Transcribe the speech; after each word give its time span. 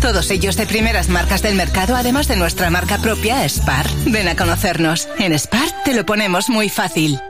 Todos 0.00 0.30
ellos 0.30 0.56
de 0.56 0.66
primeras 0.66 1.10
marcas 1.10 1.42
del 1.42 1.54
mercado, 1.54 1.94
además 1.94 2.26
de 2.26 2.34
nuestra 2.34 2.70
marca 2.70 2.98
propia, 2.98 3.46
Spar. 3.46 3.86
Ven 4.06 4.28
a 4.28 4.34
conocernos. 4.34 5.08
En 5.18 5.38
Spar 5.38 5.68
te 5.84 5.94
lo 5.94 6.06
ponemos 6.06 6.48
muy 6.48 6.70
fácil. 6.70 7.20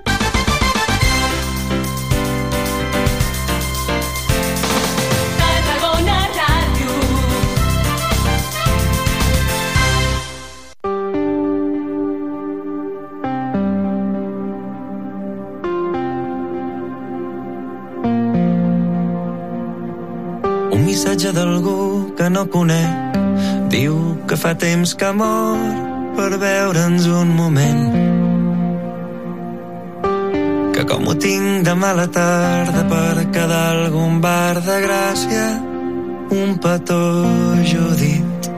Un 20.70 20.84
missatge 20.86 21.32
d'algú 21.32 21.89
que 22.20 22.28
no 22.28 22.42
conec. 22.52 23.16
Diu 23.72 23.94
que 24.28 24.36
fa 24.36 24.50
temps 24.52 24.90
que 25.00 25.08
mor 25.16 25.60
per 26.16 26.36
veure'ns 26.42 27.06
un 27.08 27.30
moment. 27.32 27.84
Que 30.74 30.82
com 30.90 31.06
ho 31.08 31.14
tinc 31.24 31.64
de 31.64 31.74
mala 31.80 32.04
tarda 32.12 32.82
per 32.90 33.24
quedar 33.32 33.68
algun 33.70 34.20
bar 34.20 34.60
de 34.66 34.76
Gràcia 34.84 35.46
un 36.36 36.58
petó 36.62 37.00
Judit 37.70 38.50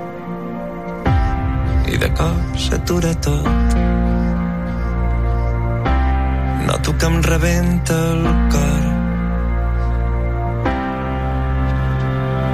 i 1.93 2.01
de 2.03 2.11
cop 2.19 2.59
s'atura 2.65 3.13
tot. 3.29 3.79
Noto 6.67 6.97
que 6.99 7.13
em 7.13 7.23
rebenta 7.31 8.01
el 8.11 8.27
cor. 8.57 8.83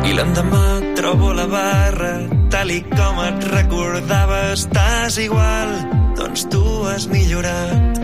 I 0.05 0.13
l'endemà 0.21 0.88
trobo 0.98 1.33
la 1.33 1.47
barra 1.47 2.27
tal 2.51 2.73
i 2.75 2.80
com 2.83 3.20
et 3.23 3.45
recordava 3.52 4.38
estàs 4.51 5.19
igual. 5.23 5.71
Doncs 6.18 6.49
tu 6.51 6.63
has 6.91 7.07
millorat. 7.07 8.01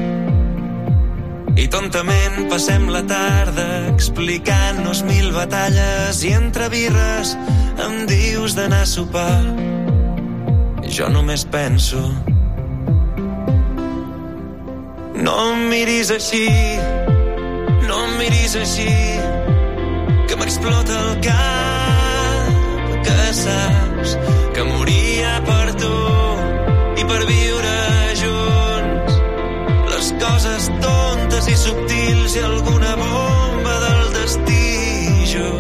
I 1.58 1.66
tontament 1.72 2.46
passem 2.52 2.86
la 2.94 3.02
tarda 3.08 3.66
explicant-nos 3.90 5.02
mil 5.10 5.32
batalles 5.34 6.22
i 6.22 6.32
entre 6.38 6.70
birres 6.70 7.34
em 7.82 8.04
dius 8.10 8.54
d'anar 8.54 8.84
a 8.86 8.90
sopar. 8.94 9.42
Jo 10.86 11.10
només 11.10 11.42
penso 11.50 12.04
no 15.24 15.34
em 15.50 15.68
miris 15.72 16.12
així 16.14 16.46
no 17.88 18.02
em 18.06 18.18
miris 18.20 18.58
així 18.60 18.90
que 20.28 20.36
m'explota 20.38 21.00
el 21.06 21.16
cap 21.24 21.73
saps 23.34 24.16
que 24.54 24.64
moria 24.64 25.32
per 25.48 25.74
tu 25.80 25.94
i 27.00 27.06
per 27.10 27.20
viure 27.28 27.74
junts. 28.20 29.16
Les 29.90 30.10
coses 30.22 30.68
tontes 30.84 31.48
i 31.50 31.56
subtils 31.64 32.36
i 32.38 32.44
alguna 32.50 32.94
bomba 33.00 33.74
del 33.86 34.04
destí 34.18 34.68
jo. 35.32 35.50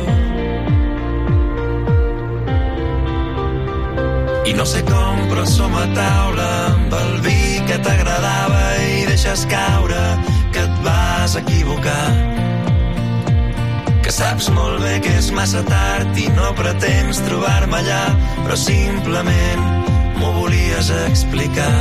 I 4.44 4.54
no 4.60 4.68
sé 4.68 4.84
com 4.86 5.26
però 5.32 5.48
som 5.48 5.74
a 5.80 5.88
taula 5.98 6.48
amb 6.68 6.96
el 7.00 7.12
vi 7.26 7.42
que 7.66 7.80
t'agradava 7.88 8.64
i 8.86 9.04
deixes 9.10 9.46
caure 9.50 10.06
que 10.54 10.62
et 10.68 10.80
vas 10.86 11.36
equivocar 11.42 12.43
saps 14.14 14.46
molt 14.54 14.78
bé 14.78 14.98
que 15.02 15.12
és 15.18 15.28
massa 15.34 15.60
tard 15.66 16.18
i 16.22 16.28
no 16.36 16.52
pretens 16.54 17.18
trobar-me 17.26 17.80
allà, 17.80 18.02
però 18.44 18.56
simplement 18.60 19.62
m'ho 20.20 20.30
volies 20.36 20.90
explicar 21.00 21.72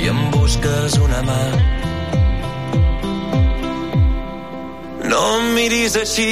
i 0.00 0.08
em 0.08 0.20
busques 0.32 0.96
una 1.04 1.20
mà. 1.26 1.42
No 5.10 5.20
em 5.36 5.50
miris 5.58 5.98
així, 6.00 6.30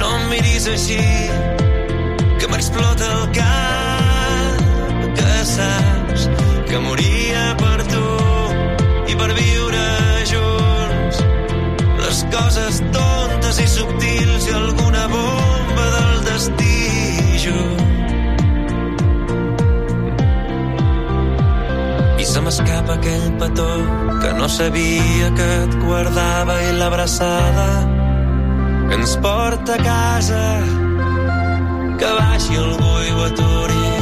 no 0.00 0.10
em 0.16 0.26
miris 0.32 0.66
així, 0.72 1.02
que 2.40 2.50
m'explota 2.50 3.10
el 3.20 3.26
cap, 3.38 4.64
que 5.20 5.34
saps 5.52 6.26
que 6.72 6.82
moria 6.88 7.44
per 7.62 7.78
tu 7.92 8.06
i 9.06 9.20
per 9.20 9.30
viure 9.38 9.84
junts 10.32 11.22
les 12.02 12.24
coses 12.34 12.82
tontes 13.56 13.60
i 13.60 13.66
subtils 13.68 14.46
i 14.48 14.52
alguna 14.52 15.08
bomba 15.08 15.84
del 15.94 16.24
destí 16.24 17.38
jo. 17.44 17.60
I 22.18 22.24
se 22.24 22.40
m'escapa 22.40 22.94
aquell 22.94 23.32
petó 23.38 23.70
que 24.20 24.32
no 24.34 24.48
sabia 24.48 25.30
que 25.36 25.48
et 25.64 25.76
guardava 25.84 26.60
i 26.62 26.72
l'abraçada 26.78 27.68
que 28.88 28.94
ens 28.94 29.16
porta 29.16 29.74
a 29.74 29.82
casa 29.82 30.44
que 31.98 32.08
baixi 32.20 32.56
algú 32.56 32.92
i 33.08 33.12
ho 33.12 33.24
aturi 33.24 33.95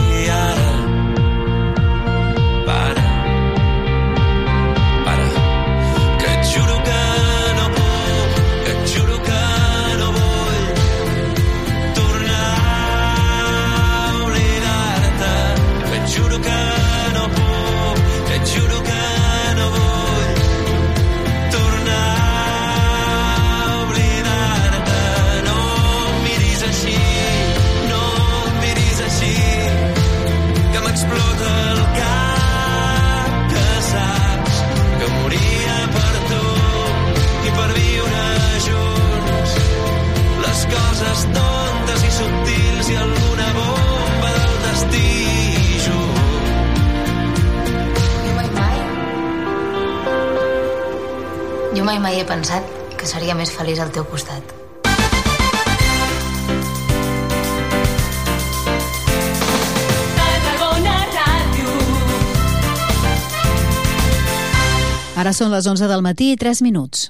Ara 65.24 65.30
són 65.32 65.54
les 65.56 65.64
11 65.64 65.86
del 65.88 66.02
matí 66.04 66.26
i 66.34 66.36
3 66.36 66.60
minuts. 66.66 67.08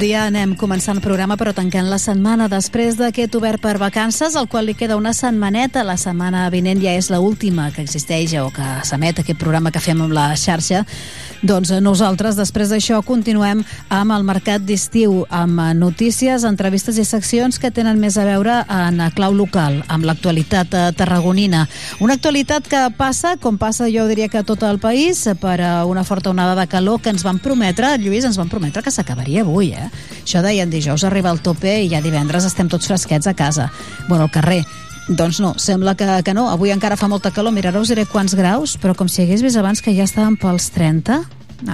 Dia, 0.00 0.24
anem 0.26 0.56
començant 0.58 0.96
el 0.98 1.04
programa 1.04 1.36
però 1.38 1.52
tancant 1.54 1.86
la 1.90 1.98
setmana 2.00 2.48
després 2.50 2.96
d'aquest 2.98 3.34
obert 3.36 3.60
per 3.62 3.76
vacances, 3.78 4.34
al 4.36 4.48
qual 4.48 4.66
li 4.66 4.74
queda 4.74 4.96
una 4.96 5.12
setmaneta. 5.16 5.84
La 5.84 5.98
setmana 6.00 6.46
vinent 6.50 6.80
ja 6.82 6.94
és 6.96 7.10
l'última 7.12 7.68
que 7.74 7.84
existeix 7.84 8.34
o 8.40 8.48
que 8.54 8.66
s'emet 8.88 9.20
aquest 9.20 9.38
programa 9.40 9.70
que 9.70 9.82
fem 9.84 10.00
amb 10.00 10.16
la 10.16 10.30
xarxa. 10.40 10.86
Doncs 11.40 11.70
nosaltres, 11.80 12.36
després 12.36 12.68
d'això, 12.68 12.98
continuem 13.00 13.62
amb 13.88 14.12
el 14.12 14.26
mercat 14.28 14.60
d'estiu, 14.60 15.22
amb 15.32 15.62
notícies, 15.78 16.44
entrevistes 16.44 16.98
i 17.00 17.04
seccions 17.08 17.56
que 17.58 17.70
tenen 17.72 17.96
més 18.00 18.18
a 18.20 18.26
veure 18.28 18.58
en 18.68 19.00
clau 19.16 19.32
local, 19.32 19.78
amb 19.88 20.04
l'actualitat 20.04 20.76
eh, 20.76 20.82
tarragonina. 20.98 21.62
Una 22.04 22.18
actualitat 22.18 22.68
que 22.68 22.82
passa, 22.98 23.38
com 23.40 23.56
passa 23.56 23.88
jo 23.88 24.04
diria 24.10 24.28
que 24.28 24.42
a 24.42 24.44
tot 24.44 24.66
el 24.68 24.82
país, 24.82 25.22
per 25.40 25.56
eh, 25.64 25.70
una 25.88 26.04
forta 26.04 26.34
onada 26.34 26.58
de 26.60 26.68
calor 26.68 27.00
que 27.00 27.14
ens 27.14 27.24
van 27.24 27.40
prometre, 27.40 27.94
Lluís, 28.04 28.28
ens 28.28 28.36
van 28.36 28.52
prometre 28.52 28.84
que 28.84 28.92
s'acabaria 28.92 29.40
avui, 29.40 29.72
eh? 29.72 29.88
Això 30.20 30.44
deien 30.44 30.68
dijous 30.68 31.08
arriba 31.08 31.32
al 31.32 31.40
tope 31.40 31.78
i 31.80 31.88
ja 31.88 32.04
divendres 32.04 32.44
estem 32.44 32.68
tots 32.68 32.92
fresquets 32.92 33.32
a 33.32 33.34
casa. 33.34 33.70
Bueno, 34.08 34.28
al 34.28 34.34
carrer. 34.36 34.60
Doncs 35.10 35.40
no, 35.42 35.54
sembla 35.58 35.96
que, 35.98 36.06
que 36.22 36.34
no. 36.34 36.46
Avui 36.52 36.70
encara 36.70 36.96
fa 36.96 37.08
molta 37.10 37.32
calor. 37.34 37.54
Mira, 37.54 37.72
ara 37.72 37.82
us 37.82 37.90
diré 37.90 38.06
quants 38.06 38.36
graus, 38.38 38.76
però 38.78 38.94
com 38.94 39.10
si 39.10 39.24
hagués 39.24 39.42
vist 39.42 39.58
abans 39.58 39.82
que 39.82 39.94
ja 39.96 40.06
estàvem 40.06 40.36
pels 40.38 40.70
30, 40.70 41.18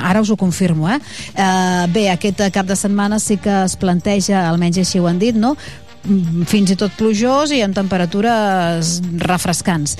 ara 0.01 0.23
us 0.25 0.31
ho 0.33 0.39
confirmo, 0.41 0.89
eh? 0.89 0.99
eh 1.37 1.85
bé, 1.93 2.09
aquest 2.11 2.41
cap 2.55 2.67
de 2.67 2.77
setmana 2.77 3.21
sí 3.21 3.37
que 3.37 3.53
es 3.67 3.77
planteja, 3.77 4.47
almenys 4.49 4.81
així 4.81 5.03
ho 5.03 5.11
han 5.11 5.21
dit, 5.21 5.37
no? 5.37 5.53
Mm, 6.07 6.47
fins 6.47 6.71
i 6.73 6.79
tot 6.79 6.95
plujós 6.97 7.53
i 7.53 7.61
amb 7.67 7.77
temperatures 7.77 9.01
refrescants. 9.27 9.97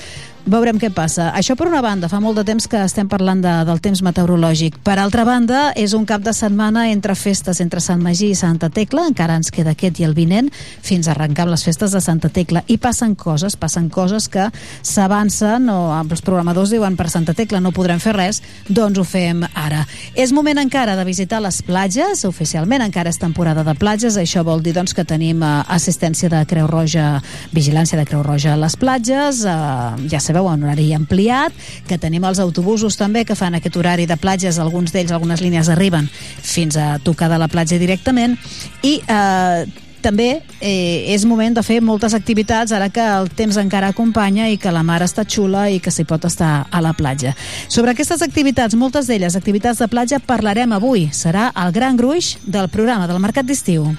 Veurem 0.47 0.77
què 0.79 0.87
passa. 0.95 1.33
Això 1.35 1.57
per 1.59 1.65
una 1.67 1.81
banda, 1.83 2.07
fa 2.07 2.21
molt 2.23 2.37
de 2.39 2.45
temps 2.47 2.69
que 2.71 2.79
estem 2.79 3.09
parlant 3.11 3.41
de, 3.43 3.51
del 3.67 3.81
temps 3.83 3.99
meteorològic. 4.05 4.77
Per 4.79 4.93
altra 4.95 5.25
banda, 5.27 5.73
és 5.75 5.91
un 5.91 6.05
cap 6.07 6.21
de 6.23 6.31
setmana 6.31 6.85
entre 6.87 7.17
festes 7.19 7.59
entre 7.59 7.81
Sant 7.83 7.99
Magí 7.99 8.29
i 8.31 8.37
Santa 8.39 8.69
Tecla, 8.71 9.03
encara 9.11 9.35
ens 9.35 9.51
queda 9.51 9.73
aquest 9.75 9.99
i 9.99 10.05
el 10.07 10.15
vinent, 10.15 10.47
fins 10.55 11.09
a 11.09 11.11
arrencar 11.11 11.43
amb 11.43 11.51
les 11.51 11.65
festes 11.67 11.91
de 11.91 11.99
Santa 11.99 12.31
Tecla. 12.31 12.61
I 12.71 12.77
passen 12.79 13.17
coses, 13.19 13.57
passen 13.59 13.89
coses 13.91 14.29
que 14.31 14.45
s'avancen, 14.87 15.67
o 15.67 15.91
els 15.99 16.23
programadors 16.23 16.71
diuen 16.71 16.95
per 16.95 17.09
Santa 17.11 17.35
Tecla 17.35 17.59
no 17.59 17.73
podrem 17.75 17.99
fer 17.99 18.15
res, 18.15 18.39
doncs 18.69 19.03
ho 19.03 19.03
fem 19.03 19.43
ara. 19.51 19.83
És 20.15 20.31
moment 20.31 20.63
encara 20.63 20.95
de 20.95 21.03
visitar 21.03 21.41
les 21.43 21.59
platges, 21.59 22.23
oficialment 22.23 22.87
encara 22.87 23.11
és 23.11 23.19
temporada 23.19 23.67
de 23.67 23.75
platges, 23.75 24.15
això 24.15 24.45
vol 24.47 24.63
dir 24.63 24.77
doncs, 24.79 24.95
que 24.95 25.03
tenim 25.03 25.43
eh, 25.43 25.53
assistència 25.75 26.31
de 26.31 26.45
Creu 26.47 26.71
Roja, 26.71 27.17
vigilància 27.51 27.99
de 27.99 28.07
Creu 28.07 28.23
Roja 28.23 28.55
a 28.55 28.63
les 28.63 28.79
platges, 28.79 29.43
eh, 29.43 30.07
ja 30.07 30.23
sabeu 30.23 30.36
sabeu, 30.37 30.51
en 30.53 30.63
horari 30.63 30.93
ampliat, 30.93 31.53
que 31.87 31.97
tenim 31.97 32.25
els 32.27 32.39
autobusos 32.39 32.97
també 32.97 33.25
que 33.25 33.35
fan 33.35 33.57
aquest 33.57 33.77
horari 33.77 34.05
de 34.05 34.17
platges, 34.17 34.59
alguns 34.59 34.93
d'ells, 34.93 35.11
algunes 35.11 35.41
línies 35.41 35.69
arriben 35.69 36.09
fins 36.41 36.77
a 36.77 36.99
tocar 36.99 37.29
de 37.29 37.37
la 37.37 37.47
platja 37.47 37.79
directament, 37.79 38.37
i 38.83 38.99
eh, 39.07 39.65
també 40.01 40.41
eh, 40.61 41.09
és 41.13 41.25
moment 41.25 41.55
de 41.57 41.63
fer 41.65 41.81
moltes 41.81 42.13
activitats 42.13 42.71
ara 42.71 42.89
que 42.93 43.01
el 43.01 43.29
temps 43.33 43.57
encara 43.57 43.89
acompanya 43.89 44.47
i 44.49 44.59
que 44.61 44.71
la 44.71 44.83
mar 44.85 45.01
està 45.03 45.25
xula 45.25 45.67
i 45.73 45.81
que 45.81 45.91
s'hi 45.91 46.05
pot 46.05 46.29
estar 46.29 46.67
a 46.69 46.81
la 46.81 46.93
platja. 46.93 47.33
Sobre 47.67 47.91
aquestes 47.91 48.21
activitats, 48.21 48.77
moltes 48.77 49.09
d'elles 49.09 49.35
activitats 49.35 49.81
de 49.81 49.89
platja, 49.89 50.19
parlarem 50.19 50.77
avui. 50.77 51.09
Serà 51.11 51.49
el 51.65 51.73
gran 51.73 51.97
gruix 51.97 52.37
del 52.45 52.69
programa 52.69 53.09
del 53.09 53.19
Mercat 53.19 53.49
d'Estiu. 53.49 53.91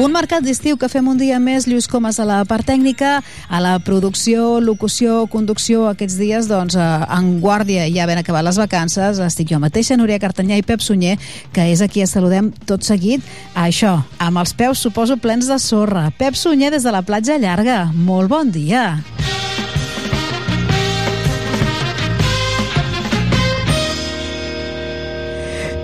Un 0.00 0.14
mercat 0.14 0.40
d'estiu 0.40 0.78
que 0.80 0.88
fem 0.88 1.10
un 1.12 1.18
dia 1.20 1.36
més, 1.36 1.66
Lluís 1.68 1.84
Comas 1.90 2.16
a 2.22 2.24
la 2.24 2.38
part 2.48 2.64
tècnica, 2.64 3.18
a 3.52 3.58
la 3.60 3.74
producció, 3.84 4.54
locució, 4.64 5.26
conducció, 5.28 5.82
aquests 5.90 6.16
dies, 6.16 6.48
doncs, 6.48 6.78
eh, 6.80 6.86
en 7.18 7.34
guàrdia, 7.42 7.84
ja 7.92 8.06
ben 8.08 8.16
acabat 8.16 8.46
les 8.46 8.56
vacances, 8.56 9.20
estic 9.20 9.52
jo 9.52 9.60
mateixa, 9.60 9.98
Núria 10.00 10.16
Cartanyà 10.22 10.56
i 10.56 10.64
Pep 10.64 10.80
Sunyer, 10.80 11.18
que 11.52 11.68
és 11.68 11.84
aquí 11.84 12.00
a 12.00 12.08
saludem 12.08 12.48
tot 12.64 12.80
seguit, 12.80 13.20
a 13.52 13.66
això, 13.68 13.98
amb 14.16 14.40
els 14.40 14.56
peus, 14.56 14.80
suposo, 14.80 15.20
plens 15.20 15.52
de 15.52 15.60
sorra. 15.60 16.08
Pep 16.16 16.32
Sunyer 16.32 16.72
des 16.72 16.88
de 16.88 16.96
la 16.96 17.04
platja 17.04 17.36
llarga, 17.36 17.90
molt 17.92 18.32
bon 18.32 18.48
dia. 18.56 19.02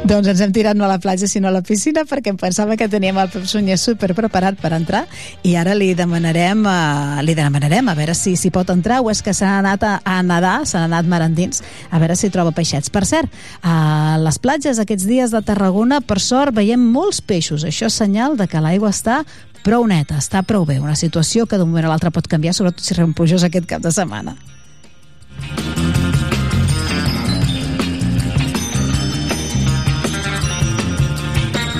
Doncs 0.07 0.29
ens 0.31 0.39
hem 0.45 0.53
tirat 0.55 0.77
no 0.79 0.85
a 0.87 0.89
la 0.93 1.01
platja 1.03 1.27
sinó 1.27 1.49
a 1.49 1.51
la 1.51 1.65
piscina 1.67 2.05
perquè 2.07 2.31
em 2.31 2.37
pensava 2.39 2.77
que 2.79 2.87
teníem 2.87 3.17
el 3.19 3.31
Pep 3.33 3.43
Sunyer 3.51 3.75
super 3.75 4.13
preparat 4.15 4.55
per 4.61 4.71
entrar 4.77 5.01
i 5.43 5.57
ara 5.59 5.73
li 5.75 5.89
demanarem 5.99 6.61
uh, 6.63 7.17
li 7.27 7.35
demanarem 7.35 7.91
a 7.91 7.95
veure 7.99 8.15
si 8.15 8.37
si 8.39 8.53
pot 8.55 8.71
entrar 8.71 9.01
o 9.03 9.11
és 9.11 9.19
que 9.19 9.35
s'ha 9.35 9.57
anat 9.59 9.83
a, 9.83 9.97
a 10.07 10.21
nedar, 10.23 10.61
s'ha 10.63 10.85
anat 10.87 11.11
mar 11.11 11.25
endins 11.27 11.59
a 11.91 11.99
veure 11.99 12.15
si 12.15 12.31
troba 12.31 12.55
peixets. 12.55 12.93
Per 12.93 13.03
cert, 13.03 13.35
a 13.67 14.15
les 14.23 14.39
platges 14.39 14.79
aquests 14.79 15.09
dies 15.11 15.35
de 15.35 15.43
Tarragona 15.43 15.99
per 15.99 16.21
sort 16.23 16.55
veiem 16.55 16.87
molts 16.93 17.19
peixos. 17.19 17.67
Això 17.67 17.91
és 17.91 17.99
senyal 17.99 18.39
de 18.39 18.47
que 18.47 18.63
l'aigua 18.63 18.95
està 18.95 19.25
prou 19.67 19.89
neta, 19.91 20.21
està 20.23 20.45
prou 20.47 20.69
bé. 20.69 20.79
Una 20.79 20.95
situació 20.95 21.51
que 21.51 21.59
d'un 21.59 21.67
moment 21.67 21.91
a 21.91 21.97
l'altre 21.97 22.15
pot 22.15 22.31
canviar, 22.31 22.55
sobretot 22.55 22.87
si 22.87 22.95
rem 22.95 23.11
plujós 23.11 23.43
aquest 23.43 23.67
cap 23.67 23.83
de 23.83 23.91
setmana. 23.91 24.39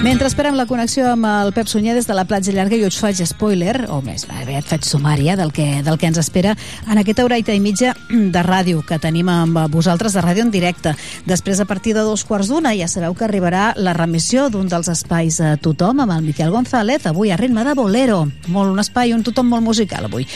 Mentre 0.07 0.29
esperem 0.31 0.55
la 0.55 0.69
connexió 0.71 1.09
amb 1.11 1.27
el 1.27 1.49
Pep 1.51 1.67
Sunyer 1.67 1.97
des 1.97 2.07
de 2.07 2.15
la 2.15 2.23
platja 2.31 2.53
llarga, 2.55 2.77
jo 2.79 2.87
us 2.87 3.01
faig 3.03 3.19
spoiler, 3.27 3.89
o 3.91 3.97
més, 4.07 4.23
bé, 4.31 4.45
et 4.55 4.67
faig 4.71 4.85
sumària 4.87 5.35
del 5.35 5.51
que, 5.51 5.65
del 5.83 5.97
que 5.99 6.07
ens 6.07 6.21
espera 6.23 6.53
en 6.87 7.01
aquesta 7.01 7.25
horeta 7.27 7.51
i 7.51 7.59
mitja 7.59 7.91
de 8.07 8.43
ràdio 8.47 8.85
que 8.87 9.01
tenim 9.03 9.27
amb 9.33 9.59
vosaltres 9.75 10.15
de 10.15 10.23
ràdio 10.23 10.45
en 10.47 10.53
directe. 10.55 10.93
Després, 11.27 11.59
a 11.59 11.67
partir 11.67 11.97
de 11.97 12.05
dos 12.07 12.23
quarts 12.23 12.53
d'una, 12.53 12.71
ja 12.79 12.87
sabeu 12.87 13.17
que 13.19 13.25
arribarà 13.27 13.73
la 13.75 13.97
remissió 13.99 14.45
d'un 14.47 14.71
dels 14.71 14.93
espais 14.93 15.41
a 15.43 15.57
tothom 15.57 16.05
amb 16.05 16.15
el 16.15 16.23
Miquel 16.29 16.55
González, 16.55 17.11
avui 17.11 17.35
a 17.35 17.41
ritme 17.41 17.67
de 17.67 17.75
bolero. 17.75 18.21
Molt 18.47 18.77
un 18.77 18.79
espai, 18.85 19.11
un 19.11 19.27
tothom 19.27 19.51
molt 19.51 19.67
musical 19.67 20.07
avui. 20.07 20.29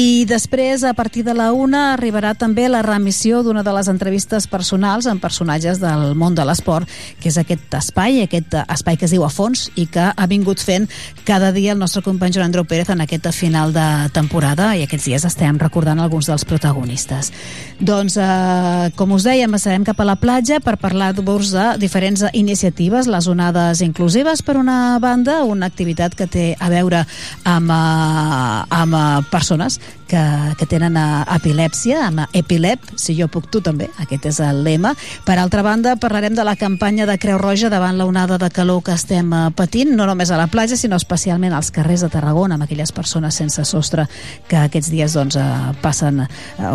I 0.00 0.24
després, 0.24 0.80
a 0.80 0.94
partir 0.96 1.26
de 1.28 1.36
la 1.36 1.50
una, 1.52 1.90
arribarà 1.92 2.32
també 2.40 2.70
la 2.72 2.80
remissió 2.88 3.44
d'una 3.44 3.66
de 3.68 3.76
les 3.76 3.92
entrevistes 3.92 4.48
personals 4.48 5.04
amb 5.04 5.20
personatges 5.20 5.84
del 5.84 6.16
món 6.16 6.32
de 6.32 6.48
l'esport, 6.48 6.88
que 7.20 7.28
és 7.28 7.36
aquest 7.36 7.76
espai, 7.82 8.22
aquest 8.24 8.56
espai 8.64 8.96
que 8.96 9.09
es 9.10 9.16
diu 9.16 9.26
A 9.26 9.30
Fons 9.32 9.66
i 9.74 9.88
que 9.90 10.06
ha 10.14 10.26
vingut 10.30 10.62
fent 10.62 10.86
cada 11.26 11.50
dia 11.52 11.74
el 11.74 11.80
nostre 11.82 12.02
company 12.06 12.32
Joan 12.34 12.48
Andreu 12.50 12.64
Pérez 12.68 12.90
en 12.94 13.02
aquesta 13.02 13.32
final 13.34 13.74
de 13.74 13.86
temporada 14.14 14.70
i 14.78 14.84
aquests 14.86 15.08
dies 15.10 15.26
estem 15.26 15.58
recordant 15.58 15.98
alguns 15.98 16.30
dels 16.30 16.46
protagonistes. 16.46 17.32
Doncs, 17.80 18.16
eh, 18.16 18.90
com 18.96 19.16
us 19.16 19.26
dèiem, 19.26 19.50
passarem 19.50 19.84
cap 19.84 20.00
a 20.00 20.06
la 20.06 20.16
platja 20.20 20.60
per 20.62 20.78
parlar-vos 20.78 21.50
de 21.56 21.66
diferents 21.82 22.24
iniciatives, 22.32 23.10
les 23.10 23.26
onades 23.26 23.82
inclusives 23.82 24.42
per 24.42 24.56
una 24.60 24.98
banda, 25.02 25.42
una 25.44 25.66
activitat 25.66 26.14
que 26.14 26.28
té 26.30 26.46
a 26.58 26.70
veure 26.70 27.04
amb, 27.44 27.70
eh, 27.70 28.66
amb 28.80 28.94
eh, 28.94 29.06
persones 29.30 29.80
que, 30.10 30.22
que 30.58 30.66
tenen 30.66 30.96
eh, 30.98 31.22
epilèpsia, 31.36 32.02
amb 32.08 32.26
Epilep, 32.36 32.82
si 32.98 33.14
jo 33.18 33.28
puc 33.30 33.46
tu 33.52 33.62
també, 33.64 33.88
aquest 34.02 34.26
és 34.32 34.40
el 34.44 34.64
lema. 34.66 34.92
Per 35.26 35.36
altra 35.38 35.62
banda, 35.62 35.94
parlarem 36.00 36.34
de 36.34 36.44
la 36.46 36.56
campanya 36.58 37.06
de 37.06 37.16
Creu 37.22 37.38
Roja 37.38 37.70
davant 37.70 37.98
la 37.98 38.06
onada 38.08 38.38
de 38.38 38.50
calor 38.50 38.82
que 38.86 38.96
estem 38.96 39.30
eh, 39.32 39.44
patint, 39.56 39.94
no 39.96 40.08
només 40.10 40.32
a 40.32 40.40
la 40.40 40.48
platja, 40.50 40.78
sinó 40.80 40.98
especialment 40.98 41.54
als 41.54 41.70
carrers 41.74 42.02
de 42.04 42.10
Tarragona, 42.10 42.58
amb 42.58 42.66
aquelles 42.66 42.92
persones 42.92 43.38
sense 43.38 43.64
sostre 43.68 44.08
que 44.50 44.58
aquests 44.58 44.90
dies 44.90 45.14
doncs, 45.14 45.38
eh, 45.38 45.72
passen, 45.82 46.24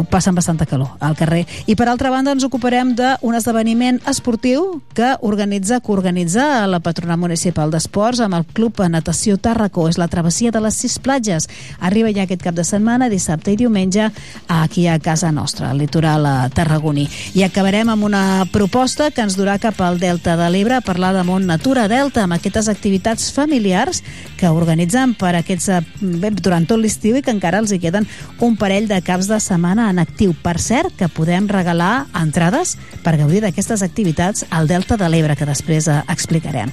passen 0.10 0.36
bastanta 0.36 0.68
calor 0.70 0.96
al 1.04 1.18
carrer. 1.20 1.44
I 1.68 1.76
per 1.76 1.90
altra 1.92 2.12
banda 2.14 2.32
ens 2.36 2.46
ocuparem 2.48 2.96
d'un 2.96 3.36
esdeveniment 3.36 4.00
esportiu 4.08 4.82
que 4.96 5.16
organitza, 5.22 5.82
que 5.82 5.92
organitza 5.92 6.66
la 6.72 6.80
Patronal 6.80 7.20
Municipal 7.20 7.74
d'Esports 7.74 8.24
amb 8.24 8.40
el 8.40 8.48
Club 8.56 8.80
Natació 8.90 9.38
Tàrraco. 9.38 9.90
És 9.90 10.00
la 10.00 10.08
travessia 10.08 10.52
de 10.52 10.62
les 10.64 10.78
sis 10.78 10.98
platges. 11.00 11.50
Arriba 11.80 12.14
ja 12.16 12.26
aquest 12.26 12.44
cap 12.46 12.56
de 12.56 12.64
setmana, 12.68 13.10
dissabte 13.26 13.52
i 13.52 13.60
diumenge, 13.60 14.12
aquí 14.48 14.88
a 14.88 15.00
casa 15.00 15.32
nostra, 15.34 15.72
al 15.72 15.82
litoral 15.82 16.30
tarragoní. 16.54 17.10
I 17.34 17.44
acabarem 17.44 17.90
amb 17.90 18.06
una 18.06 18.46
proposta 18.54 19.10
que 19.12 19.26
ens 19.26 19.36
durà 19.38 19.58
cap 19.60 19.82
al 19.82 20.00
Delta 20.00 20.38
de 20.38 20.50
l'Ebre 20.54 20.78
a 20.78 20.86
parlar 20.86 21.14
de 21.16 21.26
Mont 21.26 21.46
Natura 21.46 21.90
Delta 21.90 21.96
Delta 22.06 22.26
amb 22.26 22.36
aquestes 22.36 22.68
activitats 22.70 23.32
familiars 23.34 24.02
que 24.38 24.50
organitzen 24.52 25.16
per 25.18 25.34
aquests, 25.40 25.70
eh, 25.70 25.82
bé, 26.02 26.30
durant 26.32 26.68
tot 26.68 26.80
l'estiu 26.80 27.16
i 27.18 27.24
que 27.24 27.34
encara 27.34 27.60
els 27.64 27.72
hi 27.72 27.80
queden 27.80 28.06
un 28.40 28.58
parell 28.58 28.88
de 28.88 29.02
caps 29.02 29.28
de 29.28 29.40
setmana 29.40 29.90
en 29.90 30.00
actiu. 30.00 30.36
Per 30.44 30.60
cert, 30.60 30.94
que 30.96 31.10
podem 31.10 31.48
regalar 31.48 32.06
entrades 32.14 32.78
per 33.04 33.18
gaudir 33.18 33.42
d'aquestes 33.42 33.82
activitats 33.82 34.46
al 34.50 34.68
Delta 34.68 34.98
de 34.98 35.10
l'Ebre, 35.10 35.36
que 35.36 35.50
després 35.50 35.88
eh, 35.88 36.02
explicarem. 36.10 36.72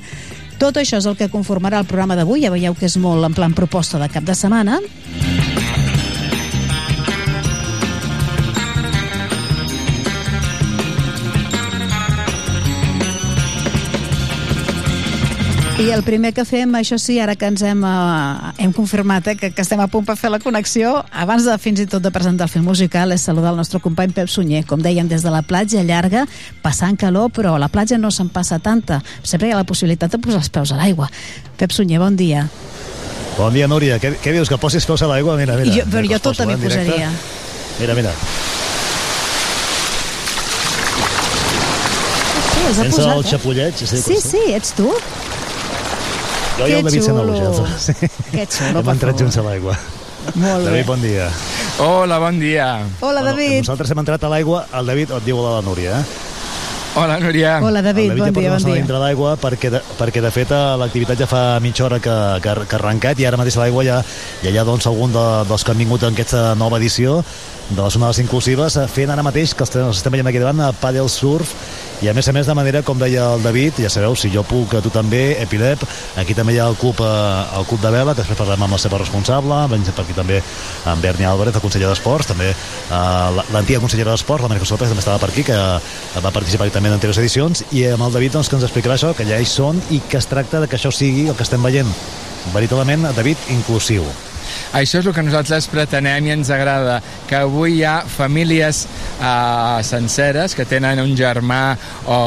Tot 0.58 0.76
això 0.76 0.98
és 0.98 1.06
el 1.06 1.16
que 1.16 1.30
conformarà 1.30 1.80
el 1.80 1.86
programa 1.86 2.14
d'avui. 2.14 2.44
Ja 2.44 2.52
veieu 2.52 2.74
que 2.74 2.86
és 2.86 2.96
molt 2.96 3.24
en 3.24 3.34
plan 3.34 3.54
proposta 3.54 3.98
de 3.98 4.08
cap 4.12 4.22
de 4.22 4.34
setmana. 4.34 4.78
I 15.82 15.90
el 15.90 16.04
primer 16.06 16.30
que 16.30 16.44
fem, 16.46 16.70
això 16.78 16.94
sí, 16.94 17.16
ara 17.18 17.34
que 17.34 17.48
ens 17.50 17.62
hem, 17.66 17.80
uh, 17.82 18.52
hem 18.62 18.70
confirmat 18.76 19.26
eh, 19.32 19.34
que, 19.34 19.48
que 19.50 19.64
estem 19.64 19.80
a 19.82 19.88
punt 19.90 20.04
per 20.06 20.14
fer 20.14 20.28
la 20.30 20.38
connexió, 20.38 20.92
abans 21.10 21.42
de 21.42 21.56
fins 21.58 21.80
i 21.82 21.86
tot 21.90 22.04
de 22.04 22.12
presentar 22.14 22.46
el 22.46 22.52
film 22.52 22.68
musical, 22.70 23.10
és 23.10 23.24
saludar 23.26 23.50
el 23.50 23.58
nostre 23.58 23.80
company 23.82 24.12
Pep 24.14 24.30
Sunyer, 24.30 24.60
com 24.68 24.78
dèiem, 24.78 25.08
des 25.10 25.24
de 25.26 25.32
la 25.34 25.40
platja 25.42 25.82
llarga, 25.82 26.22
passant 26.62 26.94
calor, 27.00 27.32
però 27.34 27.56
a 27.56 27.62
la 27.64 27.66
platja 27.72 27.98
no 27.98 28.12
se'n 28.14 28.30
passa 28.30 28.60
tanta. 28.62 29.00
Sempre 29.26 29.48
hi 29.48 29.56
ha 29.56 29.58
la 29.58 29.66
possibilitat 29.66 30.14
de 30.14 30.20
posar 30.22 30.44
els 30.44 30.52
peus 30.54 30.70
a 30.70 30.78
l'aigua. 30.78 31.10
Pep 31.58 31.74
Sunyer, 31.74 31.98
bon 31.98 32.14
dia. 32.20 32.46
Bon 33.40 33.50
dia, 33.50 33.66
Núria. 33.66 33.98
Què, 33.98 34.14
què 34.22 34.36
dius, 34.36 34.52
que 34.52 34.60
posis 34.62 34.86
peus 34.86 35.02
a 35.02 35.10
l'aigua? 35.10 35.34
Mira, 35.40 35.58
mira. 35.58 35.74
Jo, 35.74 35.88
però 35.90 36.04
Mira, 36.06 36.14
jo 36.14 36.22
poso, 36.28 36.46
m'hi 36.46 36.60
eh, 36.60 36.62
posaria. 36.62 37.10
Mira, 37.80 37.98
mira. 37.98 38.14
Sí, 42.46 42.64
els 42.68 42.78
ha 42.78 42.82
Sense 42.86 42.96
posat, 43.02 43.16
el 43.16 43.26
eh? 43.26 43.28
xapolleig. 43.34 43.82
Sí, 43.82 44.02
Sí, 44.06 44.22
sí, 44.30 44.46
ets 44.54 44.76
tu? 44.78 44.92
Jo 46.58 46.68
i 46.68 46.76
el 46.78 46.84
David 46.84 47.02
xulo. 47.02 47.22
Sanaluja. 47.24 47.78
Sí. 47.78 47.94
Que 48.32 48.46
xulo, 48.46 48.80
Hem 48.82 48.92
entrat 48.94 49.20
junts 49.20 49.38
a 49.40 49.46
l'aigua. 49.46 49.76
Molt 50.34 50.62
bé. 50.62 50.70
David, 50.70 50.86
bon 50.86 51.00
dia. 51.02 51.30
Hola, 51.82 52.18
bon 52.22 52.38
dia. 52.38 52.66
Hola, 53.00 53.22
David. 53.26 53.62
Nosaltres 53.64 53.90
hem 53.90 54.02
entrat 54.04 54.22
a 54.22 54.30
l'aigua, 54.30 54.66
el 54.78 54.86
David 54.92 55.16
et 55.16 55.24
diu 55.26 55.40
hola 55.40 55.56
a 55.56 55.60
la 55.60 55.64
Núria, 55.66 55.96
eh? 55.98 56.28
Hola, 56.94 57.16
Núria. 57.18 57.54
Hola, 57.64 57.80
David, 57.80 58.10
el 58.12 58.18
David 58.18 58.34
bon 58.36 58.42
ja 58.44 58.50
dia, 58.50 58.58
bon 58.58 58.66
dia. 58.68 58.74
dintre 58.82 58.98
l'aigua 59.00 59.30
perquè, 59.40 59.70
de, 59.72 59.80
perquè 59.96 60.20
de 60.20 60.30
fet 60.30 60.50
eh, 60.52 60.60
l'activitat 60.76 61.22
ja 61.24 61.28
fa 61.30 61.40
mitja 61.64 61.86
hora 61.86 61.98
que, 62.04 62.16
que, 62.44 62.52
que 62.68 62.76
ha 62.76 62.80
arrencat 62.82 63.22
i 63.22 63.24
ara 63.24 63.38
mateix 63.40 63.56
a 63.56 63.62
l'aigua 63.62 63.84
ja, 63.86 64.02
ja 64.44 64.52
hi 64.52 64.58
ha 64.60 64.64
doncs, 64.68 64.84
algun 64.90 65.14
de, 65.14 65.22
dels 65.48 65.64
que 65.64 65.72
han 65.72 65.80
vingut 65.80 66.04
en 66.04 66.12
aquesta 66.12 66.50
nova 66.54 66.76
edició 66.82 67.22
de 67.70 67.80
les 67.80 67.96
onades 67.96 68.20
inclusives 68.20 68.76
eh, 68.76 68.84
fent 68.92 69.08
ara 69.14 69.24
mateix, 69.24 69.54
que 69.56 69.64
els, 69.64 69.72
els 69.80 70.02
estem 70.02 70.12
veient 70.12 70.28
aquí 70.28 70.42
davant, 70.42 70.60
a 70.68 70.74
paddle 70.76 71.08
surf 71.08 71.56
i 72.02 72.08
a 72.10 72.12
més 72.14 72.26
a 72.26 72.32
més 72.34 72.48
de 72.48 72.54
manera, 72.58 72.80
com 72.82 72.98
deia 72.98 73.28
el 73.36 73.44
David, 73.44 73.76
ja 73.84 73.90
sabeu, 73.92 74.16
si 74.18 74.30
jo 74.32 74.42
puc, 74.42 74.74
tu 74.82 74.90
també, 74.90 75.36
Epilep, 75.44 75.84
aquí 76.18 76.34
també 76.34 76.56
hi 76.56 76.58
ha 76.58 76.66
el 76.66 76.74
club, 76.80 76.98
eh, 76.98 77.58
el 77.58 77.66
club 77.70 77.78
de 77.84 77.92
vela, 77.94 78.14
després 78.18 78.38
parlem 78.38 78.64
amb 78.66 78.74
la 78.74 78.80
seva 78.82 78.98
responsable, 78.98 79.60
venim 79.70 79.86
per 79.86 80.02
aquí 80.02 80.16
també 80.16 80.40
amb 80.90 81.04
Berni 81.04 81.28
Álvarez, 81.28 81.54
el 81.54 81.62
conseller 81.62 81.86
d'Esports, 81.92 82.32
també 82.32 82.50
eh, 82.50 83.44
l'antiga 83.54 83.78
consellera 83.84 84.16
d'Esports, 84.16 84.42
la 84.42 84.50
Màrica 84.50 84.66
Solpes, 84.66 84.90
també 84.90 85.04
estava 85.04 85.22
per 85.22 85.30
aquí, 85.30 85.46
que 85.46 85.54
eh, 85.54 86.24
va 86.26 86.34
participar 86.34 86.66
també 86.74 86.90
en 86.90 86.98
anteriors 86.98 87.22
edicions, 87.22 87.62
i 87.70 87.86
amb 87.92 88.08
el 88.08 88.18
David 88.18 88.34
doncs, 88.34 88.50
que 88.50 88.58
ens 88.58 88.66
explicarà 88.66 88.98
això, 88.98 89.14
que 89.14 89.28
ja 89.28 89.38
hi 89.38 89.46
són, 89.46 89.78
i 89.94 90.02
que 90.02 90.18
es 90.18 90.26
tracta 90.26 90.58
de 90.58 90.66
que 90.66 90.80
això 90.80 90.90
sigui 90.90 91.28
el 91.30 91.38
que 91.38 91.46
estem 91.46 91.62
veient, 91.62 91.94
veritablement, 92.50 93.12
David, 93.14 93.50
inclusiu. 93.54 94.10
Això 94.78 95.00
és 95.02 95.06
el 95.06 95.14
que 95.14 95.22
nosaltres 95.24 95.66
pretenem 95.72 96.26
i 96.26 96.34
ens 96.34 96.50
agrada, 96.50 97.00
que 97.28 97.36
avui 97.36 97.78
hi 97.78 97.84
ha 97.88 98.02
famílies 98.06 98.84
eh, 99.20 99.82
senceres 99.84 100.54
que 100.54 100.66
tenen 100.68 101.00
un 101.02 101.14
germà 101.16 101.62
o 102.12 102.18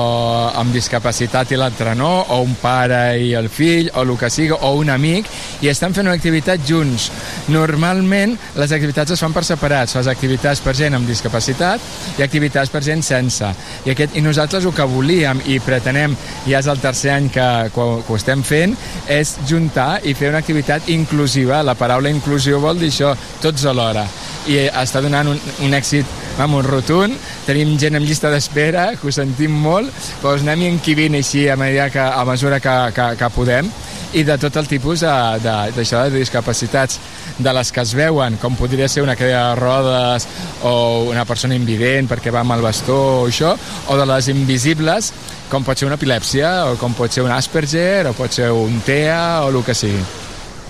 amb 0.55 0.74
discapacitat 0.74 1.51
i 1.53 1.60
l'altre 1.60 1.94
no, 1.96 2.12
o 2.29 2.41
un 2.46 2.55
pare 2.62 3.17
i 3.22 3.34
el 3.38 3.50
fill, 3.50 3.91
o 3.96 4.01
el 4.05 4.15
que 4.17 4.29
sigui, 4.34 4.53
o 4.55 4.74
un 4.79 4.89
amic, 4.94 5.27
i 5.62 5.70
estan 5.72 5.94
fent 5.94 6.08
una 6.08 6.15
activitat 6.17 6.63
junts. 6.67 7.10
Normalment 7.53 8.36
les 8.60 8.72
activitats 8.75 9.13
es 9.15 9.22
fan 9.22 9.34
per 9.36 9.44
separats, 9.48 9.96
les 10.00 10.08
activitats 10.12 10.62
per 10.63 10.74
gent 10.77 10.96
amb 10.98 11.08
discapacitat 11.10 11.82
i 12.20 12.24
activitats 12.25 12.72
per 12.74 12.82
gent 12.86 13.03
sense. 13.05 13.48
I, 13.86 13.91
aquest, 13.94 14.15
i 14.17 14.24
nosaltres 14.25 14.65
el 14.65 14.74
que 14.75 14.88
volíem 14.89 15.41
i 15.51 15.60
pretenem, 15.63 16.15
ja 16.48 16.60
és 16.62 16.70
el 16.72 16.82
tercer 16.84 17.13
any 17.15 17.29
que, 17.34 17.48
que, 17.75 17.82
ho- 17.86 18.15
estem 18.15 18.41
fent, 18.48 18.75
és 19.12 19.36
juntar 19.50 20.00
i 20.08 20.13
fer 20.17 20.29
una 20.32 20.39
activitat 20.44 20.89
inclusiva. 20.94 21.62
La 21.65 21.75
paraula 21.77 22.10
inclusió 22.16 22.60
vol 22.64 22.80
dir 22.82 22.90
això, 22.94 23.14
tots 23.44 23.66
alhora. 23.70 24.06
I 24.48 24.68
està 24.70 25.02
donant 25.02 25.28
un, 25.32 25.40
un 25.66 25.74
èxit 25.74 26.06
vamos, 26.38 26.66
rotund, 26.68 27.16
tenim 27.48 27.78
gent 27.80 27.96
en 27.98 28.04
llista 28.06 28.30
d'espera, 28.30 28.92
que 29.00 29.08
ho 29.08 29.12
sentim 29.16 29.54
molt, 29.64 29.90
però 30.22 30.36
us 30.36 30.44
anem 30.44 30.66
encivint 30.74 31.16
així 31.18 31.48
a, 31.50 31.56
medida 31.58 31.90
que, 31.90 32.02
a 32.04 32.26
mesura 32.28 32.60
que, 32.60 32.74
que, 32.94 33.06
que 33.22 33.30
podem 33.34 33.70
i 34.16 34.22
de 34.24 34.36
tot 34.40 34.56
el 34.62 34.68
tipus 34.68 35.02
de- 35.04 35.40
de- 35.44 35.72
d'això 35.76 36.04
de, 36.06 36.12
de 36.14 36.20
discapacitats 36.24 37.00
de 37.40 37.52
les 37.56 37.72
que 37.74 37.82
es 37.84 37.94
veuen, 37.98 38.38
com 38.40 38.54
podria 38.56 38.88
ser 38.88 39.02
una 39.04 39.16
cadira 39.20 39.50
de 39.50 39.56
rodes 39.60 40.28
o 40.64 40.76
una 41.10 41.26
persona 41.28 41.56
invident 41.58 42.08
perquè 42.12 42.32
va 42.32 42.44
amb 42.46 42.56
el 42.56 42.64
bastó 42.64 43.00
o 43.24 43.26
això, 43.28 43.56
o 43.92 43.98
de 44.00 44.06
les 44.12 44.30
invisibles, 44.32 45.12
com 45.52 45.64
pot 45.68 45.78
ser 45.80 45.88
una 45.90 45.98
epilèpsia, 46.00 46.54
o 46.72 46.78
com 46.80 46.94
pot 46.96 47.12
ser 47.12 47.24
un 47.26 47.32
Asperger, 47.36 48.06
o 48.12 48.14
pot 48.16 48.32
ser 48.32 48.52
un 48.56 48.80
TEA, 48.86 49.42
o 49.44 49.50
el 49.52 49.64
que 49.68 49.76
sigui. 49.76 50.04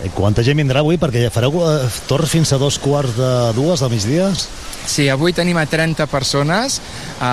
Eh, 0.04 0.12
Quanta 0.14 0.44
gent 0.44 0.60
vindrà 0.60 0.82
avui? 0.84 1.00
Perquè 1.00 1.30
fareu 1.32 1.62
eh, 1.64 1.88
torn 2.10 2.28
fins 2.28 2.52
a 2.52 2.60
dos 2.60 2.78
quarts 2.84 3.16
de 3.16 3.32
dues 3.56 3.84
del 3.84 3.94
migdia? 3.94 4.30
Sí, 4.86 5.08
avui 5.10 5.34
tenim 5.34 5.58
a 5.58 5.66
30 5.66 6.06
persones 6.12 6.80
a, 7.18 7.32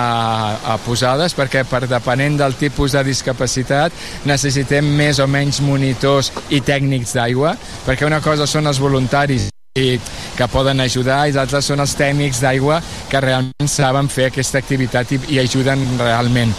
a 0.73 0.77
posades 0.81 1.35
perquè 1.37 1.61
per 1.69 1.83
depenent 1.85 2.39
del 2.39 2.55
tipus 2.57 2.95
de 2.97 3.03
discapacitat 3.05 3.93
necessitem 4.25 4.87
més 4.97 5.21
o 5.21 5.27
menys 5.29 5.61
monitors 5.61 6.31
i 6.49 6.63
tècnics 6.65 7.13
d'aigua 7.13 7.53
perquè 7.85 8.09
una 8.09 8.23
cosa 8.25 8.49
són 8.49 8.71
els 8.71 8.81
voluntaris 8.81 9.51
i 9.77 9.99
que 10.37 10.47
poden 10.53 10.81
ajudar 10.81 11.23
i 11.29 11.33
d'altres 11.33 11.65
són 11.65 11.81
els 11.81 11.95
tècnics 11.97 12.41
d'aigua 12.41 12.75
que 13.09 13.21
realment 13.21 13.69
saben 13.69 14.09
fer 14.09 14.27
aquesta 14.29 14.59
activitat 14.61 15.13
i, 15.15 15.19
i 15.33 15.39
ajuden 15.41 15.81
realment. 15.97 16.53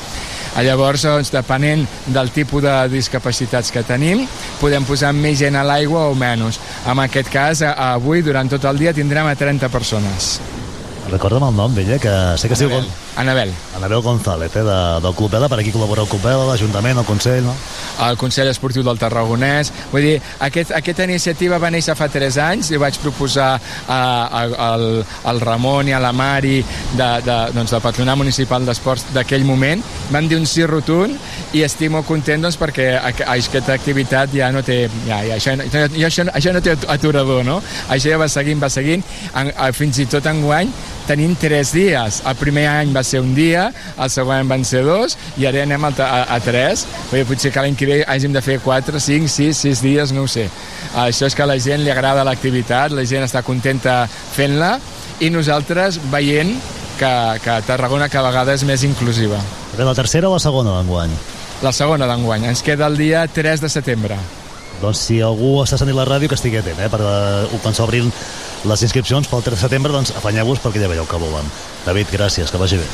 Llavors, 0.63 1.03
doncs, 1.03 1.33
depenent 1.35 1.87
del 2.15 2.31
tipus 2.31 2.63
de 2.63 2.75
discapacitats 2.93 3.73
que 3.75 3.83
tenim, 3.87 4.27
podem 4.61 4.87
posar 4.87 5.11
més 5.17 5.41
gent 5.43 5.59
a 5.59 5.65
l'aigua 5.67 6.09
o 6.11 6.19
menys. 6.19 6.61
En 6.87 7.03
aquest 7.03 7.33
cas, 7.33 7.65
avui, 7.75 8.23
durant 8.23 8.49
tot 8.51 8.71
el 8.71 8.79
dia, 8.79 8.95
tindrem 8.95 9.27
a 9.27 9.35
30 9.39 9.73
persones. 9.73 10.37
Recorda'm 11.11 11.45
el 11.51 11.55
nom 11.57 11.75
d'ella, 11.77 11.99
que 12.01 12.13
sé 12.41 12.49
que 12.49 12.55
es 12.57 12.61
diu 12.63 12.71
Gon- 12.73 12.87
Anabel. 13.21 13.53
Anabel 13.77 14.01
González, 14.03 14.51
eh, 14.57 14.63
de, 14.65 14.77
del 15.05 15.15
Club 15.15 15.31
Vela, 15.31 15.49
per 15.49 15.59
aquí 15.61 15.71
col·labora 15.71 16.03
el 16.03 16.09
Club 16.09 16.23
Vela, 16.25 16.47
l'Ajuntament, 16.49 16.99
el 16.99 17.05
Consell, 17.05 17.45
no? 17.45 17.53
el 18.09 18.17
Consell 18.19 18.49
Esportiu 18.51 18.83
del 18.83 18.99
Tarragonès. 18.99 19.71
Vull 19.93 20.03
dir, 20.03 20.15
aquest, 20.43 20.73
aquesta 20.75 21.05
iniciativa 21.05 21.59
va 21.63 21.71
néixer 21.71 21.95
fa 21.95 22.09
3 22.11 22.39
anys, 22.43 22.71
li 22.73 22.81
vaig 22.81 22.97
proposar 23.03 23.53
a, 23.87 23.99
a, 23.99 24.43
al, 24.73 24.87
al 25.31 25.41
Ramon 25.45 25.93
i 25.93 25.95
a 25.95 26.01
la 26.03 26.11
Mari 26.17 26.57
de, 26.97 27.11
de, 27.29 27.37
doncs, 27.55 27.71
del 27.77 27.85
Patronat 27.85 28.19
Municipal 28.19 28.65
d'Esports 28.67 29.07
d'aquell 29.15 29.45
moment. 29.47 29.85
Van 30.11 30.27
dir 30.27 30.41
un 30.41 30.47
sí 30.49 30.65
rotund 30.67 31.15
i 31.55 31.63
estic 31.69 31.93
molt 31.95 32.09
content 32.09 32.43
doncs, 32.49 32.59
perquè 32.59 32.89
aqu- 32.99 33.29
aquesta 33.37 33.77
activitat 33.77 34.33
ja 34.35 34.51
no 34.51 34.65
té... 34.67 34.89
Ja, 35.07 35.21
ja, 35.29 35.37
això, 35.37 35.55
ja, 35.69 36.09
això, 36.09 36.27
això 36.33 36.57
no 36.57 36.65
té 36.65 36.75
aturador, 36.89 37.45
no? 37.47 37.61
Això 37.93 38.11
ja 38.11 38.19
va 38.19 38.27
seguint, 38.33 38.59
va 38.65 38.73
seguint, 38.73 39.05
en, 39.37 39.53
a, 39.55 39.71
fins 39.77 40.01
i 40.03 40.09
tot 40.11 40.27
enguany 40.33 40.73
tenim 41.09 41.35
tres 41.41 41.73
dies. 41.75 42.21
El 42.27 42.37
primer 42.41 42.67
any 42.71 42.93
va 42.95 43.05
ser 43.07 43.23
un 43.25 43.35
dia, 43.37 43.69
el 43.99 44.13
següent 44.13 44.51
van 44.51 44.65
ser 44.69 44.85
dos, 44.87 45.17
i 45.41 45.47
ara 45.49 45.65
anem 45.65 45.89
a, 45.89 45.93
a, 46.05 46.21
a 46.37 46.39
tres. 46.45 46.87
Vull 47.11 47.23
dir, 47.23 47.29
potser 47.29 47.53
que 47.55 47.65
l'any 47.65 47.79
que 47.79 47.89
ve 47.91 47.99
hàgim 48.09 48.35
de 48.35 48.43
fer 48.45 48.61
quatre, 48.65 49.01
cinc, 49.03 49.31
sis, 49.33 49.61
sis 49.65 49.83
dies, 49.85 50.15
no 50.17 50.25
ho 50.25 50.31
sé. 50.31 50.49
Això 51.05 51.29
és 51.29 51.37
que 51.37 51.45
a 51.45 51.51
la 51.51 51.59
gent 51.63 51.85
li 51.85 51.93
agrada 51.93 52.27
l'activitat, 52.27 52.95
la 52.95 53.07
gent 53.09 53.27
està 53.27 53.45
contenta 53.47 54.05
fent-la, 54.09 54.77
i 55.23 55.31
nosaltres 55.31 56.01
veient 56.13 56.57
que, 56.99 57.13
que 57.43 57.59
Tarragona 57.67 58.09
cada 58.09 58.31
vegada 58.31 58.55
és 58.55 58.65
més 58.67 58.85
inclusiva. 58.87 59.41
Però 59.75 59.89
la 59.89 59.97
tercera 59.99 60.31
o 60.31 60.37
la 60.37 60.43
segona 60.43 60.79
d'enguany? 60.79 61.13
La 61.63 61.73
segona 61.73 62.09
d'enguany. 62.11 62.49
Ens 62.51 62.63
queda 62.63 62.89
el 62.91 62.99
dia 62.99 63.27
3 63.31 63.63
de 63.63 63.71
setembre. 63.73 64.19
Doncs 64.83 65.05
si 65.09 65.21
algú 65.23 65.57
està 65.63 65.79
sentint 65.81 65.97
la 65.97 66.07
ràdio, 66.09 66.29
que 66.29 66.39
estigui 66.39 66.59
atent, 66.61 66.81
eh? 66.83 66.91
Per, 66.93 67.01
uh, 67.01 67.61
quan 67.63 67.77
s'obrin 67.77 68.11
les 68.65 68.83
inscripcions 68.87 69.29
pel 69.29 69.45
3 69.45 69.59
de 69.59 69.67
setembre, 69.67 69.93
doncs 69.93 70.15
afanyeu-vos 70.17 70.61
perquè 70.63 70.83
ja 70.83 70.91
veieu 70.91 71.07
que 71.09 71.21
volen. 71.21 71.49
David, 71.85 72.09
gràcies, 72.15 72.49
que 72.49 72.59
vagi 72.61 72.79
bé. 72.81 72.87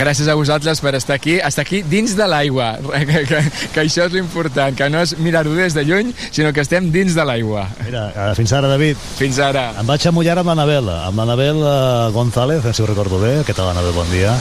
Gràcies 0.00 0.28
a 0.28 0.34
vosaltres 0.38 0.80
per 0.80 0.94
estar 0.96 1.18
aquí, 1.18 1.36
estar 1.36 1.66
aquí 1.66 1.82
dins 1.84 2.14
de 2.16 2.24
l'aigua, 2.28 2.70
que, 3.10 3.24
que, 3.28 3.42
que 3.74 3.82
això 3.82 4.06
és 4.08 4.16
l'important, 4.16 4.76
que 4.76 4.88
no 4.88 5.02
és 5.04 5.14
mirar-ho 5.20 5.52
des 5.56 5.76
de 5.76 5.84
lluny, 5.84 6.14
sinó 6.30 6.52
que 6.56 6.64
estem 6.64 6.88
dins 6.94 7.16
de 7.18 7.26
l'aigua. 7.28 7.66
Mira, 7.84 8.08
uh, 8.14 8.30
fins 8.38 8.54
ara, 8.56 8.72
David. 8.72 8.96
Fins 9.20 9.40
ara. 9.44 9.68
Em 9.80 9.88
vaig 9.88 10.08
a 10.08 10.14
mullar 10.16 10.38
amb 10.40 10.52
l'Anabel, 10.54 10.88
amb 10.96 11.20
l'Anabel 11.20 11.60
González, 12.16 12.64
si 12.72 12.84
ho 12.84 12.88
recordo 12.88 13.20
bé. 13.20 13.38
Què 13.44 13.56
tal, 13.56 13.68
Anabel? 13.74 13.92
Bon 13.96 14.08
dia. 14.12 14.32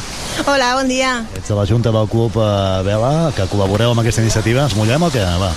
Hola, 0.46 0.74
bon 0.80 0.88
dia. 0.88 1.18
Ets 1.36 1.52
de 1.52 1.58
la 1.58 1.68
Junta 1.68 1.92
del 1.92 2.08
Club 2.12 2.40
uh, 2.40 2.84
Vela, 2.88 3.34
que 3.36 3.50
col·laboreu 3.52 3.92
amb 3.92 4.06
aquesta 4.06 4.24
iniciativa. 4.24 4.68
Ens 4.70 4.78
mullem 4.80 5.04
o 5.04 5.12
què? 5.12 5.26
Va. 5.42 5.52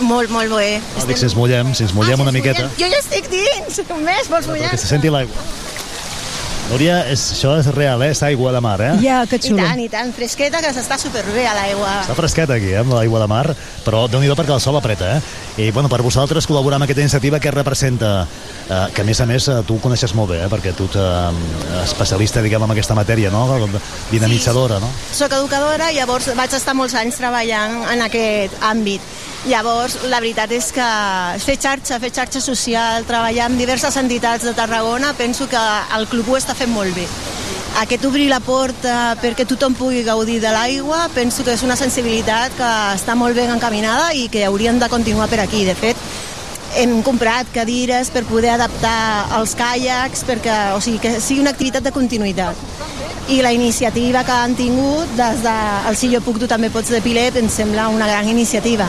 Molt, 0.00 0.30
molt 0.30 0.52
bé. 0.56 0.80
No, 0.98 1.06
dic 1.06 1.16
si 1.20 1.24
ens 1.28 1.36
mullem, 1.36 1.74
si 1.74 1.84
ens 1.84 1.92
mullem 1.94 2.18
Ah, 2.18 2.22
una 2.22 2.32
si 2.32 2.38
miqueta. 2.38 2.62
mullem. 2.62 2.78
Jo 2.78 2.86
ja 2.92 2.98
estic 3.02 3.28
dins. 3.30 3.80
Només 3.88 4.28
vols 4.30 4.46
mullar? 4.46 4.70
Perquè 4.72 4.78
se 4.78 4.86
senti 4.94 5.08
l'aigua. 5.12 5.48
Núria, 6.70 7.00
és, 7.10 7.18
això 7.34 7.56
és 7.58 7.66
real, 7.74 7.98
eh? 8.06 8.12
És 8.14 8.20
aigua 8.22 8.52
de 8.54 8.60
mar, 8.62 8.76
eh? 8.80 8.92
Ja, 9.02 9.24
que 9.26 9.40
I 9.40 9.42
xulo. 9.42 9.56
tant, 9.58 9.80
i 9.82 9.88
tant. 9.90 10.12
Fresqueta, 10.14 10.60
que 10.62 10.68
s'està 10.70 10.94
superbé 11.02 11.42
a 11.50 11.54
l'aigua. 11.56 11.96
Està 12.04 12.14
fresquet 12.14 12.48
aquí, 12.54 12.68
eh, 12.70 12.78
amb 12.78 12.92
l'aigua 12.94 13.18
de 13.18 13.26
mar, 13.26 13.56
però 13.84 14.04
déu 14.08 14.20
nhi 14.22 14.28
perquè 14.38 14.54
el 14.54 14.60
sol 14.62 14.76
apreta, 14.78 15.16
eh? 15.16 15.20
I, 15.64 15.70
bueno, 15.74 15.88
per 15.88 15.98
vosaltres 16.00 16.46
col·laborar 16.46 16.76
amb 16.78 16.84
aquesta 16.86 17.02
iniciativa 17.02 17.40
que 17.40 17.50
representa, 17.50 18.24
eh, 18.68 18.86
que 18.94 19.02
a 19.02 19.04
més 19.04 19.20
a 19.20 19.26
més 19.26 19.48
eh, 19.48 19.56
tu 19.66 19.74
ho 19.74 19.80
coneixes 19.82 20.14
molt 20.14 20.30
bé, 20.30 20.44
eh? 20.44 20.48
Perquè 20.48 20.72
tu 20.78 20.84
ets 20.86 20.94
eh, 20.94 21.82
especialista, 21.82 22.40
diguem, 22.40 22.62
en 22.62 22.70
aquesta 22.70 22.94
matèria, 22.94 23.30
no? 23.34 23.48
Dinamitzadora, 24.12 24.78
no? 24.78 24.92
Soc 25.10 25.32
educadora, 25.32 25.90
llavors 25.90 26.30
vaig 26.38 26.54
estar 26.54 26.74
molts 26.78 26.94
anys 26.94 27.18
treballant 27.18 27.80
en 27.90 28.02
aquest 28.06 28.54
àmbit. 28.62 29.00
Llavors, 29.48 29.94
la 30.12 30.18
veritat 30.20 30.50
és 30.52 30.66
que 30.76 30.86
fer 31.40 31.56
xarxa, 31.56 31.96
fer 32.02 32.10
xarxa 32.12 32.42
social, 32.44 33.06
treballar 33.08 33.46
amb 33.48 33.56
diverses 33.56 33.96
entitats 33.96 34.44
de 34.44 34.52
Tarragona, 34.52 35.14
penso 35.16 35.48
que 35.48 35.62
el 35.96 36.04
club 36.12 36.28
ho 36.28 36.36
està 36.36 36.54
fent 36.54 36.72
molt 36.72 36.94
bé. 36.94 37.06
aquest 37.80 38.04
obrir 38.04 38.26
la 38.28 38.40
porta 38.42 39.16
perquè 39.22 39.44
tothom 39.46 39.76
pugui 39.78 40.02
gaudir 40.02 40.40
de 40.42 40.50
l'aigua 40.50 41.04
penso 41.14 41.44
que 41.46 41.52
és 41.54 41.62
una 41.62 41.76
sensibilitat 41.78 42.56
que 42.58 42.70
està 42.96 43.14
molt 43.14 43.36
ben 43.38 43.48
encaminada 43.54 44.12
i 44.12 44.26
que 44.28 44.44
haurien 44.44 44.80
de 44.80 44.88
continuar 44.88 45.28
per 45.30 45.38
aquí. 45.40 45.64
De 45.64 45.76
fet, 45.78 45.96
hem 46.76 47.00
comprat 47.02 47.46
cadires 47.54 48.10
per 48.10 48.24
poder 48.24 48.50
adaptar 48.56 49.30
els 49.38 49.54
caiacs, 49.54 50.24
perquè, 50.26 50.58
o 50.74 50.80
sigui, 50.82 50.98
que 50.98 51.20
sigui 51.20 51.40
una 51.40 51.54
activitat 51.54 51.86
de 51.86 51.94
continuïtat. 51.94 52.58
I 53.30 53.40
la 53.42 53.52
iniciativa 53.54 54.24
que 54.26 54.32
han 54.34 54.56
tingut 54.58 55.16
des 55.16 55.42
del 55.46 55.96
Si 55.96 56.10
jo 56.12 56.20
puc, 56.20 56.38
tu 56.42 56.50
també 56.50 56.70
pots 56.70 56.90
de 56.90 57.00
Pilet, 57.00 57.36
em 57.36 57.48
sembla 57.48 57.88
una 57.88 58.08
gran 58.10 58.28
iniciativa. 58.28 58.88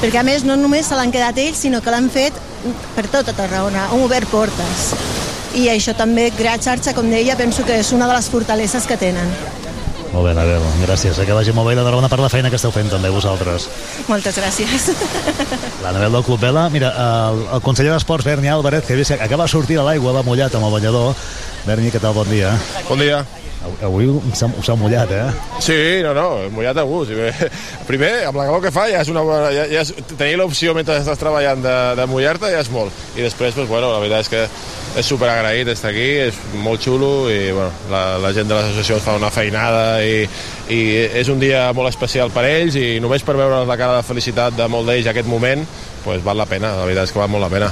Perquè 0.00 0.20
a 0.20 0.24
més 0.24 0.46
no 0.48 0.56
només 0.56 0.88
se 0.88 0.96
l'han 0.96 1.12
quedat 1.12 1.36
ells, 1.38 1.58
sinó 1.60 1.82
que 1.84 1.92
l'han 1.92 2.08
fet 2.12 2.36
per 2.96 3.06
tota 3.12 3.34
Tarragona, 3.36 3.86
han 3.90 4.04
obert 4.04 4.28
portes. 4.32 4.90
I 5.58 5.66
això 5.68 5.92
també, 5.98 6.30
crear 6.36 6.60
xarxa, 6.62 6.94
com 6.96 7.08
deia, 7.10 7.36
penso 7.36 7.66
que 7.66 7.80
és 7.82 7.90
una 7.92 8.06
de 8.08 8.14
les 8.16 8.28
fortaleses 8.32 8.86
que 8.88 8.96
tenen. 8.96 9.28
Molt 10.10 10.24
bé, 10.26 10.30
Anabel, 10.32 10.64
gràcies. 10.82 11.18
Eh, 11.20 11.26
Que 11.26 11.34
vagi 11.36 11.52
molt 11.54 11.68
bé 11.68 11.76
la 11.76 11.84
Tarragona 11.86 12.08
per 12.10 12.18
la 12.18 12.28
feina 12.32 12.50
que 12.50 12.56
esteu 12.58 12.72
fent 12.74 12.88
també 12.90 13.10
vosaltres. 13.14 13.68
Moltes 14.08 14.40
gràcies. 14.40 14.88
L'Anabel 15.84 16.16
del 16.16 16.24
Club 16.26 16.40
Vela. 16.40 16.68
Mira, 16.70 16.90
el, 16.90 17.44
el 17.54 17.62
conseller 17.62 17.92
d'Esports, 17.92 18.26
Berni 18.26 18.48
Álvarez, 18.50 18.86
que 18.86 18.94
he 18.94 18.98
vist 18.98 19.14
que 19.14 19.22
acaba 19.22 19.46
de 19.46 19.52
sortir 19.52 19.78
a 19.78 19.86
l'aigua, 19.86 20.16
va 20.16 20.26
mullat 20.26 20.54
amb 20.58 20.66
el 20.66 20.74
banyador. 20.80 21.14
Berni, 21.68 21.92
què 21.94 22.02
tal? 22.02 22.16
Bon 22.16 22.26
dia. 22.30 22.56
Bon 22.88 22.98
dia. 22.98 23.22
Avui 23.84 24.06
us 24.08 24.40
ha- 24.42 24.48
us 24.58 24.68
ha 24.72 24.74
mullat, 24.80 25.10
eh? 25.12 25.26
Sí, 25.60 25.74
no, 26.02 26.14
no, 26.16 26.48
mullat 26.54 26.78
a 26.80 26.84
gust. 26.88 27.12
Primer, 27.86 28.24
amb 28.30 28.38
la 28.40 28.46
calor 28.48 28.62
que 28.64 28.70
fa, 28.72 28.86
ja 28.88 29.02
és 29.04 29.10
una 29.12 29.20
bona... 29.26 29.50
Ja, 29.52 29.66
ja 29.68 29.82
és, 29.84 29.90
tenir 30.16 30.38
l'opció 30.40 30.72
mentre 30.76 30.96
estàs 30.96 31.20
treballant 31.20 31.60
de, 31.64 31.74
de 31.98 32.06
mullar-te 32.08 32.48
ja 32.54 32.62
és 32.64 32.70
molt. 32.72 32.96
I 33.20 33.26
després, 33.26 33.52
doncs, 33.58 33.68
bueno, 33.68 33.90
la 33.92 34.00
veritat 34.00 34.24
és 34.24 34.32
que 34.32 34.42
és 35.00 35.06
super 35.06 35.28
agraït 35.30 35.68
estar 35.70 35.92
aquí, 35.92 36.08
és 36.30 36.40
molt 36.64 36.80
xulo 36.82 37.28
i 37.30 37.52
bueno, 37.52 37.68
la, 37.92 38.02
la 38.24 38.32
gent 38.34 38.48
de 38.50 38.56
l'associació 38.56 38.96
fa 39.04 39.18
una 39.20 39.28
feinada 39.30 40.00
i, 40.02 40.24
i 40.72 40.80
és 41.20 41.28
un 41.30 41.38
dia 41.38 41.68
molt 41.76 41.92
especial 41.92 42.32
per 42.34 42.46
ells 42.48 42.80
i 42.80 42.96
només 43.04 43.22
per 43.22 43.36
veure 43.38 43.60
la 43.68 43.76
cara 43.78 44.00
de 44.00 44.08
felicitat 44.08 44.56
de 44.56 44.66
molt 44.72 44.88
d'ells 44.88 45.12
aquest 45.12 45.28
moment, 45.30 45.62
pues, 46.02 46.24
val 46.24 46.40
la 46.40 46.48
pena, 46.48 46.72
la 46.80 46.88
veritat 46.88 47.10
és 47.10 47.14
que 47.14 47.20
val 47.22 47.30
molt 47.36 47.44
la 47.44 47.52
pena. 47.52 47.70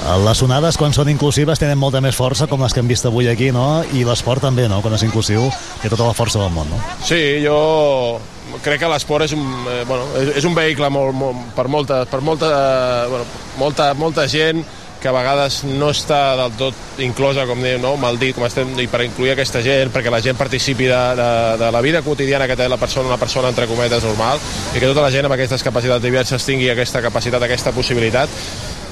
Les 0.00 0.40
onades, 0.42 0.78
quan 0.80 0.94
són 0.96 1.10
inclusives, 1.12 1.60
tenen 1.60 1.78
molta 1.78 2.00
més 2.00 2.16
força, 2.16 2.48
com 2.48 2.62
les 2.64 2.72
que 2.72 2.80
hem 2.80 2.88
vist 2.88 3.04
avui 3.06 3.28
aquí, 3.28 3.50
no? 3.52 3.82
I 3.92 4.04
l'esport 4.08 4.42
també, 4.42 4.64
no? 4.68 4.80
Quan 4.80 4.96
és 4.96 5.04
inclusiu, 5.04 5.50
té 5.82 5.90
tota 5.92 6.08
la 6.08 6.16
força 6.16 6.40
del 6.40 6.52
món, 6.54 6.70
no? 6.72 6.80
Sí, 7.04 7.20
jo 7.44 8.18
crec 8.64 8.80
que 8.82 8.90
l'esport 8.90 9.28
és 9.28 9.36
un, 9.36 9.44
eh, 9.68 9.84
bueno, 9.86 10.08
és, 10.18 10.36
és 10.40 10.48
un 10.48 10.56
vehicle 10.56 10.88
molt, 10.90 11.14
molt, 11.14 11.50
per, 11.56 11.68
molta, 11.68 12.04
per 12.10 12.20
molta, 12.24 12.48
eh, 12.50 13.08
bueno, 13.12 13.26
molta, 13.60 13.92
molta 13.94 14.26
gent 14.28 14.64
que 15.00 15.08
a 15.08 15.14
vegades 15.16 15.62
no 15.64 15.88
està 15.94 16.36
del 16.36 16.56
tot 16.60 17.00
inclosa, 17.00 17.46
com 17.48 17.62
diu, 17.64 17.78
no? 17.80 17.94
mal 17.96 18.18
dit, 18.20 18.34
com 18.36 18.44
estem 18.44 18.74
i 18.82 18.88
per 18.90 19.00
incluir 19.06 19.32
aquesta 19.32 19.62
gent, 19.64 19.92
perquè 19.94 20.12
la 20.12 20.20
gent 20.24 20.36
participi 20.36 20.90
de, 20.90 20.98
de, 21.20 21.30
de 21.62 21.70
la 21.72 21.80
vida 21.80 22.02
quotidiana 22.04 22.48
que 22.48 22.56
té 22.56 22.68
la 22.68 22.80
persona, 22.80 23.08
una 23.08 23.20
persona 23.20 23.48
entre 23.48 23.68
cometes 23.70 24.04
normal, 24.04 24.42
i 24.74 24.76
que 24.76 24.90
tota 24.90 25.06
la 25.06 25.12
gent 25.14 25.28
amb 25.28 25.38
aquestes 25.38 25.64
capacitats 25.64 26.04
diverses 26.04 26.44
tingui 26.44 26.68
aquesta 26.68 27.00
capacitat, 27.00 27.48
aquesta 27.48 27.72
possibilitat, 27.72 28.36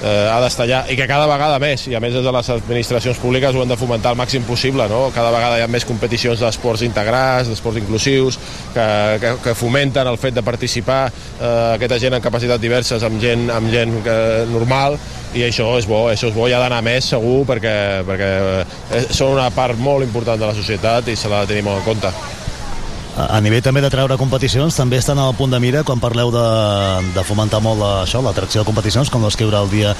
eh, 0.03 0.29
ha 0.31 0.39
d'estar 0.43 0.67
allà 0.67 0.81
i 0.93 0.97
que 0.99 1.09
cada 1.11 1.27
vegada 1.31 1.59
més, 1.63 1.87
i 1.91 1.97
a 1.97 2.01
més 2.01 2.15
des 2.15 2.25
de 2.25 2.33
les 2.35 2.51
administracions 2.55 3.21
públiques 3.23 3.55
ho 3.55 3.63
hem 3.63 3.73
de 3.73 3.79
fomentar 3.81 4.13
al 4.13 4.21
màxim 4.21 4.47
possible 4.49 4.89
no? 4.91 5.09
cada 5.15 5.33
vegada 5.35 5.59
hi 5.59 5.65
ha 5.67 5.71
més 5.71 5.87
competicions 5.89 6.41
d'esports 6.45 6.85
integrats, 6.87 7.51
d'esports 7.51 7.81
inclusius 7.83 8.39
que, 8.75 8.89
que, 9.23 9.35
que 9.45 9.57
fomenten 9.59 10.09
el 10.09 10.19
fet 10.21 10.37
de 10.39 10.45
participar 10.47 11.05
eh, 11.11 11.77
aquesta 11.77 12.01
gent 12.03 12.19
amb 12.19 12.25
capacitats 12.25 12.63
diverses 12.63 13.07
amb 13.07 13.21
gent, 13.23 13.49
amb 13.55 13.73
gent 13.75 13.97
eh, 14.05 14.45
normal 14.53 14.99
i 15.37 15.45
això 15.45 15.75
és 15.77 15.87
bo, 15.89 16.07
això 16.09 16.31
és 16.31 16.37
bo, 16.37 16.49
hi 16.49 16.57
ha 16.57 16.63
d'anar 16.63 16.81
més 16.85 17.11
segur 17.13 17.43
perquè, 17.49 17.77
perquè 18.09 18.33
eh, 18.57 19.07
són 19.13 19.37
una 19.37 19.51
part 19.55 19.77
molt 19.79 20.07
important 20.07 20.41
de 20.41 20.49
la 20.49 20.57
societat 20.57 21.13
i 21.13 21.17
se 21.17 21.29
l'ha 21.29 21.45
de 21.45 21.53
tenir 21.53 21.67
molt 21.69 21.83
en 21.83 21.89
compte. 21.93 22.48
A 23.19 23.41
nivell 23.43 23.65
també 23.67 23.81
de 23.83 23.89
treure 23.91 24.15
competicions, 24.15 24.77
també 24.79 25.01
estan 25.01 25.19
al 25.19 25.33
punt 25.35 25.51
de 25.51 25.59
mira 25.59 25.81
quan 25.83 25.99
parleu 25.99 26.31
de, 26.31 26.43
de 27.17 27.25
fomentar 27.27 27.59
molt 27.65 27.83
això, 28.05 28.21
l'atracció 28.23 28.63
de 28.63 28.69
competicions, 28.69 29.11
com 29.11 29.25
les 29.27 29.35
que 29.35 29.43
hi 29.43 29.49
haurà 29.49 29.65
el 29.67 29.73
dia 29.73 29.95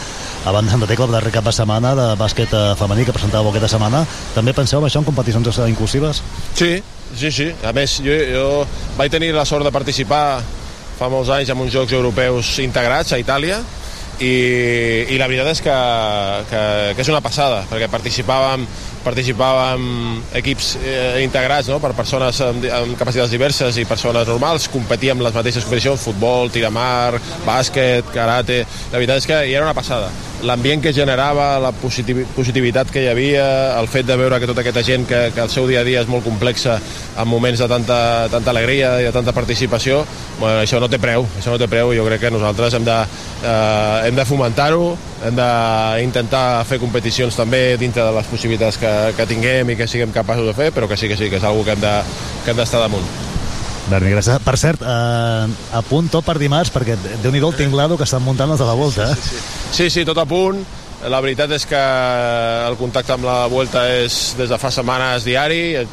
abans 0.47 0.71
de 0.71 0.87
Tecla, 0.87 1.09
el 1.09 1.17
darrer 1.17 1.33
cap 1.35 1.49
de 1.49 1.55
setmana 1.57 1.97
de 1.99 2.07
bàsquet 2.21 2.55
eh, 2.55 2.63
femení 2.79 3.09
que 3.09 3.17
presentàveu 3.17 3.51
aquesta 3.51 3.73
setmana. 3.75 4.05
També 4.37 4.55
penseu 4.55 4.79
en 4.79 4.87
això, 4.87 5.03
en 5.03 5.09
competicions 5.09 5.51
eh, 5.51 5.67
inclusives? 5.73 6.23
Sí, 6.55 6.77
sí, 7.17 7.33
sí. 7.35 7.49
A 7.67 7.75
més, 7.75 7.99
jo, 8.07 8.15
jo 8.31 8.47
vaig 9.01 9.11
tenir 9.11 9.33
la 9.35 9.49
sort 9.49 9.67
de 9.67 9.75
participar 9.75 10.23
fa 10.99 11.11
molts 11.11 11.35
anys 11.35 11.51
en 11.51 11.67
uns 11.67 11.75
Jocs 11.75 11.99
Europeus 11.99 12.55
integrats 12.63 13.15
a 13.15 13.19
Itàlia 13.19 13.59
i, 14.19 14.31
i 15.15 15.19
la 15.19 15.27
veritat 15.31 15.53
és 15.53 15.63
que, 15.63 15.75
que, 16.51 16.63
que 16.95 17.05
és 17.05 17.11
una 17.11 17.23
passada, 17.23 17.65
perquè 17.71 17.91
participàvem, 17.91 18.67
participàvem 19.05 19.83
equips 20.41 20.73
eh, 20.81 21.23
integrats 21.25 21.71
no? 21.73 21.79
per 21.83 21.93
persones 21.97 22.41
amb, 22.45 22.65
amb 22.81 22.97
capacitats 22.99 23.33
diverses 23.33 23.79
i 23.81 23.87
persones 23.89 24.29
normals, 24.29 24.69
competíem 24.73 25.19
en 25.19 25.27
les 25.27 25.37
mateixes 25.37 25.67
competicions, 25.67 26.03
futbol, 26.09 26.53
tiramar, 26.55 27.19
bàsquet, 27.47 28.09
karate... 28.15 28.65
La 28.93 28.99
veritat 28.99 29.21
és 29.21 29.29
que 29.29 29.39
hi 29.49 29.55
era 29.55 29.67
una 29.67 29.77
passada. 29.77 30.09
L'ambient 30.47 30.81
que 30.83 30.93
generava, 30.95 31.57
la 31.59 31.73
positiv 31.75 32.21
positivitat 32.37 32.93
que 32.95 33.03
hi 33.03 33.09
havia, 33.11 33.47
el 33.79 33.89
fet 33.91 34.07
de 34.07 34.17
veure 34.17 34.39
que 34.39 34.47
tota 34.49 34.63
aquesta 34.63 34.85
gent 34.87 35.07
que, 35.09 35.23
que 35.35 35.43
el 35.43 35.51
seu 35.51 35.67
dia 35.67 35.83
a 35.83 35.87
dia 35.87 36.03
és 36.05 36.11
molt 36.11 36.25
complexa 36.27 36.79
en 37.19 37.29
moments 37.29 37.59
de 37.59 37.69
tanta, 37.71 38.01
tanta 38.31 38.55
alegria 38.55 38.95
i 39.03 39.09
de 39.09 39.13
tanta 39.15 39.35
participació, 39.35 40.05
bueno, 40.39 40.63
això 40.63 40.79
no 40.81 40.89
té 40.91 41.01
preu, 41.03 41.27
això 41.41 41.53
no 41.53 41.59
té 41.59 41.67
preu 41.71 41.91
jo 41.97 42.07
crec 42.07 42.27
que 42.27 42.33
nosaltres 42.35 42.79
hem 42.79 42.87
de, 42.87 42.99
eh, 43.43 44.09
hem 44.09 44.19
de 44.19 44.27
fomentar-ho, 44.29 44.93
hem 45.27 45.35
d'intentar 45.39 46.65
fer 46.69 46.79
competicions 46.79 47.37
també 47.37 47.77
dintre 47.81 48.05
de 48.07 48.13
les 48.15 48.27
possibilitats 48.31 48.79
que, 48.79 48.93
que 49.17 49.27
tinguem 49.27 49.71
i 49.71 49.77
que 49.77 49.89
siguem 49.91 50.13
capaços 50.15 50.47
de 50.47 50.55
fer, 50.55 50.71
però 50.75 50.89
que 50.89 50.97
sí 50.97 51.09
que 51.11 51.17
sí, 51.17 51.29
que 51.31 51.37
és 51.41 51.43
una 51.43 51.65
que 51.65 51.73
hem 51.75 51.81
de- 51.81 52.03
que 52.45 52.51
hem 52.53 52.57
d'estar 52.57 52.81
damunt. 52.81 53.07
Berni, 53.89 54.11
gràcies. 54.13 54.39
Per 54.45 54.57
cert, 54.61 54.83
eh, 54.83 55.47
a 55.73 55.81
punt 55.89 56.11
tot 56.13 56.25
per 56.25 56.37
dimarts, 56.39 56.71
perquè 56.71 56.95
déu 57.23 57.33
nhi 57.33 57.39
el 57.41 57.55
tinglado 57.57 57.97
que 57.97 58.05
estan 58.05 58.23
muntant 58.23 58.51
els 58.51 58.61
de 58.61 58.67
la 58.67 58.75
volta. 58.77 59.13
Eh? 59.13 59.17
Sí, 59.73 59.89
sí, 59.91 60.05
tot 60.05 60.19
a 60.19 60.27
punt. 60.29 60.61
La 61.07 61.21
veritat 61.23 61.53
és 61.55 61.63
que 61.63 61.79
el 61.79 62.75
contacte 62.75 63.13
amb 63.15 63.23
la 63.23 63.45
Vuelta 63.47 63.85
és 64.01 64.17
des 64.35 64.51
de 64.51 64.57
fa 64.59 64.71
setmanes 64.75 65.23
diari, 65.23 65.61
eh, 65.79 65.85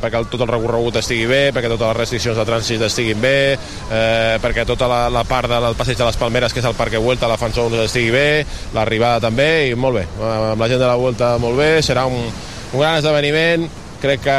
perquè 0.00 0.22
tot 0.32 0.40
el 0.40 0.48
recorregut 0.48 0.96
estigui 1.02 1.26
bé, 1.28 1.42
perquè 1.52 1.68
totes 1.68 1.90
les 1.90 1.98
restriccions 1.98 2.40
de 2.40 2.46
trànsit 2.48 2.86
estiguin 2.86 3.20
bé, 3.20 3.36
eh, 3.52 4.38
perquè 4.40 4.64
tota 4.64 4.88
la, 4.88 5.02
la 5.12 5.26
part 5.28 5.52
del 5.52 5.76
passeig 5.76 6.00
de 6.00 6.08
les 6.08 6.16
Palmeres, 6.16 6.56
que 6.56 6.64
és 6.64 6.70
el 6.70 6.78
Parque 6.80 6.96
Vuelta, 6.96 7.28
la 7.28 7.36
Fan 7.36 7.52
Zones, 7.52 7.84
estigui 7.84 8.10
bé, 8.14 8.26
l'arribada 8.72 9.20
també, 9.28 9.68
i 9.68 9.76
molt 9.76 10.00
bé. 10.00 10.08
Eh, 10.08 10.34
Amb 10.54 10.64
la 10.64 10.72
gent 10.72 10.80
de 10.80 10.88
la 10.88 10.96
Vuelta 10.96 11.34
molt 11.42 11.60
bé, 11.60 11.70
serà 11.84 12.08
un, 12.08 12.24
un 12.24 12.80
gran 12.80 12.96
esdeveniment, 13.02 13.68
crec 14.04 14.20
que 14.26 14.36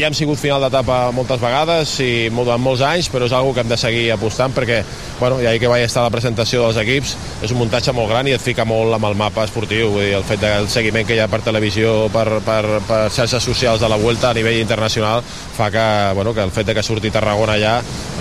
ja 0.00 0.08
hem 0.08 0.14
sigut 0.16 0.38
final 0.40 0.64
d'etapa 0.64 1.12
moltes 1.14 1.38
vegades 1.42 1.92
i 2.02 2.28
durant 2.34 2.62
molts 2.62 2.82
anys, 2.82 3.08
però 3.12 3.28
és 3.28 3.34
una 3.34 3.54
que 3.54 3.62
hem 3.62 3.70
de 3.70 3.78
seguir 3.78 4.04
apostant 4.14 4.54
perquè, 4.56 4.80
bueno, 5.20 5.38
ahir 5.38 5.60
que 5.62 5.70
vaig 5.70 5.86
estar 5.86 6.02
a 6.02 6.08
la 6.08 6.14
presentació 6.14 6.64
dels 6.64 6.80
equips, 6.82 7.14
és 7.46 7.54
un 7.54 7.60
muntatge 7.60 7.94
molt 7.94 8.10
gran 8.10 8.26
i 8.26 8.34
et 8.34 8.42
fica 8.42 8.66
molt 8.66 8.96
amb 8.96 9.06
el 9.08 9.18
mapa 9.18 9.44
esportiu, 9.46 9.92
vull 9.94 10.06
dir, 10.08 10.14
el 10.18 10.26
fet 10.26 10.42
del 10.42 10.68
seguiment 10.72 11.06
que 11.06 11.14
hi 11.14 11.22
ha 11.22 11.30
per 11.30 11.42
televisió, 11.46 11.94
per, 12.12 12.26
per, 12.46 12.62
per 12.88 13.02
xarxes 13.14 13.46
socials 13.46 13.82
de 13.82 13.90
la 13.92 14.00
Vuelta 14.00 14.30
a 14.30 14.36
nivell 14.36 14.58
internacional, 14.60 15.22
fa 15.22 15.70
que, 15.70 15.86
bueno, 16.18 16.34
que 16.34 16.42
el 16.42 16.54
fet 16.54 16.66
de 16.66 16.74
que 16.74 16.84
surti 16.86 17.12
Tarragona 17.14 17.54
allà 17.56 17.76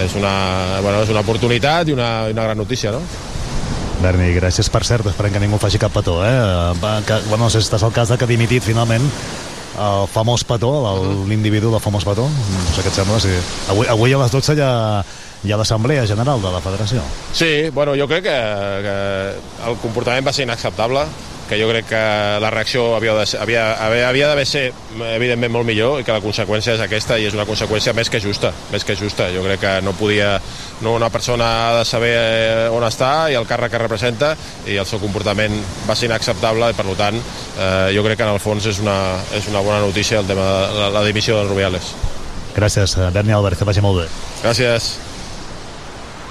és 0.06 0.18
una, 0.20 0.36
bueno, 0.86 1.02
és 1.02 1.10
una 1.14 1.26
oportunitat 1.26 1.90
i 1.90 1.98
una, 1.98 2.12
una 2.32 2.46
gran 2.50 2.62
notícia, 2.62 2.94
no? 2.94 3.02
Berni, 4.04 4.30
gràcies 4.36 4.70
per 4.70 4.84
cert, 4.86 5.08
esperem 5.10 5.34
que 5.34 5.42
ningú 5.42 5.58
faci 5.58 5.80
cap 5.82 5.94
petó, 5.96 6.20
eh? 6.26 6.36
Que, 7.08 7.20
bueno, 7.30 7.46
no 7.46 7.50
sé 7.50 7.62
si 7.62 7.70
estàs 7.70 7.86
al 7.88 7.96
cas 7.96 8.12
de 8.12 8.20
que 8.20 8.28
ha 8.28 8.30
dimitit 8.30 8.64
finalment 8.64 9.08
el 9.80 10.08
famós 10.08 10.44
petó, 10.48 10.72
el- 10.96 11.28
l'individu 11.30 11.72
del 11.72 11.80
famós 11.84 12.06
petó. 12.08 12.24
No 12.30 12.76
sé 12.76 12.82
què 12.82 12.88
et 12.92 12.94
sembla, 12.96 13.20
sí. 13.20 13.34
Avui, 13.70 13.88
avui 13.88 14.14
a 14.14 14.18
les 14.24 14.32
12 14.32 14.56
hi 14.56 14.62
ha, 14.62 15.04
hi 15.44 15.52
ha 15.52 15.58
l'assemblea 15.58 16.06
general 16.08 16.42
de 16.42 16.52
la 16.52 16.62
federació. 16.62 17.02
Sí, 17.34 17.70
bueno, 17.74 17.94
jo 18.00 18.08
crec 18.08 18.24
que, 18.24 18.38
que 18.86 19.70
el 19.70 19.78
comportament 19.84 20.26
va 20.28 20.34
ser 20.34 20.46
inacceptable, 20.48 21.06
que 21.50 21.60
jo 21.62 21.68
crec 21.70 21.86
que 21.92 22.00
la 22.42 22.50
reacció 22.50 22.96
havia 22.96 23.14
de 23.14 23.26
ser- 23.30 23.40
havia, 23.42 23.74
havia, 23.86 24.10
havia 24.10 24.28
d'haver 24.32 24.46
ser 24.50 24.64
evidentment 25.14 25.52
molt 25.54 25.66
millor 25.68 26.00
i 26.02 26.04
que 26.04 26.12
la 26.16 26.22
conseqüència 26.24 26.74
és 26.74 26.82
aquesta 26.82 27.20
i 27.22 27.26
és 27.30 27.34
una 27.38 27.46
conseqüència 27.46 27.94
més 27.94 28.10
que 28.10 28.20
justa, 28.20 28.52
més 28.72 28.84
que 28.84 28.96
justa. 28.98 29.28
Jo 29.36 29.44
crec 29.46 29.60
que 29.62 29.74
no 29.86 29.94
podia, 29.94 30.40
no 30.82 30.96
una 30.98 31.10
persona 31.14 31.46
ha 31.70 31.78
de 31.80 31.86
saber 31.86 32.14
eh, 32.16 32.70
on 32.74 32.84
està 32.88 33.30
i 33.32 33.36
el 33.38 33.46
càrrec 33.46 33.72
que 33.76 33.84
representa 33.84 34.34
i 34.66 34.78
el 34.82 34.86
seu 34.90 35.00
comportament 35.00 35.54
va 35.90 35.96
ser 35.96 36.10
inacceptable 36.10 36.72
i 36.72 36.78
per 36.78 36.86
tant 36.98 37.18
eh, 37.22 37.94
jo 37.96 38.04
crec 38.04 38.18
que 38.18 38.26
en 38.26 38.34
el 38.34 38.40
fons 38.42 38.66
és 38.66 38.80
una, 38.82 38.98
és 39.38 39.48
una 39.52 39.62
bona 39.62 39.80
notícia 39.86 40.20
el 40.20 40.26
tema 40.28 40.46
de 40.46 40.80
la, 40.80 40.90
la 41.00 41.04
dimissió 41.06 41.38
de 41.38 41.50
Rubiales. 41.50 41.94
Gràcies, 42.56 42.98
eh, 42.98 43.10
Berni 43.12 43.34
Álvarez, 43.36 43.60
que 43.60 43.66
vagi 43.68 43.82
molt 43.84 44.02
bé. 44.02 44.08
Gràcies. 44.42 44.96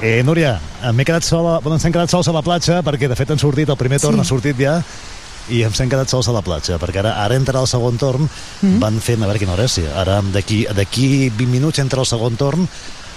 Eh, 0.04 0.20
Núria, 0.26 0.58
m'he 0.92 1.04
quedat 1.08 1.24
sola, 1.24 1.58
bueno, 1.64 1.78
ens 1.78 1.84
hem 1.88 1.92
quedat 1.94 2.12
sols 2.12 2.28
a 2.28 2.32
la 2.36 2.42
platja 2.44 2.82
perquè 2.84 3.08
de 3.08 3.16
fet 3.16 3.30
han 3.32 3.40
sortit, 3.40 3.70
el 3.72 3.78
primer 3.80 3.96
torn 4.02 4.18
Sí. 4.18 4.20
ha 4.20 4.28
sortit 4.28 4.58
ja 4.60 4.74
i 5.48 5.62
ens 5.64 5.80
hem 5.80 5.88
quedat 5.88 6.10
sols 6.12 6.28
a 6.28 6.32
la 6.34 6.42
platja 6.44 6.76
perquè 6.80 7.00
ara, 7.00 7.14
ara 7.24 7.36
entra 7.36 7.60
el 7.60 7.66
segon 7.66 7.96
torn 7.96 8.26
mm. 8.28 8.78
van 8.82 9.00
fent, 9.00 9.22
a 9.22 9.26
veure 9.30 9.40
quina 9.40 9.54
hora 9.54 9.64
és 9.64 9.78
sí. 9.78 9.84
ara 9.86 10.18
d'aquí 10.34 10.66
d'aquí 10.76 11.30
20 11.30 11.48
minuts 11.48 11.80
entra 11.80 12.00
el 12.04 12.06
segon 12.10 12.36
torn 12.36 12.68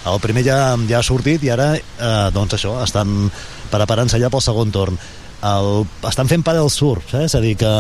el 0.08 0.20
primer 0.24 0.46
ja, 0.48 0.78
ja 0.88 1.00
ha 1.00 1.04
sortit 1.04 1.44
i 1.44 1.52
ara 1.52 1.74
eh, 1.76 2.30
doncs 2.32 2.56
això, 2.56 2.78
estan 2.84 3.30
preparant-se 3.72 4.20
ja 4.24 4.30
pel 4.32 4.42
segon 4.48 4.72
torn 4.72 4.96
el, 5.44 5.86
estan 6.08 6.32
fent 6.32 6.44
pala 6.44 6.64
del 6.64 6.72
surf 6.72 7.14
eh? 7.20 7.26
és 7.28 7.36
a 7.36 7.44
dir 7.44 7.58
que 7.60 7.74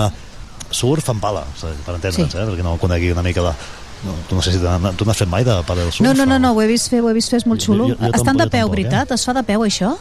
surf 0.69 1.07
en 1.13 1.19
pala 1.23 1.45
per 1.61 1.95
entendre'ns, 1.95 2.27
Sí. 2.33 2.37
eh? 2.37 2.43
perquè 2.43 2.63
no 2.63 2.75
conegui 2.77 3.11
una 3.15 3.23
mica 3.23 3.41
la, 3.41 3.55
No, 4.07 4.13
tu 4.29 4.35
no 4.39 4.41
sé 4.45 4.53
si 4.55 4.59
tu 4.97 5.05
n'has 5.05 5.17
fet 5.19 5.27
mai 5.29 5.43
de 5.43 5.57
padel 5.67 5.91
surf? 5.91 6.01
No, 6.07 6.13
no, 6.15 6.25
no, 6.25 6.39
no, 6.39 6.53
ho 6.55 6.61
he 6.63 6.67
vist 6.71 6.87
fer, 6.89 7.01
ho 7.03 7.09
he 7.11 7.15
vist 7.17 7.29
fer, 7.33 7.41
és 7.43 7.47
molt 7.49 7.59
Jo- 7.61 7.73
xulo. 7.73 7.89
jo- 7.91 7.97
jo 7.99 8.11
Estan 8.13 8.37
tampoc, 8.37 8.37
de 8.37 8.45
jo 8.45 8.49
peu, 8.49 8.59
tampoc, 8.61 8.77
eh? 8.79 8.83
veritat? 8.87 9.11
Es 9.17 9.25
fa 9.27 9.33
de 9.35 9.43
peu, 9.43 9.65
això? 9.67 9.97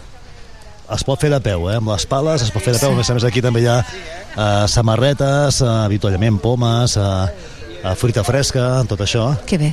Es 0.94 1.02
pot 1.02 1.18
fer 1.20 1.30
de 1.32 1.40
peu, 1.42 1.66
eh? 1.68 1.76
amb 1.80 1.88
les 1.90 2.06
pales, 2.06 2.42
es 2.46 2.50
pot 2.54 2.62
fer 2.62 2.72
de 2.76 2.78
peu. 2.78 2.92
A 2.92 2.94
més 2.94 3.10
a 3.10 3.14
més, 3.18 3.24
aquí 3.26 3.42
també 3.42 3.60
hi 3.64 3.66
ha 3.66 3.80
eh, 3.82 4.68
samarretes, 4.70 5.60
eh, 5.60 5.66
avituallament, 5.88 6.38
pomes, 6.40 6.94
eh, 6.96 7.02
eh, 7.82 7.94
fruita 7.98 8.22
fresca, 8.22 8.84
tot 8.86 9.00
això. 9.02 9.32
Que 9.50 9.58
bé, 9.58 9.72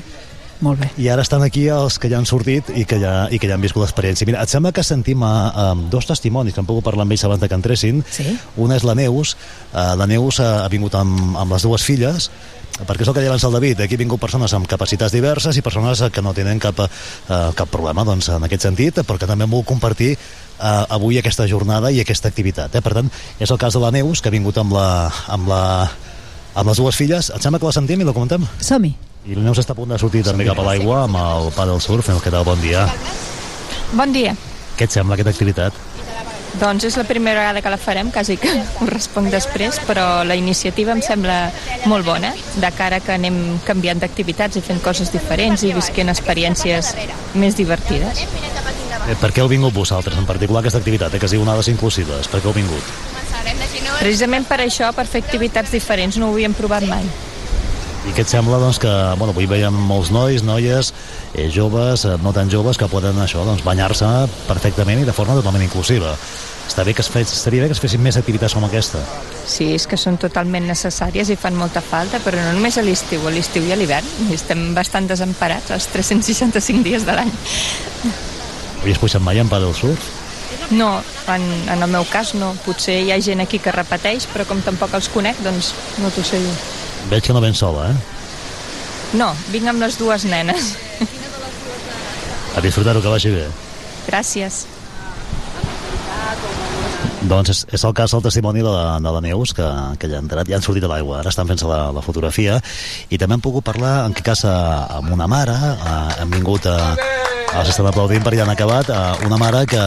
molt 0.66 0.80
bé. 0.82 0.90
I 0.98 1.10
ara 1.14 1.22
estan 1.22 1.44
aquí 1.46 1.68
els 1.68 2.00
que 2.00 2.10
ja 2.10 2.18
han 2.18 2.26
sortit 2.26 2.72
i 2.74 2.86
que 2.90 2.98
ja, 2.98 3.28
i 3.30 3.38
que 3.38 3.48
ja 3.48 3.54
han 3.54 3.62
viscut 3.62 3.84
l'experiència. 3.84 4.26
Mira, 4.26 4.42
et 4.42 4.50
sembla 4.50 4.72
que 4.72 4.82
sentim 4.84 5.22
a, 5.22 5.34
a 5.54 5.68
dos 5.92 6.08
testimonis 6.10 6.54
que 6.56 6.62
han 6.64 6.66
pogut 6.70 6.84
parlar 6.88 7.04
amb 7.06 7.12
ells 7.14 7.26
abans 7.30 7.42
de 7.42 7.50
que 7.52 7.56
entressin. 7.62 8.02
Sí. 8.10 8.26
Una 8.58 8.78
és 8.80 8.84
la 8.88 8.96
Neus. 8.96 9.36
Uh, 9.74 9.94
la 10.00 10.08
Neus 10.08 10.40
uh, 10.40 10.64
ha 10.64 10.70
vingut 10.70 10.96
amb, 10.96 11.36
amb 11.38 11.52
les 11.52 11.62
dues 11.62 11.84
filles 11.84 12.32
perquè 12.82 13.06
és 13.06 13.10
el 13.10 13.14
que 13.14 13.22
deia 13.22 13.30
abans 13.30 13.44
el 13.46 13.54
David, 13.54 13.84
aquí 13.86 13.98
han 13.98 14.04
vingut 14.04 14.22
persones 14.22 14.54
amb 14.58 14.68
capacitats 14.70 15.14
diverses 15.14 15.58
i 15.58 15.62
persones 15.66 16.02
eh, 16.02 16.10
que 16.14 16.24
no 16.26 16.34
tenen 16.34 16.62
cap, 16.62 16.80
uh, 16.82 17.52
cap 17.58 17.70
problema 17.70 18.06
doncs, 18.08 18.32
en 18.34 18.48
aquest 18.48 18.66
sentit, 18.66 19.04
però 19.06 19.20
que 19.22 19.30
també 19.30 19.46
han 19.46 19.52
volgut 19.52 19.70
compartir 19.76 20.16
uh, 20.16 20.84
avui 20.90 21.20
aquesta 21.22 21.46
jornada 21.50 21.92
i 21.94 22.02
aquesta 22.02 22.32
activitat. 22.34 22.74
Eh? 22.74 22.82
Per 22.82 22.96
tant, 22.98 23.14
és 23.40 23.54
el 23.54 23.62
cas 23.62 23.78
de 23.78 23.84
la 23.84 23.94
Neus, 23.94 24.22
que 24.22 24.32
ha 24.32 24.36
vingut 24.36 24.58
amb, 24.58 24.74
la, 24.74 24.88
amb, 25.36 25.48
la, 25.52 25.64
amb 26.56 26.74
les 26.74 26.82
dues 26.82 26.98
filles. 26.98 27.30
Et 27.30 27.46
sembla 27.46 27.62
que 27.62 27.70
la 27.70 27.78
sentim 27.78 28.02
i 28.02 28.10
la 28.10 28.16
comentem? 28.16 28.48
Som-hi. 28.60 28.96
I 29.24 29.38
la 29.38 29.46
Neus 29.46 29.62
està 29.62 29.78
a 29.78 29.78
punt 29.78 29.94
de 29.94 30.02
sortir 30.02 30.26
també 30.26 30.50
cap 30.50 30.60
a 30.60 30.66
l'aigua 30.68 31.06
amb 31.06 31.22
el 31.22 31.54
paddle 31.56 31.80
surf. 31.80 32.10
Què 32.10 32.34
tal? 32.34 32.44
Bon 32.48 32.60
dia. 32.60 32.88
Bon 33.94 34.12
dia. 34.12 34.34
Què 34.74 34.90
et 34.90 34.96
sembla 34.98 35.16
aquesta 35.16 35.32
activitat? 35.32 35.93
Doncs 36.62 36.86
és 36.86 36.98
la 37.00 37.04
primera 37.08 37.40
vegada 37.42 37.62
que 37.66 37.72
la 37.74 37.80
farem, 37.82 38.12
quasi 38.14 38.38
que 38.38 38.52
us 38.84 38.90
responc 38.90 39.32
després, 39.34 39.80
però 39.88 40.24
la 40.28 40.38
iniciativa 40.40 40.94
em 40.94 41.02
sembla 41.02 41.38
molt 41.90 42.06
bona, 42.06 42.34
de 42.56 42.72
cara 42.78 43.02
que 43.04 43.16
anem 43.16 43.40
canviant 43.66 44.04
d'activitats 44.04 44.60
i 44.60 44.66
fent 44.66 44.82
coses 44.84 45.12
diferents 45.14 45.66
i 45.66 45.74
visquent 45.74 46.14
experiències 46.14 46.94
més 47.34 47.58
divertides. 47.58 48.26
Eh, 49.04 49.18
per 49.20 49.34
què 49.34 49.44
heu 49.44 49.50
vingut 49.52 49.74
vosaltres, 49.76 50.16
en 50.20 50.30
particular 50.30 50.62
aquesta 50.62 50.80
activitat, 50.80 51.14
eh, 51.14 51.20
que 51.20 51.28
es 51.28 51.36
diu 51.36 51.42
Onades 51.44 51.68
Inclusives? 51.74 52.30
Per 52.32 52.40
què 52.40 52.48
heu 52.48 52.56
vingut? 52.56 52.94
Precisament 54.00 54.46
per 54.48 54.62
això, 54.64 54.94
per 54.96 55.06
fer 55.10 55.24
activitats 55.24 55.72
diferents, 55.74 56.18
no 56.20 56.30
ho 56.30 56.36
havíem 56.36 56.56
provat 56.56 56.86
mai. 56.88 57.04
I 58.04 58.12
què 58.12 58.24
et 58.26 58.32
sembla 58.32 58.60
doncs, 58.60 58.80
que 58.84 58.92
bueno, 59.20 59.32
avui 59.32 59.48
veiem 59.48 59.76
molts 59.88 60.12
nois, 60.12 60.44
noies, 60.44 60.92
eh, 61.34 61.50
joves, 61.52 62.06
eh, 62.06 62.18
no 62.22 62.34
tan 62.34 62.50
joves, 62.50 62.78
que 62.78 62.88
poden 62.88 63.20
això 63.22 63.44
doncs, 63.46 63.64
banyar-se 63.66 64.10
perfectament 64.48 65.02
i 65.02 65.06
de 65.08 65.14
forma 65.16 65.36
totalment 65.40 65.64
inclusiva. 65.66 66.16
Està 66.68 66.86
bé 66.88 66.94
que 66.96 67.04
es 67.04 67.10
fes, 67.12 67.34
estaria 67.36 67.62
bé 67.62 67.68
que 67.68 67.76
es 67.76 67.82
fessin 67.84 68.02
més 68.02 68.18
activitats 68.18 68.56
com 68.56 68.64
aquesta. 68.66 69.02
Sí, 69.46 69.74
és 69.76 69.86
que 69.90 70.00
són 70.00 70.16
totalment 70.22 70.66
necessàries 70.70 71.30
i 71.34 71.36
fan 71.38 71.58
molta 71.60 71.84
falta, 71.84 72.22
però 72.24 72.40
no 72.40 72.54
només 72.56 72.78
a 72.80 72.86
l'estiu, 72.86 73.26
a 73.28 73.34
l'estiu 73.34 73.66
i 73.68 73.74
a 73.76 73.78
l'hivern. 73.78 74.08
Estem 74.34 74.72
bastant 74.78 75.10
desemparats 75.10 75.74
els 75.76 75.90
365 75.92 76.86
dies 76.88 77.06
de 77.06 77.18
l'any. 77.18 77.34
Havies 78.82 79.02
pujat 79.02 79.24
mai 79.24 79.44
en 79.44 79.52
paddle 79.52 79.76
surf? 79.76 80.08
No, 80.72 81.04
en, 81.28 81.44
en 81.70 81.84
el 81.84 81.92
meu 81.92 82.08
cas 82.10 82.34
no. 82.40 82.54
Potser 82.66 83.02
hi 83.04 83.12
ha 83.12 83.20
gent 83.22 83.44
aquí 83.44 83.60
que 83.60 83.74
repeteix, 83.76 84.30
però 84.32 84.48
com 84.48 84.64
tampoc 84.64 84.96
els 84.96 85.12
conec, 85.12 85.40
doncs 85.44 85.74
no 86.00 86.12
t'ho 86.16 86.24
sé 86.26 86.40
dir. 86.42 86.56
Veig 87.12 87.28
que 87.28 87.36
no 87.36 87.44
vens 87.44 87.60
sola, 87.60 87.92
eh? 87.92 88.14
No, 89.20 89.30
vinc 89.54 89.68
amb 89.70 89.84
les 89.84 90.00
dues 90.00 90.26
nenes. 90.26 90.74
A 92.56 92.62
disfrutar-ho, 92.62 93.02
que 93.02 93.10
vagi 93.10 93.32
bé. 93.34 93.48
Gràcies. 94.08 94.64
Doncs 97.24 97.50
és, 97.54 97.60
és 97.78 97.84
el 97.88 97.94
cas 97.96 98.12
del 98.12 98.22
testimoni 98.26 98.60
de 98.60 98.68
la, 98.68 98.98
de 99.00 99.12
la 99.16 99.22
Neus, 99.24 99.54
que, 99.56 99.64
que 100.00 100.10
ja 100.12 100.18
han 100.20 100.26
entrat, 100.28 100.50
ja 100.52 100.58
han 100.60 100.66
sortit 100.66 100.84
a 100.84 100.90
l'aigua, 100.92 101.22
ara 101.22 101.32
estan 101.32 101.48
fent-se 101.48 101.70
la, 101.70 101.86
la 101.96 102.04
fotografia, 102.04 102.58
i 103.10 103.18
també 103.22 103.38
hem 103.38 103.44
pogut 103.46 103.64
parlar, 103.64 103.94
en 104.10 104.12
aquest 104.12 104.28
cas, 104.28 104.42
a- 104.50 105.00
amb 105.00 105.14
una 105.16 105.30
mare, 105.32 105.56
a, 105.56 105.94
hem 106.20 106.34
vingut 106.36 106.68
a, 106.68 106.76
els 107.54 107.70
estan 107.70 107.88
aplaudint 107.88 108.24
perquè 108.26 108.40
ja 108.40 108.46
han 108.48 108.54
acabat, 108.54 108.90
a 108.90 109.02
una 109.28 109.38
mare 109.38 109.64
que, 109.70 109.82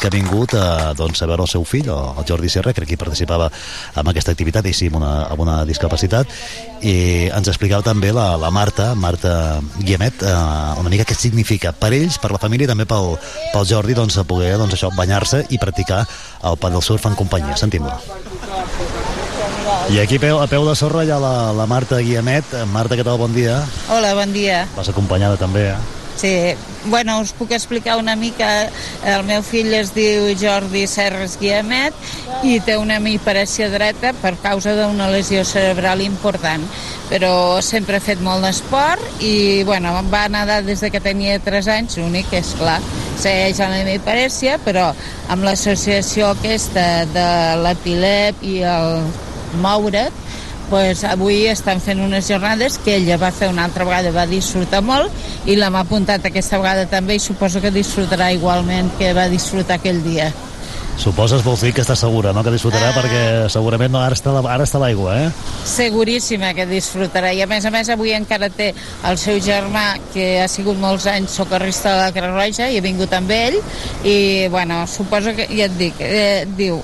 que 0.00 0.08
ha 0.08 0.12
vingut 0.12 0.54
a, 0.56 0.92
doncs, 0.96 1.20
a 1.20 1.28
veure 1.28 1.44
el 1.44 1.50
seu 1.50 1.64
fill, 1.68 1.90
el 1.92 2.24
Jordi 2.28 2.48
Serra, 2.52 2.72
que 2.72 2.86
hi 2.88 2.98
participava 3.00 3.50
en 3.50 4.10
aquesta 4.10 4.32
activitat, 4.32 4.66
i 4.70 4.74
sí, 4.76 4.88
amb 4.88 5.00
una, 5.02 5.12
amb 5.28 5.44
una 5.44 5.58
discapacitat, 5.68 6.32
i 6.80 6.94
ens 7.28 7.50
explicava 7.52 7.84
també 7.86 8.14
la, 8.16 8.32
la 8.40 8.50
Marta, 8.54 8.94
Marta 8.96 9.34
Guiamet, 9.82 10.24
eh, 10.24 10.34
una 10.80 10.92
mica 10.92 11.04
què 11.08 11.16
significa 11.18 11.74
per 11.76 11.92
ells, 11.96 12.16
per 12.22 12.32
la 12.32 12.40
família 12.40 12.68
i 12.68 12.72
també 12.72 12.88
pel, 12.88 13.14
pel 13.52 13.68
Jordi, 13.68 13.96
doncs, 13.98 14.16
a 14.16 14.24
poder 14.24 14.56
doncs, 14.56 14.78
això 14.78 14.92
banyar-se 14.96 15.44
i 15.50 15.60
practicar 15.60 16.02
el 16.48 16.58
paddle 16.60 16.82
surf 16.84 17.04
en 17.10 17.18
companyia. 17.20 17.58
Sentim-la. 17.60 18.00
I 19.90 20.00
aquí 20.00 20.16
a 20.16 20.22
peu, 20.22 20.40
a 20.40 20.48
peu 20.50 20.64
de 20.66 20.74
sorra 20.78 21.04
hi 21.04 21.12
ha 21.12 21.20
la, 21.20 21.52
la 21.56 21.68
Marta 21.68 22.00
Guiamet. 22.00 22.56
Marta, 22.72 22.96
què 22.96 23.04
tal? 23.06 23.20
Bon 23.20 23.32
dia. 23.34 23.60
Hola, 23.92 24.14
bon 24.16 24.32
dia. 24.32 24.64
Vas 24.76 24.88
acompanyada 24.92 25.38
també, 25.40 25.72
eh? 25.74 25.99
Sí, 26.16 26.54
bueno, 26.84 27.20
us 27.20 27.32
puc 27.32 27.52
explicar 27.52 27.96
una 27.96 28.16
mica. 28.16 28.68
El 29.08 29.24
meu 29.24 29.42
fill 29.46 29.72
es 29.74 29.94
diu 29.96 30.28
Jordi 30.36 30.86
Serres 30.90 31.38
Guiamet 31.40 31.96
i 32.44 32.58
té 32.64 32.76
una 32.76 32.98
hemiparèsia 33.00 33.70
dreta 33.72 34.12
per 34.20 34.34
causa 34.42 34.74
d'una 34.76 35.08
lesió 35.12 35.44
cerebral 35.48 36.02
important. 36.04 36.66
Però 37.10 37.32
sempre 37.64 37.96
ha 37.96 38.04
fet 38.04 38.20
molt 38.22 38.44
d'esport 38.44 39.22
i, 39.24 39.62
bueno, 39.66 39.94
va 40.12 40.26
nedar 40.28 40.60
des 40.66 40.84
de 40.84 40.92
que 40.92 41.00
tenia 41.00 41.40
3 41.42 41.72
anys, 41.72 41.96
l'únic 41.98 42.32
és 42.36 42.52
clar, 42.58 42.78
segueix 43.18 43.58
amb 43.64 43.74
l'hemiparèsia, 43.74 44.60
però 44.62 44.90
amb 45.28 45.46
l'associació 45.48 46.34
aquesta 46.36 47.06
de 47.10 47.28
l'epilep 47.64 48.44
i 48.46 48.60
el 48.62 49.00
moure't, 49.60 50.28
pues 50.70 51.02
avui 51.04 51.46
estan 51.50 51.80
fent 51.82 52.00
unes 52.00 52.28
jornades 52.30 52.78
que 52.78 52.96
ella 52.96 53.18
va 53.18 53.32
fer 53.34 53.48
una 53.50 53.64
altra 53.66 53.84
vegada, 53.84 54.12
va 54.14 54.26
disfrutar 54.30 54.80
molt 54.86 55.10
i 55.50 55.56
la 55.58 55.68
m'ha 55.70 55.82
apuntat 55.84 56.24
aquesta 56.30 56.58
vegada 56.62 56.86
també 56.86 57.16
i 57.18 57.22
suposo 57.22 57.60
que 57.60 57.72
disfrutarà 57.74 58.30
igualment 58.32 58.92
que 58.98 59.12
va 59.12 59.26
disfrutar 59.28 59.80
aquell 59.80 60.00
dia. 60.06 60.30
Suposes, 61.00 61.40
vols 61.40 61.62
dir 61.64 61.70
que 61.72 61.80
està 61.80 61.94
segura, 61.96 62.32
no?, 62.36 62.42
que 62.44 62.50
disfrutarà, 62.52 62.90
Ah. 62.90 62.96
perquè 62.98 63.48
segurament 63.48 63.90
no, 63.94 64.02
ara 64.04 64.14
està, 64.14 64.34
ara 64.36 64.64
està 64.66 64.78
l'aigua, 64.82 65.14
eh? 65.16 65.30
Seguríssima 65.64 66.52
que 66.52 66.66
disfrutarà 66.68 67.32
i 67.32 67.40
a 67.40 67.46
més 67.48 67.64
a 67.64 67.70
més 67.72 67.88
avui 67.88 68.12
encara 68.12 68.50
té 68.52 68.74
el 69.08 69.16
seu 69.16 69.40
germà 69.40 69.94
que 70.12 70.42
ha 70.42 70.48
sigut 70.48 70.76
molts 70.76 71.06
anys 71.06 71.30
socorrista 71.40 71.94
de 71.94 72.02
la 72.02 72.12
Creu 72.12 72.34
Roja 72.36 72.68
i 72.68 72.76
ha 72.76 72.84
vingut 72.84 73.12
amb 73.16 73.30
ell 73.32 73.56
i 74.04 74.48
bueno, 74.52 74.82
suposo 74.86 75.32
que, 75.34 75.48
ja 75.48 75.70
et 75.70 75.78
dic, 75.78 75.94
eh, 76.00 76.44
diu 76.58 76.82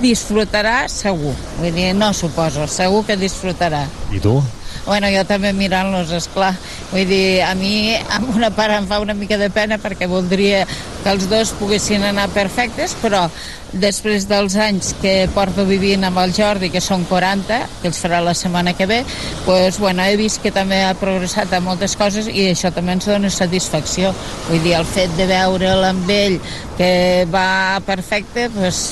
disfrutarà 0.00 0.88
segur, 0.88 1.34
vull 1.58 1.74
dir, 1.74 1.90
no 1.94 2.12
suposo, 2.16 2.66
segur 2.70 3.04
que 3.06 3.18
disfrutarà. 3.20 3.86
I 4.12 4.22
tu? 4.22 4.38
Bueno, 4.86 5.10
jo 5.12 5.22
també 5.28 5.52
mirant-los, 5.54 6.10
és 6.16 6.26
clar. 6.32 6.54
Vull 6.90 7.06
dir, 7.06 7.42
a 7.46 7.52
mi, 7.54 7.94
amb 8.16 8.34
una 8.34 8.50
part 8.54 8.74
em 8.74 8.88
fa 8.90 9.00
una 9.02 9.14
mica 9.14 9.38
de 9.38 9.50
pena 9.52 9.78
perquè 9.78 10.08
voldria 10.10 10.64
que 11.04 11.12
els 11.12 11.28
dos 11.30 11.52
poguessin 11.60 12.04
anar 12.04 12.28
perfectes, 12.34 12.96
però 13.00 13.26
després 13.72 14.26
dels 14.26 14.56
anys 14.58 14.94
que 15.00 15.28
porto 15.34 15.64
vivint 15.68 16.02
amb 16.04 16.18
el 16.22 16.32
Jordi, 16.34 16.72
que 16.74 16.82
són 16.82 17.04
40, 17.08 17.60
que 17.82 17.88
els 17.90 18.00
farà 18.02 18.18
la 18.24 18.34
setmana 18.34 18.74
que 18.74 18.88
ve, 18.90 19.04
pues, 19.44 19.78
bueno, 19.78 20.02
he 20.02 20.16
vist 20.18 20.42
que 20.42 20.50
també 20.50 20.82
ha 20.84 20.96
progressat 20.98 21.52
en 21.54 21.64
moltes 21.68 21.94
coses 21.96 22.26
i 22.26 22.48
això 22.50 22.72
també 22.74 22.96
ens 22.96 23.06
dona 23.06 23.30
satisfacció. 23.30 24.10
Vull 24.48 24.64
dir, 24.64 24.74
el 24.80 24.88
fet 24.88 25.14
de 25.18 25.28
veure'l 25.30 25.86
amb 25.92 26.10
ell 26.10 26.40
que 26.78 26.90
va 27.30 27.80
perfecte, 27.86 28.48
pues, 28.56 28.90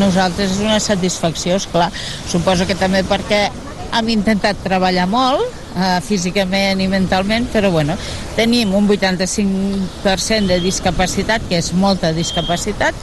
nosaltres 0.00 0.56
és 0.56 0.64
una 0.64 0.80
satisfacció, 0.82 1.56
és 1.56 1.68
clar. 1.70 1.92
Suposo 2.28 2.66
que 2.66 2.78
també 2.78 3.04
perquè 3.06 3.46
hem 3.92 4.12
intentat 4.12 4.60
treballar 4.64 5.06
molt 5.10 5.44
eh, 5.78 5.98
físicament 6.04 6.80
i 6.82 6.88
mentalment, 6.90 7.48
però 7.52 7.70
bueno, 7.72 7.96
tenim 8.36 8.74
un 8.74 8.88
85% 8.88 10.46
de 10.50 10.60
discapacitat, 10.64 11.44
que 11.48 11.58
és 11.58 11.72
molta 11.72 12.12
discapacitat, 12.12 12.94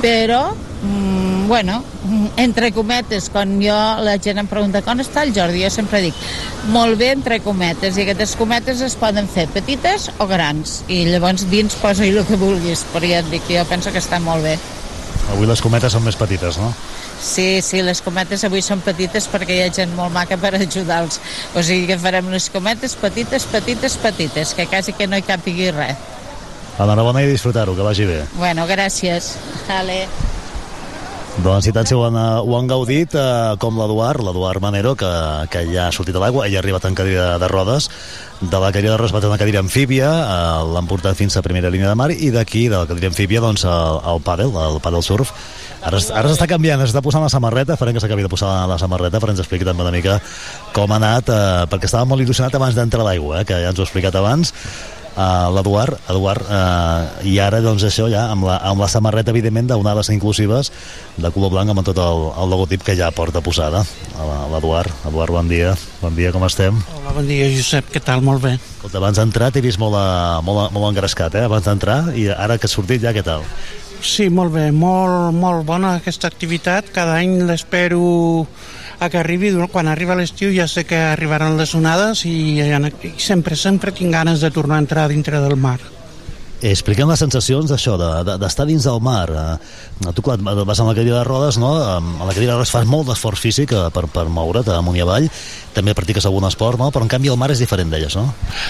però, 0.00 0.54
mm, 0.82 1.48
bueno, 1.48 1.82
mm, 2.04 2.26
entre 2.36 2.72
cometes, 2.72 3.28
quan 3.30 3.58
jo, 3.62 3.76
la 4.00 4.18
gent 4.18 4.38
em 4.38 4.46
pregunta 4.46 4.82
com 4.82 4.98
està 4.98 5.22
el 5.22 5.34
Jordi, 5.34 5.64
jo 5.64 5.70
sempre 5.70 6.00
dic, 6.00 6.14
molt 6.70 6.98
bé 6.98 7.12
entre 7.12 7.40
cometes, 7.40 7.96
i 7.96 8.02
aquestes 8.02 8.36
cometes 8.36 8.80
es 8.80 8.96
poden 8.96 9.28
fer 9.28 9.48
petites 9.48 10.10
o 10.18 10.26
grans, 10.26 10.84
i 10.88 11.04
llavors 11.04 11.48
dins 11.50 11.74
posa-hi 11.74 12.14
el 12.16 12.26
que 12.26 12.36
vulguis, 12.36 12.86
però 12.94 13.06
ja 13.06 13.20
et 13.20 13.30
dic, 13.30 13.42
jo 13.48 13.64
penso 13.68 13.92
que 13.92 13.98
està 13.98 14.20
molt 14.20 14.42
bé. 14.42 14.58
Avui 15.30 15.46
les 15.46 15.60
cometes 15.60 15.92
són 15.92 16.04
més 16.04 16.16
petites, 16.16 16.58
no? 16.58 16.72
Sí, 17.20 17.60
sí, 17.60 17.82
les 17.84 18.00
cometes 18.00 18.42
avui 18.48 18.62
són 18.64 18.80
petites 18.80 19.28
perquè 19.28 19.58
hi 19.58 19.62
ha 19.66 19.72
gent 19.76 19.92
molt 19.96 20.14
maca 20.14 20.38
per 20.40 20.54
ajudar-los. 20.56 21.20
O 21.54 21.62
sigui 21.62 21.86
que 21.90 22.00
farem 22.00 22.32
les 22.32 22.48
cometes 22.50 22.96
petites, 22.96 23.44
petites, 23.52 23.98
petites, 24.00 24.54
que 24.56 24.66
quasi 24.66 24.96
que 24.96 25.06
no 25.06 25.20
hi 25.20 25.26
capigui 25.28 25.70
res. 25.76 26.08
Enhorabona 26.80 27.20
i 27.20 27.28
disfrutar-ho, 27.28 27.76
que 27.76 27.84
vagi 27.84 28.08
bé. 28.08 28.22
Bueno, 28.40 28.64
gràcies. 28.66 29.34
Ale. 29.68 30.06
Doncs 31.44 31.68
i 31.70 31.72
tant 31.72 31.86
si 31.86 31.94
ho 31.94 32.02
han, 32.04 32.16
ho 32.16 32.56
han 32.56 32.66
gaudit, 32.68 33.14
eh, 33.16 33.54
com 33.62 33.76
l'Eduard, 33.78 34.24
l'Eduard 34.24 34.60
Manero, 34.64 34.96
que, 34.98 35.10
que 35.52 35.62
ja 35.70 35.86
ha 35.86 35.94
sortit 35.94 36.16
a 36.16 36.20
l'aigua, 36.24 36.46
ell 36.48 36.56
ha 36.56 36.60
arribat 36.60 36.88
en 36.88 36.96
cadira 36.98 37.38
de 37.40 37.48
rodes, 37.48 37.86
de 38.40 38.60
la 38.60 38.72
cadira 38.74 38.96
de 38.96 38.98
rodes 38.98 39.14
va 39.14 39.22
tenir 39.22 39.32
una 39.32 39.40
cadira 39.40 39.62
amfíbia, 39.62 40.10
eh, 40.10 40.66
l'han 40.74 40.90
portat 40.90 41.16
fins 41.16 41.36
a 41.36 41.44
primera 41.46 41.70
línia 41.70 41.88
de 41.88 41.96
mar, 41.96 42.10
i 42.10 42.32
d'aquí, 42.34 42.66
de 42.68 42.80
la 42.80 42.88
cadira 42.90 43.12
amfíbia, 43.12 43.40
doncs, 43.44 43.64
al, 43.64 44.00
al 44.04 44.20
pàdel, 44.26 44.52
al 44.56 44.80
pàdel 44.84 45.06
surf, 45.06 45.32
Ara, 45.80 45.96
ara 45.96 46.28
s'està 46.28 46.44
canviant, 46.50 46.82
s'està 46.84 47.00
posant 47.04 47.24
la 47.24 47.32
samarreta, 47.32 47.78
farem 47.80 47.96
que 47.96 48.02
s'acabi 48.04 48.26
de 48.26 48.30
posar 48.32 48.52
la 48.68 48.76
samarreta 48.80 49.20
perquè 49.20 49.32
ens 49.32 49.42
expliqui 49.44 49.64
també 49.64 49.86
una 49.86 49.94
mica 49.94 50.18
com 50.76 50.92
ha 50.92 51.00
anat, 51.00 51.32
eh, 51.32 51.66
perquè 51.72 51.88
estava 51.88 52.08
molt 52.08 52.20
il·lusionat 52.20 52.56
abans 52.58 52.76
d'entrar 52.76 53.00
a 53.04 53.08
l'aigua, 53.08 53.40
eh, 53.40 53.46
que 53.48 53.62
ja 53.64 53.72
ens 53.72 53.80
ho 53.80 53.86
ha 53.86 53.88
explicat 53.88 54.18
abans, 54.20 54.52
uh, 55.16 55.48
l'Eduard, 55.54 55.96
Eduard, 56.10 56.44
uh, 56.46 57.26
i 57.26 57.36
ara 57.42 57.60
doncs 57.64 57.84
això 57.88 58.08
ja, 58.12 58.26
amb 58.32 58.46
la, 58.48 58.58
amb 58.70 58.82
la 58.82 58.88
samarreta 58.90 59.32
evidentment 59.34 59.70
d'onades 59.70 60.12
inclusives 60.14 60.70
de 61.16 61.32
color 61.34 61.52
blanc 61.54 61.72
amb 61.72 61.84
tot 61.86 61.98
el, 62.02 62.26
el 62.42 62.52
logotip 62.52 62.84
que 62.86 62.96
ja 62.98 63.10
porta 63.14 63.42
posada 63.44 63.82
l'Eduard, 64.52 64.92
Eduard, 65.08 65.34
bon 65.34 65.50
dia 65.50 65.74
bon 66.00 66.16
dia, 66.16 66.32
com 66.34 66.44
estem? 66.46 66.78
Hola, 66.96 67.16
bon 67.16 67.28
dia, 67.28 67.48
Josep, 67.56 67.90
què 67.92 68.02
tal? 68.04 68.24
Molt 68.24 68.44
bé. 68.44 68.56
Escolta, 68.76 69.00
abans 69.00 69.20
d'entrar 69.20 69.50
t'he 69.54 69.64
vist 69.64 69.80
molt, 69.80 69.96
a, 69.98 70.40
molt, 70.46 70.70
molt 70.76 70.92
engrescat, 70.92 71.40
eh? 71.40 71.46
abans 71.48 71.66
d'entrar, 71.66 72.02
i 72.16 72.30
ara 72.30 72.58
que 72.60 72.68
has 72.68 72.76
sortit 72.76 73.02
ja, 73.04 73.14
què 73.16 73.24
tal? 73.26 73.46
Sí, 74.00 74.30
molt 74.32 74.54
bé, 74.54 74.70
molt, 74.72 75.34
molt 75.36 75.66
bona 75.68 75.94
aquesta 75.98 76.28
activitat. 76.30 76.88
Cada 76.94 77.18
any 77.20 77.42
l'espero 77.44 78.46
a 78.98 79.08
que 79.12 79.20
arribi. 79.20 79.52
Quan 79.72 79.88
arriba 79.88 80.16
l'estiu 80.16 80.52
ja 80.56 80.66
sé 80.68 80.86
que 80.88 80.98
arribaran 81.12 81.58
les 81.60 81.74
onades 81.76 82.24
i, 82.24 82.60
i 82.60 83.12
sempre, 83.20 83.56
sempre 83.56 83.92
tinc 83.92 84.12
ganes 84.12 84.40
de 84.40 84.50
tornar 84.50 84.80
a 84.80 84.86
entrar 84.86 85.08
dintre 85.08 85.40
del 85.40 85.56
mar. 85.56 85.78
Eh, 86.60 86.70
Expliquem 86.74 87.08
les 87.08 87.18
sensacions 87.18 87.70
d'això, 87.70 87.96
de- 87.96 88.24
de- 88.24 88.36
d'estar 88.38 88.66
dins 88.68 88.84
del 88.84 89.00
mar. 89.00 89.30
Eh, 89.30 90.12
tu, 90.14 90.20
clar, 90.22 90.36
vas 90.38 90.80
amb 90.80 90.90
la 90.90 90.94
cadira 90.94 91.16
de 91.18 91.24
rodes, 91.24 91.56
no? 91.58 91.70
Amb 91.96 92.20
la 92.20 92.34
cadira 92.34 92.52
de 92.52 92.58
rodes 92.58 92.70
fas 92.70 92.84
molt 92.86 93.08
d'esforç 93.08 93.40
físic 93.40 93.72
eh, 93.72 93.86
per, 93.94 94.06
per 94.12 94.26
moure't 94.28 94.68
amunt 94.76 94.96
i 94.96 95.00
avall. 95.00 95.28
També 95.72 95.94
practiques 95.94 96.26
algun 96.26 96.44
esport, 96.44 96.78
no? 96.78 96.90
Però 96.90 97.02
en 97.02 97.08
canvi 97.08 97.28
el 97.32 97.36
mar 97.40 97.50
és 97.50 97.58
diferent 97.62 97.90
d'elles, 97.90 98.14
no? 98.16 98.26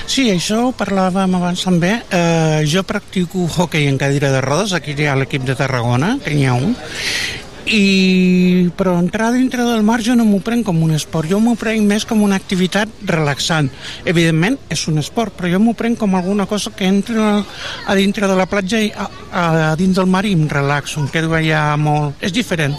Sí, 0.06 0.28
això 0.30 0.68
ho 0.68 0.72
parlàvem 0.76 1.34
abans 1.40 1.64
també. 1.66 1.96
Eh, 2.10 2.62
jo 2.70 2.82
practico 2.84 3.48
hockey 3.56 3.88
en 3.88 3.98
cadira 3.98 4.30
de 4.30 4.40
rodes, 4.40 4.72
aquí 4.72 4.94
hi 4.96 5.06
ha 5.10 5.16
l'equip 5.16 5.42
de 5.44 5.56
Tarragona, 5.56 6.18
que 6.22 6.34
n'hi 6.34 6.46
ha 6.46 6.54
un, 6.54 6.76
i, 7.70 8.70
però 8.76 8.96
entrar 8.98 9.30
dintre 9.32 9.64
del 9.64 9.84
mar 9.86 10.00
jo 10.02 10.16
no 10.18 10.26
m'ho 10.26 10.40
prenc 10.44 10.66
com 10.66 10.80
un 10.82 10.92
esport, 10.96 11.30
jo 11.30 11.38
m'ho 11.42 11.54
prenc 11.58 11.86
més 11.86 12.06
com 12.08 12.22
una 12.26 12.38
activitat 12.40 12.90
relaxant. 13.06 13.70
Evidentment 14.10 14.58
és 14.72 14.86
un 14.90 14.98
esport, 15.02 15.34
però 15.36 15.50
jo 15.52 15.60
m'ho 15.62 15.76
prenc 15.78 16.00
com 16.00 16.16
alguna 16.18 16.48
cosa 16.50 16.72
que 16.74 16.88
entra 16.90 17.40
a 17.40 17.96
dintre 17.98 18.28
de 18.28 18.38
la 18.38 18.48
platja 18.50 18.80
i 18.82 18.90
a, 18.90 19.06
a, 19.30 19.44
a 19.70 19.74
dins 19.78 19.96
del 19.98 20.10
mar 20.10 20.24
i 20.26 20.34
em 20.34 20.46
relaxo, 20.50 21.00
em 21.00 21.10
quedo 21.12 21.34
allà 21.38 21.62
molt... 21.80 22.18
És 22.20 22.34
diferent, 22.34 22.74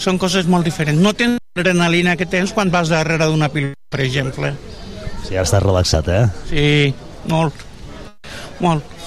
són 0.00 0.18
coses 0.18 0.48
molt 0.48 0.64
diferents. 0.68 1.00
No 1.00 1.12
tens 1.12 1.40
l'adrenalina 1.56 2.16
que 2.16 2.28
tens 2.28 2.54
quan 2.56 2.72
vas 2.72 2.92
darrere 2.92 3.28
d'una 3.28 3.50
pilota, 3.52 3.76
per 3.92 4.04
exemple. 4.06 4.54
Sí, 5.26 5.36
ara 5.36 5.44
estàs 5.44 5.62
relaxat, 5.62 6.08
eh? 6.08 6.24
Sí, 6.48 6.70
molt, 7.28 7.66
molt. 8.64 8.99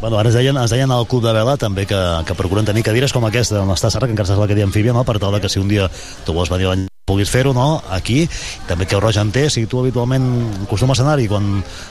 Bueno, 0.00 0.18
ara 0.18 0.30
ens 0.30 0.38
deien, 0.38 0.56
ens 0.58 0.72
deien 0.74 0.90
al 0.90 1.06
Club 1.08 1.24
de 1.26 1.34
Vela 1.36 1.56
també 1.60 1.86
que, 1.88 2.00
que 2.26 2.38
procuren 2.38 2.68
tenir 2.68 2.84
cadires 2.86 3.14
com 3.14 3.24
aquesta 3.28 3.60
on 3.62 3.74
està 3.74 3.90
Sara, 3.90 4.08
que 4.08 4.16
encara 4.16 4.38
la 4.38 4.48
cadira 4.50 4.66
amfíbia, 4.68 4.96
no? 4.96 5.04
per 5.04 5.18
tal 5.22 5.36
de 5.36 5.42
que 5.42 5.52
si 5.52 5.62
un 5.62 5.70
dia 5.70 5.90
tu 6.26 6.34
vols 6.36 6.50
venir 6.52 6.70
banyar 6.70 6.92
puguis 7.02 7.30
fer-ho, 7.30 7.50
no? 7.50 7.82
Aquí, 7.90 8.28
també 8.68 8.86
que 8.86 8.98
Roja 9.00 9.24
en 9.24 9.32
té, 9.34 9.48
si 9.50 9.64
tu 9.66 9.80
habitualment 9.80 10.24
acostumes 10.62 11.00
a 11.00 11.02
anar-hi 11.02 11.26
quan, 11.26 11.48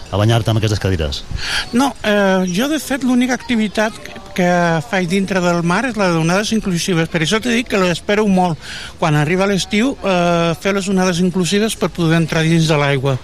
a 0.07 0.19
banyar-te 0.19 0.53
amb 0.53 0.61
aquestes 0.61 0.79
cadires. 0.79 1.23
No, 1.75 1.89
eh, 2.07 2.47
jo 2.47 2.69
de 2.71 2.79
fet 2.79 3.03
l'única 3.03 3.35
activitat 3.35 3.97
que, 4.31 4.47
faig 4.87 5.09
dintre 5.11 5.41
del 5.43 5.61
mar 5.67 5.83
és 5.89 5.99
la 5.99 6.07
d'onades 6.13 6.53
inclusives, 6.55 7.09
per 7.11 7.21
això 7.25 7.41
t'he 7.43 7.57
dit 7.57 7.67
que 7.67 7.81
l'espero 7.81 8.23
molt 8.31 8.59
quan 9.01 9.17
arriba 9.19 9.49
l'estiu 9.51 9.97
eh, 9.99 10.53
fer 10.55 10.73
les 10.77 10.87
onades 10.87 11.19
inclusives 11.19 11.75
per 11.75 11.91
poder 11.91 12.21
entrar 12.21 12.45
dins 12.47 12.71
de 12.71 12.79
l'aigua. 12.79 13.17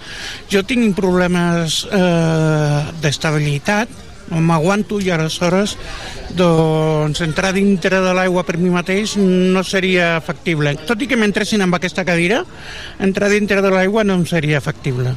Jo 0.52 0.62
tinc 0.68 0.92
problemes 0.98 1.86
eh, 1.88 2.82
d'estabilitat, 3.00 3.96
no 4.30 4.40
m'aguanto 4.44 5.00
i 5.00 5.10
aleshores 5.10 5.76
doncs 6.36 7.22
entrar 7.24 7.54
dintre 7.56 8.00
de 8.04 8.12
l'aigua 8.16 8.44
per 8.46 8.58
mi 8.60 8.70
mateix 8.72 9.16
no 9.18 9.64
seria 9.64 10.18
factible. 10.24 10.76
Tot 10.88 11.02
i 11.02 11.08
que 11.10 11.18
m'entressin 11.18 11.64
amb 11.64 11.78
aquesta 11.78 12.04
cadira, 12.08 12.44
entrar 13.00 13.32
dintre 13.32 13.62
de 13.64 13.72
l'aigua 13.74 14.04
no 14.04 14.18
em 14.20 14.26
seria 14.28 14.60
factible. 14.64 15.14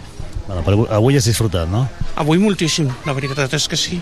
Bueno, 0.47 0.63
però 0.65 0.87
avui 0.97 1.17
has 1.17 1.27
disfrutat, 1.29 1.69
no? 1.71 1.85
Avui 2.19 2.41
moltíssim, 2.41 2.89
la 3.07 3.15
veritat 3.15 3.53
és 3.55 3.67
que 3.71 3.79
sí. 3.79 4.01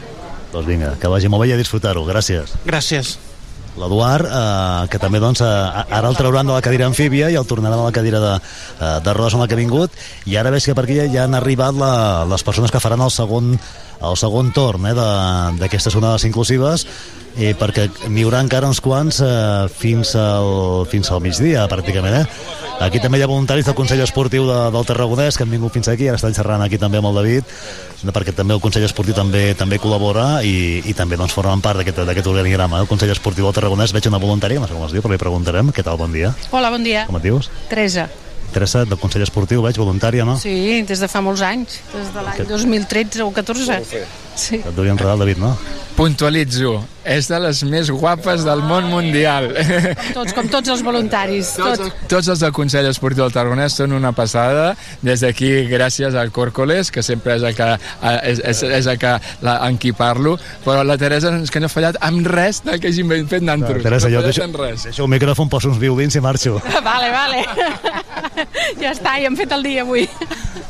Doncs 0.53 0.65
vinga, 0.65 0.95
que 0.97 1.11
vagi 1.11 1.29
molt 1.29 1.45
bé 1.45 1.51
i 1.51 1.53
a 1.53 1.59
disfrutar-ho. 1.59 2.05
Gràcies. 2.07 2.55
Gràcies. 2.65 3.17
L'Eduard, 3.79 4.25
eh, 4.25 4.87
que 4.89 4.99
també 4.99 5.19
doncs, 5.21 5.41
eh, 5.41 5.45
ara 5.45 6.09
el 6.09 6.17
trauran 6.17 6.47
de 6.47 6.53
la 6.53 6.61
cadira 6.61 6.87
amfíbia 6.89 7.29
i 7.29 7.37
el 7.39 7.45
tornaran 7.45 7.79
a 7.79 7.85
la 7.85 7.93
cadira 7.95 8.19
de, 8.19 8.33
eh, 8.35 8.99
de 9.05 9.13
rodes 9.13 9.33
amb 9.33 9.43
la 9.43 9.47
que 9.47 9.53
ha 9.55 9.61
vingut 9.61 9.91
i 10.25 10.35
ara 10.35 10.51
veig 10.51 10.65
que 10.65 10.75
per 10.75 10.83
aquí 10.83 10.97
ja, 10.97 11.05
ja 11.13 11.23
han 11.23 11.37
arribat 11.37 11.75
la, 11.75 12.25
les 12.25 12.43
persones 12.43 12.71
que 12.71 12.81
faran 12.81 13.01
el 13.01 13.11
segon, 13.11 13.59
el 13.99 14.15
segon 14.19 14.51
torn 14.55 14.85
eh, 14.87 14.93
de- 14.95 15.59
d'aquestes 15.59 15.95
onades 15.99 16.23
inclusives 16.29 16.85
eh, 17.37 17.53
perquè 17.59 17.89
n'hi 18.09 18.23
haurà 18.25 18.39
encara 18.45 18.67
uns 18.71 18.79
quants 18.81 19.19
eh, 19.23 19.67
fins, 19.75 20.15
al, 20.15 20.85
fins 20.91 21.11
al 21.11 21.21
migdia 21.23 21.67
pràcticament 21.71 22.21
eh? 22.21 22.25
aquí 22.79 23.01
també 23.03 23.19
hi 23.19 23.23
ha 23.25 23.27
voluntaris 23.27 23.67
del 23.67 23.75
Consell 23.75 23.99
Esportiu 24.05 24.47
de, 24.47 24.57
del 24.71 24.85
Tarragonès 24.87 25.35
que 25.37 25.43
han 25.43 25.51
vingut 25.51 25.75
fins 25.75 25.89
aquí, 25.91 26.07
ara 26.07 26.15
estan 26.15 26.33
xerrant 26.37 26.63
aquí 26.63 26.79
també 26.79 27.01
amb 27.01 27.11
el 27.11 27.19
David 27.19 27.51
perquè 28.15 28.31
també 28.31 28.55
el 28.55 28.61
Consell 28.63 28.85
Esportiu 28.87 29.13
també 29.17 29.49
també 29.59 29.81
col·labora 29.83 30.39
i, 30.47 30.79
i 30.87 30.93
també 30.95 31.19
doncs, 31.19 31.35
formen 31.35 31.59
part 31.59 31.81
d'aquest 31.81 31.99
d'aquest 32.07 32.29
organigrama. 32.31 32.79
El 32.79 32.87
Consell 32.87 33.11
Esportiu 33.11 33.43
del 33.49 33.57
Tarragonès 33.57 33.91
veig 33.91 34.07
una 34.07 34.21
voluntària, 34.23 34.61
no 34.63 34.69
sé 34.71 34.77
com 34.77 34.85
es 34.87 34.95
diu, 34.95 35.03
però 35.03 35.11
li 35.11 35.19
preguntarem. 35.19 35.73
Què 35.75 35.83
tal, 35.83 35.99
bon 35.99 36.15
dia? 36.15 36.31
Hola, 36.55 36.71
bon 36.71 36.87
dia. 36.87 37.03
Com 37.11 37.19
et 37.19 37.27
dius? 37.27 37.51
Teresa. 37.67 38.07
Teresa, 38.53 38.85
del 38.85 38.97
Consell 38.97 39.23
Esportiu, 39.25 39.61
veig, 39.61 39.77
voluntària, 39.77 40.25
no? 40.25 40.35
Sí, 40.41 40.81
des 40.87 41.03
de 41.03 41.09
fa 41.11 41.21
molts 41.21 41.43
anys, 41.45 41.81
des 41.93 42.09
de 42.15 42.23
l'any 42.25 42.47
2013 42.49 43.21
o 43.25 43.29
14. 43.35 43.79
Sí. 44.39 44.57
Et 44.63 44.73
devia 44.73 44.95
enredar 44.95 45.13
el 45.17 45.25
David, 45.25 45.43
no? 45.43 45.53
Puntualitzo, 45.99 46.77
és 47.03 47.27
de 47.27 47.37
les 47.43 47.59
més 47.67 47.89
guapes 47.91 48.45
del 48.47 48.61
món 48.63 48.85
mundial. 48.87 49.49
Tots, 50.15 50.31
com 50.37 50.47
tots 50.47 50.71
els 50.71 50.79
voluntaris. 50.85 51.49
Tots, 51.57 51.89
Tots 52.07 52.29
els 52.31 52.39
del 52.39 52.53
Consell 52.55 52.87
Esportiu 52.87 53.25
del 53.25 53.33
Tarragonès 53.35 53.75
són 53.81 53.91
una 53.97 54.13
passada. 54.15 54.69
Des 55.03 55.19
d'aquí, 55.25 55.49
gràcies 55.67 56.15
al 56.15 56.31
Còrcoles, 56.31 56.93
que 56.95 57.03
sempre 57.03 57.35
és 57.35 57.43
el 57.43 57.57
que, 57.57 57.67
és, 58.31 58.39
és, 58.39 58.63
és 58.79 58.87
el 58.87 58.99
que 59.01 59.11
la, 59.43 59.57
en 59.67 59.75
qui 59.81 59.91
parlo, 59.91 60.37
però 60.63 60.85
la 60.87 60.95
Teresa 61.01 61.33
és 61.41 61.51
que 61.51 61.59
no 61.59 61.67
ha 61.67 61.73
fallat 61.73 61.99
amb 62.07 62.31
res 62.31 62.63
del 62.63 62.79
que 62.79 62.93
hagin 62.93 63.27
fet 63.27 63.43
nantros. 63.43 63.83
Teresa, 63.83 64.07
no 64.07 64.15
jo 64.15 64.23
deixo, 64.29 64.47
res. 64.55 64.87
deixo 64.87 65.03
el 65.03 65.11
micròfon, 65.17 65.51
poso 65.51 65.67
uns 65.73 65.83
violins 65.83 66.15
i 66.15 66.23
marxo. 66.23 66.61
Vale, 66.89 67.11
vale. 67.11 67.43
ja 68.81 68.93
està, 68.93 69.17
ja 69.19 69.27
hem 69.27 69.35
fet 69.37 69.51
el 69.51 69.67
dia 69.67 69.83
avui. 69.83 70.07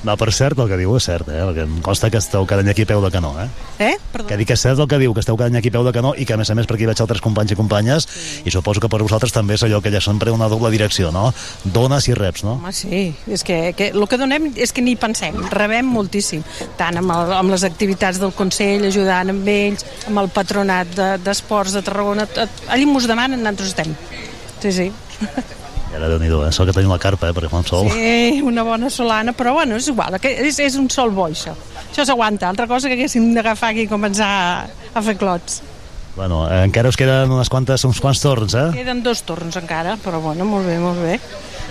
No, 0.04 0.16
per 0.18 0.32
cert, 0.34 0.58
el 0.60 0.70
que 0.72 0.78
diu 0.80 0.94
és 0.98 1.06
cert, 1.06 1.30
eh? 1.30 1.42
Perquè 1.44 1.66
em 1.68 1.80
consta 1.86 2.10
que 2.10 2.20
esteu 2.22 2.46
cada 2.50 2.64
any 2.64 2.72
aquí 2.72 2.86
a 2.88 2.90
peu 2.90 3.02
de 3.04 3.12
canó, 3.14 3.34
eh? 3.42 3.48
Eh? 3.92 3.96
Perdó. 4.14 4.28
Que 4.32 4.38
dic 4.40 4.50
que 4.52 4.58
és 4.58 4.64
cert 4.64 4.80
el 4.80 4.88
que 4.90 5.00
diu, 5.02 5.14
que 5.20 5.26
esteu 5.28 5.36
cada 5.38 5.52
any 5.52 5.60
aquí 5.60 5.70
peu 5.74 5.84
de 5.84 5.92
canó 5.96 6.14
i 6.16 6.24
que, 6.26 6.34
a 6.34 6.40
més 6.40 6.50
a 6.50 6.56
més, 6.58 6.66
per 6.70 6.78
aquí 6.80 6.88
veig 6.88 7.02
altres 7.04 7.20
companys 7.22 7.52
i 7.52 7.60
companyes 7.60 8.08
i 8.48 8.54
suposo 8.56 8.80
que 8.80 8.90
per 8.92 9.02
vosaltres 9.04 9.36
també 9.36 9.58
és 9.60 9.64
allò 9.68 9.82
que 9.84 9.92
ja 9.92 10.00
sempre 10.02 10.32
una 10.32 10.48
doble 10.48 10.72
direcció, 10.72 11.12
no? 11.12 11.28
Dones 11.68 12.08
i 12.08 12.16
reps, 12.18 12.46
no? 12.48 12.56
Home, 12.62 12.72
sí, 12.74 13.04
és 13.28 13.44
que, 13.44 13.60
que 13.78 13.92
el 13.92 14.08
que 14.08 14.18
donem 14.22 14.50
és 14.56 14.72
que 14.74 14.82
ni 14.86 14.96
pensem, 15.00 15.36
rebem 15.52 15.86
moltíssim, 15.92 16.42
tant 16.80 16.98
amb, 17.04 17.12
el, 17.16 17.36
amb 17.42 17.52
les 17.54 17.68
activitats 17.68 18.22
del 18.24 18.32
Consell, 18.38 18.88
ajudant 18.88 19.36
amb 19.36 19.48
ells, 19.52 19.86
amb 20.08 20.24
el 20.24 20.32
patronat 20.34 20.96
de- 20.96 21.12
d'esports 21.28 21.76
de, 21.76 21.82
de 21.84 21.88
Tarragona, 21.92 22.26
tot, 22.32 22.64
allí 22.72 22.86
mos 22.88 23.08
demanen, 23.10 23.44
nosaltres 23.44 23.74
estem. 23.76 23.96
Sí, 24.64 24.72
sí. 24.76 24.92
I 25.90 25.96
ara, 25.98 26.06
déu 26.12 26.20
nhi 26.22 26.28
eh? 26.30 26.52
Sort 26.54 26.70
que 26.70 26.76
tenim 26.78 26.92
la 26.94 27.00
carpa, 27.02 27.32
eh? 27.32 27.34
Perquè 27.34 27.50
fa 27.50 27.64
un 27.64 27.66
sol. 27.66 27.88
Sí, 27.90 28.42
una 28.46 28.62
bona 28.68 28.92
solana, 28.94 29.34
però 29.34 29.56
bueno, 29.56 29.76
és 29.80 29.88
igual, 29.90 30.20
és, 30.22 30.60
és 30.62 30.76
un 30.78 30.86
sol 30.94 31.10
bo, 31.16 31.26
això. 31.32 31.56
Això 31.90 32.06
s'aguanta, 32.06 32.46
altra 32.52 32.68
cosa 32.70 32.88
que 32.92 32.94
haguéssim 33.00 33.32
d'agafar 33.34 33.72
aquí 33.74 33.88
i 33.88 33.90
començar 33.90 34.30
a, 34.94 35.02
fer 35.02 35.18
clots. 35.18 35.62
Bueno, 36.16 36.42
eh, 36.52 36.64
encara 36.66 36.90
us 36.90 36.98
queden 37.00 37.32
unes 37.32 37.48
quantes, 37.50 37.84
uns 37.88 38.00
quants 38.04 38.20
torns, 38.20 38.54
eh? 38.58 38.66
Queden 38.74 39.04
dos 39.06 39.22
torns 39.24 39.56
encara, 39.56 39.96
però 40.04 40.20
bueno, 40.20 40.44
molt 40.46 40.68
bé, 40.68 40.80
molt 40.82 41.00
bé. 41.00 41.20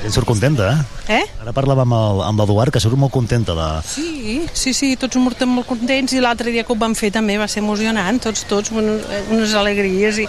I 0.06 0.12
surt 0.14 0.24
contenta, 0.28 0.70
eh? 1.08 1.18
Eh? 1.18 1.24
Ara 1.42 1.52
parlava 1.52 1.82
amb 1.82 1.92
el- 1.98 2.22
amb 2.24 2.38
l'Eduard, 2.40 2.70
que 2.72 2.80
surt 2.80 2.96
molt 2.96 3.12
contenta 3.12 3.52
de... 3.58 3.66
Sí, 3.84 4.46
sí, 4.54 4.72
sí, 4.72 4.92
tots 4.96 5.18
mortem 5.20 5.50
molt 5.50 5.66
contents 5.66 6.14
i 6.14 6.20
l'altre 6.22 6.52
dia 6.54 6.62
que 6.64 6.72
ho 6.72 6.78
vam 6.78 6.94
fer 6.94 7.10
també 7.12 7.36
va 7.36 7.48
ser 7.50 7.60
emocionant, 7.64 8.20
tots, 8.22 8.46
tots, 8.48 8.70
unes, 8.70 9.02
unes 9.34 9.52
alegries 9.58 10.22
i 10.22 10.28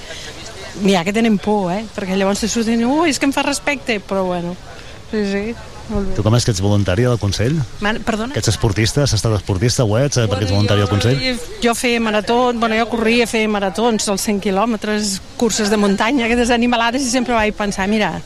mira 0.82 1.04
que 1.06 1.14
tenen 1.14 1.38
por, 1.38 1.70
eh? 1.72 1.86
Perquè 1.96 2.18
llavors 2.18 2.42
te 2.42 2.50
surten, 2.50 2.82
ui, 2.90 3.12
és 3.14 3.20
que 3.22 3.30
em 3.30 3.36
fa 3.36 3.44
respecte, 3.46 4.00
però 4.02 4.26
bueno, 4.26 4.56
sí, 5.12 5.24
sí, 5.32 5.46
Tu 5.90 6.16
bé. 6.16 6.24
com 6.24 6.36
és 6.38 6.46
que 6.46 6.52
ets 6.54 6.62
voluntària 6.62 7.10
del 7.10 7.20
Consell? 7.20 7.58
Man, 7.82 8.00
perdona? 8.06 8.34
Que 8.34 8.40
ets 8.44 8.52
esportista, 8.54 9.04
has 9.04 9.14
estat 9.18 9.34
esportista 9.40 9.84
o 9.84 9.98
ets, 9.98 10.18
eh, 10.22 10.28
perquè 10.30 10.46
ets 10.46 10.54
voluntària 10.54 10.86
del 10.86 10.92
Consell? 10.92 11.40
Jo 11.64 11.74
feia 11.76 12.00
maratons, 12.00 12.60
bueno, 12.62 12.78
jo 12.78 12.88
corria, 12.92 13.26
feia 13.28 13.50
maratons, 13.50 14.08
els 14.08 14.22
100 14.22 14.40
quilòmetres, 14.46 15.18
curses 15.38 15.70
de 15.74 15.78
muntanya, 15.82 16.26
aquestes 16.30 16.52
animalades, 16.54 17.02
i 17.02 17.10
sempre 17.10 17.34
vaig 17.34 17.54
pensar, 17.58 17.88
mira, 17.90 18.22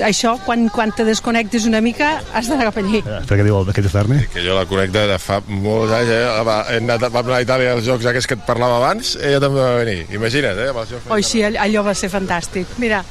això, 0.00 0.36
quan, 0.46 0.68
quan 0.72 0.92
te 0.96 1.04
desconnectes 1.04 1.66
una 1.68 1.80
mica, 1.84 2.22
has 2.32 2.48
d'anar 2.48 2.70
cap 2.70 2.78
allí. 2.82 2.98
Eh, 3.04 3.20
Per 3.28 3.36
què 3.38 3.44
diu 3.44 3.58
diu 3.64 3.90
Ferni? 3.92 4.20
Que 4.32 4.42
jo 4.44 4.54
la 4.56 4.64
connecta 4.66 5.06
de 5.06 5.18
fa 5.18 5.40
molts 5.46 5.92
anys, 5.92 6.08
eh? 6.14 6.22
Va, 6.46 6.60
hem 6.72 6.86
anat, 6.88 7.10
vam 7.10 7.26
anar 7.26 7.40
a 7.40 7.42
Itàlia 7.44 7.72
als 7.76 7.84
jocs 7.84 8.06
aquests 8.06 8.26
que 8.30 8.34
et 8.38 8.46
parlava 8.46 8.78
abans, 8.78 9.16
ella 9.20 9.40
també 9.42 9.60
va 9.60 9.74
venir. 9.84 10.06
Imagina't, 10.10 10.58
eh? 10.58 10.70
Amb 10.72 10.82
els 10.84 10.90
jocs 10.96 11.10
Oi, 11.10 11.22
sí, 11.22 11.42
all- 11.44 11.58
allò 11.58 11.84
va 11.84 11.94
ser 11.94 12.10
fantàstic. 12.10 12.66
Mira, 12.78 13.04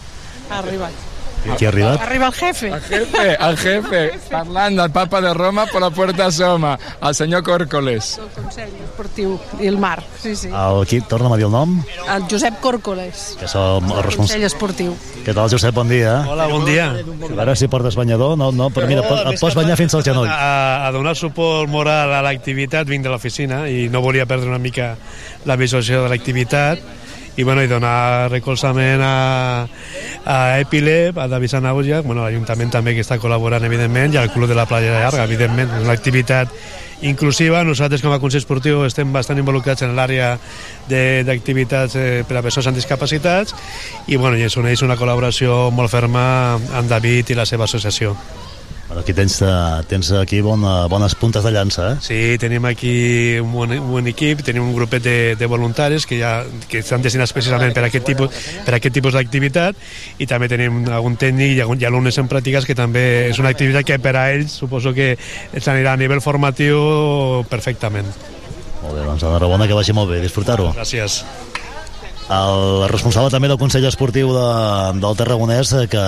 ha 0.50 0.58
arribat. 0.60 1.09
Qui 1.44 1.66
ha 1.66 1.70
arribat? 1.70 2.02
Arriba 2.04 2.28
el 2.28 2.34
jefe. 2.34 2.68
El 2.68 2.82
jefe, 2.82 3.26
el 3.36 3.58
jefe, 3.58 4.02
parlant 4.30 4.76
del 4.80 4.92
papa 4.92 5.22
de 5.24 5.34
Roma 5.34 5.66
per 5.72 5.82
la 5.82 5.90
Puerta 5.90 6.30
Soma, 6.36 6.74
el 7.02 7.16
senyor 7.16 7.44
Còrcoles. 7.48 8.12
El 8.20 8.30
Consell 8.36 8.74
Esportiu 8.84 9.38
i 9.60 9.70
el 9.72 9.80
Mar, 9.80 9.98
sí, 10.20 10.36
sí. 10.36 10.52
El, 10.52 10.84
qui, 10.90 11.00
torna'm 11.08 11.36
a 11.36 11.40
dir 11.40 11.48
el 11.48 11.54
nom, 11.56 11.78
El 12.10 12.28
Josep 12.32 12.60
Còrcoles, 12.64 13.24
que 13.40 13.48
és 13.48 13.56
el, 13.56 13.80
el 13.80 13.88
Consell 13.88 14.06
responsable. 14.10 14.50
Esportiu. 14.50 14.96
Què 15.26 15.36
tal, 15.36 15.50
Josep? 15.52 15.74
Bon 15.76 15.90
dia. 15.90 16.20
Hola, 16.28 16.50
bon 16.52 16.68
dia. 16.68 16.90
A 16.92 17.32
veure 17.32 17.56
si 17.60 17.72
portes 17.72 17.96
banyador. 18.00 18.36
No, 18.40 18.52
no, 18.56 18.70
però 18.76 18.90
mira, 18.90 19.06
pot, 19.08 19.24
et 19.32 19.40
pots 19.40 19.58
banyar 19.58 19.78
fins 19.80 19.96
al 19.96 20.04
genoll. 20.06 20.28
A, 20.30 20.88
a 20.88 20.92
donar 20.96 21.16
suport 21.20 21.72
moral 21.72 22.14
a 22.16 22.24
l'activitat 22.26 22.88
vinc 22.90 23.06
de 23.08 23.14
l'oficina 23.14 23.64
i 23.72 23.88
no 23.92 24.04
volia 24.04 24.28
perdre 24.30 24.52
una 24.52 24.62
mica 24.62 24.96
la 25.48 25.56
visualització 25.60 26.04
de 26.04 26.12
l'activitat 26.12 26.84
i, 27.38 27.44
bueno, 27.44 27.64
i 27.64 27.70
donar 27.72 28.30
recolzament 28.32 29.02
a, 29.04 29.68
a 30.26 30.38
Epilep, 30.60 31.18
a 31.18 31.28
David 31.32 31.54
Sanauja, 31.56 32.02
bueno, 32.02 32.26
l'Ajuntament 32.26 32.74
també 32.74 32.96
que 32.98 33.06
està 33.06 33.20
col·laborant, 33.22 33.64
evidentment, 33.66 34.14
i 34.14 34.22
al 34.22 34.32
Club 34.34 34.50
de 34.50 34.58
la 34.58 34.68
Playa 34.70 35.00
Llarga, 35.00 35.26
evidentment. 35.30 35.72
És 35.78 35.88
una 35.88 35.96
activitat 35.96 36.54
inclusiva. 37.02 37.64
Nosaltres, 37.64 38.02
com 38.04 38.12
a 38.12 38.20
Consell 38.20 38.44
Esportiu, 38.44 38.84
estem 38.88 39.14
bastant 39.16 39.40
involucrats 39.40 39.86
en 39.88 39.96
l'àrea 39.98 40.34
d'activitats 40.90 41.96
eh, 41.96 42.10
per 42.28 42.40
a 42.40 42.44
persones 42.44 42.68
amb 42.68 42.80
discapacitats 42.80 43.56
i, 44.08 44.18
bueno, 44.18 44.36
i 44.38 44.46
es 44.48 44.58
uneix 44.60 44.84
una 44.84 45.00
col·laboració 45.00 45.70
molt 45.72 45.94
ferma 45.94 46.28
amb 46.58 46.92
David 46.92 47.32
i 47.32 47.40
la 47.40 47.48
seva 47.50 47.70
associació. 47.70 48.18
Bueno, 48.90 49.04
aquí 49.04 49.14
tens, 49.14 49.40
eh, 49.44 49.84
tens 49.88 50.12
aquí 50.18 50.42
bona, 50.42 50.88
bones 50.90 51.14
puntes 51.14 51.44
de 51.44 51.52
llança, 51.52 51.92
eh? 51.92 51.98
Sí, 52.02 52.38
tenim 52.42 52.66
aquí 52.66 53.38
un 53.38 53.52
bon, 53.54 53.70
un 53.70 53.92
bon 53.92 54.08
equip, 54.10 54.42
tenim 54.42 54.64
un 54.66 54.74
grupet 54.74 55.04
de, 55.06 55.36
de 55.38 55.46
voluntaris 55.46 56.08
que, 56.10 56.18
ja, 56.18 56.40
que 56.68 56.82
estan 56.82 57.06
destinats 57.06 57.30
precisament 57.38 57.76
per 57.78 57.84
a 57.86 57.92
aquest 57.92 58.08
tipus, 58.10 58.34
per 58.66 58.74
a 58.74 58.80
aquest 58.80 58.98
tipus 58.98 59.14
d'activitat 59.14 59.78
i 60.18 60.26
també 60.26 60.50
tenim 60.50 60.82
algun 60.90 61.20
tècnic 61.22 61.54
i, 61.54 61.62
algun, 61.62 61.78
i 61.78 61.86
alumnes 61.86 62.18
en 62.18 62.34
pràctiques 62.34 62.66
que 62.66 62.74
també 62.74 63.06
és 63.30 63.38
una 63.38 63.54
activitat 63.54 63.86
que 63.86 64.02
per 64.02 64.16
a 64.18 64.26
ells 64.34 64.58
suposo 64.64 64.96
que 64.98 65.12
els 65.54 65.70
anirà 65.70 65.94
a 65.94 66.02
nivell 66.02 66.26
formatiu 66.26 67.46
perfectament. 67.54 68.10
Molt 68.82 68.96
bé, 68.98 69.06
doncs 69.06 69.22
enhorabona, 69.22 69.70
que 69.70 69.78
vagi 69.78 69.94
molt 69.94 70.10
bé, 70.10 70.24
disfrutar-ho. 70.26 70.74
Gràcies. 70.74 71.22
El 72.34 72.88
responsable 72.90 73.30
també 73.30 73.54
del 73.54 73.62
Consell 73.62 73.86
Esportiu 73.86 74.34
de, 74.34 74.50
del 74.98 75.18
Tarragonès, 75.18 75.78
eh, 75.78 75.88
que, 75.90 76.06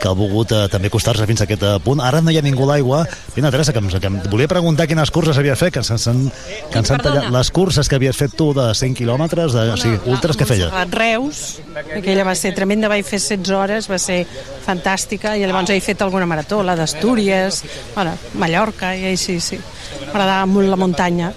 que 0.00 0.08
ha 0.08 0.14
volgut 0.16 0.52
eh, 0.56 0.62
també 0.72 0.88
acostar-se 0.88 1.26
fins 1.28 1.42
a 1.42 1.46
aquest 1.46 1.62
eh, 1.62 1.74
punt. 1.84 2.00
Ara 2.00 2.22
no 2.24 2.32
hi 2.32 2.38
ha 2.40 2.42
ningú 2.44 2.64
a 2.64 2.72
l'aigua. 2.72 3.02
Vine, 3.36 3.50
Teresa, 3.52 3.74
que, 3.76 3.82
que 4.00 4.08
em 4.10 4.16
volia 4.32 4.48
preguntar 4.48 4.86
quines 4.90 5.10
curses 5.12 5.36
havies 5.38 5.58
fet, 5.60 5.74
que 5.76 5.82
ens, 5.84 5.92
s'han- 6.06 6.26
que 6.72 6.80
ens 6.80 6.90
han 6.90 7.02
tallat 7.04 7.28
les 7.34 7.50
curses 7.54 7.88
que 7.88 7.98
havies 8.00 8.16
fet 8.16 8.34
tu 8.38 8.50
de 8.56 8.70
100 8.74 8.96
quilòmetres, 8.98 9.52
de, 9.54 9.66
o 9.74 9.76
sigui, 9.80 10.00
ultres 10.10 10.36
que 10.40 10.48
feia. 10.48 10.70
A 10.72 10.86
Reus, 10.88 11.60
aquella 11.76 12.24
va 12.26 12.34
ser 12.34 12.54
tremenda, 12.56 12.88
vaig 12.90 13.04
fer 13.04 13.20
16 13.20 13.52
hores, 13.56 13.90
va 13.90 13.98
ser 14.00 14.22
fantàstica, 14.66 15.36
i 15.36 15.44
llavors 15.44 15.70
he 15.74 15.80
fet 15.84 16.02
alguna 16.02 16.26
marató, 16.26 16.62
la 16.64 16.74
d'Astúries, 16.78 17.62
bueno, 17.94 18.16
Mallorca, 18.40 18.94
i 18.96 19.06
així, 19.12 19.38
sí. 19.40 19.58
M'agradava 20.06 20.46
molt 20.46 20.68
la 20.70 20.76
muntanya. 20.80 21.32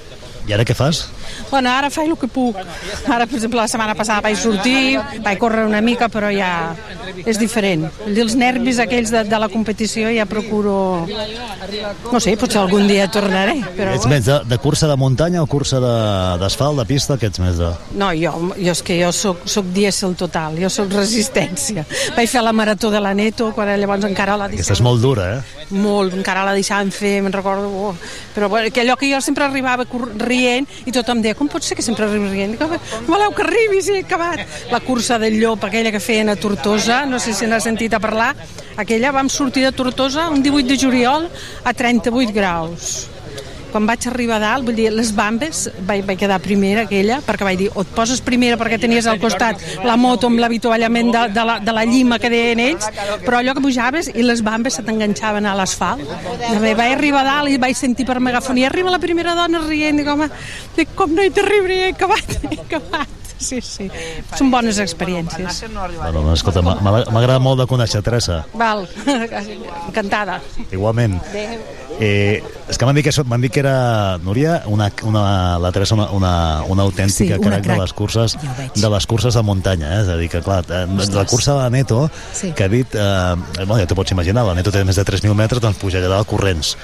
I 0.48 0.52
ara 0.56 0.66
què 0.68 0.76
fas? 0.76 1.06
Bueno, 1.50 1.72
ara 1.72 1.90
faig 1.94 2.10
el 2.10 2.18
que 2.20 2.28
puc. 2.32 2.58
Ara, 3.08 3.26
per 3.26 3.38
exemple, 3.38 3.60
la 3.60 3.68
setmana 3.72 3.96
passada 3.96 4.24
vaig 4.26 4.38
sortir, 4.40 5.00
vaig 5.24 5.40
córrer 5.42 5.66
una 5.68 5.82
mica, 5.82 6.10
però 6.10 6.32
ja 6.34 6.74
és 7.26 7.40
diferent. 7.40 7.86
Els 8.08 8.36
nervis 8.40 8.80
aquells 8.84 9.12
de, 9.14 9.24
de 9.30 9.40
la 9.40 9.50
competició 9.52 10.12
ja 10.14 10.26
procuro... 10.30 10.76
No 12.12 12.20
sé, 12.24 12.36
potser 12.40 12.62
algun 12.62 12.88
dia 12.90 13.08
tornaré, 13.12 13.60
però... 13.78 13.94
Ets 13.98 14.08
més 14.12 14.28
de, 14.28 14.40
de 14.50 14.60
cursa 14.62 14.90
de 14.90 14.98
muntanya 15.00 15.44
o 15.44 15.48
cursa 15.50 15.80
de- 15.84 16.38
d'asfalt, 16.42 16.78
de, 16.78 16.84
de 16.84 16.90
pista, 16.94 17.18
que 17.20 17.30
ets 17.32 17.42
més 17.44 17.60
de... 17.60 17.72
No, 18.00 18.12
jo, 18.18 18.34
jo 18.58 18.74
és 18.74 18.84
que 18.86 18.98
jo 19.00 19.12
soc, 19.16 19.46
soc 19.50 19.70
dièsel 19.76 20.18
total, 20.20 20.58
jo 20.62 20.72
soc 20.74 20.92
resistència. 20.94 21.86
Vaig 22.18 22.30
fer 22.32 22.44
la 22.44 22.54
marató 22.56 22.92
de 22.94 23.02
la 23.04 23.14
Neto, 23.18 23.52
quan 23.56 23.72
llavors 23.80 24.08
encara 24.10 24.38
la 24.40 24.50
Aquesta 24.54 24.76
és 24.76 24.84
molt 24.86 25.02
dura, 25.04 25.30
eh? 25.38 25.64
molt, 25.74 26.14
encara 26.18 26.44
la 26.46 26.54
deixaven 26.56 26.92
fer, 26.94 27.16
me'n 27.24 27.34
recordo, 27.34 27.70
oh. 27.70 27.94
però 28.36 28.50
bueno, 28.50 28.72
que 28.74 28.82
allò 28.82 28.96
que 29.00 29.10
jo 29.12 29.20
sempre 29.22 29.46
arribava 29.46 29.86
rient 30.22 30.68
i 30.86 30.94
tothom 30.96 31.13
deia, 31.22 31.36
com 31.36 31.48
pot 31.48 31.64
ser 31.64 31.76
que 31.76 31.86
sempre 31.86 32.06
arribi 32.06 32.30
rient? 32.30 32.52
Dic, 32.58 32.62
"Home, 32.62 32.80
voleu 33.08 33.32
que 33.34 33.42
arribi, 33.44 33.82
sí, 33.82 33.92
he 33.94 34.00
acabat. 34.00 34.40
La 34.72 34.80
cursa 34.80 35.20
del 35.20 35.40
llop, 35.40 35.64
aquella 35.64 35.92
que 35.92 36.00
feien 36.00 36.30
a 36.30 36.36
Tortosa, 36.36 37.06
no 37.06 37.20
sé 37.20 37.34
si 37.34 37.46
n'has 37.46 37.64
sentit 37.64 37.94
a 37.94 38.00
parlar, 38.00 38.36
aquella 38.78 39.12
vam 39.12 39.30
sortir 39.30 39.64
de 39.64 39.72
Tortosa 39.72 40.30
un 40.30 40.42
18 40.42 40.68
de 40.68 40.78
juliol 40.78 41.30
a 41.64 41.74
38 41.74 42.34
graus 42.34 43.13
quan 43.74 43.88
vaig 43.90 44.06
arribar 44.10 44.38
a 44.38 44.44
dalt, 44.44 44.68
vull 44.68 44.78
dir, 44.78 44.92
les 44.94 45.10
bambes, 45.18 45.64
vaig, 45.88 46.04
vaig 46.06 46.20
quedar 46.22 46.38
primera 46.44 46.84
aquella, 46.86 47.20
perquè 47.26 47.48
vaig 47.48 47.60
dir, 47.64 47.70
o 47.74 47.82
et 47.82 47.94
poses 47.96 48.22
primera 48.22 48.60
perquè 48.60 48.78
tenies 48.82 49.08
al 49.10 49.22
costat 49.22 49.62
la 49.86 49.96
moto 49.98 50.30
amb 50.30 50.42
l'avituallament 50.44 51.10
de, 51.14 51.24
de, 51.34 51.46
la, 51.50 51.58
de 51.64 51.76
la 51.76 51.86
llima 51.90 52.20
que 52.22 52.30
deien 52.34 52.62
ells, 52.62 52.86
però 53.26 53.42
allò 53.42 53.58
que 53.58 53.66
pujaves 53.66 54.12
i 54.14 54.26
les 54.26 54.44
bambes 54.46 54.78
se 54.78 54.86
t'enganxaven 54.86 55.50
a 55.50 55.56
l'asfalt. 55.58 56.06
Vaig 56.62 56.86
arribar 56.86 57.24
a 57.24 57.30
dalt 57.32 57.54
i 57.54 57.58
vaig 57.62 57.78
sentir 57.80 58.06
per 58.10 58.20
megafonia, 58.22 58.70
arriba 58.70 58.94
la 58.94 59.02
primera 59.02 59.34
dona 59.38 59.66
rient, 59.66 59.98
dic, 60.00 60.14
home, 60.14 60.30
dic, 60.78 60.94
com 61.00 61.18
no 61.18 61.26
he 61.26 61.34
d'arribar, 61.34 61.74
he 61.74 61.92
acabat, 61.96 62.40
he 62.52 62.62
acabat. 62.68 63.23
Sí, 63.50 63.60
sí, 63.62 63.90
són 64.38 64.50
bones 64.54 64.78
experiències. 64.80 65.64
Bueno, 65.74 66.22
doncs, 66.24 66.40
escolta, 66.40 66.62
agradat 66.64 67.42
molt 67.44 67.60
de 67.60 67.66
conèixer, 67.68 68.02
Teresa. 68.06 68.44
Val, 68.56 68.86
encantada. 69.90 70.40
Igualment. 70.72 71.20
Eh, 72.00 72.42
és 72.72 72.78
que 72.80 72.88
m'han 72.88 72.96
dit 72.98 73.06
que, 73.06 73.12
dit 73.14 73.54
que 73.54 73.60
era, 73.62 74.18
Núria, 74.24 74.64
una, 74.66 74.88
una, 75.06 75.60
la 75.62 75.72
Teresa, 75.72 75.94
una, 75.94 76.08
una, 76.12 76.32
una 76.66 76.84
autèntica 76.88 77.36
Sí, 77.36 77.40
una 77.40 77.60
crac 77.60 77.62
de 77.62 77.68
crac. 77.70 77.82
les 77.84 77.94
curses 77.94 78.36
de 78.74 78.90
les 78.90 79.06
curses 79.08 79.34
de 79.38 79.44
muntanya, 79.46 79.92
eh? 80.00 80.02
és 80.02 80.10
a 80.10 80.18
dir, 80.18 80.30
que 80.32 80.42
clar, 80.42 80.64
eh, 80.70 80.88
la 81.14 81.26
cursa 81.30 81.54
de 81.54 81.60
la 81.60 81.70
Neto, 81.70 82.10
Sí. 82.34 82.52
que 82.58 82.64
ha 82.66 82.70
dit, 82.72 82.96
eh, 82.96 83.36
bueno, 83.68 83.78
ja 83.78 83.86
t'ho 83.86 83.96
pots 84.00 84.12
imaginar, 84.12 84.44
la 84.48 84.56
Neto 84.58 84.72
té 84.74 84.82
més 84.84 84.96
de 84.98 85.06
3.000 85.06 85.36
metres, 85.38 85.62
doncs 85.62 85.78
puja 85.78 86.00
allà 86.02 86.10
dalt 86.16 86.28
corrents. 86.28 86.76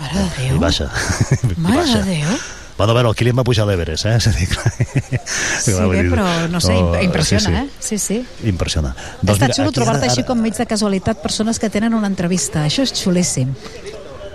Mare 0.00 0.24
de 0.38 0.44
I 0.46 0.48
Déu. 0.54 0.58
baixa. 0.60 0.88
I 1.42 1.54
Mare 1.60 1.76
baixa. 1.82 1.98
de 2.00 2.16
Déu. 2.16 2.38
Bueno, 2.76 2.92
a 2.92 2.94
veure, 2.94 3.08
el 3.08 3.14
Kilian 3.16 3.38
va 3.38 3.44
pujar 3.44 3.64
a 3.64 3.68
l'Everest, 3.70 4.04
eh? 4.04 4.16
És 4.18 4.26
a 4.28 4.32
dir, 4.36 4.46
clar, 4.52 4.72
Sí, 4.76 5.72
bé, 5.72 6.02
dir, 6.02 6.10
però 6.12 6.26
no 6.52 6.60
sé, 6.60 6.74
no, 6.76 7.00
impressiona, 7.00 7.64
sí, 7.80 7.96
sí. 7.98 8.18
eh? 8.18 8.26
Sí, 8.26 8.26
sí. 8.42 8.48
Impressiona. 8.50 8.90
Doncs 9.22 9.38
Està 9.38 9.46
mira, 9.48 9.54
xulo 9.56 9.72
trobar-te 9.72 10.04
ara- 10.04 10.12
així 10.12 10.24
com 10.28 10.40
mig 10.44 10.54
de 10.58 10.66
casualitat 10.68 11.22
persones 11.22 11.58
que 11.58 11.70
tenen 11.72 11.94
una 11.96 12.06
entrevista. 12.12 12.66
Això 12.68 12.84
és 12.84 12.92
xulíssim. 12.92 13.54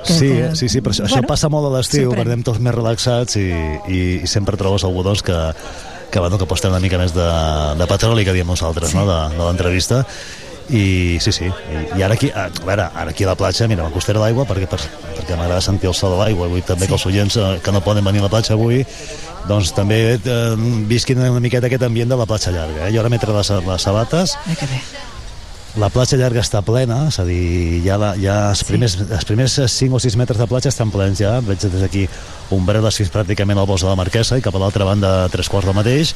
Que- 0.01 0.13
Sí, 0.17 0.27
que- 0.33 0.55
sí, 0.57 0.67
sí, 0.69 0.81
però 0.81 0.95
això, 0.95 1.05
això 1.05 1.19
Bueno, 1.21 1.27
passa 1.29 1.47
molt 1.53 1.67
a 1.69 1.75
l'estiu, 1.77 2.09
perquè 2.09 2.25
anem 2.25 2.41
tots 2.43 2.57
més 2.59 2.73
relaxats 2.73 3.35
i, 3.37 3.45
i, 3.93 3.99
i 4.23 4.27
sempre 4.27 4.57
trobes 4.57 4.83
algú 4.83 5.03
doncs, 5.05 5.21
que, 5.21 5.37
que, 6.09 6.19
bueno, 6.19 6.39
que 6.41 6.47
pots 6.49 6.61
tenir 6.65 6.73
una 6.73 6.81
mica 6.81 6.97
més 6.97 7.13
de, 7.13 7.27
de 7.77 7.85
petroli 7.87 8.25
que 8.25 8.33
diem 8.33 8.47
nosaltres, 8.49 8.89
sí. 8.89 8.97
no?, 8.97 9.05
de, 9.05 9.19
de 9.37 9.43
l'entrevista. 9.45 10.01
I 10.69 11.17
sí, 11.19 11.31
sí, 11.35 11.47
i, 11.49 11.81
i 11.97 12.03
ara 12.05 12.15
aquí, 12.15 12.29
a, 12.29 12.45
a 12.47 12.65
veure, 12.67 12.87
ara 12.93 13.11
aquí 13.11 13.25
a 13.25 13.31
la 13.31 13.35
platja, 13.35 13.67
mira, 13.67 13.87
a 13.87 14.13
l'aigua 14.21 14.45
perquè, 14.47 14.69
per, 14.69 14.79
perquè 15.17 15.35
m'agrada 15.35 15.61
sentir 15.61 15.89
el 15.89 15.95
so 15.97 16.11
de 16.13 16.21
l'aigua, 16.21 16.47
vull 16.47 16.63
també 16.63 16.85
sí. 16.85 16.91
que 16.91 16.97
els 16.99 17.05
oients 17.09 17.37
eh, 17.37 17.59
que 17.63 17.71
no 17.75 17.81
poden 17.81 18.05
venir 18.05 18.21
a 18.21 18.29
la 18.29 18.33
platja 18.33 18.53
avui 18.53 18.85
doncs 19.49 19.73
també 19.73 20.01
eh, 20.15 20.55
visquin 20.87 21.19
una 21.19 21.43
miqueta 21.43 21.67
aquest 21.67 21.83
ambient 21.87 22.11
de 22.11 22.19
la 22.19 22.29
platja 22.29 22.53
llarga. 22.55 22.87
Eh? 22.87 22.93
Jo 22.93 23.01
ara 23.01 23.09
m'he 23.09 23.19
tret 23.19 23.35
les, 23.35 23.55
les 23.67 23.87
sabates, 23.89 24.37
Ai, 24.47 24.55
que 24.55 24.69
bé. 24.69 24.83
La 25.79 25.87
platja 25.93 26.17
llarga 26.19 26.41
està 26.43 26.59
plena, 26.65 27.05
és 27.07 27.15
a 27.21 27.23
dir, 27.23 27.79
ja, 27.85 27.95
la, 27.99 28.11
ja 28.19 28.49
els, 28.49 28.63
primers, 28.67 28.97
els 29.05 29.25
primers 29.27 29.53
5 29.71 29.95
o 29.95 29.99
6 30.03 30.17
metres 30.19 30.39
de 30.41 30.47
platja 30.49 30.69
estan 30.71 30.91
plens 30.91 31.21
ja, 31.21 31.37
veig 31.45 31.59
des 31.63 31.79
d'aquí 31.79 32.07
ombreles 32.51 32.97
fins 32.99 33.11
pràcticament 33.13 33.59
al 33.61 33.67
bosc 33.69 33.83
de 33.85 33.91
la 33.91 33.99
Marquesa 33.99 34.37
i 34.37 34.43
cap 34.43 34.55
a 34.57 34.59
l'altra 34.59 34.85
banda 34.87 35.29
tres 35.31 35.47
quarts 35.51 35.67
del 35.69 35.77
mateix. 35.77 36.07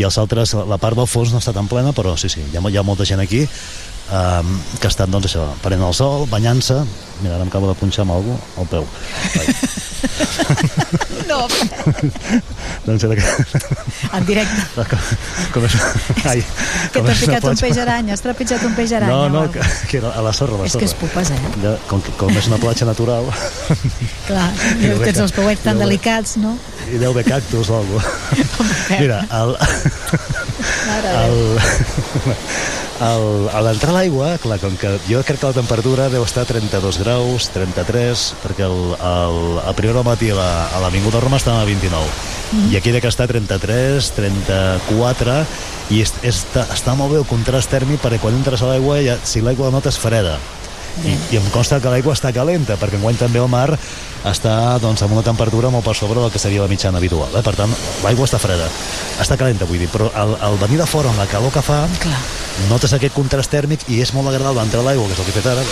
I 0.00 0.02
els 0.08 0.16
altres, 0.22 0.54
la 0.56 0.78
part 0.80 0.96
del 0.96 1.10
fons 1.10 1.32
no 1.34 1.40
està 1.42 1.52
tan 1.52 1.68
plena 1.68 1.92
però 1.96 2.16
sí, 2.16 2.28
sí, 2.32 2.40
hi 2.40 2.56
ha, 2.56 2.60
hi 2.64 2.78
ha 2.80 2.86
molta 2.86 3.04
gent 3.08 3.20
aquí 3.20 3.42
um, 3.44 4.48
que 4.80 4.88
estan, 4.88 5.10
doncs 5.12 5.26
això, 5.28 5.44
prenent 5.64 5.88
el 5.88 5.96
sol, 5.96 6.24
banyant-se. 6.32 6.76
Mira, 7.20 7.34
ara 7.36 7.44
em 7.44 7.50
acabo 7.52 7.68
de 7.68 7.76
punxar 7.80 8.02
amb 8.06 8.16
algú 8.16 8.34
al 8.60 8.66
peu 8.72 8.84
No, 11.26 11.40
doncs 12.86 13.04
era 13.04 13.16
que... 13.18 13.24
en 14.16 14.26
directe. 14.28 14.84
com, 15.52 15.64
és... 15.66 15.76
Ai, 16.24 16.44
Que 16.92 17.02
t'ha 17.02 17.12
és 17.12 17.22
picat 17.24 17.48
un 17.50 17.58
peix 17.60 17.80
aranya, 17.82 18.14
has 18.14 18.22
trepitjat 18.24 18.62
un 18.68 18.76
peix 18.78 18.94
aranya. 18.96 19.12
No, 19.12 19.28
no, 19.32 19.50
que, 19.52 19.64
que 19.90 19.98
era 20.00 20.12
a 20.14 20.22
la 20.24 20.32
sorra, 20.36 20.54
a 20.56 20.62
la 20.62 20.68
És 20.70 20.76
sorra. 20.76 20.84
que 20.84 20.90
és 20.92 20.96
pupes, 21.00 21.32
eh? 21.34 21.40
Ja, 21.64 21.74
com, 21.90 22.04
com 22.20 22.32
és 22.38 22.46
una 22.50 22.60
platja 22.62 22.86
natural 22.88 23.26
Clar, 24.26 24.48
I 24.80 24.86
deu 24.86 25.02
tens 25.02 25.22
els 25.26 25.34
pauets 25.36 25.66
tan 25.66 25.82
delicats, 25.82 26.36
no? 26.42 26.56
i 26.86 27.00
deu 27.02 27.10
haver 27.10 27.24
cactus 27.26 27.70
o 27.70 27.80
alguna 27.80 28.02
cosa. 28.56 28.98
Mira, 29.02 29.18
el, 29.34 29.56
el. 31.26 32.85
El, 33.00 33.48
a 33.52 33.60
l'entrar 33.60 33.92
a 33.92 33.96
l'aigua, 33.98 34.38
clar, 34.40 34.56
com 34.62 34.76
que 34.80 34.94
jo 35.08 35.20
crec 35.26 35.40
que 35.42 35.50
la 35.50 35.56
temperatura 35.56 36.08
deu 36.08 36.24
estar 36.24 36.44
a 36.46 36.48
32 36.48 36.98
graus, 37.02 37.50
33, 37.52 38.22
perquè 38.42 38.64
el, 38.64 38.78
el, 38.96 39.58
a 39.68 39.72
primera 39.76 40.00
al 40.00 40.06
matí 40.08 40.30
a 40.32 40.38
la- 40.38 40.66
a 40.72 40.80
l'Avinguda 40.80 41.20
Roma 41.20 41.36
estava 41.36 41.60
a 41.60 41.68
29, 41.68 42.06
Mm. 42.46 42.72
i 42.72 42.76
aquí 42.78 42.92
de 42.94 43.00
que 43.02 43.08
està 43.10 43.24
a 43.24 43.26
33, 43.26 44.12
34, 44.14 45.40
i 45.90 46.00
és, 46.00 46.12
està, 46.22 46.62
està 46.72 46.94
molt 46.94 47.10
bé 47.12 47.18
el 47.18 47.26
contrast 47.26 47.70
tèrmic 47.72 47.98
perquè 48.02 48.20
quan 48.22 48.36
entres 48.38 48.62
a 48.62 48.68
l'aigua, 48.70 49.00
ja, 49.02 49.16
si 49.26 49.40
l'aigua 49.42 49.66
la 49.66 49.74
notes 49.80 49.98
freda, 49.98 50.36
I, 51.04 51.12
I 51.34 51.36
em 51.36 51.44
consta 51.52 51.76
que 51.82 51.90
l'aigua 51.92 52.14
està 52.16 52.30
calenta, 52.32 52.78
perquè 52.80 52.96
enguany 52.96 53.18
també 53.20 53.38
el 53.42 53.50
mar 53.52 53.68
està 54.26 54.78
doncs, 54.82 55.02
amb 55.04 55.12
una 55.12 55.22
temperatura 55.26 55.68
molt 55.70 55.84
per 55.84 55.94
sobre 55.94 56.20
del 56.22 56.32
que 56.32 56.38
seria 56.40 56.62
la 56.64 56.70
mitjana 56.70 56.98
habitual. 56.98 57.28
Eh? 57.36 57.42
Per 57.44 57.52
tant, 57.58 57.74
l'aigua 58.02 58.24
està 58.26 58.38
freda. 58.42 58.66
Està 59.22 59.36
calenta, 59.36 59.68
vull 59.68 59.78
dir, 59.82 59.90
però 59.92 60.08
al, 60.14 60.32
al 60.40 60.56
venir 60.62 60.80
de 60.80 60.86
fora 60.88 61.10
amb 61.12 61.20
la 61.20 61.28
calor 61.30 61.52
que 61.54 61.62
fa, 61.62 61.82
Clar. 62.02 62.18
notes 62.70 62.92
aquest 62.96 63.14
contrast 63.14 63.52
tèrmic 63.52 63.84
i 63.92 64.00
és 64.02 64.14
molt 64.16 64.32
agradable 64.32 64.64
entrar 64.64 64.80
a 64.82 64.88
l'aigua, 64.88 65.06
que 65.06 65.18
és 65.18 65.20
el 65.20 65.28
que 65.28 65.34
he 65.34 65.40
fet 65.40 65.52
ara. 65.52 65.66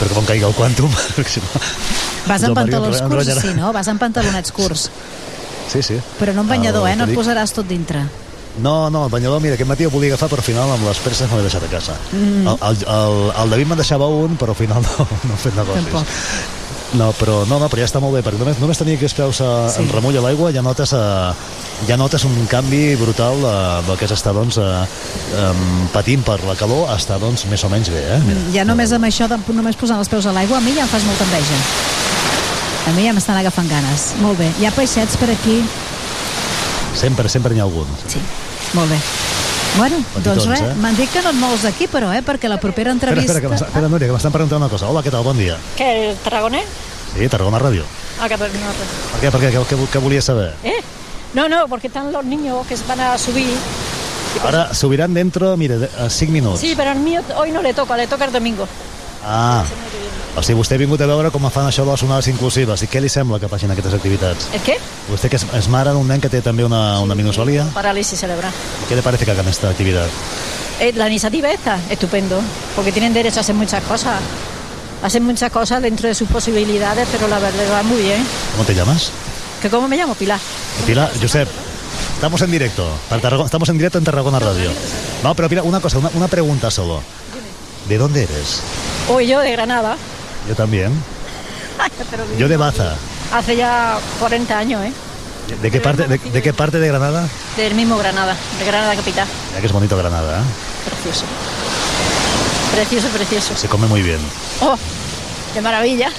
perquè 0.00 0.14
com 0.16 0.26
caigui 0.26 0.48
el 0.48 0.56
quàntum. 0.56 0.90
Vas 2.22 2.42
el 2.42 2.52
amb 2.52 2.58
pantalons 2.60 3.00
curts, 3.02 3.30
sí, 3.42 3.52
no? 3.58 3.72
Vas 3.74 3.88
amb 3.90 4.00
pantalonets 4.02 4.52
curts. 4.54 4.88
Sí, 5.72 5.82
sí. 5.82 5.96
Però 6.20 6.34
no 6.34 6.44
en 6.44 6.50
banyador, 6.50 6.86
El 6.86 6.92
eh? 6.92 6.96
No 6.98 7.04
et 7.06 7.10
dic- 7.12 7.18
posaràs 7.18 7.54
tot 7.54 7.66
dintre. 7.68 8.04
No, 8.60 8.90
no, 8.90 9.06
el 9.06 9.10
banyador, 9.10 9.40
mira, 9.40 9.54
aquest 9.56 9.68
matí 9.68 9.86
ho 9.86 9.90
volia 9.90 10.12
agafar, 10.12 10.28
però 10.28 10.42
al 10.42 10.44
final 10.44 10.70
amb 10.74 10.84
les 10.84 10.98
presses 11.00 11.30
me 11.30 11.38
l'he 11.38 11.46
deixat 11.46 11.64
a 11.64 11.70
casa. 11.72 11.94
Mm. 12.12 12.42
El, 12.52 12.58
el, 12.68 12.82
el, 12.96 13.20
el 13.44 13.54
David 13.56 13.70
me'n 13.70 13.80
deixava 13.80 14.08
un, 14.12 14.34
però 14.36 14.52
al 14.52 14.58
final 14.58 14.82
no, 14.88 15.06
no 15.06 15.38
he 15.38 15.40
fet 15.40 15.56
negocis. 15.56 15.86
Tampoc. 15.88 16.18
No, 16.92 17.06
però, 17.16 17.38
no, 17.48 17.56
no, 17.56 17.70
però 17.72 17.80
ja 17.80 17.86
està 17.88 18.02
molt 18.04 18.12
bé, 18.12 18.20
perquè 18.20 18.36
només, 18.36 18.58
només 18.60 18.76
tenir 18.76 18.98
que 19.00 19.06
els 19.08 19.14
peus 19.16 19.38
a, 19.40 19.70
Sí. 19.72 19.80
en 19.80 19.88
remull 19.88 20.18
a 20.20 20.20
l'aigua 20.20 20.50
ja 20.52 20.60
notes, 20.60 20.92
a, 20.92 21.32
ja 21.88 21.96
notes 21.96 22.26
un 22.28 22.34
canvi 22.50 22.82
brutal 23.00 23.40
de, 23.40 23.52
del 23.86 23.96
que 23.96 24.04
és 24.04 24.12
estar 24.12 24.34
doncs, 24.36 24.58
a, 24.60 24.82
um, 25.40 25.86
patint 25.94 26.20
per 26.26 26.36
la 26.44 26.52
calor 26.60 26.90
a 26.92 26.98
estar 27.00 27.16
doncs, 27.22 27.46
més 27.48 27.64
o 27.64 27.70
menys 27.72 27.88
bé. 27.88 28.02
Eh? 28.12 28.18
Mira. 28.26 28.42
Ja 28.58 28.66
només 28.68 28.92
amb 28.92 29.08
això, 29.08 29.24
de, 29.32 29.40
només 29.56 29.80
posant 29.80 30.04
els 30.04 30.12
peus 30.12 30.28
a 30.28 30.36
l'aigua, 30.36 30.60
a 30.60 30.66
mi 30.66 30.76
ja 30.76 30.84
em 30.84 30.92
fas 30.92 31.08
molta 31.08 31.24
enveja. 31.24 31.62
A 32.82 32.92
mi 32.92 33.06
ja 33.08 33.16
m'estan 33.16 33.40
agafant 33.40 33.72
ganes. 33.72 34.10
Molt 34.20 34.36
bé. 34.42 34.50
Hi 34.60 34.68
ha 34.68 34.74
peixets 34.76 35.16
per 35.16 35.30
aquí. 35.32 35.62
Sempre, 36.94 37.28
sempre 37.28 37.54
n'hi 37.54 37.60
ha 37.60 37.64
algun. 37.64 37.86
Sí, 38.06 38.20
molt 38.74 38.90
bé. 38.90 38.98
Bueno, 39.78 39.96
Petitons, 40.12 40.44
doncs 40.44 40.48
res, 40.50 40.60
eh? 40.60 40.74
m'han 40.76 40.96
dit 40.96 41.08
que 41.10 41.22
no 41.24 41.30
et 41.32 41.38
mous 41.40 41.62
d'aquí, 41.64 41.86
però, 41.88 42.10
eh? 42.12 42.20
Perquè 42.22 42.48
la 42.50 42.58
propera 42.60 42.92
Espera, 42.92 43.12
entrevista... 43.14 43.32
espera, 43.32 43.40
que 43.48 43.52
m'està- 43.54 43.68
espera, 43.70 43.88
Núria, 43.88 44.06
que 44.10 44.12
m'estan 44.12 44.32
preguntant 44.34 44.60
una 44.60 44.68
cosa. 44.68 44.88
Hola, 44.92 45.00
què 45.02 45.10
tal? 45.10 45.24
Bon 45.24 45.38
dia. 45.38 45.56
¿Qué, 45.76 46.10
el 46.10 46.16
Tarragonés? 46.18 46.66
Sí, 47.16 47.28
Tarragona 47.28 47.58
Ràdio. 47.58 47.84
Ah, 48.20 48.28
que 48.28 48.36
no, 48.36 48.44
no. 48.46 48.74
Per 49.14 49.20
què? 49.22 49.30
Per 49.32 49.40
què? 49.40 49.50
Què, 49.54 49.64
què, 49.72 49.78
què 49.94 50.02
volies 50.04 50.24
saber? 50.28 50.52
¿Eh? 50.62 50.76
No, 51.32 51.48
no, 51.48 51.66
porque 51.68 51.86
están 51.88 52.12
los 52.12 52.24
niños 52.24 52.66
que 52.66 52.76
se 52.76 52.84
van 52.86 53.00
a 53.00 53.16
subir. 53.16 53.48
Ara 54.44 54.74
subiran 54.74 55.12
dentro, 55.14 55.56
mira, 55.56 55.78
de- 55.78 55.90
a 55.98 56.10
5 56.10 56.30
minuts. 56.32 56.60
Sí, 56.60 56.74
pero 56.76 56.90
al 56.90 57.00
mío 57.00 57.22
hoy 57.36 57.50
no 57.52 57.62
le 57.62 57.72
toca, 57.72 57.96
le 57.96 58.06
toca 58.06 58.26
el 58.26 58.32
domingo. 58.32 58.68
Ah, 59.24 59.64
o 60.34 60.40
sigui, 60.40 60.56
vostè 60.56 60.78
ha 60.78 60.80
vingut 60.80 61.00
a 61.04 61.06
veure 61.06 61.30
com 61.30 61.44
fan 61.52 61.66
això 61.68 61.84
de 61.84 61.90
les 61.92 62.02
onades 62.06 62.28
inclusives. 62.32 62.82
I 62.82 62.88
què 62.88 63.02
li 63.04 63.08
sembla 63.12 63.38
que 63.40 63.50
facin 63.52 63.70
aquestes 63.70 63.92
activitats? 63.92 64.48
¿El 64.54 64.62
qué? 64.64 64.78
Usted 65.12 65.28
que 65.28 65.36
es, 65.36 65.44
es 65.58 65.68
mare 65.68 65.92
d'un 65.92 66.08
nen 66.08 66.22
que 66.22 66.30
té 66.32 66.40
també 66.40 66.64
una, 66.64 67.00
una 67.00 67.14
minusvalía. 67.14 67.66
Parálisis 67.74 68.18
cerebral. 68.20 68.52
¿Qué 68.88 68.96
le 68.96 69.02
parece 69.02 69.26
que 69.26 69.30
hagan 69.30 69.48
esta 69.48 69.68
actividad? 69.68 70.08
Eh, 70.80 70.92
la 70.96 71.06
iniciativa 71.08 71.50
esta, 71.52 71.78
estupendo, 71.90 72.40
porque 72.74 72.92
tienen 72.92 73.12
derecho 73.12 73.40
a 73.40 73.42
hacer 73.42 73.54
muchas 73.54 73.84
cosas. 73.84 74.20
Hacen 75.02 75.24
muchas 75.24 75.50
cosas 75.52 75.82
dentro 75.82 76.08
de 76.08 76.14
sus 76.14 76.28
posibilidades, 76.28 77.06
pero 77.12 77.28
la 77.28 77.38
verdad 77.38 77.64
va 77.70 77.82
muy 77.82 78.00
bien. 78.00 78.24
¿Cómo 78.52 78.64
te 78.64 78.74
llamas? 78.74 79.10
¿Que 79.60 79.68
¿Cómo 79.68 79.86
me 79.86 79.96
llamo? 79.96 80.14
Pilar. 80.14 80.40
Pilar, 80.86 81.10
Josep, 81.20 81.48
estamos 82.14 82.40
en 82.40 82.50
directo. 82.50 82.88
estamos 83.44 83.68
en 83.68 83.76
directo 83.76 83.98
en 83.98 84.04
Tarragona 84.04 84.38
Radio. 84.38 84.70
No, 85.22 85.34
pero 85.34 85.48
mira, 85.48 85.62
una 85.62 85.80
cosa, 85.80 85.98
una, 85.98 86.10
una 86.14 86.28
pregunta 86.28 86.70
solo. 86.70 87.02
¿De 87.88 87.98
dónde 87.98 88.22
eres? 88.24 88.60
Hoy 89.08 89.26
yo 89.26 89.40
de 89.40 89.52
Granada. 89.52 89.96
Yo 90.48 90.54
también. 90.54 90.92
Yo 92.38 92.48
de 92.48 92.56
Baza. 92.56 92.96
Hace 93.32 93.56
ya 93.56 93.98
40 94.20 94.58
años, 94.58 94.84
¿eh? 94.84 94.92
¿De 95.60 95.70
qué 95.70 95.80
parte 95.80 96.06
de, 96.06 96.18
de 96.18 96.42
qué 96.42 96.52
parte 96.52 96.78
de 96.78 96.88
Granada? 96.88 97.26
Del 97.56 97.74
mismo 97.74 97.96
Granada, 97.96 98.36
de 98.58 98.64
Granada 98.64 98.94
capital. 98.94 99.26
Ya 99.54 99.60
que 99.60 99.66
es 99.66 99.72
bonito 99.72 99.96
Granada, 99.96 100.40
¿eh? 100.40 100.44
Precioso. 100.84 101.24
Precioso, 102.74 103.08
precioso. 103.08 103.56
Se 103.56 103.68
come 103.68 103.86
muy 103.86 104.02
bien. 104.02 104.20
¡Oh! 104.60 104.76
¡Qué 105.52 105.60
maravilla! 105.60 106.10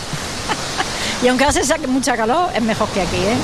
y 1.23 1.27
aunque 1.27 1.45
hace 1.45 1.61
mucha 1.87 2.15
calor, 2.15 2.49
es 2.53 2.61
mejor 2.61 2.87
que 2.89 3.01
aquí, 3.01 3.17
¿eh? 3.17 3.37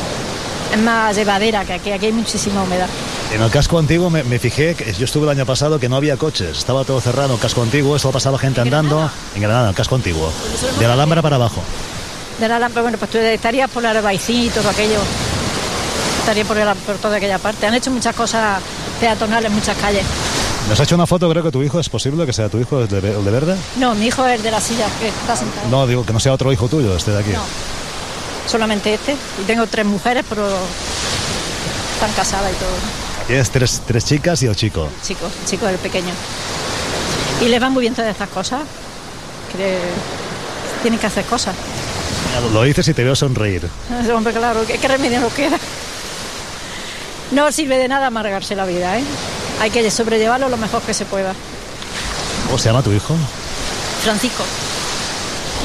Es 0.73 0.80
más 0.80 1.15
llevadera 1.15 1.65
que 1.65 1.73
aquí. 1.73 1.91
Aquí 1.91 2.07
hay 2.07 2.11
muchísima 2.11 2.61
humedad. 2.61 2.88
En 3.34 3.41
el 3.43 3.51
casco 3.51 3.77
antiguo 3.77 4.09
me, 4.09 4.23
me 4.23 4.39
fijé, 4.39 4.73
que 4.73 4.91
yo 4.93 5.05
estuve 5.05 5.25
el 5.25 5.30
año 5.30 5.45
pasado 5.45 5.80
que 5.80 5.88
no 5.88 5.95
había 5.97 6.17
coches, 6.17 6.57
estaba 6.57 6.84
todo 6.84 6.99
cerrado, 6.99 7.36
el 7.36 7.39
casco 7.39 7.61
antiguo, 7.61 7.97
solo 7.99 8.13
pasaba 8.13 8.39
gente 8.39 8.59
andando. 8.61 9.09
En 9.36 9.41
Granada, 9.41 9.69
el 9.69 9.75
casco 9.75 9.95
antiguo. 9.95 10.32
De 10.80 10.88
la 10.88 10.93
Alhambra 10.93 11.21
para 11.21 11.36
abajo. 11.36 11.61
De 12.39 12.47
la 12.47 12.57
lámpara, 12.57 12.82
bueno, 12.84 12.97
pues 12.97 13.11
tú 13.11 13.17
estarías 13.19 13.69
por 13.69 13.84
la 13.84 13.91
Arbaicín 13.91 14.45
y 14.45 14.49
todo 14.49 14.67
aquello. 14.69 14.97
Estaría 16.21 16.43
por, 16.45 16.57
la- 16.57 16.73
por 16.73 16.95
toda 16.95 17.17
aquella 17.17 17.38
parte. 17.38 17.67
Han 17.67 17.75
hecho 17.75 17.91
muchas 17.91 18.15
cosas 18.15 18.61
peatonales 18.99 19.49
en 19.51 19.55
muchas 19.55 19.77
calles. 19.77 20.03
Nos 20.67 20.80
ha 20.80 20.84
hecho 20.84 20.95
una 20.95 21.05
foto, 21.05 21.30
creo 21.30 21.43
que 21.43 21.51
tu 21.51 21.61
hijo, 21.61 21.80
¿es 21.80 21.89
posible 21.89 22.25
que 22.25 22.34
sea 22.34 22.49
tu 22.49 22.57
hijo, 22.59 22.80
el 22.82 22.88
de, 22.88 22.97
el 22.97 23.23
de 23.25 23.32
verde? 23.32 23.55
No, 23.77 23.93
mi 23.93 24.07
hijo 24.07 24.25
es 24.25 24.38
el 24.38 24.41
de 24.43 24.51
la 24.51 24.61
silla, 24.61 24.88
que 24.99 25.09
está 25.09 25.36
sentado. 25.36 25.67
No, 25.69 25.86
digo 25.86 26.05
que 26.05 26.13
no 26.13 26.19
sea 26.19 26.34
otro 26.34 26.51
hijo 26.51 26.67
tuyo, 26.67 26.95
este 26.95 27.11
de 27.11 27.19
aquí. 27.19 27.32
No. 27.32 27.43
Solamente 28.47 28.93
este. 28.93 29.13
Y 29.41 29.43
tengo 29.45 29.67
tres 29.67 29.86
mujeres, 29.86 30.23
pero 30.27 30.47
están 31.95 32.11
casadas 32.13 32.51
y 32.51 32.55
todo. 32.55 32.69
Tienes 33.30 33.51
tres, 33.51 33.84
tres 33.86 34.05
chicas 34.05 34.41
y 34.41 34.47
el 34.47 34.55
chico. 34.55 34.89
Chico, 35.03 35.30
chico 35.45 35.67
el 35.67 35.75
pequeño. 35.75 36.11
Y 37.41 37.45
les 37.47 37.61
van 37.61 37.71
muy 37.71 37.82
bien 37.82 37.93
todas 37.93 38.09
estas 38.09 38.27
cosas. 38.30 38.61
Que 39.55 39.77
tienen 40.82 40.99
que 40.99 41.05
hacer 41.05 41.23
cosas. 41.25 41.53
Lo 42.51 42.63
dices 42.63 42.88
y 42.88 42.93
te 42.95 43.03
veo 43.03 43.15
sonreír. 43.15 43.69
Hombre, 44.15 44.34
claro, 44.34 44.65
¿qué, 44.65 44.80
qué 44.80 44.88
remedio 44.88 45.19
nos 45.19 45.32
queda? 45.34 45.59
No 47.30 47.51
sirve 47.51 47.77
de 47.77 47.88
nada 47.88 48.07
amargarse 48.07 48.55
la 48.55 48.65
vida, 48.65 48.97
¿eh? 48.97 49.03
Hay 49.61 49.69
que 49.69 49.91
sobrellevarlo 49.91 50.49
lo 50.49 50.57
mejor 50.57 50.82
que 50.82 50.95
se 50.95 51.05
pueda. 51.05 51.36
¿Cómo 52.47 52.57
se 52.57 52.69
llama 52.69 52.82
tu 52.82 52.91
hijo? 52.91 53.15
Francisco. 54.01 54.43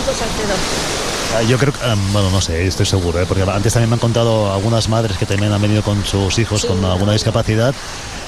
Francisco 0.04 0.22
Salcedo. 0.22 1.03
Ah, 1.34 1.42
Yo 1.42 1.58
creo 1.58 1.72
que, 1.72 1.80
ah, 1.82 1.96
bueno, 2.12 2.30
no 2.30 2.40
sé, 2.40 2.64
estoy 2.64 2.86
seguro, 2.86 3.20
¿eh? 3.20 3.26
porque 3.26 3.42
antes 3.42 3.72
también 3.72 3.90
me 3.90 3.94
han 3.94 4.00
contado 4.00 4.52
algunas 4.52 4.88
madres 4.88 5.18
que 5.18 5.26
también 5.26 5.52
han 5.52 5.60
venido 5.60 5.82
con 5.82 6.04
sus 6.04 6.38
hijos 6.38 6.64
con 6.64 6.84
alguna 6.84 7.12
discapacidad, 7.12 7.74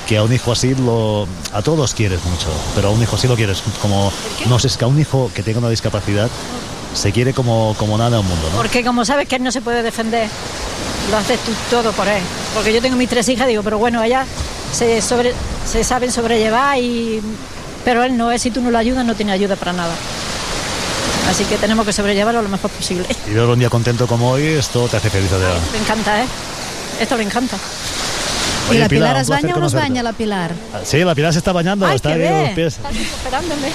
que 0.09 0.17
a 0.17 0.25
un 0.25 0.33
hijo 0.33 0.51
así 0.51 0.75
lo, 0.75 1.29
a 1.53 1.63
todos 1.63 1.95
quieres 1.95 2.25
mucho, 2.25 2.49
pero 2.75 2.89
a 2.89 2.91
un 2.91 3.01
hijo 3.01 3.15
así 3.15 3.29
lo 3.29 3.37
quieres 3.37 3.63
como, 3.81 4.13
no 4.49 4.59
sé, 4.59 4.67
es 4.67 4.77
que 4.77 4.85
a 4.85 4.89
un 4.89 4.99
hijo 4.99 5.31
que 5.33 5.45
tenga 5.45 5.61
una 5.61 5.69
discapacidad 5.69 6.29
se 6.95 7.13
quiere 7.13 7.33
como, 7.33 7.77
como 7.79 7.97
nada 7.97 8.19
en 8.19 8.25
el 8.25 8.29
mundo, 8.29 8.49
¿no? 8.51 8.57
Porque 8.57 8.85
como 8.85 9.05
sabes 9.05 9.29
que 9.29 9.37
él 9.37 9.45
no 9.45 9.53
se 9.53 9.61
puede 9.61 9.85
defender, 9.85 10.29
lo 11.11 11.17
haces 11.17 11.39
tú 11.41 11.53
todo 11.71 11.93
por 11.93 12.09
él. 12.09 12.23
Porque 12.55 12.73
yo 12.73 12.83
tengo 12.83 12.97
mis 12.97 13.09
tres 13.09 13.29
hijas, 13.29 13.47
digo, 13.47 13.63
pero 13.63 13.79
bueno, 13.79 14.03
ellas 14.03 14.27
se, 14.73 15.01
sobre, 15.01 15.33
se 15.71 15.85
saben 15.85 16.11
sobrellevar 16.11 16.79
y... 16.79 17.23
Pero 17.85 18.03
él 18.03 18.17
no, 18.17 18.33
él 18.33 18.41
si 18.41 18.51
tú 18.51 18.63
no 18.63 18.73
lo 18.73 18.79
ayudas 18.79 19.05
no 19.05 19.15
tiene 19.15 19.31
ayuda 19.31 19.55
para 19.55 19.73
nada. 19.73 19.95
Así 21.31 21.45
que 21.45 21.57
tenemos 21.57 21.85
que 21.85 21.93
sobrellevarlo 21.93 22.41
lo 22.43 22.49
mejor 22.49 22.71
posible. 22.71 23.07
Y 23.27 23.31
verlo 23.31 23.53
un 23.55 23.59
día 23.59 23.69
contento 23.71 24.07
como 24.07 24.31
hoy, 24.31 24.47
esto 24.47 24.87
te 24.89 24.97
hace 24.97 25.11
feliz. 25.11 25.31
de 25.31 25.39
verdad. 25.39 25.59
Le 25.73 25.79
encanta, 25.79 26.23
¿eh? 26.23 26.27
Esto 27.01 27.17
le 27.17 27.25
encanta. 27.25 27.57
Oye, 28.71 28.81
la 28.81 28.89
Pilar, 28.89 29.13
placer 29.15 29.31
baña 29.35 29.43
o 29.43 29.47
no 29.47 29.67
es 29.67 29.73
conocerte. 29.73 29.89
baña 29.89 30.03
la 30.03 30.13
Pilar? 30.13 30.53
Sí, 30.85 30.99
la 31.05 31.15
Pilar 31.15 31.33
se 31.33 31.39
está 31.39 31.53
bañando, 31.53 31.87
Ay, 31.87 31.97
está 31.97 32.09
ahí 32.11 32.19
los 32.47 32.51
pies. 32.51 32.75
Está 32.77 32.91
esperándome. 32.91 33.69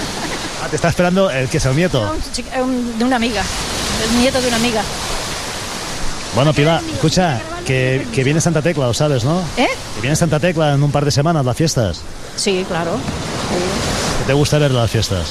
Ah, 0.62 0.68
te 0.68 0.76
está 0.76 0.88
esperando 0.88 1.30
el 1.30 1.48
que 1.48 1.56
es 1.58 1.64
el 1.64 1.76
nieto. 1.76 2.00
Un 2.00 2.62
un- 2.62 2.98
de 2.98 3.04
una 3.04 3.16
amiga, 3.16 3.42
el 4.10 4.18
nieto 4.20 4.40
de 4.40 4.48
una 4.48 4.56
amiga. 4.56 4.82
Bueno, 6.34 6.52
Pilar, 6.52 6.80
escucha, 6.92 7.40
que, 7.66 8.06
que 8.12 8.24
viene 8.24 8.40
Santa 8.40 8.60
Tecla, 8.62 8.86
lo 8.86 8.94
sabes, 8.94 9.24
¿no? 9.24 9.40
¿Eh? 9.56 9.68
Que 9.94 10.00
viene 10.00 10.16
Santa 10.16 10.40
Tecla 10.40 10.72
en 10.74 10.82
un 10.82 10.90
par 10.90 11.04
de 11.04 11.10
semanas, 11.10 11.44
las 11.44 11.56
fiestas. 11.56 12.00
Sí, 12.36 12.64
claro. 12.68 12.92
¿Qué 14.18 14.24
te 14.26 14.32
gusta 14.32 14.58
ver 14.58 14.70
las 14.72 14.90
fiestas? 14.90 15.28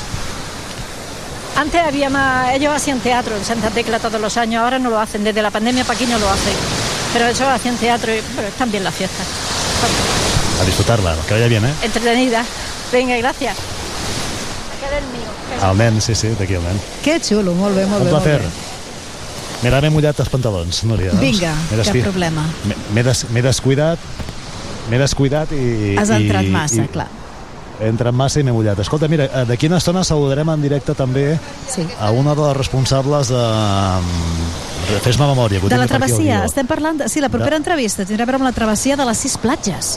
Antes 1.57 1.81
había 1.81 2.09
más, 2.09 2.53
ellos 2.55 2.73
hacían 2.73 2.99
teatro 2.99 3.35
en 3.35 3.43
Santa 3.45 3.69
Tecla 3.69 3.99
todos 3.99 4.19
los 4.19 4.35
años, 4.37 4.63
ahora 4.63 4.79
no 4.79 4.89
lo 4.89 4.99
hacen, 4.99 5.23
desde 5.23 5.41
la 5.41 5.51
pandemia 5.51 5.83
para 5.83 5.95
aquí 5.99 6.05
no 6.07 6.17
lo 6.17 6.29
hacen. 6.29 6.53
Pero 7.13 7.25
ellos 7.27 7.41
hacían 7.41 7.75
teatro 7.77 8.13
y 8.15 8.21
bueno, 8.33 8.47
están 8.49 8.71
bien 8.71 8.83
las 8.83 8.95
fiestas. 8.95 9.27
A 10.61 10.65
disfrutarla, 10.65 11.15
que 11.27 11.33
vaya 11.33 11.47
bien, 11.47 11.65
¿eh? 11.65 11.73
Entretenidas. 11.83 12.45
Venga, 12.91 13.15
gracias. 13.17 13.55
Aquel 14.77 14.93
es 14.97 15.03
el 15.03 15.07
mío. 15.11 15.71
El 15.71 15.77
nen, 15.77 16.01
sí, 16.01 16.15
sí, 16.15 16.29
d'aquí 16.39 16.53
el 16.55 16.63
nen. 16.63 16.79
Que 17.03 17.19
xulo, 17.19 17.53
molt 17.53 17.75
bé, 17.75 17.85
molt 17.85 18.01
Un 18.01 18.05
bé. 18.05 18.09
placer. 18.11 18.41
Molt 18.41 18.53
bé. 18.53 18.69
Mira, 19.61 19.79
m'he 19.81 19.89
mullat 19.93 20.17
els 20.19 20.29
pantalons, 20.29 20.83
Núria. 20.89 21.11
veus? 21.11 21.21
Vinga, 21.21 21.51
cap 21.69 21.77
despi- 21.83 22.01
problema. 22.01 22.45
m'he- 22.65 23.03
des, 23.03 23.25
descuidat, 23.43 23.99
m'he 24.89 24.97
descuidat 24.97 25.51
i... 25.51 25.95
Has 25.99 26.09
i- 26.09 26.13
entrat 26.23 26.45
massa, 26.49 26.81
i, 26.81 26.87
clar. 26.87 27.07
He 27.81 27.87
entrat 27.89 28.13
massa 28.13 28.39
i 28.39 28.43
m'he 28.45 28.53
mullat. 28.53 28.77
Escolta, 28.83 29.07
mira, 29.09 29.25
eh, 29.25 29.45
d'aquí 29.49 29.65
una 29.67 29.79
estona 29.81 30.03
saludarem 30.05 30.49
en 30.53 30.61
directe 30.61 30.93
també 30.93 31.39
Sí. 31.67 31.81
a 31.99 32.11
una 32.11 32.35
de 32.37 32.41
les 32.47 32.57
responsables 32.57 33.29
de... 33.33 33.41
de 34.91 34.99
Fes-me 35.01 35.25
memòria. 35.31 35.59
De 35.65 35.77
la 35.79 35.87
travessia, 35.89 36.43
estem 36.45 36.67
parlant... 36.69 36.99
De... 37.01 37.09
Sí, 37.09 37.21
la 37.23 37.29
propera 37.33 37.55
De- 37.57 37.61
entrevista 37.63 38.05
tindrà 38.05 38.23
a 38.27 38.29
veure 38.29 38.41
amb 38.41 38.49
la 38.49 38.53
travessia 38.55 38.97
de 38.99 39.05
les 39.07 39.17
sis 39.17 39.37
platges 39.41 39.95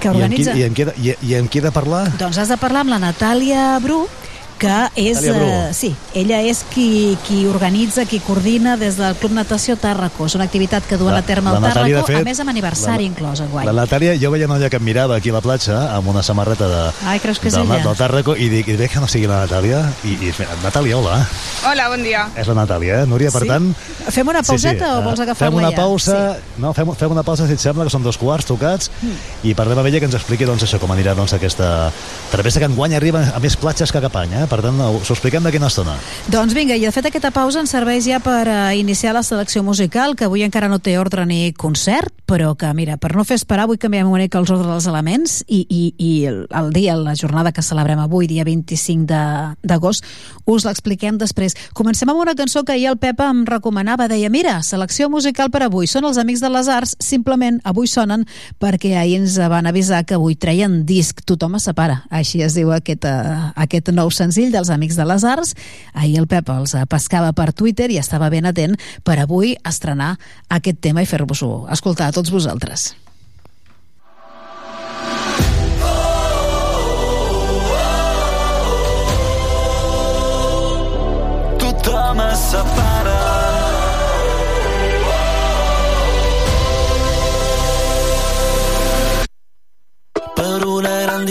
que 0.00 0.08
I 0.08 0.10
amb, 0.10 0.16
qui, 0.16 0.22
organitza... 0.24 0.56
i, 0.58 0.64
amb 0.66 0.76
qui, 0.76 0.84
de- 0.90 0.96
i, 0.98 1.14
I 1.30 1.34
amb 1.38 1.50
qui 1.52 1.62
de 1.64 1.70
parlar? 1.72 2.04
Doncs 2.18 2.38
has 2.42 2.50
de 2.52 2.58
parlar 2.60 2.82
amb 2.84 2.90
la 2.96 2.98
Natàlia 3.02 3.78
Bru, 3.84 4.02
que 4.58 4.88
és... 4.96 5.18
Eh, 5.24 5.70
sí, 5.74 5.90
ella 6.14 6.40
és 6.46 6.62
qui, 6.72 7.16
qui 7.26 7.44
organitza, 7.50 8.04
qui 8.06 8.20
coordina 8.22 8.76
des 8.80 8.96
del 8.96 9.14
Club 9.20 9.32
Natació 9.36 9.76
Tàrraco. 9.80 10.26
És 10.28 10.34
una 10.38 10.44
activitat 10.46 10.86
que 10.88 10.96
duen 11.00 11.12
La- 11.14 11.20
a 11.20 11.26
terme 11.26 11.50
al 11.50 11.60
Tàrraco, 11.62 12.04
fet, 12.06 12.20
a 12.20 12.24
més 12.24 12.40
amb 12.40 12.50
aniversari 12.52 13.04
la- 13.04 13.10
inclòs, 13.10 13.40
enguany. 13.44 13.66
La 13.66 13.74
Natàlia, 13.82 14.14
jo 14.20 14.30
veia 14.30 14.46
una 14.46 14.58
noia 14.58 14.70
que 14.70 14.76
em 14.80 14.84
mirava 14.84 15.16
aquí 15.16 15.30
a 15.30 15.36
la 15.36 15.40
platja 15.44 15.80
amb 15.96 16.08
una 16.08 16.22
samarreta 16.22 16.68
de, 16.68 16.82
Ai, 17.06 17.18
creus 17.20 17.38
que 17.40 17.48
és 17.48 17.54
del, 17.54 17.66
ella? 17.66 17.82
del 17.84 17.96
Tàrraco 17.98 18.36
i 18.36 18.48
dic, 18.48 18.68
i 18.68 18.76
veig 18.76 18.90
que 18.92 19.00
no 19.02 19.08
sigui 19.10 19.26
la 19.26 19.42
Natàlia 19.44 19.82
i, 20.04 20.14
i 20.28 20.32
Natàlia, 20.62 20.96
hola, 20.98 21.18
Hola, 21.70 21.88
bon 21.88 22.02
dia. 22.02 22.28
és 22.36 22.46
la 22.46 22.54
Natàlia, 22.54 23.02
eh, 23.02 23.06
Núria, 23.06 23.30
per 23.34 23.42
Sí? 23.42 23.48
tant... 23.48 23.72
Fem 24.14 24.28
una 24.28 24.42
pauseta 24.42 24.94
o 24.96 25.00
eh, 25.00 25.04
vols 25.04 25.20
agafar-la 25.20 25.50
Fem 25.50 25.58
una 25.58 25.70
ja? 25.70 25.76
pausa, 25.76 26.18
no, 26.58 26.72
fem, 26.76 26.94
fem 26.94 27.10
una 27.10 27.22
pausa 27.26 27.46
si 27.48 27.54
et 27.58 27.60
sembla, 27.60 27.84
que 27.84 27.90
són 27.90 28.02
dos 28.04 28.16
quarts 28.18 28.46
tocats, 28.46 28.90
Mm. 29.02 29.48
i 29.50 29.54
parlem 29.54 29.78
amb 29.78 29.88
ella 29.88 29.98
que 29.98 30.06
ens 30.06 30.14
expliqui 30.14 30.44
doncs, 30.46 30.62
això, 30.64 30.78
com 30.78 30.90
anirà 30.92 31.14
doncs, 31.16 31.32
aquesta 31.34 31.90
travessa 32.30 32.60
que 32.60 32.66
enguany 32.70 32.94
arriba 32.94 33.24
a 33.34 33.40
més 33.40 33.56
platges 33.56 33.90
que 33.92 34.00
cap 34.00 34.14
any, 34.16 34.32
eh? 34.32 34.43
Per 34.50 34.60
tant, 34.64 34.80
us 35.00 35.10
ho 35.10 35.14
expliquem 35.14 35.44
d'aquí 35.44 35.58
una 35.60 35.68
estona. 35.72 35.94
Doncs 36.32 36.54
vinga, 36.56 36.76
i 36.76 36.84
de 36.84 36.92
fet 36.94 37.08
aquesta 37.10 37.30
pausa 37.34 37.60
ens 37.62 37.72
serveix 37.74 38.06
ja 38.08 38.20
per 38.24 38.44
uh, 38.48 38.72
iniciar 38.76 39.14
la 39.16 39.22
selecció 39.22 39.62
musical, 39.62 40.16
que 40.16 40.26
avui 40.28 40.42
encara 40.44 40.68
no 40.68 40.78
té 40.78 40.96
ordre 40.98 41.24
ni 41.26 41.52
concert, 41.52 42.12
però 42.26 42.54
que, 42.56 42.70
mira, 42.74 42.96
per 42.96 43.14
no 43.16 43.24
fer 43.24 43.36
esperar, 43.40 43.64
avui 43.68 43.78
canviem 43.78 44.08
una 44.08 44.24
mica 44.24 44.38
els 44.40 44.50
ordres 44.50 44.70
dels 44.70 44.86
elements 44.88 45.38
i, 45.46 45.62
i, 45.68 45.82
i 46.00 46.10
el, 46.30 46.38
el 46.50 46.70
dia, 46.72 46.96
la 46.96 47.14
jornada 47.16 47.52
que 47.52 47.62
celebrem 47.62 48.00
avui, 48.00 48.26
dia 48.30 48.44
25 48.44 49.06
de- 49.08 49.54
d'agost, 49.62 50.04
us 50.48 50.64
l'expliquem 50.66 51.18
després. 51.20 51.54
Comencem 51.76 52.08
amb 52.10 52.20
una 52.20 52.34
cançó 52.34 52.64
que 52.64 52.72
ahir 52.76 52.88
el 52.90 52.98
Pepa 52.98 53.28
em 53.30 53.44
recomanava, 53.46 54.08
deia, 54.08 54.30
mira, 54.32 54.58
selecció 54.62 55.10
musical 55.12 55.50
per 55.52 55.62
avui, 55.68 55.86
són 55.86 56.04
els 56.08 56.18
Amics 56.20 56.40
de 56.44 56.50
les 56.52 56.68
Arts, 56.68 56.96
simplement 57.00 57.60
avui 57.64 57.86
sonen 57.88 58.24
perquè 58.60 58.94
ahir 58.98 59.20
ens 59.20 59.36
van 59.38 59.66
avisar 59.68 60.02
que 60.04 60.16
avui 60.18 60.34
treien 60.36 60.82
disc, 60.88 61.20
tothom 61.28 61.56
es 61.60 61.68
separa, 61.68 62.02
així 62.10 62.42
es 62.42 62.56
diu 62.56 62.72
aquest, 62.74 63.04
uh, 63.04 63.50
aquest 63.54 63.92
nou 63.94 64.10
senzill 64.10 64.33
dels 64.34 64.72
Amics 64.74 64.98
de 64.98 65.06
les 65.08 65.24
Arts, 65.24 65.54
ahir 65.92 66.18
el 66.22 66.28
Pep 66.30 66.50
els 66.54 66.74
eh, 66.74 66.84
pescava 66.90 67.32
per 67.36 67.52
Twitter 67.52 67.90
i 67.94 68.00
estava 68.02 68.30
ben 68.32 68.46
atent 68.50 68.76
per 69.04 69.20
avui 69.22 69.54
estrenar 69.62 70.16
aquest 70.48 70.82
tema 70.84 71.02
i 71.02 71.08
fer-vos-ho 71.08 71.66
escoltar 71.72 72.10
a 72.10 72.16
tots 72.18 72.34
vosaltres. 72.34 72.92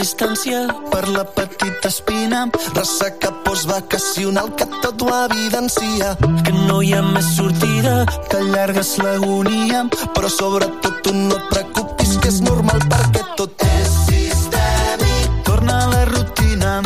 Distància, 0.03 0.65
per 0.91 1.07
la 1.07 1.23
petita 1.23 1.87
espina, 1.87 2.41
ressaca 2.75 3.29
postvacacional 3.45 4.49
que 4.57 4.65
tot 4.81 5.01
ho 5.01 5.09
evidencia. 5.23 6.17
que 6.43 6.51
no 6.67 6.81
hi 6.81 6.93
ha 6.93 7.01
més 7.01 7.27
sortida, 7.37 8.05
Que 8.29 8.37
allargues 8.37 8.97
l'agonia, 8.97 9.85
però 10.15 10.29
sobretot 10.29 10.95
tu 11.03 11.13
no 11.13 11.35
et 11.37 11.45
preocupis 11.51 12.17
que 12.21 12.27
és 12.27 12.41
normal 12.41 12.79
perquè 12.91 13.21
tot 13.37 13.63
és 13.63 13.91
sistèmic. 14.09 15.29
torna 15.45 15.77
a 15.83 15.87
la 15.93 16.03
rutina, 16.05 16.81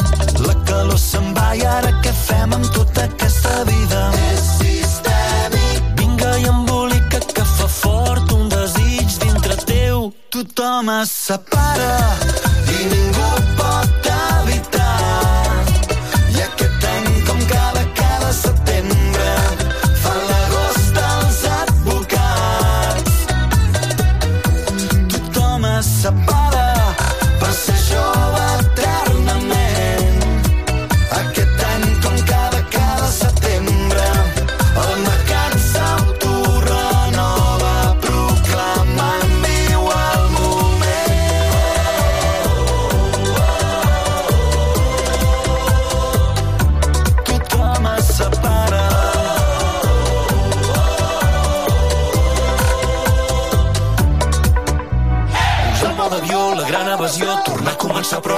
la 0.47 0.55
calor 0.68 0.99
se'n 0.99 1.34
va 1.34 1.55
i 1.55 1.65
ara 1.78 1.91
què 2.03 2.13
fem 2.28 2.53
amb 2.53 2.68
tota 2.76 3.05
aquesta 3.09 3.63
vida? 3.72 4.11
És 4.30 4.43
sistèmic. 4.61 5.82
Vinga 5.97 6.38
i 6.38 6.45
embolica 6.53 7.20
que 7.34 7.45
fa 7.55 7.68
fort 7.82 8.32
un 8.32 8.47
desig 8.49 9.09
dintre 9.26 9.55
teu. 9.65 10.13
Tothom 10.30 10.89
es 11.01 11.09
separa 11.09 12.56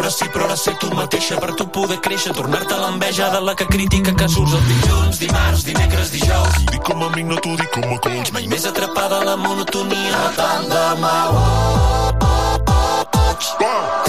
ara 0.09 0.17
sí, 0.17 0.25
però 0.33 0.45
ara 0.45 0.55
ser 0.57 0.73
tu 0.81 0.89
mateixa 0.97 1.37
per 1.37 1.53
tu 1.53 1.67
poder 1.69 1.99
créixer, 2.01 2.33
tornar-te 2.33 2.77
l'enveja 2.81 3.29
de 3.29 3.41
la 3.45 3.53
que 3.53 3.67
critica 3.69 4.15
que 4.17 4.27
surts 4.27 4.55
el 4.57 4.65
dilluns, 4.71 5.19
dimarts, 5.21 5.65
dimecres, 5.69 6.11
dijous 6.15 6.57
Dic 6.71 6.81
com 6.81 7.03
a 7.03 7.11
amic, 7.11 7.29
no 7.29 7.37
t'ho 7.37 7.55
dic 7.61 7.69
com 7.77 7.93
a 7.93 7.99
coach. 8.01 8.33
mai 8.33 8.47
més 8.49 8.65
atrapada 8.65 9.21
a 9.21 9.25
la 9.29 9.37
monotonia 9.37 10.25
tant 10.39 10.69
de 10.73 10.85
mal. 11.05 11.41
És 13.39 13.45
sistèmic. 13.45 14.08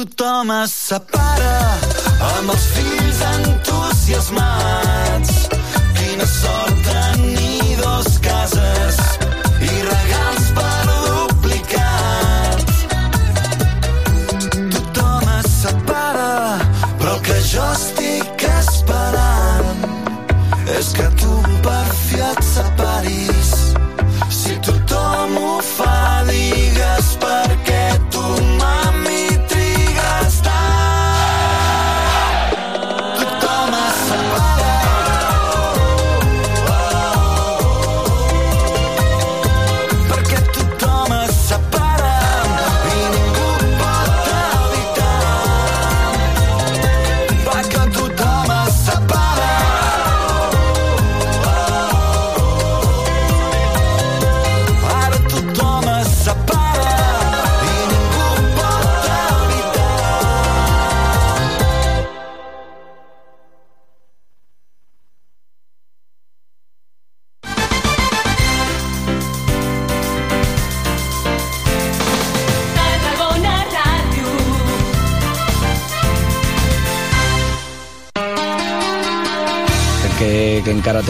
Tothom 0.00 0.50
es 0.62 0.72
separa 0.72 1.56
Amb 2.32 2.52
els 2.54 2.64
fills 2.72 2.79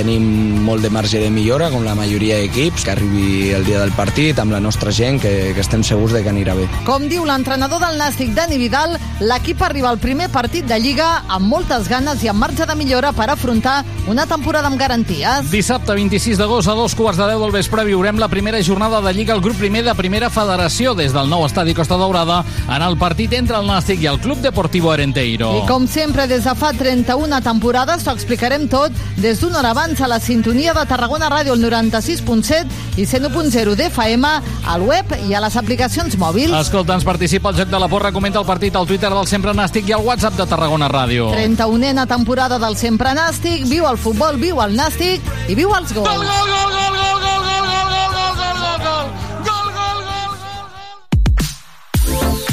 tenim 0.00 0.24
molt 0.64 0.80
de 0.84 0.90
marge 0.92 1.20
de 1.20 1.28
millora, 1.32 1.68
com 1.72 1.84
la 1.84 1.94
majoria 1.98 2.38
d'equips, 2.40 2.86
que 2.86 2.92
arribi 2.94 3.50
el 3.56 3.66
dia 3.68 3.82
del 3.82 3.92
partit 3.92 4.38
amb 4.40 4.54
la 4.54 4.60
nostra 4.62 4.92
gent, 4.94 5.20
que, 5.20 5.52
que 5.56 5.60
estem 5.60 5.84
segurs 5.84 6.14
de 6.16 6.22
que 6.24 6.32
anirà 6.32 6.54
bé. 6.56 6.66
Com 6.88 7.08
diu 7.10 7.26
l'entrenador 7.28 7.82
del 7.82 8.00
Nàstic, 8.00 8.32
Dani 8.36 8.56
Vidal, 8.60 8.96
l'equip 9.20 9.60
arriba 9.66 9.90
al 9.92 10.00
primer 10.00 10.30
partit 10.32 10.68
de 10.70 10.78
Lliga 10.80 11.10
amb 11.28 11.50
moltes 11.52 11.90
ganes 11.90 12.24
i 12.24 12.32
amb 12.32 12.40
marge 12.40 12.64
de 12.66 12.76
millora 12.78 13.12
per 13.16 13.28
afrontar 13.28 13.82
una 14.10 14.26
temporada 14.26 14.66
amb 14.66 14.78
garanties. 14.78 15.50
Dissabte 15.52 15.94
26 15.94 16.38
d'agost 16.40 16.68
a 16.68 16.74
dos 16.74 16.96
quarts 16.98 17.18
de 17.20 17.28
deu 17.30 17.44
del 17.44 17.52
vespre 17.54 17.84
viurem 17.86 18.18
la 18.18 18.26
primera 18.28 18.58
jornada 18.66 18.98
de 19.04 19.12
Lliga 19.14 19.36
al 19.36 19.42
grup 19.44 19.56
primer 19.60 19.84
de 19.86 19.94
Primera 19.94 20.30
Federació 20.34 20.96
des 20.98 21.14
del 21.14 21.30
nou 21.30 21.44
estadi 21.46 21.76
Costa 21.78 21.94
Daurada 22.00 22.40
en 22.66 22.82
el 22.82 22.96
partit 22.98 23.36
entre 23.38 23.60
el 23.60 23.68
Nàstic 23.68 24.02
i 24.02 24.08
el 24.10 24.18
Club 24.18 24.42
Deportivo 24.42 24.90
Arenteiro. 24.90 25.52
I 25.60 25.68
com 25.68 25.86
sempre, 25.86 26.26
des 26.26 26.42
de 26.42 26.54
fa 26.58 26.72
31 26.74 27.38
temporades, 27.46 28.02
t'ho 28.02 28.14
explicarem 28.16 28.66
tot 28.72 28.96
des 29.20 29.38
d'una 29.38 29.60
hora 29.60 29.70
abans 29.76 30.00
a 30.02 30.10
la 30.10 30.18
sintonia 30.18 30.74
de 30.74 30.84
Tarragona 30.90 31.30
Ràdio, 31.30 31.54
el 31.54 31.62
96.7 31.62 32.98
i 32.98 33.06
101.0 33.06 33.76
d'FM, 33.78 34.34
al 34.70 34.82
web 34.86 35.14
i 35.26 35.34
a 35.34 35.40
les 35.42 35.56
aplicacions 35.58 36.14
mòbils. 36.20 36.54
Escolta, 36.60 36.94
ens 36.94 37.06
participa 37.06 37.50
al 37.50 37.58
Joc 37.58 37.72
de 37.72 37.80
la 37.82 37.88
Porra, 37.90 38.12
comenta 38.14 38.38
el 38.38 38.46
partit 38.46 38.76
al 38.78 38.86
Twitter 38.86 39.10
del 39.10 39.26
Sempre 39.26 39.54
Nàstic 39.56 39.90
i 39.90 39.96
al 39.96 40.04
WhatsApp 40.06 40.38
de 40.38 40.46
Tarragona 40.46 40.88
Ràdio. 40.90 41.30
31a 41.34 42.06
temporada 42.10 42.60
del 42.62 42.78
Sempre 42.78 43.14
Nàstic, 43.18 43.66
viu 43.70 43.88
el 43.90 43.98
futbol, 43.98 44.38
viu 44.38 44.62
el 44.62 44.78
Nàstic 44.78 45.26
i 45.48 45.58
viu 45.58 45.74
els 45.74 45.94
gols. 45.96 46.79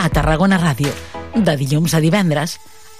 A 0.00 0.08
Tarragona 0.08 0.56
Ràdio. 0.56 0.88
De 1.44 1.52
dilluns 1.60 1.92
a 1.92 1.98
divendres. 2.00 2.54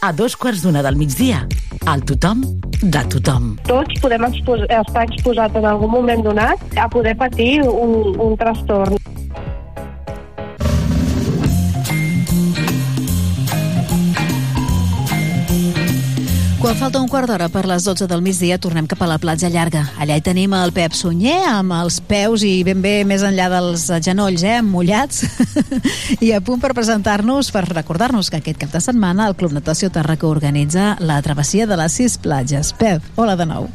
A 0.04 0.10
dos 0.12 0.34
quarts 0.36 0.60
d'una 0.60 0.82
del 0.84 0.98
migdia. 1.00 1.46
Al 1.88 2.02
tothom 2.04 2.42
de 2.82 3.00
tothom. 3.14 3.54
Tots 3.64 4.02
podem 4.02 4.26
expos 4.28 4.66
estar 4.66 5.06
exposats 5.06 5.56
en 5.56 5.64
algun 5.70 5.94
moment 5.94 6.20
donat 6.26 6.60
a 6.76 6.90
poder 6.92 7.16
patir 7.16 7.62
un, 7.64 8.12
un 8.20 8.36
trastorn. 8.36 9.00
Quan 16.60 16.76
falta 16.76 17.00
un 17.00 17.08
quart 17.08 17.24
d'hora 17.24 17.46
per 17.48 17.62
les 17.64 17.86
12 17.88 18.04
del 18.04 18.20
migdia, 18.20 18.58
tornem 18.60 18.84
cap 18.84 19.00
a 19.00 19.06
la 19.08 19.16
platja 19.16 19.48
llarga. 19.48 19.86
Allà 19.96 20.18
hi 20.18 20.20
tenim 20.20 20.52
el 20.52 20.74
Pep 20.76 20.92
Sunyer, 20.92 21.38
amb 21.48 21.72
els 21.72 22.02
peus 22.04 22.44
i 22.44 22.52
ben 22.68 22.82
bé 22.84 22.98
més 23.08 23.24
enllà 23.24 23.48
dels 23.48 23.86
genolls, 24.04 24.44
eh, 24.44 24.60
mullats, 24.60 25.24
i 26.26 26.34
a 26.36 26.44
punt 26.44 26.60
per 26.60 26.74
presentar-nos, 26.76 27.48
per 27.56 27.64
recordar-nos 27.64 28.28
que 28.28 28.42
aquest 28.44 28.60
cap 28.60 28.76
de 28.76 28.84
setmana 28.84 29.30
el 29.30 29.40
Club 29.40 29.56
Natació 29.56 29.88
Tarraco 29.88 30.28
organitza 30.28 30.98
la 31.00 31.22
travessia 31.24 31.64
de 31.64 31.80
les 31.80 31.96
sis 31.96 32.20
platges. 32.20 32.74
Pep, 32.76 33.08
hola 33.16 33.40
de 33.40 33.48
nou. 33.48 33.70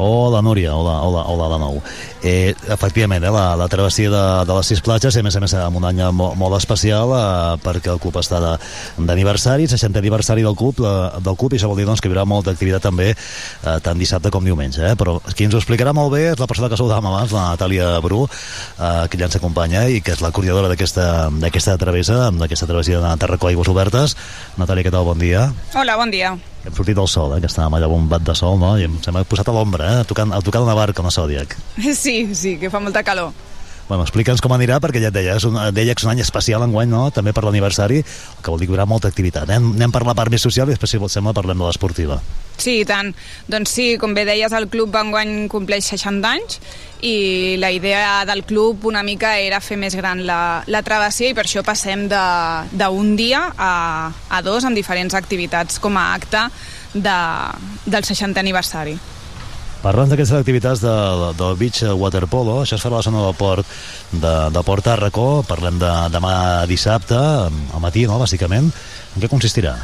Hola, 0.00 0.40
Núria, 0.42 0.76
hola, 0.76 1.02
hola, 1.02 1.24
hola 1.26 1.46
de 1.50 1.56
nou. 1.58 1.78
Eh, 2.22 2.54
efectivament, 2.70 3.24
eh, 3.24 3.30
la, 3.34 3.56
la 3.58 3.66
travessia 3.66 4.10
de, 4.12 4.20
de 4.46 4.54
les 4.54 4.68
sis 4.70 4.78
platges, 4.78 5.16
i 5.16 5.22
a 5.22 5.26
més 5.26 5.34
a 5.34 5.40
més 5.42 5.54
amb 5.58 5.80
un 5.80 5.86
any 5.88 5.98
molt, 6.14 6.36
molt 6.38 6.54
especial 6.54 7.10
eh, 7.16 7.56
perquè 7.64 7.90
el 7.90 7.98
club 7.98 8.14
està 8.20 8.38
d'aniversari, 8.94 9.66
60 9.66 9.98
aniversari 9.98 10.44
del 10.46 10.54
club, 10.54 10.78
la, 10.84 10.92
del 11.18 11.34
club, 11.34 11.56
i 11.56 11.58
això 11.58 11.66
vol 11.66 11.80
dir 11.80 11.86
doncs, 11.88 11.98
que 11.98 12.06
hi 12.06 12.14
haurà 12.14 12.22
molta 12.30 12.54
activitat 12.54 12.86
també 12.86 13.08
eh, 13.10 13.78
tant 13.82 13.98
dissabte 13.98 14.30
com 14.30 14.46
diumenge. 14.46 14.84
Eh? 14.86 14.94
Però 15.00 15.16
qui 15.32 15.48
ens 15.48 15.56
ho 15.56 15.62
explicarà 15.62 15.90
molt 15.96 16.14
bé 16.14 16.28
és 16.28 16.38
la 16.38 16.46
persona 16.46 16.70
que 16.70 16.78
saludàvem 16.78 17.08
abans, 17.10 17.34
la 17.34 17.48
Natàlia 17.56 17.88
Bru, 18.04 18.20
eh, 18.28 18.92
que 19.10 19.18
ja 19.18 19.26
ens 19.26 19.40
acompanya 19.40 19.88
i 19.90 19.98
que 19.98 20.14
és 20.14 20.22
la 20.22 20.30
coordinadora 20.30 20.70
d'aquesta 20.70 21.74
travessa, 21.82 22.20
d'aquesta 22.38 22.70
travessia 22.70 23.02
de 23.02 23.16
Tarracó 23.18 23.50
Aigües 23.50 23.74
Obertes. 23.74 24.14
Natàlia, 24.62 24.86
què 24.86 24.94
tal? 24.94 25.10
Bon 25.10 25.18
dia. 25.18 25.48
Hola, 25.74 25.98
bon 25.98 26.14
dia. 26.14 26.36
Hem 26.68 26.74
sortit 26.74 26.96
del 26.98 27.06
sol, 27.08 27.32
eh, 27.36 27.40
que 27.40 27.48
estàvem 27.48 27.76
allà 27.78 27.86
amb 27.86 27.96
un 27.96 28.08
bat 28.10 28.24
de 28.26 28.34
sol, 28.36 28.58
no? 28.60 28.74
I 28.76 28.84
hem, 28.84 28.98
s'hem 29.04 29.16
posat 29.30 29.48
a 29.48 29.54
l'ombra, 29.54 29.87
eh? 29.88 30.00
Tocant, 30.08 30.32
a 30.36 30.40
tocar 30.44 30.62
una 30.64 30.76
barca, 30.78 31.02
una 31.02 31.14
Zodiac. 31.14 31.56
Sí, 31.98 32.34
sí, 32.34 32.58
que 32.60 32.70
fa 32.70 32.80
molta 32.80 33.02
calor. 33.02 33.32
Bueno, 33.88 34.04
explica'ns 34.04 34.42
com 34.44 34.52
anirà, 34.52 34.76
perquè 34.84 35.00
ja 35.00 35.08
et 35.08 35.16
deia, 35.16 35.38
és 35.40 35.44
un, 35.48 35.54
deia 35.72 35.94
que 35.96 36.02
és 36.02 36.04
un 36.04 36.12
any 36.12 36.20
especial 36.20 36.60
enguany, 36.66 36.90
no?, 36.92 37.06
també 37.14 37.32
per 37.32 37.46
l'aniversari, 37.46 38.02
el 38.04 38.42
que 38.44 38.52
vol 38.52 38.60
dir 38.60 38.68
que 38.68 38.74
hi 38.74 38.76
haurà 38.76 38.84
molta 38.88 39.08
activitat. 39.08 39.48
Eh? 39.48 39.56
Anem 39.56 39.94
per 39.94 40.02
la 40.04 40.14
part 40.18 40.28
més 40.32 40.44
social 40.44 40.68
i 40.68 40.76
després, 40.76 40.92
si 40.92 41.00
sembla, 41.14 41.32
parlem 41.32 41.56
de 41.56 41.64
l'esportiva. 41.64 42.20
Sí, 42.60 42.82
i 42.82 42.84
tant. 42.84 43.14
Doncs 43.48 43.72
sí, 43.72 43.88
com 43.96 44.12
bé 44.12 44.26
deies, 44.28 44.52
el 44.52 44.68
club 44.68 44.92
enguany 44.98 45.48
compleix 45.48 45.88
60 45.94 46.28
anys 46.36 46.60
i 47.06 47.56
la 47.62 47.70
idea 47.72 48.24
del 48.28 48.42
club 48.44 48.84
una 48.90 49.04
mica 49.06 49.36
era 49.38 49.62
fer 49.62 49.78
més 49.80 49.94
gran 49.96 50.24
la, 50.26 50.64
la 50.66 50.82
travessia 50.82 51.30
i 51.30 51.36
per 51.38 51.46
això 51.46 51.62
passem 51.64 52.08
d'un 52.10 53.12
dia 53.16 53.44
a, 53.56 53.74
a 54.10 54.42
dos 54.42 54.66
amb 54.66 54.76
diferents 54.76 55.14
activitats 55.14 55.78
com 55.80 55.96
a 55.96 56.10
acte 56.18 56.48
de, 56.92 57.20
del 57.86 58.04
60 58.04 58.42
aniversari. 58.42 58.98
Parlant 59.78 60.10
d'aquestes 60.10 60.40
activitats 60.40 60.80
de, 60.82 60.92
del 61.38 61.54
beach 61.58 61.84
waterpolo, 61.94 62.56
això 62.64 62.74
es 62.74 62.82
farà 62.82 62.96
a 62.96 62.98
la 62.98 63.06
zona 63.06 63.20
del 63.22 63.36
port 63.38 63.66
de, 64.10 64.34
de 64.50 64.62
Port 64.66 64.82
Tàrraco, 64.82 65.44
parlem 65.46 65.78
de 65.78 65.92
demà 66.10 66.32
dissabte, 66.66 67.14
al 67.18 67.84
matí, 67.84 68.02
no?, 68.10 68.18
bàsicament. 68.18 68.72
En 69.14 69.22
què 69.22 69.30
consistirà? 69.30 69.76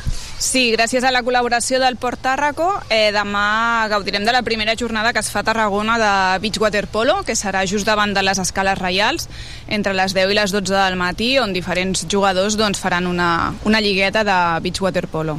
Sí, 0.43 0.67
gràcies 0.75 1.07
a 1.07 1.13
la 1.15 1.23
col·laboració 1.23 1.79
del 1.79 1.95
Port 1.97 2.21
Tàrraco, 2.27 2.67
eh, 2.91 3.15
demà 3.15 3.87
gaudirem 3.89 4.27
de 4.27 4.35
la 4.35 4.43
primera 4.43 4.75
jornada 4.75 5.15
que 5.15 5.23
es 5.23 5.31
fa 5.31 5.45
a 5.45 5.47
Tarragona 5.47 5.97
de 6.03 6.13
beach 6.43 6.59
waterpolo, 6.59 7.21
que 7.23 7.39
serà 7.39 7.63
just 7.63 7.87
davant 7.87 8.13
de 8.19 8.27
les 8.27 8.43
escales 8.43 8.79
reials, 8.83 9.31
entre 9.69 9.95
les 9.95 10.13
10 10.13 10.35
i 10.35 10.41
les 10.43 10.53
12 10.53 10.75
del 10.75 10.99
matí, 10.99 11.37
on 11.39 11.55
diferents 11.55 12.03
jugadors 12.11 12.59
doncs, 12.59 12.83
faran 12.83 13.07
una, 13.07 13.55
una 13.65 13.81
lligueta 13.81 14.27
de 14.27 14.39
beach 14.67 14.83
waterpolo. 14.83 15.39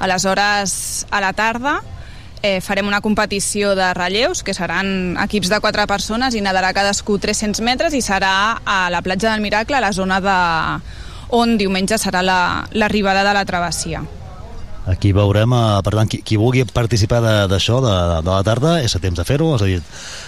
Aleshores, 0.00 1.06
a 1.10 1.20
la 1.20 1.36
tarda, 1.36 1.82
eh, 2.42 2.60
farem 2.60 2.86
una 2.88 3.00
competició 3.00 3.74
de 3.78 3.92
relleus, 3.94 4.42
que 4.42 4.54
seran 4.54 5.16
equips 5.22 5.48
de 5.48 5.60
quatre 5.60 5.86
persones 5.86 6.34
i 6.34 6.40
nadarà 6.42 6.72
cadascú 6.74 7.18
300 7.18 7.60
metres 7.62 7.94
i 7.94 8.02
serà 8.02 8.60
a 8.64 8.88
la 8.90 9.02
platja 9.02 9.30
del 9.32 9.40
Miracle, 9.40 9.76
a 9.76 9.80
la 9.80 9.92
zona 9.92 10.20
de 10.20 10.36
on 11.32 11.56
diumenge 11.58 11.96
serà 11.98 12.22
la- 12.22 12.66
l'arribada 12.72 13.24
de 13.24 13.32
la 13.34 13.44
travessia. 13.44 14.02
Aquí 14.86 15.12
veurem, 15.12 15.52
eh, 15.52 15.80
per 15.84 15.92
tant, 15.94 16.08
qui, 16.10 16.22
qui 16.22 16.36
vulgui 16.36 16.64
participar 16.64 17.20
de- 17.22 17.48
d'això, 17.48 17.80
de, 17.80 17.92
de, 18.16 18.22
de 18.26 18.30
la 18.30 18.42
tarda, 18.42 18.82
és 18.82 18.94
a 18.96 18.98
temps 18.98 19.16
de 19.16 19.24
fer-ho, 19.24 19.54
és 19.54 19.62
a 19.62 19.64
dir, 19.70 19.80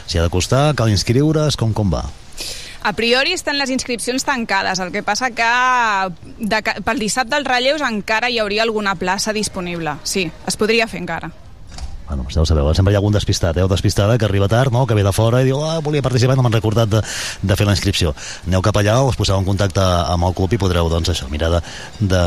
s'hi 0.07 0.19
ha 0.19 0.23
de 0.23 0.31
costar, 0.31 0.75
cal 0.79 0.89
inscriure's, 0.89 1.57
com, 1.57 1.73
com 1.75 1.91
va? 1.91 2.05
A 2.85 2.93
priori 2.93 3.33
estan 3.33 3.57
les 3.59 3.71
inscripcions 3.71 4.23
tancades, 4.25 4.79
el 4.79 4.93
que 4.93 5.03
passa 5.03 5.31
que 5.33 5.47
de, 6.39 6.61
pel 6.85 6.99
dissabte 7.01 7.35
dels 7.35 7.49
relleus 7.49 7.81
encara 7.83 8.29
hi 8.31 8.39
hauria 8.39 8.63
alguna 8.63 8.95
plaça 8.95 9.33
disponible. 9.33 9.97
Sí, 10.05 10.31
es 10.47 10.57
podria 10.57 10.87
fer 10.87 11.01
encara. 11.01 11.31
Bueno, 12.15 12.31
ja 12.31 12.43
ho 12.43 12.47
sabeu, 12.47 12.71
eh? 12.71 12.75
sempre 12.79 12.93
hi 12.93 12.95
ha 12.95 13.01
algun 13.01 13.13
despistat, 13.13 13.57
eh? 13.59 13.65
o 13.67 13.69
despistada 13.69 14.17
que 14.17 14.25
arriba 14.25 14.47
tard, 14.47 14.71
no? 14.71 14.87
que 14.87 14.95
ve 14.95 15.03
de 15.03 15.13
fora 15.13 15.41
i 15.43 15.49
diu, 15.49 15.59
ah, 15.67 15.81
volia 15.83 16.03
participar, 16.03 16.37
no 16.39 16.45
m'han 16.47 16.55
recordat 16.55 16.93
de, 16.93 17.01
de 17.43 17.57
fer 17.59 17.67
la 17.67 17.75
inscripció. 17.75 18.15
Aneu 18.47 18.63
cap 18.63 18.79
allà, 18.79 19.01
us 19.03 19.19
poseu 19.19 19.35
en 19.35 19.49
contacte 19.49 19.83
amb 19.83 20.31
el 20.31 20.37
club 20.39 20.55
i 20.55 20.61
podreu, 20.63 20.87
doncs, 20.93 21.11
això, 21.11 21.27
mirar 21.33 21.51
de, 21.57 21.63
de, 21.99 22.25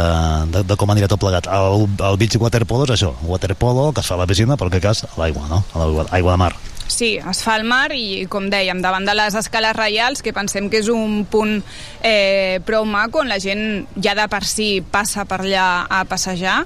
de, 0.52 0.66
de 0.68 0.76
com 0.76 0.92
anirà 0.92 1.08
tot 1.08 1.24
plegat. 1.24 1.48
El, 1.48 1.88
el 1.88 2.20
beach 2.20 2.36
waterpolo 2.36 2.84
és 2.90 2.98
això, 2.98 3.16
waterpolo, 3.32 3.94
que 3.94 4.04
es 4.04 4.12
fa 4.12 4.20
a 4.20 4.26
la 4.26 4.28
piscina, 4.28 4.60
però 4.60 4.68
en 4.68 4.76
aquest 4.76 4.90
cas 4.90 5.06
a 5.08 5.22
l'aigua, 5.24 5.48
no? 5.48 5.64
A 5.72 5.86
l'aigua 5.86 6.12
aigua 6.20 6.36
de 6.36 6.44
mar. 6.44 6.56
Sí, 6.88 7.18
es 7.18 7.42
fa 7.44 7.58
al 7.58 7.66
mar 7.68 7.92
i, 7.92 8.26
com 8.32 8.48
dèiem, 8.50 8.80
davant 8.82 9.06
de 9.06 9.14
les 9.18 9.36
escales 9.36 9.76
reials, 9.76 10.24
que 10.24 10.32
pensem 10.34 10.70
que 10.72 10.80
és 10.80 10.88
un 10.92 11.26
punt 11.28 11.60
eh, 12.02 12.60
prou 12.66 12.88
maco, 12.88 13.20
on 13.22 13.32
la 13.32 13.42
gent 13.44 13.86
ja 14.00 14.16
de 14.16 14.28
per 14.32 14.44
si 14.48 14.70
passa 14.82 15.28
per 15.28 15.42
allà 15.44 15.68
a 15.84 16.06
passejar 16.08 16.62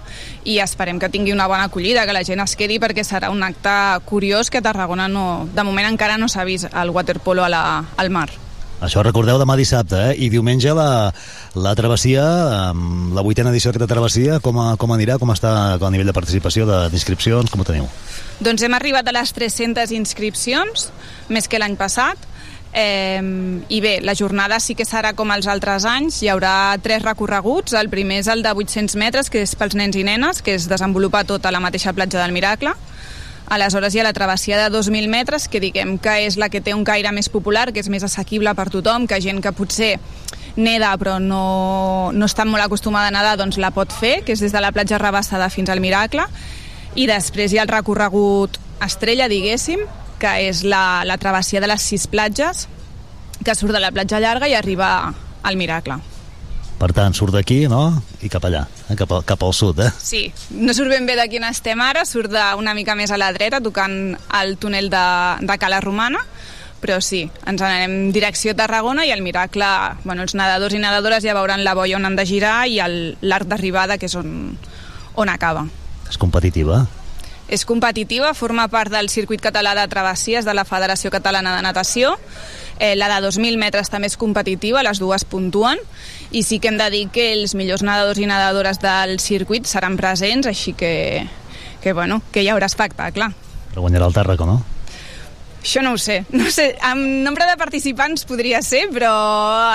i 0.46 0.60
esperem 0.62 1.02
que 1.02 1.10
tingui 1.10 1.34
una 1.34 1.50
bona 1.50 1.66
acollida, 1.72 2.06
que 2.06 2.16
la 2.16 2.24
gent 2.28 2.46
es 2.46 2.56
quedi 2.56 2.78
perquè 2.80 3.06
serà 3.08 3.34
un 3.34 3.42
acte 3.44 3.74
curiós 4.06 4.54
que 4.54 4.62
a 4.62 4.66
Tarragona 4.70 5.10
no, 5.10 5.50
de 5.50 5.66
moment 5.66 5.90
encara 5.90 6.22
no 6.22 6.30
s'ha 6.30 6.46
vist 6.46 6.70
el 6.70 6.94
waterpolo 6.94 7.44
a 7.44 7.50
la, 7.50 7.66
al 7.98 8.14
mar. 8.14 8.30
Això 8.82 9.04
recordeu 9.06 9.38
demà 9.38 9.54
dissabte, 9.60 9.98
eh? 10.10 10.16
I 10.26 10.32
diumenge 10.34 10.74
la, 10.74 11.12
la 11.54 11.74
travessia, 11.78 12.24
la 12.74 13.24
vuitena 13.26 13.54
edició 13.54 13.70
d'aquesta 13.70 13.94
travessia, 13.94 14.40
com, 14.42 14.58
a, 14.58 14.74
com 14.82 14.94
anirà, 14.96 15.20
com 15.22 15.30
està 15.34 15.54
a 15.78 15.92
nivell 15.94 16.10
de 16.10 16.18
participació, 16.18 16.66
d'inscripcions, 16.90 17.54
com 17.54 17.62
ho 17.62 17.68
teniu? 17.68 17.86
Doncs 18.42 18.66
hem 18.66 18.74
arribat 18.74 19.06
a 19.06 19.14
les 19.14 19.34
300 19.38 19.94
inscripcions, 19.94 20.90
més 21.30 21.48
que 21.48 21.62
l'any 21.62 21.78
passat, 21.78 22.26
eh, 22.74 23.22
i 23.70 23.82
bé, 23.86 24.00
la 24.02 24.16
jornada 24.18 24.58
sí 24.60 24.74
que 24.74 24.88
serà 24.90 25.14
com 25.14 25.30
els 25.30 25.46
altres 25.46 25.86
anys, 25.86 26.22
hi 26.24 26.32
haurà 26.34 26.74
tres 26.82 27.06
recorreguts, 27.06 27.78
el 27.78 27.92
primer 27.94 28.24
és 28.24 28.32
el 28.34 28.42
de 28.42 28.56
800 28.56 28.98
metres, 28.98 29.30
que 29.30 29.46
és 29.46 29.54
pels 29.56 29.78
nens 29.78 29.98
i 30.00 30.08
nenes, 30.08 30.42
que 30.42 30.58
es 30.58 30.66
desenvolupa 30.72 31.22
tot 31.24 31.46
a 31.46 31.54
la 31.54 31.62
mateixa 31.62 31.94
platja 31.94 32.24
del 32.24 32.34
Miracle, 32.34 32.74
Aleshores 33.52 33.92
hi 33.92 34.00
ha 34.00 34.06
la 34.08 34.14
travessia 34.16 34.56
de 34.56 34.72
2.000 34.72 35.10
metres, 35.12 35.50
que 35.52 35.60
diguem 35.60 35.98
que 36.00 36.14
és 36.24 36.38
la 36.40 36.48
que 36.48 36.62
té 36.64 36.72
un 36.72 36.86
caire 36.88 37.12
més 37.12 37.28
popular, 37.28 37.74
que 37.76 37.82
és 37.84 37.90
més 37.92 38.06
assequible 38.08 38.54
per 38.56 38.70
tothom, 38.72 39.10
que 39.12 39.20
gent 39.20 39.42
que 39.44 39.52
potser 39.52 39.98
neda 40.56 40.94
però 41.00 41.18
no, 41.20 42.12
no 42.16 42.30
està 42.30 42.46
molt 42.48 42.64
acostumada 42.64 43.10
a 43.10 43.12
nedar, 43.12 43.36
doncs 43.42 43.60
la 43.60 43.74
pot 43.76 43.92
fer, 43.92 44.22
que 44.24 44.32
és 44.32 44.40
des 44.40 44.56
de 44.56 44.62
la 44.64 44.72
platja 44.72 45.02
Rabassada 45.04 45.50
fins 45.52 45.68
al 45.68 45.84
Miracle. 45.84 46.24
I 46.96 47.10
després 47.12 47.52
hi 47.52 47.60
ha 47.60 47.68
el 47.68 47.74
recorregut 47.76 48.56
estrella, 48.88 49.28
diguéssim, 49.28 49.84
que 50.24 50.32
és 50.48 50.64
la, 50.64 51.04
la 51.04 51.20
travessia 51.20 51.60
de 51.60 51.68
les 51.68 51.84
sis 51.84 52.08
platges, 52.08 52.70
que 53.44 53.56
surt 53.60 53.76
de 53.76 53.84
la 53.84 53.92
platja 53.92 54.24
llarga 54.24 54.48
i 54.48 54.56
arriba 54.56 55.12
al 55.44 55.60
Miracle. 55.60 56.00
Per 56.82 56.90
tant, 56.98 57.14
surt 57.14 57.36
d'aquí, 57.36 57.68
no?, 57.70 57.82
i 58.26 58.30
cap 58.34 58.42
allà, 58.48 58.64
eh? 58.90 58.96
cap, 58.98 59.12
al- 59.14 59.26
cap 59.28 59.44
al 59.46 59.54
sud, 59.54 59.78
eh? 59.86 59.92
Sí, 60.02 60.24
no 60.58 60.74
surt 60.74 60.90
ben 60.90 61.06
bé 61.06 61.14
de 61.20 61.28
quin 61.30 61.44
estem 61.46 61.78
ara, 61.86 62.08
surt 62.10 62.32
de 62.34 62.42
una 62.58 62.74
mica 62.74 62.96
més 62.98 63.12
a 63.14 63.20
la 63.22 63.28
dreta, 63.36 63.60
tocant 63.62 64.16
el 64.40 64.56
túnel 64.58 64.90
de, 64.90 65.04
de 65.46 65.58
Cala 65.62 65.78
Romana, 65.84 66.24
però 66.82 66.98
sí, 67.06 67.20
ens 67.46 67.62
n'anem 67.62 68.10
direcció 68.16 68.56
Tarragona 68.58 69.06
i 69.06 69.12
el 69.14 69.22
miracle, 69.22 69.68
bueno, 70.04 70.26
els 70.26 70.34
nedadors 70.34 70.74
i 70.74 70.82
nedadores 70.82 71.22
ja 71.22 71.36
veuran 71.38 71.62
la 71.64 71.76
boia 71.78 72.00
on 72.00 72.10
han 72.10 72.18
de 72.18 72.26
girar 72.26 72.64
i 72.66 72.80
l'arc 72.82 73.46
d'arribada, 73.52 74.00
que 74.02 74.10
és 74.10 74.18
on, 74.18 74.58
on 75.22 75.30
acaba. 75.30 75.68
És 76.10 76.18
competitiva. 76.18 76.88
És 77.52 77.66
competitiva, 77.68 78.32
forma 78.34 78.70
part 78.72 78.94
del 78.94 79.10
circuit 79.12 79.42
català 79.44 79.74
de 79.76 79.84
travessies 79.92 80.48
de 80.48 80.54
la 80.56 80.64
Federació 80.64 81.12
Catalana 81.12 81.58
de 81.58 81.66
Natació. 81.66 82.14
Eh, 82.80 82.96
la 82.96 83.10
de 83.12 83.20
2.000 83.28 83.60
metres 83.60 83.92
també 83.92 84.08
és 84.08 84.16
competitiva, 84.18 84.82
les 84.88 85.02
dues 85.04 85.26
puntuen, 85.28 85.78
i 86.32 86.42
sí 86.48 86.62
que 86.64 86.72
hem 86.72 86.80
de 86.80 86.88
dir 86.90 87.04
que 87.14 87.28
els 87.36 87.54
millors 87.60 87.84
nedadors 87.84 88.24
i 88.24 88.26
nedadores 88.26 88.80
del 88.82 89.20
circuit 89.20 89.68
seran 89.68 90.00
presents, 90.00 90.48
així 90.48 90.74
que, 90.74 91.28
que, 91.84 91.94
bueno, 91.94 92.22
que 92.32 92.42
hi 92.42 92.50
haurà 92.50 92.72
espectacle. 92.72 93.28
Però 93.74 93.84
guanyarà 93.84 94.08
el 94.08 94.16
Tàrraco, 94.16 94.48
no? 94.48 94.62
Això 95.62 95.84
no 95.84 95.92
ho 95.94 96.00
sé. 96.00 96.24
No 96.32 96.48
sé, 96.50 96.72
amb 96.82 97.04
nombre 97.28 97.46
de 97.52 97.60
participants 97.60 98.26
podria 98.26 98.64
ser, 98.66 98.88
però 98.96 99.12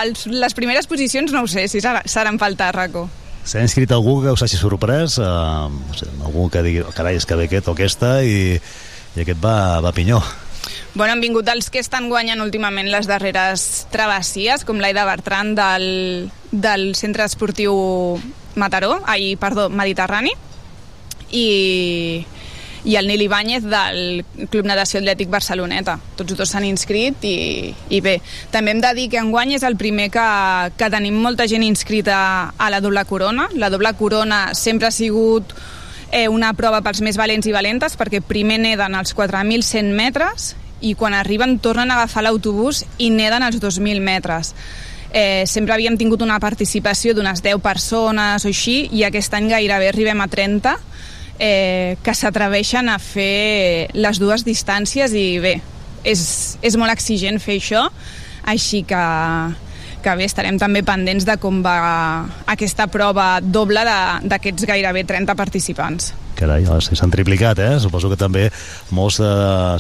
els, 0.01 0.27
les 0.27 0.57
primeres 0.57 0.89
posicions 0.89 1.31
no 1.37 1.45
ho 1.45 1.51
sé, 1.51 1.69
si 1.69 1.85
seran 1.85 2.41
pel 2.41 2.57
Tàrraco. 2.57 3.07
S'ha 3.47 3.63
inscrit 3.63 3.93
algú 3.95 4.19
que 4.25 4.33
us 4.35 4.43
hagi 4.43 4.59
sorprès? 4.59 5.21
Eh, 5.23 5.23
no 5.23 5.95
sé, 5.95 6.09
algú 6.27 6.49
que 6.51 6.65
digui, 6.67 6.83
oh, 6.83 6.91
carai, 6.95 7.15
és 7.21 7.27
que 7.27 7.39
ve 7.39 7.47
aquest 7.47 7.71
o 7.71 7.77
aquesta 7.77 8.19
i, 8.27 8.57
i 8.59 9.23
aquest 9.23 9.39
va, 9.43 9.79
va 9.85 9.95
pinyó. 9.95 10.19
Bueno, 10.97 11.13
han 11.13 11.23
vingut 11.23 11.47
els 11.53 11.69
que 11.71 11.79
estan 11.79 12.09
guanyant 12.11 12.43
últimament 12.43 12.89
les 12.91 13.07
darreres 13.07 13.87
travessies, 13.93 14.65
com 14.67 14.81
l'Aida 14.83 15.05
Bertran 15.07 15.55
del, 15.55 15.87
del 16.51 16.89
Centre 16.99 17.27
Esportiu 17.29 17.77
Mataró, 18.57 18.97
ai, 19.07 19.35
perdó, 19.39 19.69
Mediterrani, 19.71 20.33
i, 21.31 22.25
i 22.87 22.95
el 22.95 23.09
Nil 23.09 23.23
Ibáñez 23.23 23.65
del 23.67 24.25
Club 24.49 24.65
Natació 24.65 25.01
Atlètic 25.01 25.29
Barceloneta. 25.29 25.97
Tots 26.17 26.37
dos 26.39 26.53
s'han 26.55 26.65
inscrit 26.69 27.25
i, 27.27 27.75
i 27.91 27.99
bé, 28.01 28.21
també 28.55 28.71
hem 28.71 28.81
de 28.81 28.93
dir 28.95 29.09
que 29.11 29.19
enguany 29.19 29.57
és 29.57 29.65
el 29.67 29.75
primer 29.77 30.07
que, 30.15 30.27
que 30.79 30.91
tenim 30.95 31.19
molta 31.19 31.49
gent 31.51 31.67
inscrita 31.67 32.19
a 32.57 32.69
la 32.71 32.81
doble 32.81 33.03
corona. 33.11 33.49
La 33.59 33.73
doble 33.75 33.91
corona 33.99 34.55
sempre 34.55 34.87
ha 34.87 34.95
sigut 34.95 35.51
eh, 36.13 36.29
una 36.31 36.53
prova 36.55 36.79
pels 36.87 37.03
més 37.03 37.19
valents 37.19 37.51
i 37.51 37.55
valentes 37.57 37.99
perquè 37.99 38.23
primer 38.23 38.61
neden 38.63 38.95
als 38.95 39.17
4.100 39.19 39.91
metres 39.91 40.55
i 40.79 40.95
quan 40.95 41.17
arriben 41.19 41.59
tornen 41.59 41.91
a 41.91 41.99
agafar 41.99 42.23
l'autobús 42.23 42.85
i 43.03 43.11
neden 43.11 43.43
als 43.43 43.59
2.000 43.59 43.99
metres. 43.99 44.55
Eh, 45.11 45.43
sempre 45.51 45.75
havíem 45.75 45.99
tingut 45.99 46.23
una 46.23 46.39
participació 46.39 47.19
d'unes 47.19 47.43
10 47.43 47.59
persones 47.65 48.47
o 48.47 48.55
així 48.55 48.85
i 48.95 49.03
aquest 49.03 49.35
any 49.35 49.51
gairebé 49.51 49.91
arribem 49.91 50.23
a 50.23 50.31
30 50.31 50.79
eh, 51.39 51.97
que 52.03 52.15
s'atreveixen 52.15 52.89
a 52.89 52.99
fer 53.03 53.89
les 53.95 54.21
dues 54.23 54.45
distàncies 54.47 55.15
i 55.17 55.27
bé, 55.43 55.55
és, 56.05 56.21
és 56.63 56.77
molt 56.79 56.93
exigent 56.95 57.41
fer 57.43 57.59
això, 57.61 57.87
així 58.47 58.83
que, 58.87 59.03
que 60.05 60.15
bé, 60.19 60.29
estarem 60.29 60.59
també 60.61 60.85
pendents 60.87 61.27
de 61.27 61.37
com 61.43 61.63
va 61.65 61.77
aquesta 62.53 62.87
prova 62.93 63.37
doble 63.43 63.83
d'aquests 64.25 64.69
gairebé 64.69 65.05
30 65.09 65.37
participants. 65.39 66.13
Carai, 66.37 66.67
s'han 66.69 67.13
triplicat, 67.13 67.59
eh? 67.65 67.77
Suposo 67.81 68.11
que 68.13 68.19
també 68.21 68.51
molts 68.93 69.23
eh, 69.25 69.31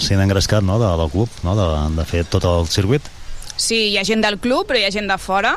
s'hi 0.00 0.16
han 0.16 0.24
engrescat, 0.24 0.64
no?, 0.64 0.80
de, 0.80 0.88
del 1.02 1.12
club, 1.12 1.42
no?, 1.44 1.52
de, 1.59 1.68
de 1.98 2.07
fer 2.09 2.24
tot 2.32 2.46
el 2.48 2.70
circuit. 2.72 3.12
Sí, 3.57 3.90
hi 3.92 3.98
ha 4.00 4.04
gent 4.04 4.24
del 4.24 4.38
club, 4.40 4.66
però 4.68 4.80
hi 4.80 4.86
ha 4.88 4.92
gent 4.92 5.09
de 5.09 5.16
fora, 5.20 5.54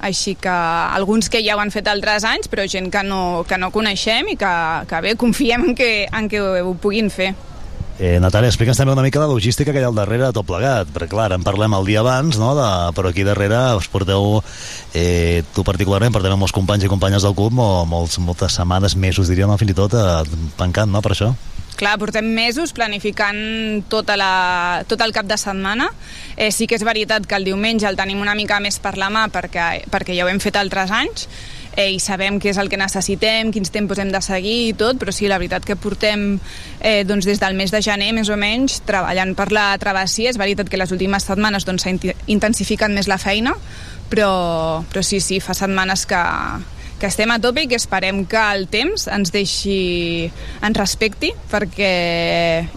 així 0.00 0.34
que 0.40 0.50
alguns 0.50 1.28
que 1.30 1.42
ja 1.44 1.56
ho 1.56 1.60
han 1.62 1.72
fet 1.74 1.88
altres 1.90 2.24
anys, 2.24 2.48
però 2.50 2.66
gent 2.68 2.90
que 2.92 3.04
no, 3.06 3.44
que 3.48 3.58
no 3.60 3.70
coneixem 3.74 4.32
i 4.32 4.36
que, 4.40 4.54
que 4.88 5.04
bé, 5.04 5.14
confiem 5.20 5.70
en 5.70 5.78
que, 5.78 5.92
en 6.08 6.28
que 6.32 6.40
ho 6.40 6.74
puguin 6.80 7.12
fer. 7.12 7.34
Eh, 8.00 8.16
Natàlia, 8.16 8.48
explica'ns 8.48 8.78
també 8.80 8.94
una 8.94 9.02
mica 9.04 9.20
la 9.20 9.28
logística 9.28 9.74
que 9.74 9.82
hi 9.82 9.84
ha 9.84 9.90
al 9.90 9.98
darrere 9.98 10.24
de 10.24 10.32
tot 10.32 10.46
plegat, 10.48 10.88
perquè 10.88 11.10
clar, 11.12 11.26
en 11.36 11.44
parlem 11.44 11.74
el 11.76 11.84
dia 11.84 12.00
abans, 12.00 12.38
no?, 12.40 12.54
de, 12.56 12.68
però 12.96 13.10
aquí 13.12 13.26
darrere 13.28 13.58
us 13.76 13.90
porteu, 13.92 14.38
eh, 14.96 15.42
tu 15.52 15.66
particularment, 15.68 16.14
portem 16.14 16.32
molts 16.40 16.56
companys 16.56 16.88
i 16.88 16.88
companyes 16.88 17.28
del 17.28 17.36
club, 17.36 17.52
mo, 17.60 17.68
molts, 17.84 18.16
moltes 18.24 18.56
setmanes, 18.56 18.96
mesos, 18.96 19.28
diríem, 19.28 19.52
fins 19.60 19.74
i 19.74 19.76
tot, 19.76 19.98
eh, 20.00 20.46
pencant, 20.56 20.88
no?, 20.88 21.04
per 21.04 21.12
això. 21.12 21.34
Clar, 21.78 21.94
portem 22.00 22.26
mesos 22.34 22.74
planificant 22.76 23.84
tota 23.88 24.16
la, 24.18 24.82
tot 24.88 25.00
el 25.00 25.14
cap 25.16 25.28
de 25.28 25.38
setmana. 25.40 25.88
Eh, 26.36 26.50
sí 26.52 26.66
que 26.66 26.76
és 26.76 26.84
veritat 26.84 27.24
que 27.26 27.38
el 27.38 27.46
diumenge 27.48 27.88
el 27.88 27.96
tenim 27.96 28.20
una 28.20 28.34
mica 28.34 28.60
més 28.60 28.80
per 28.82 28.96
la 29.00 29.08
mà 29.12 29.28
perquè, 29.32 29.86
perquè 29.90 30.16
ja 30.16 30.26
ho 30.26 30.32
hem 30.32 30.42
fet 30.42 30.58
altres 30.60 30.92
anys 30.92 31.28
eh, 31.76 31.90
i 31.94 32.00
sabem 32.02 32.38
què 32.40 32.50
és 32.52 32.58
el 32.60 32.70
que 32.70 32.78
necessitem, 32.80 33.52
quins 33.54 33.72
tempos 33.72 34.00
hem 34.02 34.10
de 34.12 34.20
seguir 34.24 34.56
i 34.70 34.74
tot, 34.78 34.98
però 35.00 35.14
sí, 35.14 35.28
la 35.30 35.38
veritat 35.40 35.66
que 35.66 35.78
portem 35.78 36.34
eh, 36.80 37.04
doncs 37.08 37.28
des 37.28 37.40
del 37.42 37.56
mes 37.58 37.72
de 37.72 37.82
gener, 37.84 38.10
més 38.16 38.30
o 38.30 38.38
menys, 38.40 38.80
treballant 38.88 39.34
per 39.38 39.50
la 39.54 39.70
travessia. 39.80 40.30
És 40.30 40.40
veritat 40.40 40.70
que 40.70 40.80
les 40.80 40.92
últimes 40.92 41.26
setmanes 41.26 41.66
doncs, 41.68 41.86
s'ha 41.86 41.94
inti- 41.94 42.16
intensificat 42.32 42.92
més 42.92 43.08
la 43.10 43.20
feina, 43.22 43.54
però, 44.10 44.82
però 44.90 45.04
sí, 45.06 45.22
sí, 45.22 45.40
fa 45.40 45.54
setmanes 45.56 46.06
que, 46.10 46.20
que 47.00 47.08
estem 47.08 47.30
a 47.32 47.38
tope 47.40 47.64
i 47.64 47.68
que 47.70 47.78
esperem 47.80 48.26
que 48.28 48.40
el 48.52 48.66
temps 48.70 49.06
ens 49.08 49.32
deixi, 49.32 50.28
ens 50.62 50.76
respecti, 50.76 51.32
perquè 51.50 51.92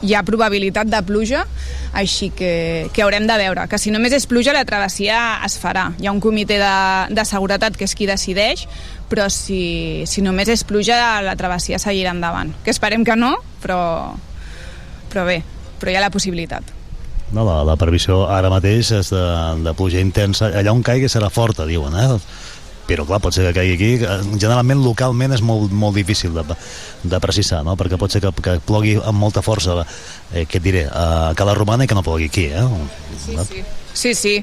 hi 0.01 0.13
ha 0.15 0.23
probabilitat 0.25 0.87
de 0.87 1.01
pluja, 1.05 1.43
així 1.91 2.31
que, 2.33 2.87
que 2.95 3.03
haurem 3.03 3.27
de 3.27 3.35
veure, 3.37 3.67
que 3.67 3.77
si 3.77 3.91
només 3.91 4.15
és 4.15 4.25
pluja 4.31 4.55
la 4.55 4.63
travessia 4.65 5.19
es 5.45 5.57
farà. 5.59 5.89
Hi 5.99 6.07
ha 6.07 6.15
un 6.15 6.23
comitè 6.23 6.57
de, 6.61 6.75
de 7.13 7.25
seguretat 7.27 7.75
que 7.77 7.83
és 7.85 7.95
qui 7.99 8.07
decideix, 8.07 8.63
però 9.11 9.27
si, 9.29 10.07
si 10.09 10.23
només 10.25 10.49
és 10.49 10.63
pluja 10.65 11.19
la 11.21 11.35
travessia 11.37 11.81
seguirà 11.81 12.15
endavant. 12.15 12.55
Que 12.63 12.71
esperem 12.71 13.03
que 13.03 13.19
no, 13.19 13.35
però, 13.61 13.81
però 15.11 15.27
bé, 15.27 15.41
però 15.83 15.91
hi 15.91 15.99
ha 15.99 16.05
la 16.07 16.13
possibilitat. 16.15 16.71
No, 17.33 17.43
la, 17.43 17.59
la 17.65 17.75
previsió 17.81 18.23
ara 18.29 18.49
mateix 18.53 18.93
és 18.93 19.11
de, 19.11 19.27
de 19.65 19.75
pluja 19.75 19.99
intensa. 19.99 20.51
Allà 20.53 20.71
on 20.71 20.83
caigui 20.85 21.09
serà 21.09 21.31
forta, 21.33 21.67
diuen, 21.67 21.95
eh? 21.97 22.17
Però, 22.87 23.05
clar, 23.07 23.21
pot 23.23 23.35
ser 23.35 23.45
que 23.47 23.53
caigui 23.55 23.75
aquí. 23.77 23.91
Generalment, 24.35 24.81
localment, 24.83 25.35
és 25.35 25.43
molt, 25.45 25.71
molt 25.71 25.95
difícil 25.95 26.35
de, 26.35 26.43
de 27.07 27.21
precisar, 27.23 27.61
no? 27.63 27.77
Perquè 27.79 27.99
pot 28.01 28.11
ser 28.11 28.23
que, 28.23 28.33
que 28.43 28.57
plogui 28.67 28.97
amb 28.99 29.19
molta 29.23 29.43
força, 29.45 29.79
eh, 30.33 30.43
què 30.43 30.59
et 30.59 30.65
diré, 30.65 30.83
a 30.91 31.31
Cala 31.39 31.55
Romana 31.55 31.87
i 31.87 31.91
que 31.91 31.95
no 31.95 32.03
plogui 32.03 32.27
aquí, 32.31 32.49
eh? 32.51 32.67
Sí, 33.23 33.37
sí. 33.47 33.63
Sí, 33.93 34.13
sí. 34.17 34.35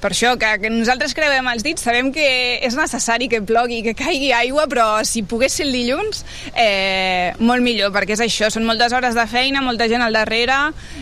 Per 0.00 0.10
això, 0.14 0.32
que, 0.40 0.70
nosaltres 0.72 1.12
creuem 1.16 1.48
els 1.52 1.64
dits, 1.64 1.84
sabem 1.84 2.08
que 2.14 2.24
és 2.64 2.76
necessari 2.78 3.28
que 3.28 3.42
plogui, 3.44 3.82
que 3.84 3.92
caigui 3.98 4.30
aigua, 4.32 4.64
però 4.70 4.86
si 5.04 5.22
pogués 5.28 5.58
ser 5.58 5.66
el 5.68 5.76
dilluns, 5.76 6.24
eh, 6.54 7.34
molt 7.38 7.60
millor, 7.64 7.92
perquè 7.92 8.16
és 8.16 8.24
això, 8.24 8.48
són 8.48 8.64
moltes 8.68 8.94
hores 8.96 9.18
de 9.18 9.26
feina, 9.28 9.60
molta 9.60 9.90
gent 9.92 10.00
al 10.00 10.16
darrere, 10.16 10.56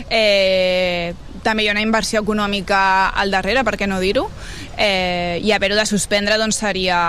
eh, 0.09 1.13
també 1.43 1.63
hi 1.63 1.69
ha 1.69 1.77
una 1.77 1.85
inversió 1.85 2.19
econòmica 2.25 2.81
al 3.15 3.31
darrere, 3.31 3.63
per 3.63 3.77
què 3.79 3.87
no 3.87 4.01
dir-ho, 4.03 4.27
eh, 4.75 5.39
i 5.43 5.55
haver-ho 5.55 5.79
de 5.79 5.87
suspendre 5.87 6.37
doncs, 6.37 6.59
seria, 6.59 6.99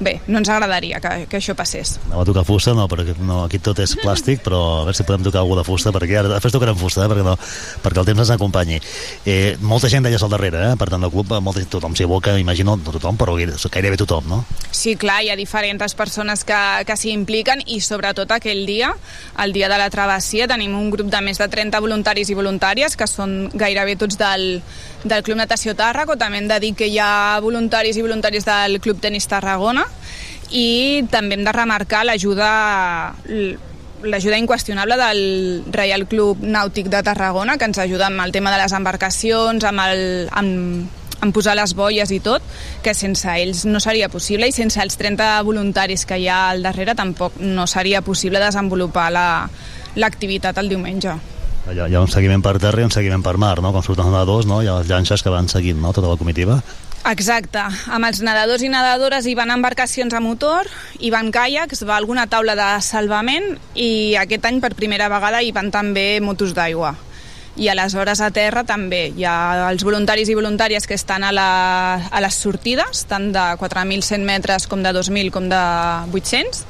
bé, 0.00 0.16
no 0.26 0.40
ens 0.40 0.48
agradaria 0.48 1.00
que, 1.02 1.12
que 1.30 1.38
això 1.38 1.54
passés. 1.56 1.98
Anava 2.08 2.24
a 2.24 2.28
tocar 2.28 2.44
fusta, 2.48 2.74
no, 2.76 2.86
perquè 2.90 3.14
no, 3.20 3.44
aquí 3.44 3.60
tot 3.62 3.78
és 3.84 3.94
plàstic, 4.00 4.42
però 4.44 4.60
a 4.80 4.84
veure 4.88 4.96
si 4.96 5.06
podem 5.06 5.26
tocar 5.26 5.42
alguna 5.44 5.60
de 5.62 5.68
fusta, 5.68 5.92
perquè 5.94 6.18
ara 6.20 6.32
després 6.32 6.54
tocarem 6.54 6.78
fusta, 6.80 7.04
eh, 7.04 7.10
perquè, 7.12 7.24
no, 7.26 7.36
perquè 7.84 8.02
el 8.02 8.08
temps 8.08 8.24
ens 8.24 8.34
acompanyi. 8.34 8.80
Eh, 9.28 9.56
molta 9.60 9.90
gent 9.92 10.06
deies 10.06 10.24
al 10.24 10.32
darrere, 10.32 10.64
eh? 10.70 10.78
per 10.80 10.88
tant, 10.92 11.04
el 11.04 11.12
club, 11.12 11.34
molta, 11.44 11.62
tothom 11.70 11.96
s'hi 11.96 12.08
aboca, 12.08 12.36
imagino, 12.40 12.76
no 12.80 12.96
tothom, 12.96 13.18
però 13.20 13.36
gairebé 13.36 14.00
tothom, 14.00 14.28
no? 14.30 14.42
Sí, 14.70 14.96
clar, 15.00 15.20
hi 15.24 15.30
ha 15.32 15.38
diferents 15.38 15.94
persones 15.98 16.44
que, 16.48 16.60
que 16.88 16.96
s'hi 16.96 17.12
impliquen 17.14 17.64
i 17.66 17.80
sobretot 17.84 18.32
aquell 18.32 18.64
dia, 18.68 18.92
el 19.44 19.52
dia 19.52 19.68
de 19.68 19.78
la 19.80 19.90
travessia, 19.92 20.48
tenim 20.50 20.76
un 20.78 20.90
grup 20.92 21.10
de 21.12 21.20
més 21.24 21.40
de 21.40 21.48
30 21.50 21.80
voluntaris 21.84 22.30
i 22.30 22.38
voluntàries 22.38 22.96
que 22.96 23.08
són 23.10 23.50
gairebé 23.52 23.96
tots 24.00 24.18
del, 24.20 24.62
del 25.04 25.22
Club 25.22 25.38
Natació 25.40 25.74
Tàrraco, 25.76 26.16
també 26.20 26.40
hem 26.40 26.48
de 26.50 26.60
dir 26.60 26.74
que 26.76 26.88
hi 26.90 26.98
ha 27.00 27.40
voluntaris 27.40 27.96
i 27.96 28.04
voluntaris 28.04 28.44
del 28.44 28.80
Club 28.80 29.00
Tenis 29.00 29.28
Tarragona. 29.30 29.86
I 30.50 31.06
també 31.10 31.38
hem 31.38 31.44
de 31.46 31.52
remarcar 31.54 32.04
l'ajuda 32.04 32.50
l'ajuda 34.02 34.38
inqüestionable 34.38 34.96
del 34.96 35.64
Reial 35.70 36.06
Club 36.08 36.40
Nàutic 36.40 36.88
de 36.88 37.02
Tarragona, 37.02 37.58
que 37.58 37.68
ens 37.68 37.78
ajuda 37.78 38.08
amb 38.08 38.24
el 38.24 38.32
tema 38.32 38.52
de 38.52 38.62
les 38.62 38.72
embarcacions, 38.72 39.64
amb, 39.64 39.82
el, 39.84 40.28
amb, 40.32 40.88
amb 41.20 41.36
posar 41.36 41.56
les 41.58 41.74
boies 41.76 42.10
i 42.10 42.20
tot, 42.24 42.44
que 42.82 42.94
sense 42.96 43.28
ells 43.28 43.66
no 43.68 43.80
seria 43.80 44.08
possible. 44.08 44.48
I 44.48 44.56
sense 44.56 44.80
els 44.82 44.96
30 45.00 45.42
voluntaris 45.44 46.06
que 46.06 46.18
hi 46.18 46.28
ha 46.28 46.48
al 46.50 46.64
darrere 46.64 46.96
tampoc 46.96 47.36
no 47.40 47.66
seria 47.66 48.00
possible 48.02 48.40
desenvolupar 48.40 49.10
l'activitat 49.12 50.56
la, 50.56 50.64
el 50.64 50.72
diumenge. 50.72 51.18
Hi 51.68 51.78
ha, 51.78 51.86
hi 51.86 51.94
ha 51.94 52.00
un 52.00 52.08
seguiment 52.08 52.40
per 52.42 52.56
terra 52.58 52.80
i 52.80 52.86
un 52.86 52.94
seguiment 52.94 53.22
per 53.22 53.36
mar, 53.36 53.58
no? 53.60 53.72
Com 53.74 53.84
surten 53.84 54.08
nedadors, 54.08 54.48
no? 54.48 54.62
Hi 54.62 54.70
ha 54.70 54.78
les 54.80 54.88
llanxes 54.88 55.22
que 55.22 55.32
van 55.32 55.50
seguint, 55.52 55.80
no?, 55.82 55.92
tota 55.92 56.08
la 56.08 56.16
comitiva. 56.20 56.60
Exacte. 57.08 57.60
Amb 57.88 58.08
els 58.08 58.20
nedadors 58.24 58.64
i 58.64 58.68
nedadores 58.72 59.26
hi 59.26 59.36
van 59.36 59.52
embarcacions 59.54 60.12
a 60.16 60.20
motor, 60.20 60.68
hi 61.00 61.12
van 61.12 61.30
caiacs, 61.32 61.84
va 61.88 61.96
alguna 61.96 62.26
taula 62.28 62.56
de 62.58 62.70
salvament 62.84 63.54
i 63.74 64.16
aquest 64.20 64.44
any 64.48 64.60
per 64.60 64.74
primera 64.76 65.08
vegada 65.12 65.40
hi 65.40 65.52
van 65.56 65.70
també 65.72 66.20
motos 66.20 66.52
d'aigua. 66.56 66.94
I 67.60 67.68
aleshores 67.68 68.20
a 68.22 68.30
terra 68.30 68.62
també 68.64 69.08
hi 69.16 69.24
ha 69.26 69.70
els 69.70 69.84
voluntaris 69.84 70.28
i 70.28 70.36
voluntàries 70.36 70.86
que 70.86 70.96
estan 70.96 71.24
a, 71.24 71.32
la, 71.32 71.50
a 72.08 72.20
les 72.24 72.36
sortides, 72.36 73.04
tant 73.10 73.32
de 73.34 73.46
4.100 73.60 74.24
metres 74.24 74.68
com 74.70 74.84
de 74.84 74.92
2.000 74.96 75.32
com 75.34 75.48
de 75.50 75.60
800, 76.12 76.64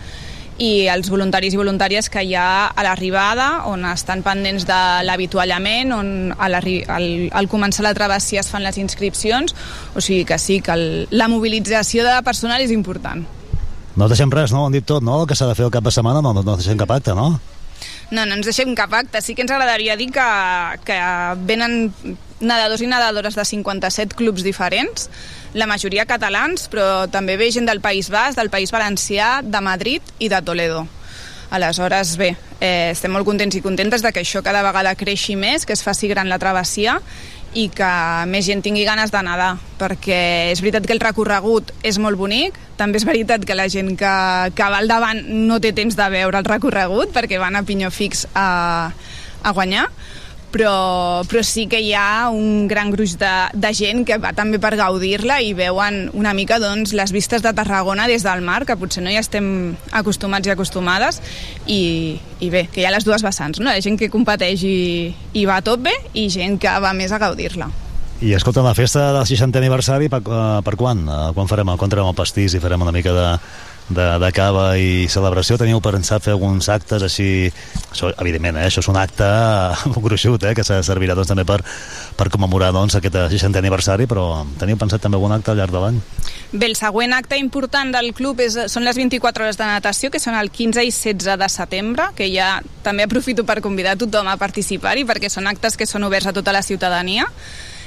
i 0.60 0.86
els 0.92 1.08
voluntaris 1.08 1.54
i 1.56 1.58
voluntàries 1.58 2.10
que 2.12 2.22
hi 2.26 2.34
ha 2.36 2.68
a 2.68 2.84
l'arribada, 2.84 3.48
on 3.70 3.86
estan 3.88 4.20
pendents 4.22 4.66
de 4.68 4.80
l'avituallament, 5.08 5.94
on 5.96 6.10
al, 6.36 6.58
al 6.60 7.48
començar 7.48 7.86
la 7.86 7.94
travessia 7.96 8.44
es 8.44 8.50
fan 8.52 8.66
les 8.66 8.76
inscripcions, 8.78 9.56
o 9.96 10.04
sigui 10.04 10.26
que 10.28 10.38
sí, 10.38 10.60
que 10.60 10.76
el, 10.76 10.86
la 11.10 11.30
mobilització 11.32 12.04
de 12.04 12.18
personal 12.26 12.60
és 12.60 12.74
important. 12.76 13.24
No 13.96 14.08
deixem 14.08 14.30
res, 14.32 14.52
no? 14.52 14.62
Ho 14.62 14.68
han 14.68 14.76
dit 14.76 14.86
tot, 14.86 15.02
no? 15.02 15.22
El 15.22 15.30
que 15.30 15.36
s'ha 15.38 15.48
de 15.48 15.56
fer 15.56 15.64
el 15.66 15.72
cap 15.72 15.84
de 15.84 15.92
setmana, 15.94 16.20
no, 16.22 16.34
no 16.36 16.44
deixem 16.52 16.78
cap 16.78 16.92
acte, 16.94 17.16
no? 17.16 17.32
No, 18.10 18.24
no 18.26 18.34
ens 18.34 18.48
deixem 18.48 18.74
cap 18.74 18.94
acte. 18.96 19.22
Sí 19.22 19.36
que 19.36 19.44
ens 19.46 19.52
agradaria 19.54 19.96
dir 19.96 20.10
que, 20.14 20.26
que 20.86 20.98
venen 21.46 21.92
nedadors 22.40 22.82
i 22.82 22.88
nedadores 22.90 23.36
de 23.36 23.44
57 23.44 24.16
clubs 24.18 24.42
diferents, 24.42 25.08
la 25.54 25.68
majoria 25.70 26.06
catalans, 26.08 26.68
però 26.72 27.06
també 27.12 27.36
ve 27.38 27.50
gent 27.52 27.68
del 27.68 27.82
País 27.84 28.10
Basc, 28.10 28.38
del 28.38 28.50
País 28.50 28.72
Valencià, 28.72 29.40
de 29.44 29.60
Madrid 29.60 30.14
i 30.18 30.30
de 30.32 30.40
Toledo. 30.42 30.86
Aleshores, 31.50 32.14
bé, 32.16 32.36
eh, 32.60 32.90
estem 32.92 33.10
molt 33.10 33.26
contents 33.26 33.56
i 33.58 33.62
contentes 33.62 34.02
de 34.02 34.12
que 34.14 34.22
això 34.22 34.42
cada 34.46 34.62
vegada 34.62 34.94
creixi 34.94 35.34
més, 35.36 35.66
que 35.66 35.74
es 35.74 35.82
faci 35.82 36.08
gran 36.08 36.30
la 36.30 36.38
travessia 36.38 37.00
i 37.54 37.66
que 37.74 37.90
més 38.30 38.46
gent 38.46 38.62
tingui 38.62 38.84
ganes 38.86 39.10
de 39.10 39.22
nedar, 39.26 39.54
perquè 39.80 40.50
és 40.52 40.60
veritat 40.62 40.86
que 40.86 40.94
el 40.94 41.02
recorregut 41.02 41.72
és 41.86 41.98
molt 41.98 42.18
bonic, 42.20 42.58
també 42.78 43.00
és 43.00 43.06
veritat 43.08 43.44
que 43.46 43.56
la 43.58 43.68
gent 43.72 43.96
que, 43.98 44.12
que 44.54 44.68
va 44.72 44.78
al 44.80 44.90
davant 44.90 45.24
no 45.48 45.58
té 45.60 45.74
temps 45.76 45.98
de 45.98 46.10
veure 46.12 46.40
el 46.40 46.46
recorregut 46.46 47.12
perquè 47.14 47.40
van 47.42 47.58
a 47.58 47.64
pinyó 47.66 47.90
fix 47.90 48.26
a, 48.34 48.90
a 49.42 49.52
guanyar, 49.56 49.88
però, 50.52 51.22
però 51.30 51.42
sí 51.46 51.66
que 51.70 51.80
hi 51.82 51.92
ha 51.94 52.28
un 52.34 52.66
gran 52.70 52.90
gruix 52.92 53.16
de, 53.20 53.32
de 53.54 53.72
gent 53.76 54.04
que 54.06 54.18
va 54.22 54.32
també 54.36 54.60
per 54.62 54.74
gaudir-la 54.78 55.40
i 55.42 55.52
veuen 55.56 56.02
una 56.18 56.34
mica 56.36 56.60
doncs, 56.62 56.94
les 56.96 57.14
vistes 57.14 57.44
de 57.44 57.52
Tarragona 57.56 58.08
des 58.10 58.26
del 58.26 58.42
mar, 58.46 58.64
que 58.66 58.78
potser 58.80 59.04
no 59.04 59.12
hi 59.12 59.18
estem 59.20 59.76
acostumats 59.96 60.48
i 60.48 60.54
acostumades, 60.54 61.20
i, 61.66 62.18
i 62.40 62.50
bé, 62.50 62.66
que 62.72 62.82
hi 62.82 62.88
ha 62.88 62.94
les 62.94 63.06
dues 63.06 63.24
vessants, 63.26 63.62
no? 63.62 63.70
Ha 63.70 63.82
gent 63.84 63.98
que 64.00 64.10
competeix 64.12 64.64
i, 64.66 64.80
i 65.34 65.46
va 65.48 65.60
tot 65.64 65.82
bé, 65.82 65.94
i 66.14 66.28
gent 66.32 66.58
que 66.60 66.74
va 66.82 66.92
més 66.96 67.14
a 67.14 67.22
gaudir-la. 67.22 67.70
I 68.20 68.34
escolta, 68.36 68.60
la 68.60 68.76
festa 68.76 69.14
del 69.14 69.24
60è 69.24 69.62
aniversari, 69.62 70.10
per, 70.12 70.20
per 70.20 70.74
quan? 70.76 71.06
Quan 71.32 71.48
farem? 71.48 71.70
Quan 71.80 71.94
el 72.02 72.16
pastís 72.18 72.52
i 72.52 72.60
farem 72.60 72.82
una 72.84 72.92
mica 72.92 73.14
de, 73.16 73.28
de, 73.90 74.06
de 74.22 74.30
cava 74.34 74.66
i 74.78 75.06
celebració, 75.10 75.58
teniu 75.58 75.80
pensat 75.82 76.24
fer 76.24 76.34
alguns 76.36 76.68
actes 76.72 77.02
així, 77.02 77.50
això, 77.90 78.12
evidentment, 78.22 78.60
eh, 78.60 78.68
això 78.70 78.84
és 78.84 78.90
un 78.90 78.98
acte 79.00 79.26
gruixut, 80.06 80.46
eh, 80.46 80.54
que 80.54 80.64
se 80.66 80.80
servirà 80.86 81.16
doncs, 81.18 81.30
també 81.32 81.44
per, 81.48 81.60
per 82.16 82.28
commemorar 82.32 82.70
doncs, 82.76 82.96
aquest 82.98 83.18
60è 83.34 83.62
aniversari, 83.62 84.06
però 84.10 84.44
teniu 84.60 84.78
pensat 84.80 85.02
també 85.02 85.18
algun 85.18 85.34
acte 85.34 85.52
al 85.52 85.60
llarg 85.60 85.74
de 85.74 85.82
l'any? 85.82 85.98
Bé, 86.52 86.66
el 86.66 86.76
següent 86.78 87.14
acte 87.14 87.38
important 87.38 87.92
del 87.94 88.12
club 88.16 88.42
és, 88.46 88.56
són 88.70 88.86
les 88.86 88.98
24 88.98 89.46
hores 89.46 89.58
de 89.58 89.66
natació, 89.66 90.10
que 90.10 90.22
són 90.22 90.38
el 90.38 90.52
15 90.54 90.86
i 90.86 90.94
16 90.94 91.38
de 91.40 91.50
setembre, 91.50 92.10
que 92.18 92.30
ja 92.32 92.56
també 92.86 93.06
aprofito 93.06 93.44
per 93.46 93.60
convidar 93.64 93.98
tothom 93.98 94.30
a 94.30 94.38
participar-hi, 94.40 95.06
perquè 95.08 95.30
són 95.30 95.50
actes 95.50 95.78
que 95.78 95.86
són 95.86 96.06
oberts 96.06 96.30
a 96.30 96.36
tota 96.36 96.54
la 96.54 96.62
ciutadania. 96.66 97.26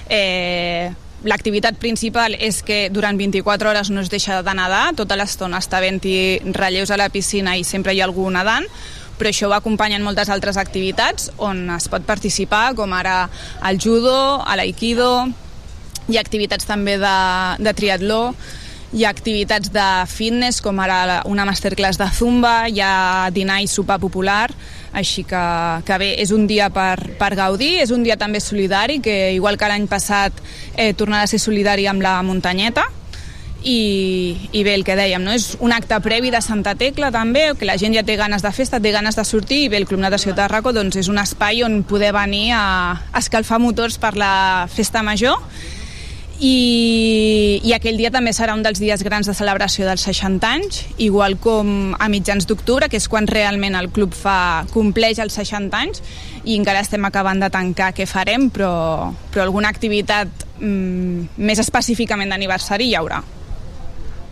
Eh, 0.09 0.91
L'activitat 1.23 1.77
principal 1.79 2.35
és 2.35 2.59
que 2.67 2.89
durant 2.91 3.15
24 3.15 3.69
hores 3.69 3.89
no 3.93 4.01
es 4.03 4.09
deixa 4.11 4.41
de 4.43 4.55
nedar, 4.57 4.89
tota 4.99 5.15
l'estona 5.15 5.61
està 5.63 5.79
havent-hi 5.79 6.51
relleus 6.51 6.91
a 6.91 6.97
la 6.99 7.07
piscina 7.13 7.55
i 7.55 7.63
sempre 7.63 7.93
hi 7.93 8.01
ha 8.01 8.09
algú 8.09 8.27
nedant, 8.27 8.67
però 9.15 9.31
això 9.31 9.47
va 9.47 9.61
acompanyant 9.61 10.03
moltes 10.03 10.27
altres 10.33 10.59
activitats 10.59 11.29
on 11.37 11.69
es 11.77 11.87
pot 11.87 12.03
participar, 12.03 12.73
com 12.75 12.91
ara 12.91 13.29
el 13.69 13.79
judo, 13.79 14.41
a 14.43 14.57
l'aikido, 14.59 15.29
hi 16.11 16.19
ha 16.19 16.25
activitats 16.25 16.67
també 16.67 16.97
de, 16.99 17.15
de 17.63 17.73
triatló, 17.77 18.33
hi 18.93 19.05
ha 19.05 19.13
activitats 19.15 19.71
de 19.73 19.87
fitness, 20.11 20.59
com 20.61 20.77
ara 20.83 21.21
una 21.25 21.47
masterclass 21.47 21.97
de 22.01 22.09
zumba, 22.13 22.67
hi 22.67 22.83
ha 22.83 23.29
dinar 23.31 23.61
i 23.63 23.71
sopar 23.71 23.97
popular, 24.03 24.49
així 24.93 25.25
que, 25.27 25.43
que 25.87 25.99
bé, 25.99 26.13
és 26.21 26.31
un 26.31 26.45
dia 26.47 26.69
per, 26.73 26.97
per 27.19 27.33
gaudir, 27.35 27.79
és 27.83 27.91
un 27.91 28.03
dia 28.05 28.17
també 28.17 28.39
solidari, 28.39 28.99
que 29.01 29.33
igual 29.33 29.57
que 29.57 29.69
l'any 29.69 29.87
passat 29.89 30.37
eh, 30.77 30.93
tornarà 30.93 31.25
a 31.25 31.31
ser 31.31 31.41
solidari 31.41 31.87
amb 31.89 32.05
la 32.05 32.19
muntanyeta, 32.25 32.85
i, 33.63 34.49
i 34.51 34.63
bé, 34.63 34.73
el 34.75 34.83
que 34.83 34.95
dèiem, 34.99 35.23
no? 35.23 35.31
és 35.31 35.53
un 35.63 35.71
acte 35.71 35.95
previ 36.03 36.29
de 36.33 36.41
Santa 36.43 36.75
Tecla 36.75 37.09
també, 37.15 37.45
que 37.57 37.67
la 37.67 37.77
gent 37.79 37.95
ja 37.95 38.03
té 38.03 38.17
ganes 38.19 38.43
de 38.43 38.51
festa, 38.51 38.81
té 38.83 38.91
ganes 38.91 39.15
de 39.15 39.23
sortir, 39.25 39.63
i 39.65 39.69
bé, 39.71 39.79
el 39.79 39.87
Club 39.87 40.03
Natació 40.03 40.35
Tarraco 40.35 40.73
doncs, 40.75 40.99
és 40.99 41.09
un 41.09 41.21
espai 41.21 41.63
on 41.63 41.81
poder 41.87 42.11
venir 42.15 42.51
a 42.57 42.63
escalfar 43.17 43.61
motors 43.63 43.97
per 44.01 44.13
la 44.19 44.67
festa 44.71 45.03
major, 45.03 45.39
i, 46.39 47.61
i 47.63 47.73
aquell 47.75 47.99
dia 47.99 48.09
també 48.13 48.33
serà 48.33 48.55
un 48.57 48.63
dels 48.65 48.81
dies 48.81 49.03
grans 49.05 49.29
de 49.29 49.35
celebració 49.37 49.85
dels 49.85 50.05
60 50.07 50.49
anys, 50.49 50.79
igual 50.97 51.37
com 51.41 51.93
a 51.99 52.09
mitjans 52.09 52.47
d'octubre, 52.49 52.89
que 52.89 52.97
és 52.97 53.07
quan 53.09 53.29
realment 53.29 53.77
el 53.77 53.91
club 53.93 54.15
fa 54.17 54.65
compleix 54.73 55.21
els 55.23 55.37
60 55.37 55.77
anys 55.77 56.01
i 56.43 56.57
encara 56.57 56.81
estem 56.83 57.05
acabant 57.05 57.39
de 57.39 57.51
tancar 57.53 57.93
què 57.95 58.07
farem, 58.09 58.49
però, 58.53 59.13
però 59.31 59.45
alguna 59.45 59.69
activitat 59.71 60.47
mm, 60.59 61.37
més 61.37 61.61
específicament 61.63 62.33
d'aniversari 62.33 62.89
hi 62.89 62.97
haurà. 62.99 63.21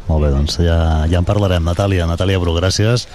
Molt 0.08 0.26
bé, 0.26 0.32
doncs 0.34 0.58
ja, 0.60 1.06
ja 1.08 1.22
en 1.22 1.28
parlarem. 1.28 1.64
Natàlia, 1.64 2.10
Natàlia 2.10 2.42
Bru, 2.42 2.58
gràcies. 2.58 3.06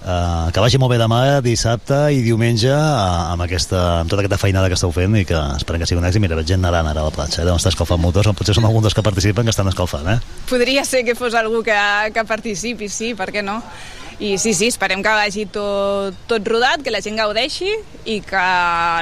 Uh, 0.00 0.48
que 0.48 0.62
vagi 0.64 0.78
molt 0.80 0.94
bé 0.94 0.96
demà, 0.96 1.18
dissabte 1.44 1.96
i 2.16 2.22
diumenge 2.24 2.70
uh, 2.72 3.32
amb, 3.34 3.44
aquesta, 3.44 4.00
amb 4.00 4.08
tota 4.08 4.22
aquesta 4.22 4.38
feinada 4.40 4.70
que 4.72 4.78
esteu 4.78 4.92
fent 4.96 5.12
i 5.20 5.26
que 5.28 5.36
esperem 5.58 5.82
que 5.82 5.88
sigui 5.90 6.00
un 6.00 6.06
èxit. 6.08 6.22
Mira, 6.24 6.38
veig 6.38 6.48
gent 6.48 6.62
nedant 6.64 6.88
ara 6.88 7.02
a 7.04 7.08
la 7.10 7.12
platja, 7.12 7.42
eh? 7.42 7.44
deuen 7.44 7.60
estar 7.60 7.74
escalfant 7.74 8.00
motors, 8.00 8.30
potser 8.38 8.56
són 8.56 8.64
alguns 8.64 8.88
dels 8.88 8.96
que 8.96 9.04
participen 9.04 9.44
que 9.44 9.52
estan 9.52 9.68
escalfant, 9.68 10.08
eh? 10.08 10.16
Podria 10.48 10.86
ser 10.88 11.02
que 11.04 11.14
fos 11.18 11.36
algú 11.36 11.60
que, 11.66 11.76
que 12.14 12.24
participi, 12.24 12.88
sí, 12.88 13.12
per 13.18 13.28
què 13.34 13.44
no? 13.44 13.58
I 14.20 14.34
sí, 14.40 14.54
sí, 14.56 14.68
esperem 14.72 15.02
que 15.04 15.12
vagi 15.16 15.44
tot, 15.52 16.16
tot 16.28 16.48
rodat, 16.48 16.80
que 16.84 16.92
la 16.92 17.00
gent 17.04 17.20
gaudeixi 17.20 17.68
i 18.08 18.20
que 18.24 18.46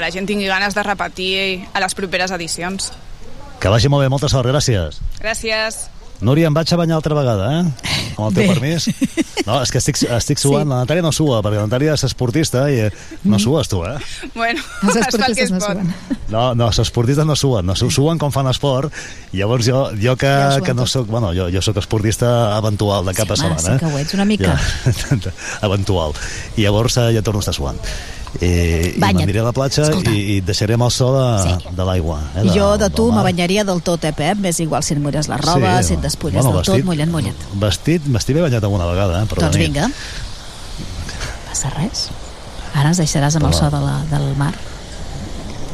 la 0.02 0.10
gent 0.14 0.26
tingui 0.30 0.50
ganes 0.50 0.74
de 0.74 0.86
repetir 0.86 1.30
a 1.74 1.82
les 1.82 1.94
properes 1.98 2.34
edicions. 2.34 2.90
Que 3.58 3.70
vagi 3.70 3.90
molt 3.90 4.06
bé, 4.06 4.10
moltes 4.10 4.34
sort, 4.34 4.50
gràcies. 4.50 4.98
Gràcies. 5.22 5.86
Núria, 6.20 6.48
em 6.50 6.54
vaig 6.54 6.72
a 6.74 6.76
banyar 6.80 6.96
altra 6.98 7.14
vegada, 7.14 7.44
eh? 7.60 7.92
Amb 8.18 8.24
el 8.26 8.34
teu 8.34 8.42
Bé. 8.42 8.54
permís. 8.56 8.88
No, 9.46 9.60
és 9.62 9.70
que 9.70 9.78
estic, 9.78 10.00
estic 10.02 10.40
suant. 10.42 10.64
Sí. 10.66 10.70
La 10.72 10.80
Natàlia 10.82 11.04
no 11.04 11.12
sua, 11.14 11.38
perquè 11.46 11.60
la 11.60 11.66
Natàlia 11.68 11.92
és 11.94 12.02
esportista 12.08 12.64
i 12.74 12.80
no 13.30 13.38
sues 13.38 13.70
tu, 13.70 13.84
eh? 13.86 13.94
Bueno, 14.34 14.58
es 14.58 14.98
fa 15.14 15.26
el 15.28 15.36
que 15.38 15.46
es 15.46 15.52
pot. 15.54 15.78
No, 16.28 16.42
no, 16.58 16.66
els 16.72 16.80
esportistes 16.82 17.24
no 17.24 17.36
suen, 17.38 17.64
no 17.70 17.76
su- 17.78 17.90
suen 17.94 18.18
com 18.18 18.34
fan 18.34 18.50
esport, 18.50 18.92
i 19.32 19.38
llavors 19.38 19.70
jo, 19.70 19.84
jo 19.94 20.16
que, 20.18 20.26
Ja 20.26 20.50
suen 20.58 20.66
que 20.66 20.74
no 20.74 20.86
soc, 20.90 21.06
bueno, 21.06 21.30
jo, 21.38 21.46
jo 21.54 21.62
sóc 21.62 21.78
esportista 21.78 22.58
eventual 22.58 23.06
de 23.06 23.14
cap 23.14 23.30
a 23.30 23.36
Sí, 23.38 23.46
home, 23.46 23.58
setmana. 23.62 23.78
sí 23.78 23.86
que 23.86 23.94
ho 23.94 23.98
ets, 24.02 24.14
una 24.18 24.24
mica. 24.26 24.58
Ja, 24.58 25.18
eventual. 25.70 26.12
I 26.56 26.66
llavors 26.66 26.98
eh, 26.98 27.12
ja 27.14 27.22
torno 27.22 27.38
a 27.38 27.46
estar 27.46 27.54
suant. 27.54 27.78
I, 28.40 28.46
i 28.94 28.98
m'aniré 29.00 29.40
a 29.40 29.44
la 29.48 29.52
platja 29.56 29.82
Escolta. 29.86 30.10
i, 30.12 30.36
i 30.36 30.40
deixarem 30.44 30.82
el 30.84 30.90
so 30.92 31.08
de, 31.16 31.26
Sí. 31.46 31.68
de 31.74 31.84
l'aigua. 31.88 32.18
Eh, 32.36 32.50
Jo 32.54 32.76
de 32.78 32.90
tu 32.90 33.10
me 33.12 33.22
banyaria 33.22 33.64
del 33.64 33.80
tot, 33.82 34.04
eh, 34.04 34.12
Pep? 34.12 34.38
M'és 34.38 34.60
igual 34.60 34.82
si 34.84 34.94
et 34.94 35.00
mulles 35.00 35.28
la 35.28 35.38
roba, 35.38 35.82
si 35.82 35.94
et 35.94 36.00
despulles 36.00 36.44
del 36.44 36.62
tot, 36.62 36.84
mullet, 36.84 37.08
mullet. 37.08 37.34
Vestit, 37.54 38.04
m'estic 38.06 38.36
bé 38.36 38.42
banyat 38.42 38.62
alguna 38.62 38.86
vegada, 38.86 39.22
eh, 39.22 39.26
però 39.26 39.40
Doncs 39.46 39.56
de 39.56 39.62
vinga. 39.64 39.88
Passa 41.48 41.70
res. 41.76 42.08
Ara 42.76 42.90
ens 42.92 43.00
deixaràs 43.00 43.36
amb 43.38 43.46
el 43.48 43.52
Però- 43.52 43.58
so 43.58 43.70
de 43.76 43.80
la, 43.82 43.96
del 44.12 44.36
mar. 44.36 44.52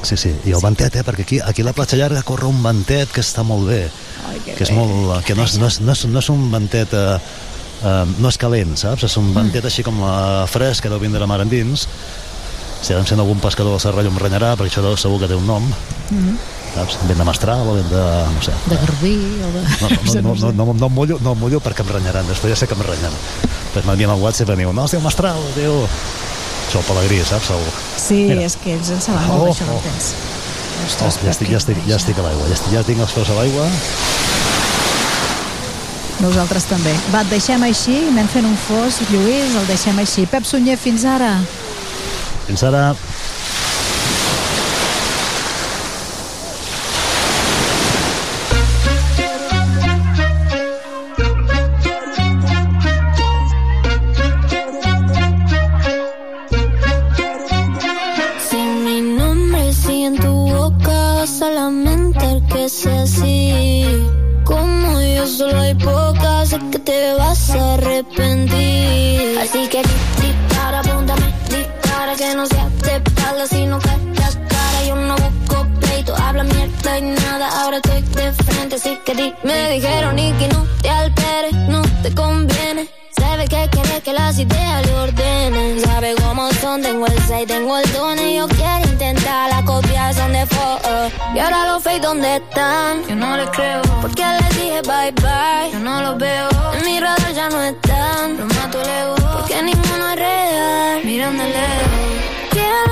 Sí, 0.05 0.17
sí, 0.21 0.35
i 0.45 0.53
el 0.53 0.61
ventet, 0.61 0.95
eh, 0.97 1.03
perquè 1.03 1.23
aquí, 1.25 1.39
aquí 1.41 1.63
a 1.63 1.65
la 1.65 1.73
platja 1.73 1.97
llarga 1.97 2.23
corre 2.23 2.47
un 2.47 2.63
ventet 2.63 3.09
que 3.11 3.23
està 3.23 3.43
molt 3.43 3.67
bé, 3.67 3.89
Ai, 4.29 4.39
que 4.45 4.53
que 4.55 4.65
és 4.65 4.71
bé. 4.71 4.77
molt, 4.77 5.25
que 5.25 5.35
no 5.35 5.45
és, 5.45 5.57
no 5.59 5.67
és, 5.67 5.81
no 5.81 5.93
és, 5.93 6.05
no 6.05 6.19
és 6.19 6.29
un 6.29 6.51
ventet 6.53 6.93
eh, 6.93 7.19
eh, 7.83 8.05
no 8.19 8.29
és 8.29 8.37
calent, 8.37 8.77
saps? 8.77 9.05
És 9.05 9.17
un 9.17 9.31
Mm. 9.31 9.35
ventet 9.35 9.65
així 9.65 9.83
com 9.83 9.97
eh, 10.05 10.47
fresc 10.47 10.83
que 10.83 10.91
deu 10.91 11.01
vindre 11.01 11.21
de 11.21 11.27
mar 11.27 11.41
endins 11.41 11.89
si 12.85 12.93
ara 12.93 13.01
em 13.01 13.09
sent 13.09 13.23
algun 13.23 13.41
pescador 13.41 13.73
del 13.73 13.81
Serrallo 13.81 14.11
em 14.13 14.19
renyarà 14.21 14.55
perquè 14.61 14.75
això 14.77 14.95
segur 15.01 15.23
que 15.23 15.31
té 15.31 15.39
un 15.39 15.47
nom 15.49 15.65
Mm. 16.13 16.35
saps? 16.75 16.99
Vent 17.09 17.17
de 17.17 17.25
mestral 17.25 17.63
o 17.65 17.75
vent 17.79 17.87
de... 17.89 18.01
no 18.29 18.43
sé 18.45 18.53
De 18.69 18.77
garbí 18.77 19.15
o 19.41 19.49
de... 19.55 19.63
no, 19.81 19.89
no, 19.89 19.97
no, 20.21 20.35
no, 20.35 20.53
no, 20.53 20.75
no, 20.75 20.87
em 20.91 20.93
mullo, 20.93 21.17
no 21.25 21.33
em 21.33 21.41
mullo 21.41 21.61
perquè 21.65 21.81
em 21.81 21.89
renyaran 21.97 22.29
després 22.29 22.53
ja 22.53 22.59
sé 22.61 22.69
que 22.69 22.77
em 22.77 22.85
renyaran 22.85 23.17
després 23.17 23.89
m'envien 23.89 24.13
al 24.13 24.21
WhatsApp 24.21 24.53
i 24.53 24.57
em 24.59 24.63
diuen 24.67 24.77
no, 24.77 24.85
diu 24.93 25.01
mestral, 25.01 25.41
diu 25.57 25.81
això 26.69 26.83
el 26.83 26.87
pelegrí, 26.91 27.23
saps? 27.25 27.51
El... 27.57 27.65
Sí, 28.05 28.21
Mira. 28.29 28.45
és 28.45 28.59
que 28.61 28.77
ells 28.77 28.93
en 28.93 29.01
saben 29.01 29.25
molt 29.33 29.41
Oh, 29.41 29.49
d'això 29.49 29.65
del 29.71 29.81
oh. 29.81 29.83
temps. 29.89 30.13
Oh, 30.15 30.85
Ostres, 30.85 31.19
ja, 31.25 31.31
estic, 31.33 31.49
ja, 31.55 31.59
estic, 31.63 31.81
ja 31.89 31.97
estic 31.97 32.19
a 32.21 32.27
l'aigua, 32.29 32.49
ja, 32.53 32.59
estic, 32.61 32.73
ja 32.77 32.85
tinc 32.85 33.01
els 33.01 33.17
peus 33.17 33.33
a 33.33 33.39
l'aigua 33.41 33.65
Nosaltres 36.23 36.65
també. 36.71 36.93
Va, 37.13 37.25
et 37.25 37.33
deixem 37.33 37.63
així, 37.67 37.97
anem 38.13 38.29
fent 38.33 38.47
un 38.49 38.55
fos, 38.69 39.01
Lluís, 39.11 39.57
el 39.59 39.67
deixem 39.69 39.99
així. 40.01 40.25
Pep 40.31 40.47
Sunyer, 40.47 40.77
fins 40.81 41.05
ara. 41.09 41.33
Fins 42.47 42.63
ara. 42.67 42.93
Si 42.95 43.14
Me 79.43 79.71
dijeron 79.71 80.19
y 80.19 80.33
que 80.33 80.49
no 80.49 80.67
te 80.81 80.91
alteres, 80.91 81.55
no 81.69 81.83
te 82.03 82.15
conviene. 82.15 82.89
Sabe 83.19 83.47
que 83.47 83.69
quiere 83.71 84.01
que 84.01 84.13
las 84.13 84.39
ideas 84.39 84.87
le 84.87 84.95
ordenen. 84.95 85.81
Sabe 85.81 86.15
cómo 86.17 86.51
son, 86.55 86.83
tengo 86.83 87.07
el 87.07 87.19
6, 87.27 87.47
tengo 87.47 87.79
el 87.79 87.93
don 87.93 88.19
y 88.19 88.37
yo 88.37 88.49
quiero 88.49 88.85
intentar 88.87 89.51
la 89.51 89.65
copia 89.65 90.13
son 90.13 90.33
de 90.33 90.47
foto. 90.47 91.11
Y 91.35 91.39
ahora 91.39 91.67
los 91.67 91.83
fake, 91.83 92.03
¿dónde 92.03 92.37
están? 92.37 93.07
Yo 93.09 93.17
no 93.17 93.37
les 93.37 93.49
creo. 93.51 93.83
Porque 94.01 94.23
les 94.23 94.49
dije 94.57 94.81
bye 94.83 95.13
bye, 95.13 95.73
yo 95.73 95.79
no 95.79 96.01
los 96.03 96.19
veo. 96.19 96.49
En 96.79 96.85
mi 96.87 97.01
radar 97.01 97.33
ya 97.33 97.49
no 97.49 97.63
están, 97.63 98.37
los 98.37 98.55
mato 98.57 98.79
lejos. 98.83 99.21
Porque 99.21 99.63
ninguno 99.63 100.09
es 100.11 100.17
real, 100.17 101.05
miran 101.05 101.37
de 101.39 101.45
lejos. 101.45 102.34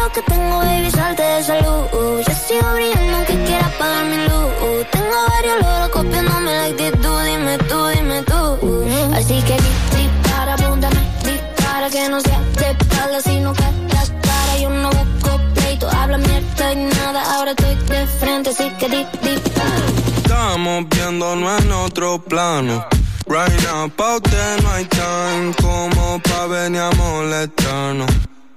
Lo 0.00 0.12
que 0.12 0.22
tengo, 0.22 0.58
baby, 0.58 0.90
salte 0.90 1.22
de 1.22 1.42
salud. 1.42 1.84
Yo 2.26 2.34
sigo 2.46 2.72
brillando 2.74 3.16
aunque 3.16 3.34
quiera 3.44 3.66
apagar 3.66 4.04
mi 4.06 4.16
luz. 4.16 4.88
Tengo 4.90 5.16
varios 5.34 5.60
loros 5.62 5.88
copiándome 5.90 6.52
la 6.52 6.64
actitud. 6.66 7.22
Dime 7.24 7.58
tú, 7.68 7.86
dime 7.88 8.22
tú. 8.22 8.84
Así 9.16 9.42
que 9.42 9.54
di- 9.64 9.96
dispara, 9.96 10.54
apúntame, 10.54 11.00
dispara. 11.24 11.88
Que 11.90 12.08
no 12.08 12.20
sea 12.20 12.40
de 12.58 12.70
espalda, 12.70 13.20
sino 13.22 13.52
que 13.52 13.64
las 13.94 14.10
cara. 14.10 14.56
Yo 14.60 14.70
no 14.70 14.90
busco 14.90 15.40
pleito, 15.54 15.88
habla 15.90 16.18
mierda 16.18 16.72
y 16.72 16.76
nada. 16.76 17.34
Ahora 17.34 17.50
estoy 17.52 17.74
de 17.74 18.06
frente, 18.06 18.50
así 18.50 18.70
que 18.78 18.88
di- 18.88 19.06
dispara. 19.22 19.86
Estamos 20.16 20.88
viéndonos 20.88 21.60
en 21.62 21.72
otro 21.72 22.18
plano. 22.22 22.84
Right 23.26 23.52
now, 23.64 23.88
pa' 23.88 24.16
usted 24.16 24.62
no 24.62 24.70
hay 24.72 24.84
time 24.86 25.54
como 25.60 26.18
pa' 26.20 26.46
venir 26.46 26.80
a 26.82 26.90
molestarnos. 26.92 28.10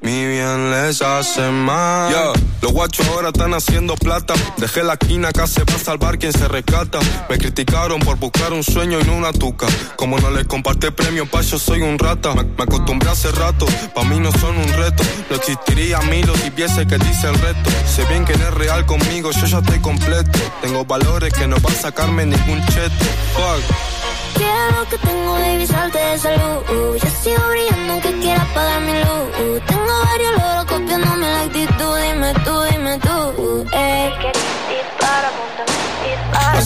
Mi 0.05 0.23
bien 0.23 0.69
les 0.69 1.01
hace 1.01 1.49
mal. 1.49 2.11
Yeah, 2.11 2.33
los 2.61 2.71
guachos 2.71 3.07
ahora 3.07 3.29
están 3.29 3.55
haciendo 3.55 3.95
plata. 3.95 4.35
Dejé 4.57 4.83
la 4.83 4.93
esquina, 4.93 5.29
acá 5.29 5.47
se 5.47 5.63
va 5.63 5.73
a 5.73 5.79
salvar 5.79 6.19
quien 6.19 6.31
se 6.31 6.47
rescata. 6.47 6.99
Me 7.27 7.39
criticaron 7.39 7.99
por 8.01 8.15
buscar 8.17 8.53
un 8.53 8.63
sueño 8.63 8.99
y 8.99 9.03
no 9.03 9.15
una 9.15 9.33
tuca. 9.33 9.65
Como 9.95 10.19
no 10.19 10.29
les 10.29 10.45
compartí 10.45 10.91
premio, 10.91 11.25
pa' 11.25 11.41
yo 11.41 11.57
soy 11.57 11.81
un 11.81 11.97
rata. 11.97 12.35
Me, 12.35 12.43
me 12.43 12.63
acostumbré 12.65 13.09
hace 13.09 13.31
rato, 13.31 13.65
pa' 13.95 14.03
mí 14.03 14.19
no 14.19 14.31
son 14.33 14.55
un 14.55 14.71
reto. 14.73 15.01
No 15.27 15.37
existiría 15.37 15.99
Milo 16.01 16.35
si 16.35 16.51
viese 16.51 16.85
que 16.85 16.99
dice 16.99 17.27
el 17.27 17.39
reto. 17.39 17.71
Sé 17.91 18.05
bien 18.05 18.25
que 18.25 18.37
no 18.37 18.47
es 18.47 18.53
real 18.53 18.85
conmigo, 18.85 19.31
yo 19.31 19.47
ya 19.47 19.57
estoy 19.57 19.79
completo. 19.79 20.39
Tengo 20.61 20.85
valores 20.85 21.33
que 21.33 21.47
no 21.47 21.55
va 21.61 21.71
a 21.71 21.73
sacarme 21.73 22.27
ningún 22.27 22.63
cheto. 22.67 23.05
Fuck. 23.33 23.75
Quiero 24.35 24.89
que 24.89 24.97
tengo, 24.97 25.33
baby, 25.33 25.65
salte 25.65 25.97
de 25.97 26.19
salud. 26.19 26.61
Yo 27.01 27.09
sigo 27.23 27.41
brillando 27.49 27.93
aunque 27.93 28.11
quiera 28.19 28.41
apagar 28.41 28.81
mi 28.81 28.93
luz. 28.93 29.61
Tengo 29.65 29.94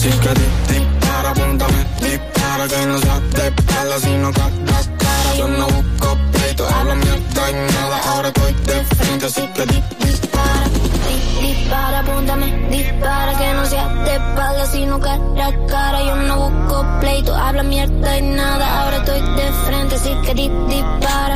Así 0.00 0.08
que 0.08 0.34
di- 0.34 0.78
dispara, 0.78 1.30
apúntame, 1.30 1.84
dispara 2.00 2.66
Que 2.68 2.86
no 2.86 2.98
sea 2.98 3.20
de 3.20 3.48
espalda, 3.48 3.98
sino 3.98 4.30
que 4.32 4.40
las 4.66 4.88
cara 4.98 5.34
Yo 5.38 5.48
no 5.48 5.66
busco 5.66 6.18
pleito, 6.32 6.66
hablo 6.68 6.94
mierda 6.96 7.50
y 7.50 7.54
nada 7.72 8.00
Ahora 8.08 8.28
estoy 8.28 8.52
de 8.54 8.84
frente, 8.96 9.26
así 9.26 9.42
que 9.54 9.66
di- 9.66 9.82
Dispara, 10.00 10.66
di- 11.06 11.46
dispara, 11.46 11.98
apúntame, 12.00 12.46
dispara. 12.70 13.38
Que 13.38 13.54
no 13.54 13.66
sea 13.66 13.88
de 13.88 14.14
espalda, 14.16 14.66
sino 14.66 15.00
cara 15.00 15.46
a 15.46 15.66
cara. 15.66 16.02
Yo 16.04 16.16
no 16.16 16.48
busco 16.50 16.86
pleito, 17.00 17.34
habla 17.34 17.62
mierda 17.62 18.18
y 18.18 18.22
nada. 18.22 18.82
Ahora 18.82 18.96
estoy 18.98 19.20
de 19.20 19.52
frente, 19.66 19.94
así 19.96 20.14
que 20.24 20.34
di- 20.34 20.50
dispara. 20.68 21.34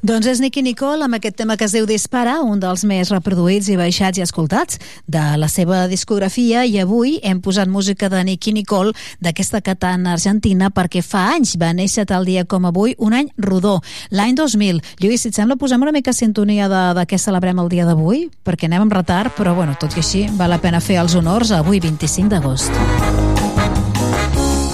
Doncs 0.00 0.24
és 0.30 0.38
Nicky 0.40 0.62
Nicole 0.64 1.04
amb 1.04 1.18
aquest 1.18 1.34
tema 1.36 1.58
que 1.60 1.66
es 1.68 1.74
diu 1.76 1.84
Dispara, 1.84 2.38
un 2.40 2.56
dels 2.60 2.86
més 2.88 3.10
reproduïts 3.12 3.66
i 3.68 3.76
baixats 3.76 4.16
i 4.16 4.24
escoltats 4.24 4.78
de 5.04 5.20
la 5.36 5.48
seva 5.52 5.82
discografia 5.90 6.62
i 6.64 6.78
avui 6.80 7.18
hem 7.20 7.42
posat 7.44 7.68
música 7.68 8.08
de 8.08 8.22
Nicky 8.24 8.54
Nicole 8.56 8.94
d'aquesta 9.20 9.60
cantant 9.60 10.08
argentina 10.08 10.70
perquè 10.72 11.04
fa 11.04 11.26
anys 11.34 11.58
va 11.60 11.74
néixer 11.76 12.06
tal 12.08 12.24
dia 12.24 12.46
com 12.48 12.64
avui, 12.64 12.96
un 12.96 13.12
any 13.12 13.28
rodó, 13.36 13.76
l'any 14.08 14.32
2000. 14.40 14.80
Lluís, 15.04 15.20
si 15.20 15.34
et 15.34 15.36
sembla, 15.36 15.60
posem 15.60 15.84
una 15.84 15.92
mica 15.92 16.16
sintonia 16.16 16.72
de, 16.72 16.84
de 16.96 17.04
què 17.04 17.20
celebrem 17.20 17.60
el 17.60 17.68
dia 17.68 17.84
d'avui, 17.84 18.30
perquè 18.40 18.72
anem 18.72 18.88
amb 18.88 18.96
retard, 19.02 19.36
però 19.36 19.52
bueno, 19.52 19.76
tot 19.76 19.98
i 19.98 20.00
així 20.00 20.28
val 20.40 20.48
la 20.48 20.64
pena 20.64 20.80
fer 20.80 20.96
els 21.04 21.18
honors 21.20 21.52
avui, 21.52 21.76
25 21.84 22.32
d'agost. 22.32 23.19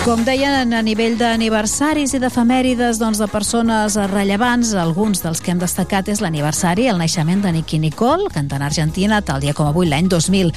Com 0.07 0.21
deien, 0.23 0.71
a 0.71 0.81
nivell 0.87 1.17
d'aniversaris 1.19 2.13
i 2.15 2.21
d'efemèrides 2.23 3.01
doncs, 3.01 3.19
de 3.19 3.27
persones 3.27 3.97
rellevants, 4.13 4.71
alguns 4.79 5.19
dels 5.25 5.41
que 5.43 5.51
hem 5.51 5.59
destacat 5.59 6.07
és 6.13 6.21
l'aniversari, 6.23 6.85
el 6.87 7.01
naixement 7.03 7.43
de 7.43 7.51
Nicky 7.57 7.81
Nicole, 7.83 8.29
cantant 8.31 8.63
argentina, 8.63 9.19
tal 9.27 9.43
dia 9.43 9.51
com 9.51 9.67
avui, 9.67 9.89
l'any 9.91 10.07
2000. 10.07 10.53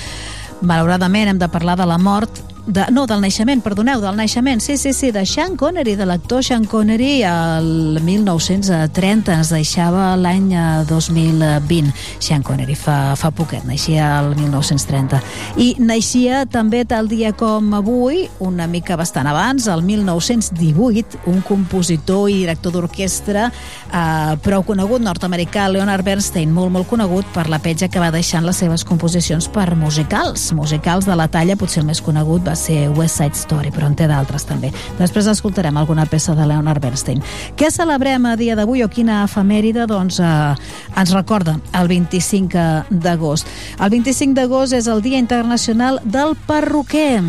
Malauradament 0.61 1.31
hem 1.31 1.41
de 1.41 1.49
parlar 1.49 1.79
de 1.81 1.89
la 1.89 1.97
mort 1.97 2.43
de, 2.69 2.85
no, 2.93 3.05
del 3.09 3.21
naixement, 3.23 3.61
perdoneu, 3.65 4.01
del 4.03 4.17
naixement, 4.17 4.61
sí, 4.61 4.77
sí, 4.77 4.93
sí, 4.93 5.09
de 5.11 5.25
Sean 5.25 5.55
Connery, 5.57 5.95
de 5.97 6.05
l'actor 6.05 6.43
Sean 6.45 6.65
Connery, 6.69 7.23
el 7.25 7.99
1930 8.05 9.33
ens 9.39 9.49
deixava 9.53 10.11
l'any 10.19 10.51
eh, 10.53 10.65
2020. 10.89 11.89
Sean 12.21 12.45
Connery 12.45 12.77
fa, 12.77 13.15
fa 13.19 13.31
poquet, 13.33 13.65
naixia 13.65 14.11
el 14.19 14.35
1930. 14.37 15.21
I 15.57 15.71
naixia 15.81 16.43
també 16.49 16.83
tal 16.85 17.09
dia 17.09 17.33
com 17.33 17.73
avui, 17.73 18.27
una 18.45 18.69
mica 18.69 18.97
bastant 18.99 19.29
abans, 19.29 19.65
el 19.71 19.81
1918, 19.87 21.23
un 21.33 21.41
compositor 21.45 22.29
i 22.29 22.37
director 22.43 22.75
d'orquestra 22.77 23.49
eh, 23.49 24.37
prou 24.45 24.65
conegut, 24.67 25.01
nord-americà, 25.05 25.65
Leonard 25.73 26.05
Bernstein, 26.05 26.53
molt, 26.53 26.73
molt 26.75 26.89
conegut 26.91 27.25
per 27.33 27.47
la 27.49 27.61
petja 27.63 27.89
que 27.89 28.01
va 28.03 28.13
deixar 28.13 28.43
en 28.43 28.49
les 28.51 28.61
seves 28.61 28.85
composicions 28.85 29.49
per 29.49 29.71
musicals. 29.75 30.51
Musicals 30.53 31.09
de 31.09 31.17
la 31.17 31.29
talla, 31.33 31.57
potser 31.57 31.81
el 31.81 31.89
més 31.89 32.03
conegut 32.05 32.45
va 32.45 32.58
ser 32.59 32.89
West 32.97 33.19
Side 33.19 33.39
Story, 33.39 33.71
però 33.73 33.89
en 33.89 33.95
té 33.97 34.07
d'altres 34.09 34.45
també. 34.49 34.73
Després 34.99 35.29
escoltarem 35.31 35.77
alguna 35.79 36.05
peça 36.09 36.35
de 36.37 36.47
Leonard 36.49 36.83
Bernstein. 36.83 37.23
Què 37.59 37.71
celebrem 37.73 38.27
a 38.27 38.35
dia 38.39 38.57
d'avui 38.59 38.83
o 38.83 38.91
quina 38.91 39.23
efemèride? 39.25 39.87
Doncs 39.89 40.19
eh, 40.19 40.69
ens 40.99 41.15
recorda 41.15 41.57
el 41.79 41.91
25 41.91 42.67
d'agost. 42.89 43.47
El 43.79 43.95
25 43.95 44.35
d'agost 44.37 44.75
és 44.77 44.91
el 44.91 45.03
Dia 45.05 45.21
Internacional 45.21 46.01
del 46.03 46.35
Perruquer 46.47 47.23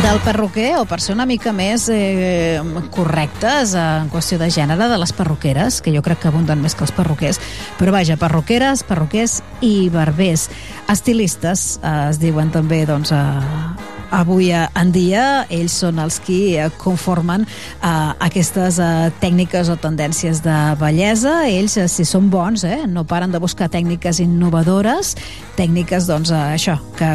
del 0.00 0.18
perruquer 0.24 0.78
o 0.80 0.86
per 0.88 1.00
ser 1.02 1.12
una 1.12 1.26
mica 1.28 1.52
més 1.52 1.84
eh, 1.92 2.60
correctes 2.94 3.74
en 3.76 4.08
qüestió 4.12 4.38
de 4.40 4.48
gènere 4.52 4.88
de 4.88 4.96
les 5.00 5.12
perruqueres, 5.12 5.80
que 5.84 5.92
jo 5.92 6.00
crec 6.02 6.22
que 6.22 6.30
abunden 6.30 6.62
més 6.62 6.74
que 6.74 6.86
els 6.86 6.94
perruquers, 6.96 7.40
però 7.78 7.92
vaja, 7.92 8.16
perruqueres, 8.20 8.84
perruquers 8.88 9.40
i 9.66 9.90
barbers. 9.92 10.48
Estilistes 10.88 11.78
eh, 11.82 11.94
es 12.08 12.20
diuen 12.22 12.52
també 12.54 12.84
doncs, 12.88 13.12
eh, 13.12 13.89
avui 14.10 14.50
en 14.52 14.92
dia 14.92 15.46
ells 15.50 15.74
són 15.82 16.00
els 16.02 16.18
qui 16.24 16.56
eh, 16.58 16.68
conformen 16.80 17.46
eh, 17.46 17.88
aquestes 18.26 18.80
eh, 18.82 19.10
tècniques 19.22 19.70
o 19.70 19.76
tendències 19.80 20.42
de 20.44 20.56
bellesa. 20.80 21.46
Ells, 21.48 21.76
eh, 21.78 21.86
si 21.88 22.04
són 22.08 22.30
bons, 22.30 22.64
eh, 22.66 22.82
no 22.90 23.06
paren 23.08 23.32
de 23.32 23.40
buscar 23.42 23.70
tècniques 23.70 24.20
innovadores, 24.22 25.14
tècniques, 25.58 26.08
doncs, 26.10 26.32
eh, 26.34 26.56
això, 26.56 26.76
que, 26.98 27.12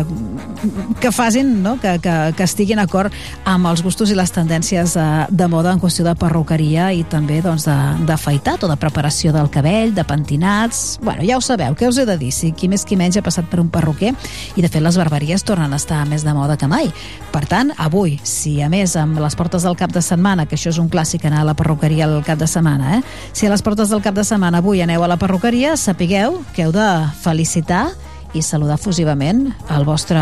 que 1.03 1.11
facin, 1.11 1.51
no? 1.63 1.75
que, 1.81 1.97
que, 2.03 2.15
que 2.37 2.47
estiguin 2.47 2.81
acord 2.83 3.13
amb 3.45 3.69
els 3.71 3.83
gustos 3.85 4.11
i 4.11 4.17
les 4.17 4.31
tendències 4.35 4.95
eh, 4.95 5.07
de 5.29 5.49
moda 5.51 5.73
en 5.75 5.81
qüestió 5.83 6.05
de 6.07 6.15
perruqueria 6.19 6.91
i 6.95 7.03
també 7.09 7.41
doncs, 7.45 7.67
d'afaitat 8.07 8.65
o 8.65 8.71
de 8.71 8.79
preparació 8.79 9.35
del 9.35 9.51
cabell, 9.51 9.93
de 9.95 10.07
pentinats... 10.07 10.99
Bueno, 11.05 11.25
ja 11.27 11.37
ho 11.37 11.43
sabeu, 11.43 11.75
què 11.77 11.89
us 11.89 11.99
he 12.01 12.07
de 12.07 12.17
dir? 12.21 12.31
Si 12.33 12.51
qui 12.55 12.69
més 12.71 12.85
qui 12.87 12.97
menys 12.99 13.19
ha 13.19 13.25
passat 13.25 13.49
per 13.51 13.59
un 13.61 13.69
perruquer 13.73 14.13
i, 14.55 14.61
de 14.61 14.69
fet, 14.69 14.81
les 14.83 14.97
barberies 14.97 15.43
tornen 15.45 15.73
a 15.73 15.81
estar 15.81 16.03
més 16.09 16.25
de 16.25 16.33
moda 16.35 16.57
que 16.57 16.69
mai 16.69 16.84
mai. 16.85 16.93
Per 17.31 17.43
tant, 17.51 17.73
avui, 17.77 18.15
si 18.23 18.61
a 18.63 18.69
més 18.71 18.95
amb 18.95 19.19
les 19.19 19.35
portes 19.35 19.63
del 19.63 19.75
cap 19.75 19.91
de 19.91 20.01
setmana, 20.01 20.45
que 20.47 20.55
això 20.55 20.71
és 20.71 20.79
un 20.79 20.87
clàssic 20.89 21.25
anar 21.27 21.41
a 21.41 21.49
la 21.49 21.55
perruqueria 21.55 22.05
al 22.05 22.23
cap 22.23 22.39
de 22.39 22.47
setmana, 22.47 22.97
eh? 22.97 23.01
si 23.33 23.45
a 23.45 23.51
les 23.51 23.61
portes 23.61 23.89
del 23.89 24.01
cap 24.01 24.15
de 24.15 24.23
setmana 24.23 24.63
avui 24.63 24.81
aneu 24.81 25.03
a 25.03 25.09
la 25.11 25.17
perruqueria, 25.19 25.75
sapigueu 25.75 26.41
que 26.55 26.63
heu 26.63 26.71
de 26.71 26.87
felicitar 27.21 27.89
i 28.33 28.41
saludar 28.41 28.77
fusivament 28.79 29.49
el 29.71 29.83
vostre 29.87 30.21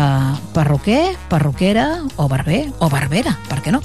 perruquer, 0.54 1.14
perruquera 1.30 2.02
o 2.16 2.28
barber 2.28 2.66
o 2.80 2.90
barbera, 2.90 3.38
per 3.48 3.62
què 3.62 3.74
no? 3.74 3.82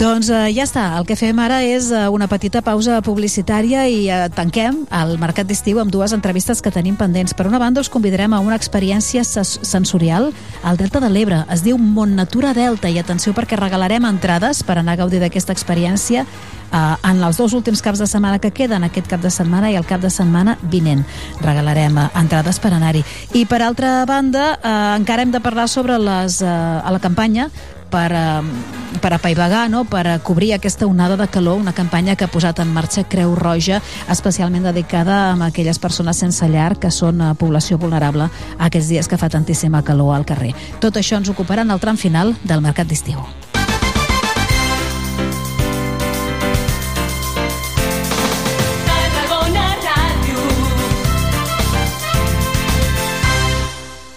Doncs 0.00 0.30
eh, 0.32 0.46
ja 0.56 0.64
està, 0.64 0.82
el 0.96 1.04
que 1.04 1.12
fem 1.12 1.36
ara 1.44 1.58
és 1.60 1.90
eh, 1.92 2.06
una 2.08 2.24
petita 2.24 2.62
pausa 2.64 3.02
publicitària 3.04 3.82
i 3.84 4.06
eh, 4.08 4.30
tanquem 4.32 4.78
el 4.96 5.10
Mercat 5.20 5.44
d'Estiu 5.44 5.76
amb 5.82 5.92
dues 5.92 6.14
entrevistes 6.16 6.62
que 6.64 6.72
tenim 6.72 6.94
pendents. 6.96 7.34
Per 7.36 7.44
una 7.44 7.58
banda, 7.60 7.82
us 7.84 7.90
convidarem 7.92 8.32
a 8.32 8.38
una 8.40 8.56
experiència 8.56 9.26
sensorial 9.26 10.30
al 10.64 10.78
Delta 10.80 11.02
de 11.04 11.10
l'Ebre. 11.12 11.42
Es 11.52 11.60
diu 11.66 11.76
Mont 11.76 12.14
Natura 12.16 12.54
Delta 12.56 12.88
i 12.88 12.96
atenció 12.96 13.34
perquè 13.36 13.58
regalarem 13.60 14.06
entrades 14.08 14.62
per 14.64 14.78
anar 14.80 14.94
a 14.96 15.00
gaudir 15.02 15.20
d'aquesta 15.20 15.52
experiència 15.52 16.22
eh, 16.24 16.78
en 16.80 17.20
els 17.20 17.36
dos 17.36 17.52
últims 17.52 17.84
caps 17.84 18.00
de 18.00 18.08
setmana 18.08 18.38
que 18.40 18.54
queden, 18.56 18.86
aquest 18.88 19.10
cap 19.10 19.20
de 19.20 19.28
setmana 19.28 19.68
i 19.68 19.76
el 19.76 19.84
cap 19.84 20.00
de 20.00 20.08
setmana 20.08 20.54
vinent. 20.72 21.04
Regalarem 21.44 22.00
eh, 22.00 22.06
entrades 22.22 22.56
per 22.56 22.72
anar-hi. 22.72 23.04
I 23.36 23.44
per 23.44 23.60
altra 23.68 23.98
banda, 24.08 24.54
eh, 24.62 24.72
encara 24.96 25.28
hem 25.28 25.36
de 25.36 25.44
parlar 25.44 25.68
sobre 25.68 26.00
les, 26.00 26.40
eh, 26.40 26.48
a 26.48 26.88
la 26.88 27.02
campanya 27.04 27.50
per, 27.90 28.12
eh, 28.14 28.98
per 29.00 29.12
apaivagar, 29.14 29.68
no? 29.70 29.84
per 29.84 30.20
cobrir 30.22 30.54
aquesta 30.54 30.86
onada 30.86 31.16
de 31.16 31.28
calor, 31.28 31.58
una 31.60 31.74
campanya 31.74 32.16
que 32.16 32.24
ha 32.24 32.32
posat 32.32 32.60
en 32.60 32.72
marxa 32.72 33.04
Creu 33.04 33.34
Roja, 33.34 33.82
especialment 34.08 34.64
dedicada 34.70 35.32
a 35.32 35.46
aquelles 35.46 35.78
persones 35.78 36.22
sense 36.22 36.48
llar 36.48 36.78
que 36.78 36.90
són 36.90 37.20
eh, 37.20 37.34
població 37.34 37.78
vulnerable 37.78 38.30
aquests 38.58 38.88
dies 38.88 39.08
que 39.08 39.18
fa 39.18 39.28
tantíssima 39.28 39.84
calor 39.84 40.14
al 40.16 40.26
carrer. 40.26 40.54
Tot 40.80 40.96
això 40.96 41.20
ens 41.20 41.30
ocuparà 41.30 41.66
en 41.66 41.74
el 41.74 41.80
tram 41.82 42.00
final 42.00 42.36
del 42.44 42.62
Mercat 42.64 42.88
d'Estiu. 42.88 43.20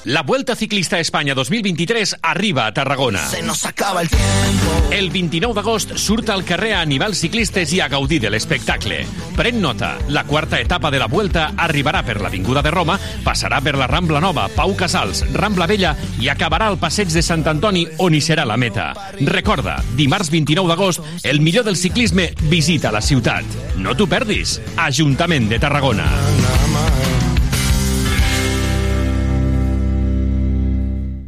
La 0.06 0.22
Vuelta 0.22 0.54
Ciclista 0.58 0.98
a 0.98 1.00
Espanya 1.00 1.34
2023 1.34 2.18
arriba 2.22 2.66
a 2.66 2.74
Tarragona. 2.74 3.26
Se 3.26 3.42
nos 3.42 3.66
acaba 3.66 4.02
el 4.02 4.10
tiempo. 4.10 4.90
El 4.92 5.10
29 5.10 5.56
d'agost 5.56 5.94
surt 5.96 6.28
al 6.30 6.44
carrer 6.44 6.74
a 6.76 6.82
animals 6.82 7.22
ciclistes 7.24 7.72
i 7.72 7.80
a 7.80 7.88
gaudir 7.88 8.20
de 8.20 8.30
l'espectacle. 8.34 9.06
Pren 9.38 9.62
nota, 9.64 9.94
la 10.10 10.26
quarta 10.28 10.60
etapa 10.60 10.92
de 10.92 11.00
la 11.00 11.08
Vuelta 11.08 11.54
arribarà 11.56 12.04
per 12.04 12.20
l'Avinguda 12.20 12.62
de 12.62 12.74
Roma, 12.76 13.00
passarà 13.24 13.62
per 13.64 13.78
la 13.80 13.88
Rambla 13.88 14.20
Nova, 14.20 14.50
Pau 14.52 14.76
Casals, 14.76 15.24
Rambla 15.32 15.70
Vella 15.72 15.96
i 16.20 16.28
acabarà 16.28 16.68
al 16.68 16.82
passeig 16.84 17.08
de 17.08 17.24
Sant 17.24 17.48
Antoni 17.48 17.88
on 18.04 18.14
hi 18.14 18.20
serà 18.20 18.44
la 18.44 18.60
meta. 18.60 18.92
Recorda, 19.24 19.78
dimarts 19.96 20.34
29 20.36 20.68
d'agost, 20.68 21.00
el 21.24 21.40
millor 21.40 21.64
del 21.64 21.80
ciclisme 21.80 22.34
visita 22.52 22.92
la 22.92 23.02
ciutat. 23.02 23.48
No 23.80 23.96
t'ho 23.96 24.12
perdis. 24.12 24.60
Ajuntament 24.76 25.48
de 25.48 25.64
Tarragona. 25.64 26.12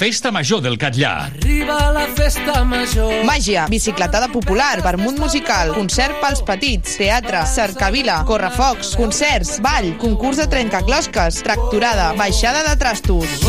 Festa 0.00 0.30
Major 0.32 0.62
del 0.62 0.78
Catllà. 0.80 1.26
Arriba 1.26 1.90
la 1.92 2.06
festa 2.16 2.62
major. 2.64 3.18
Màgia, 3.28 3.66
bicicletada 3.68 4.30
popular, 4.32 4.80
vermut 4.80 5.18
musical, 5.20 5.74
concert 5.76 6.16
pels 6.22 6.40
petits, 6.40 6.94
teatre, 6.96 7.42
cercavila, 7.44 8.22
correfocs, 8.24 8.94
concerts, 8.96 9.58
ball, 9.60 9.90
concurs 10.00 10.40
de 10.40 10.46
trencaclosques, 10.48 11.42
tracturada, 11.44 12.14
baixada 12.16 12.62
de 12.64 12.72
trastos. 12.80 13.44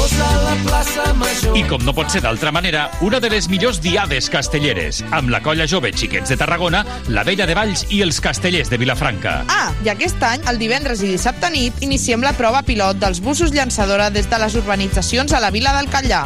I 1.56 1.64
com 1.72 1.88
no 1.88 1.96
pot 1.96 2.12
ser 2.12 2.20
d'altra 2.28 2.52
manera, 2.52 2.90
una 3.00 3.24
de 3.24 3.32
les 3.32 3.48
millors 3.48 3.80
diades 3.80 4.28
castelleres, 4.28 5.06
amb 5.16 5.32
la 5.32 5.40
colla 5.40 5.70
jove 5.72 5.94
Xiquets 5.96 6.36
de 6.36 6.40
Tarragona, 6.44 6.84
la 7.08 7.24
Vella 7.24 7.48
de 7.48 7.56
Valls 7.56 7.86
i 7.96 8.04
els 8.04 8.20
castellers 8.20 8.68
de 8.68 8.82
Vilafranca. 8.82 9.46
Ah, 9.48 9.72
i 9.88 9.94
aquest 9.96 10.20
any, 10.20 10.44
el 10.52 10.60
divendres 10.60 11.00
i 11.00 11.16
dissabte 11.16 11.48
nit, 11.56 11.80
iniciem 11.80 12.28
la 12.28 12.36
prova 12.36 12.60
pilot 12.68 13.00
dels 13.00 13.24
busos 13.24 13.56
llançadora 13.56 14.12
des 14.12 14.28
de 14.28 14.44
les 14.44 14.60
urbanitzacions 14.60 15.32
a 15.32 15.40
la 15.40 15.56
vila 15.56 15.80
del 15.80 15.88
Catllà. 15.88 16.26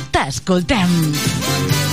t'escoltem. 0.11 1.90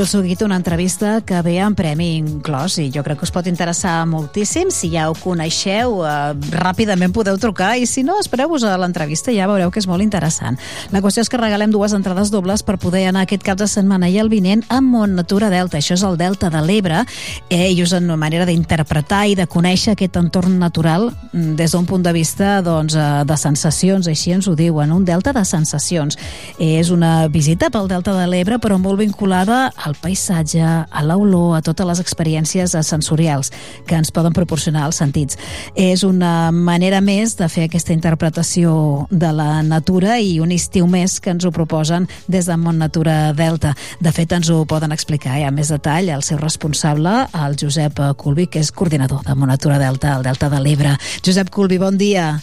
Tot 0.00 0.08
seguit 0.08 0.40
una 0.40 0.56
entrevista 0.56 1.20
que 1.20 1.42
ve 1.44 1.58
en 1.60 1.74
premi 1.76 2.14
inclòs 2.16 2.78
i 2.80 2.86
jo 2.88 3.02
crec 3.04 3.18
que 3.20 3.26
us 3.26 3.32
pot 3.34 3.44
interessar 3.50 4.06
moltíssim. 4.08 4.70
Si 4.72 4.88
ja 4.94 5.10
ho 5.10 5.16
coneixeu, 5.18 5.98
eh, 6.08 6.32
ràpidament 6.54 7.12
podeu 7.12 7.36
trucar 7.36 7.74
i 7.76 7.84
si 7.84 8.00
no, 8.02 8.14
espereu-vos 8.16 8.64
a 8.64 8.78
l'entrevista 8.80 9.28
i 9.30 9.36
ja 9.36 9.48
veureu 9.50 9.68
que 9.70 9.78
és 9.78 9.86
molt 9.86 10.00
interessant. 10.00 10.56
La 10.90 11.02
qüestió 11.02 11.20
és 11.20 11.28
que 11.28 11.36
regalem 11.36 11.70
dues 11.70 11.92
entrades 11.92 12.30
dobles 12.30 12.62
per 12.62 12.78
poder 12.78 13.08
anar 13.08 13.26
aquest 13.26 13.42
cap 13.44 13.58
de 13.58 13.66
setmana 13.68 14.08
i 14.08 14.16
el 14.16 14.30
vinent 14.30 14.64
a 14.70 14.80
Mont 14.80 15.12
Natura 15.12 15.50
Delta. 15.50 15.76
Això 15.76 15.92
és 15.98 16.02
el 16.02 16.16
Delta 16.16 16.48
de 16.48 16.64
l'Ebre 16.64 17.04
eh, 17.50 17.68
i 17.68 17.82
us 17.82 17.92
una 17.92 18.16
manera 18.16 18.46
d'interpretar 18.46 19.26
i 19.28 19.34
de 19.34 19.46
conèixer 19.46 19.92
aquest 19.92 20.16
entorn 20.16 20.56
natural 20.58 21.10
mm, 21.32 21.56
des 21.60 21.76
d'un 21.76 21.84
punt 21.84 22.02
de 22.02 22.14
vista 22.16 22.62
doncs, 22.62 22.96
eh, 22.96 23.24
de 23.26 23.36
sensacions, 23.36 24.08
així 24.08 24.32
ens 24.32 24.48
ho 24.48 24.56
diuen, 24.56 24.92
un 24.96 25.04
delta 25.04 25.34
de 25.36 25.44
sensacions. 25.44 26.16
És 26.58 26.88
una 26.88 27.28
visita 27.28 27.68
pel 27.68 27.88
Delta 27.88 28.16
de 28.16 28.26
l'Ebre 28.26 28.58
però 28.58 28.78
molt 28.78 29.04
vinculada 29.04 29.68
al 29.90 29.98
paisatge, 30.00 30.62
a 30.62 31.02
l'olor, 31.04 31.56
a 31.58 31.62
totes 31.64 31.86
les 31.88 32.00
experiències 32.02 32.74
sensorials 32.86 33.50
que 33.86 33.98
ens 33.98 34.12
poden 34.14 34.34
proporcionar 34.36 34.86
els 34.88 35.00
sentits. 35.02 35.38
És 35.74 36.04
una 36.06 36.50
manera 36.54 37.02
més 37.04 37.36
de 37.38 37.48
fer 37.50 37.66
aquesta 37.68 37.94
interpretació 37.96 39.06
de 39.10 39.32
la 39.34 39.62
natura 39.66 40.18
i 40.20 40.38
un 40.40 40.54
estiu 40.54 40.86
més 40.90 41.18
que 41.20 41.34
ens 41.34 41.46
ho 41.46 41.52
proposen 41.54 42.08
des 42.30 42.48
de 42.48 42.56
Mont 42.56 42.78
Natura 42.80 43.32
Delta. 43.36 43.74
De 44.00 44.12
fet, 44.14 44.32
ens 44.32 44.50
ho 44.50 44.62
poden 44.68 44.94
explicar 44.94 45.38
ja 45.40 45.50
més 45.54 45.72
detall 45.72 46.10
el 46.10 46.24
seu 46.26 46.38
responsable, 46.40 47.26
el 47.44 47.58
Josep 47.60 48.00
Culvi, 48.20 48.48
que 48.50 48.62
és 48.62 48.72
coordinador 48.72 49.26
de 49.26 49.34
Mont 49.34 49.50
Natura 49.50 49.80
Delta, 49.82 50.16
el 50.16 50.26
Delta 50.26 50.52
de 50.52 50.62
l'Ebre. 50.62 50.96
Josep 51.26 51.50
Culvi, 51.50 51.78
bon 51.82 51.98
dia. 52.00 52.38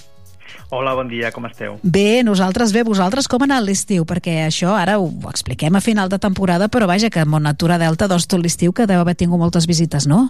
Hola, 0.69 0.93
bon 0.95 1.07
dia, 1.11 1.31
com 1.31 1.45
esteu? 1.47 1.77
Bé, 1.83 2.23
nosaltres 2.23 2.73
bé, 2.75 2.83
vosaltres 2.87 3.27
com 3.31 3.43
ha 3.43 3.47
anat 3.49 3.65
l'estiu? 3.65 4.05
Perquè 4.07 4.39
això 4.47 4.75
ara 4.75 4.97
ho 4.99 5.07
expliquem 5.31 5.75
a 5.75 5.83
final 5.83 6.09
de 6.09 6.19
temporada, 6.19 6.67
però 6.67 6.87
vaja, 6.89 7.09
que 7.09 7.25
Mont 7.25 7.43
Natura 7.43 7.79
Delta, 7.81 8.07
doncs 8.07 8.27
tot 8.27 8.43
l'estiu 8.43 8.73
que 8.73 8.87
deu 8.89 9.01
haver 9.01 9.15
tingut 9.15 9.39
moltes 9.39 9.67
visites, 9.69 10.07
no? 10.07 10.27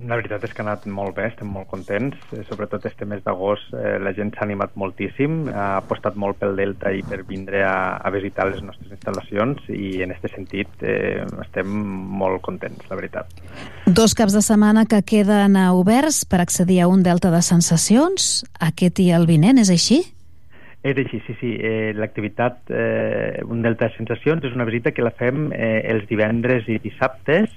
La 0.00 0.16
veritat 0.16 0.44
és 0.46 0.52
que 0.56 0.62
ha 0.62 0.64
anat 0.64 0.86
molt 0.88 1.12
bé, 1.18 1.26
estem 1.28 1.48
molt 1.52 1.68
contents, 1.68 2.16
eh, 2.32 2.40
sobretot 2.48 2.86
este 2.88 3.04
mes 3.04 3.20
d'agost 3.24 3.74
eh, 3.76 3.98
la 4.00 4.14
gent 4.16 4.30
s'ha 4.32 4.46
animat 4.46 4.72
moltíssim, 4.80 5.42
ha 5.52 5.66
apostat 5.82 6.16
molt 6.16 6.38
pel 6.40 6.56
Delta 6.56 6.92
i 6.96 7.02
per 7.04 7.18
vindre 7.28 7.60
a, 7.68 7.98
a 8.00 8.12
visitar 8.14 8.46
les 8.48 8.62
nostres 8.64 8.94
instal·lacions 8.96 9.66
i 9.74 10.00
en 10.06 10.14
aquest 10.14 10.38
sentit 10.38 10.86
eh, 10.88 11.20
estem 11.44 11.68
molt 12.22 12.40
contents, 12.46 12.86
la 12.88 12.96
veritat. 12.96 13.28
Dos 13.84 14.16
caps 14.16 14.38
de 14.38 14.44
setmana 14.46 14.86
que 14.88 15.02
queden 15.04 15.58
oberts 15.68 16.22
per 16.24 16.40
accedir 16.40 16.80
a 16.80 16.88
un 16.88 17.04
Delta 17.04 17.28
de 17.34 17.42
sensacions, 17.44 18.30
aquest 18.70 19.04
i 19.04 19.10
el 19.12 19.28
vinent, 19.28 19.60
és 19.60 19.68
així? 19.74 20.00
És 20.80 20.96
així, 20.96 21.20
sí, 21.26 21.34
sí. 21.42 21.50
Eh, 21.60 21.92
L'activitat 21.92 22.70
eh, 22.72 23.42
Un 23.44 23.60
Delta 23.60 23.90
de 23.90 23.98
Sensacions 23.98 24.44
és 24.48 24.54
una 24.56 24.64
visita 24.64 24.94
que 24.96 25.04
la 25.04 25.12
fem 25.12 25.50
eh, 25.52 25.82
els 25.92 26.06
divendres 26.08 26.64
i 26.72 26.78
dissabtes 26.80 27.52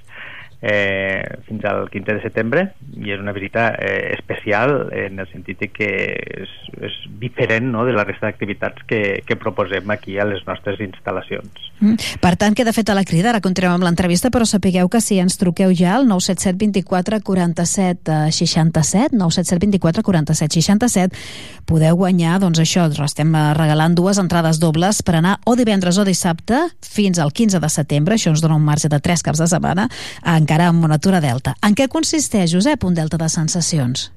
eh, 0.64 1.40
fins 1.44 1.64
al 1.68 1.90
15 1.92 2.16
de 2.16 2.22
setembre 2.24 2.62
i 2.96 3.12
és 3.12 3.20
una 3.20 3.34
visita 3.36 3.68
eh, 3.76 4.14
especial 4.16 4.88
en 4.96 5.20
el 5.20 5.28
sentit 5.28 5.60
que 5.74 5.88
és, 6.16 6.52
és 6.80 6.94
diferent 7.20 7.68
no, 7.72 7.84
de 7.84 7.92
la 7.92 8.06
resta 8.08 8.30
d'activitats 8.30 8.86
que, 8.88 9.20
que 9.26 9.36
proposem 9.36 9.92
aquí 9.92 10.16
a 10.18 10.24
les 10.28 10.40
nostres 10.48 10.80
instal·lacions. 10.80 11.68
Mm. 11.80 11.98
Per 12.22 12.32
tant, 12.40 12.56
queda 12.56 12.72
feta 12.72 12.96
la 12.96 13.04
crida, 13.04 13.30
ara 13.34 13.42
continuem 13.44 13.76
amb 13.76 13.86
l'entrevista, 13.86 14.30
però 14.32 14.48
sapigueu 14.48 14.88
que 14.88 15.02
si 15.04 15.18
ens 15.20 15.36
truqueu 15.40 15.74
ja 15.76 15.98
al 15.98 16.08
977 16.08 16.56
24 16.80 17.20
47 17.26 18.16
67, 18.32 19.16
977 19.20 19.68
24 19.68 20.06
47 20.08 20.60
67, 20.64 21.20
podeu 21.68 21.98
guanyar, 22.00 22.38
doncs 22.40 22.62
això, 22.62 22.86
estem 23.04 23.36
regalant 23.58 23.96
dues 23.96 24.20
entrades 24.22 24.60
dobles 24.62 25.02
per 25.04 25.18
anar 25.20 25.36
o 25.44 25.56
divendres 25.58 25.98
o 26.00 26.08
dissabte 26.08 26.64
fins 26.80 27.20
al 27.20 27.32
15 27.34 27.60
de 27.60 27.72
setembre, 27.72 28.16
això 28.16 28.32
ens 28.32 28.42
dona 28.44 28.56
un 28.56 28.64
marge 28.64 28.88
de 28.88 29.00
tres 29.04 29.24
caps 29.24 29.42
de 29.42 29.48
setmana, 29.50 29.88
encara 30.24 30.53
encara 30.54 30.70
amb 30.70 30.84
Monatura 30.84 31.18
Delta. 31.18 31.56
En 31.66 31.74
què 31.74 31.88
consisteix, 31.90 32.52
Josep, 32.54 32.84
un 32.86 32.94
delta 32.94 33.18
de 33.18 33.26
sensacions? 33.26 34.12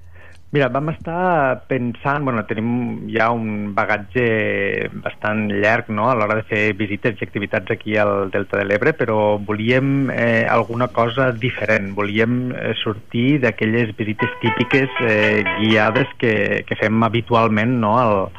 Mira, 0.54 0.68
vam 0.70 0.92
estar 0.92 1.64
pensant, 1.68 2.24
bueno, 2.24 2.44
tenim 2.46 3.08
ja 3.12 3.32
un 3.34 3.74
bagatge 3.76 4.88
bastant 5.02 5.48
llarg 5.50 5.90
no? 5.90 6.06
a 6.08 6.14
l'hora 6.16 6.38
de 6.38 6.46
fer 6.48 6.62
visites 6.78 7.18
i 7.18 7.26
activitats 7.26 7.74
aquí 7.74 7.98
al 7.98 8.30
Delta 8.32 8.62
de 8.62 8.68
l'Ebre, 8.70 8.94
però 8.94 9.40
volíem 9.50 10.12
eh, 10.14 10.46
alguna 10.48 10.88
cosa 10.94 11.32
diferent, 11.34 11.90
volíem 11.98 12.54
eh, 12.54 12.76
sortir 12.84 13.42
d'aquelles 13.42 13.96
visites 13.98 14.38
típiques 14.44 15.02
eh, 15.10 15.42
guiades 15.58 16.14
que, 16.22 16.64
que 16.70 16.80
fem 16.80 17.04
habitualment 17.10 17.80
no? 17.82 17.98
al, 17.98 18.30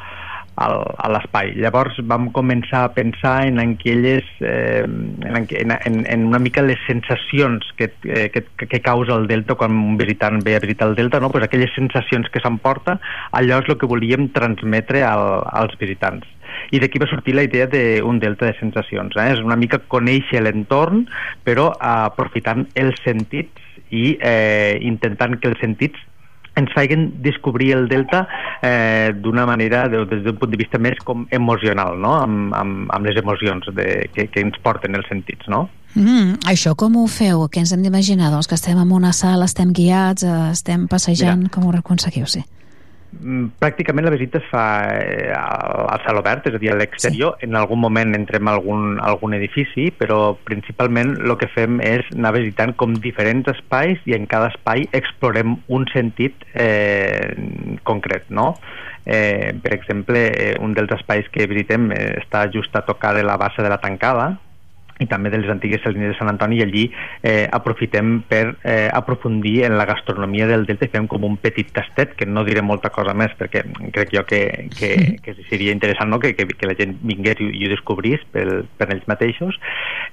al, 0.59 0.81
a 0.97 1.09
l'espai. 1.13 1.53
Llavors 1.59 1.99
vam 2.11 2.29
començar 2.35 2.83
a 2.85 2.93
pensar 2.95 3.35
en 3.47 3.61
aquelles, 3.63 4.27
eh, 4.43 4.83
en, 4.83 5.47
en, 5.49 6.01
en 6.03 6.25
una 6.27 6.41
mica 6.43 6.63
les 6.65 6.81
sensacions 6.87 7.71
que, 7.77 7.91
eh, 8.03 8.27
que, 8.33 8.43
que 8.67 8.81
causa 8.83 9.15
el 9.15 9.27
delta 9.31 9.55
quan 9.59 9.77
un 9.77 9.95
visitant 9.99 10.43
ve 10.43 10.57
a 10.57 10.63
visitar 10.63 10.89
el 10.89 10.97
delta, 10.99 11.19
no? 11.19 11.31
pues 11.31 11.45
aquelles 11.45 11.71
sensacions 11.75 12.29
que 12.33 12.43
s'emporta, 12.43 12.99
allò 13.31 13.61
és 13.63 13.71
el 13.71 13.79
que 13.79 13.89
volíem 13.89 14.29
transmetre 14.35 15.05
al, 15.07 15.41
als 15.63 15.79
visitants 15.79 16.27
i 16.73 16.79
d'aquí 16.81 16.99
va 17.01 17.07
sortir 17.09 17.35
la 17.37 17.45
idea 17.45 17.67
d'un 17.69 18.19
delta 18.19 18.47
de 18.49 18.55
sensacions. 18.59 19.15
Eh? 19.17 19.29
És 19.35 19.41
una 19.45 19.57
mica 19.59 19.79
conèixer 19.91 20.41
l'entorn, 20.43 21.05
però 21.45 21.69
aprofitant 21.79 22.65
els 22.75 22.99
sentits 23.05 23.69
i 23.89 24.17
eh, 24.21 24.77
intentant 24.85 25.37
que 25.39 25.49
els 25.49 25.61
sentits 25.61 26.08
ens 26.59 26.73
feien 26.75 27.09
descobrir 27.23 27.71
el 27.77 27.87
delta 27.91 28.25
eh, 28.61 29.11
d'una 29.15 29.45
manera, 29.49 29.87
de, 29.91 30.03
des 30.09 30.23
d'un 30.25 30.37
punt 30.39 30.51
de 30.51 30.59
vista 30.59 30.81
més 30.81 30.99
com 31.05 31.25
emocional, 31.35 31.97
no? 31.99 32.15
amb, 32.21 32.53
amb, 32.55 32.93
amb 32.95 33.09
les 33.09 33.19
emocions 33.21 33.71
de, 33.75 33.89
que, 34.13 34.27
que 34.29 34.45
ens 34.45 34.59
porten 34.63 34.97
els 34.99 35.07
sentits. 35.11 35.49
No? 35.51 35.67
Mm, 35.95 36.43
això 36.51 36.75
com 36.77 36.99
ho 36.99 37.07
feu? 37.09 37.47
Què 37.49 37.63
ens 37.63 37.73
hem 37.73 37.83
d'imaginar? 37.85 38.29
Doncs 38.33 38.49
que 38.49 38.57
estem 38.59 38.77
en 38.79 38.93
una 38.93 39.13
sala, 39.15 39.49
estem 39.49 39.73
guiats, 39.73 40.23
eh, 40.27 40.37
estem 40.53 40.87
passejant, 40.91 41.47
Mira, 41.47 41.55
com 41.55 41.65
ho 41.65 41.75
aconseguiu? 41.79 42.27
Sí. 42.29 42.43
Mm, 43.09 43.55
pràcticament 43.57 44.05
la 44.05 44.13
visita 44.13 44.37
es 44.37 44.45
fa 44.51 44.63
eh, 44.93 45.31
al 45.33 46.01
cel 46.03 46.19
obert, 46.21 46.45
és 46.45 46.55
a 46.55 46.61
dir, 46.61 46.69
a 46.71 46.77
l'exterior. 46.77 47.37
Sí. 47.39 47.47
En 47.47 47.57
algun 47.57 47.81
moment 47.81 48.13
entrem 48.15 48.47
a 48.47 48.53
algun, 48.57 48.99
algun 49.01 49.33
edifici, 49.37 49.89
però 49.97 50.35
principalment 50.45 51.15
el 51.17 51.33
que 51.41 51.49
fem 51.55 51.79
és 51.85 52.05
anar 52.13 52.35
visitant 52.37 52.75
com 52.77 52.93
diferents 53.01 53.49
espais 53.55 54.03
i 54.05 54.13
en 54.17 54.29
cada 54.29 54.51
espai 54.53 54.85
explorem 54.99 55.57
un 55.67 55.87
sentit 55.93 56.45
eh, 56.53 57.33
concret, 57.89 58.29
no? 58.29 58.53
Eh, 59.09 59.55
per 59.63 59.73
exemple, 59.73 60.21
eh, 60.29 60.53
un 60.61 60.75
dels 60.77 60.93
espais 60.99 61.25
que 61.33 61.49
visitem 61.49 61.89
eh, 61.95 62.11
està 62.21 62.45
just 62.53 62.75
a 62.77 62.85
tocar 62.85 63.15
de 63.17 63.25
la 63.25 63.39
base 63.41 63.65
de 63.65 63.73
la 63.73 63.81
tancada, 63.81 64.35
i 64.99 65.07
també 65.07 65.31
de 65.31 65.39
les 65.41 65.51
antigues 65.51 65.81
salines 65.83 66.11
de 66.13 66.17
Sant 66.19 66.29
Antoni 66.31 66.59
i 66.59 66.63
allí 66.65 66.83
eh, 67.23 67.47
aprofitem 67.51 68.19
per 68.27 68.43
eh, 68.63 68.89
aprofundir 68.93 69.63
en 69.65 69.77
la 69.79 69.87
gastronomia 69.89 70.47
del 70.49 70.65
Delta 70.67 70.87
i 70.89 70.93
fem 70.93 71.07
com 71.07 71.23
un 71.25 71.37
petit 71.39 71.71
tastet, 71.75 72.15
que 72.19 72.27
no 72.27 72.43
diré 72.47 72.61
molta 72.65 72.91
cosa 72.93 73.15
més 73.15 73.33
perquè 73.39 73.63
crec 73.95 74.13
jo 74.15 74.25
que, 74.27 74.41
que, 74.75 74.91
que 75.23 75.35
seria 75.49 75.75
interessant 75.75 76.11
no? 76.11 76.19
que, 76.19 76.33
que, 76.35 76.47
que 76.51 76.69
la 76.69 76.75
gent 76.79 76.97
vingués 77.01 77.39
i, 77.39 77.49
i 77.61 77.67
ho 77.67 77.71
descobrís 77.71 78.23
per, 78.33 78.45
per 78.77 78.89
ells 78.91 79.07
mateixos 79.09 79.57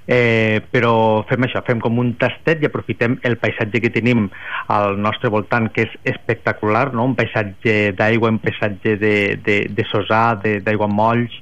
eh, 0.07 0.63
però 0.71 0.93
fem 1.29 1.47
això, 1.47 1.61
fem 1.67 1.83
com 1.83 1.99
un 1.99 2.13
tastet 2.21 2.63
i 2.63 2.69
aprofitem 2.69 3.19
el 3.27 3.37
paisatge 3.41 3.83
que 3.83 3.93
tenim 3.93 4.27
al 4.71 4.97
nostre 5.01 5.31
voltant 5.33 5.67
que 5.73 5.87
és 5.87 5.97
espectacular, 6.15 6.87
no? 6.95 7.09
un 7.11 7.15
paisatge 7.19 7.93
d'aigua, 7.97 8.31
un 8.31 8.39
paisatge 8.43 8.95
de, 9.01 9.15
de, 9.43 9.59
de 9.67 9.87
sosà, 9.91 10.23
d'aigua 10.39 10.87
molls 10.87 11.35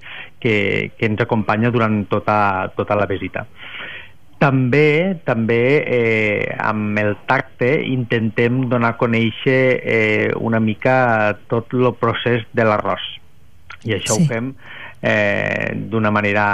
que, 0.46 0.92
que 0.94 1.10
ens 1.10 1.26
acompanya 1.26 1.74
durant 1.74 2.04
tota, 2.12 2.70
tota 2.78 2.98
la 3.00 3.10
visita. 3.10 3.48
També, 4.38 5.18
també 5.26 5.62
eh, 5.82 6.56
amb 6.62 7.00
el 7.02 7.16
tacte 7.26 7.72
intentem 7.90 8.66
donar 8.70 8.94
a 8.94 9.00
conèixer 9.00 9.62
eh, 9.82 10.32
una 10.38 10.60
mica 10.62 10.98
tot 11.50 11.74
el 11.74 11.90
procés 11.98 12.46
de 12.54 12.68
l'arròs. 12.68 13.06
I 13.86 13.96
això 13.98 14.20
sí. 14.20 14.26
ho 14.26 14.30
fem 14.30 14.52
eh, 15.02 15.72
d'una 15.90 16.12
manera 16.12 16.46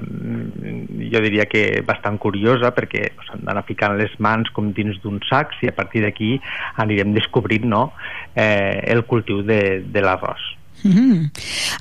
mm, 0.00 1.08
jo 1.12 1.22
diria 1.24 1.46
que 1.50 1.82
bastant 1.86 2.18
curiosa 2.22 2.72
perquè 2.74 3.12
s'han 3.26 3.44
d'anar 3.46 3.64
ficant 3.68 3.96
les 4.00 4.14
mans 4.22 4.50
com 4.54 4.72
dins 4.76 4.98
d'un 5.02 5.18
sac 5.28 5.56
i 5.62 5.70
a 5.70 5.76
partir 5.76 6.04
d'aquí 6.06 6.36
anirem 6.78 7.14
descobrint 7.16 7.66
no, 7.68 7.90
eh, 8.34 8.80
el 8.88 9.04
cultiu 9.04 9.42
de, 9.42 9.82
de 9.82 10.04
l'arròs. 10.04 10.54
Mm 10.82 10.92
-hmm. 10.92 11.30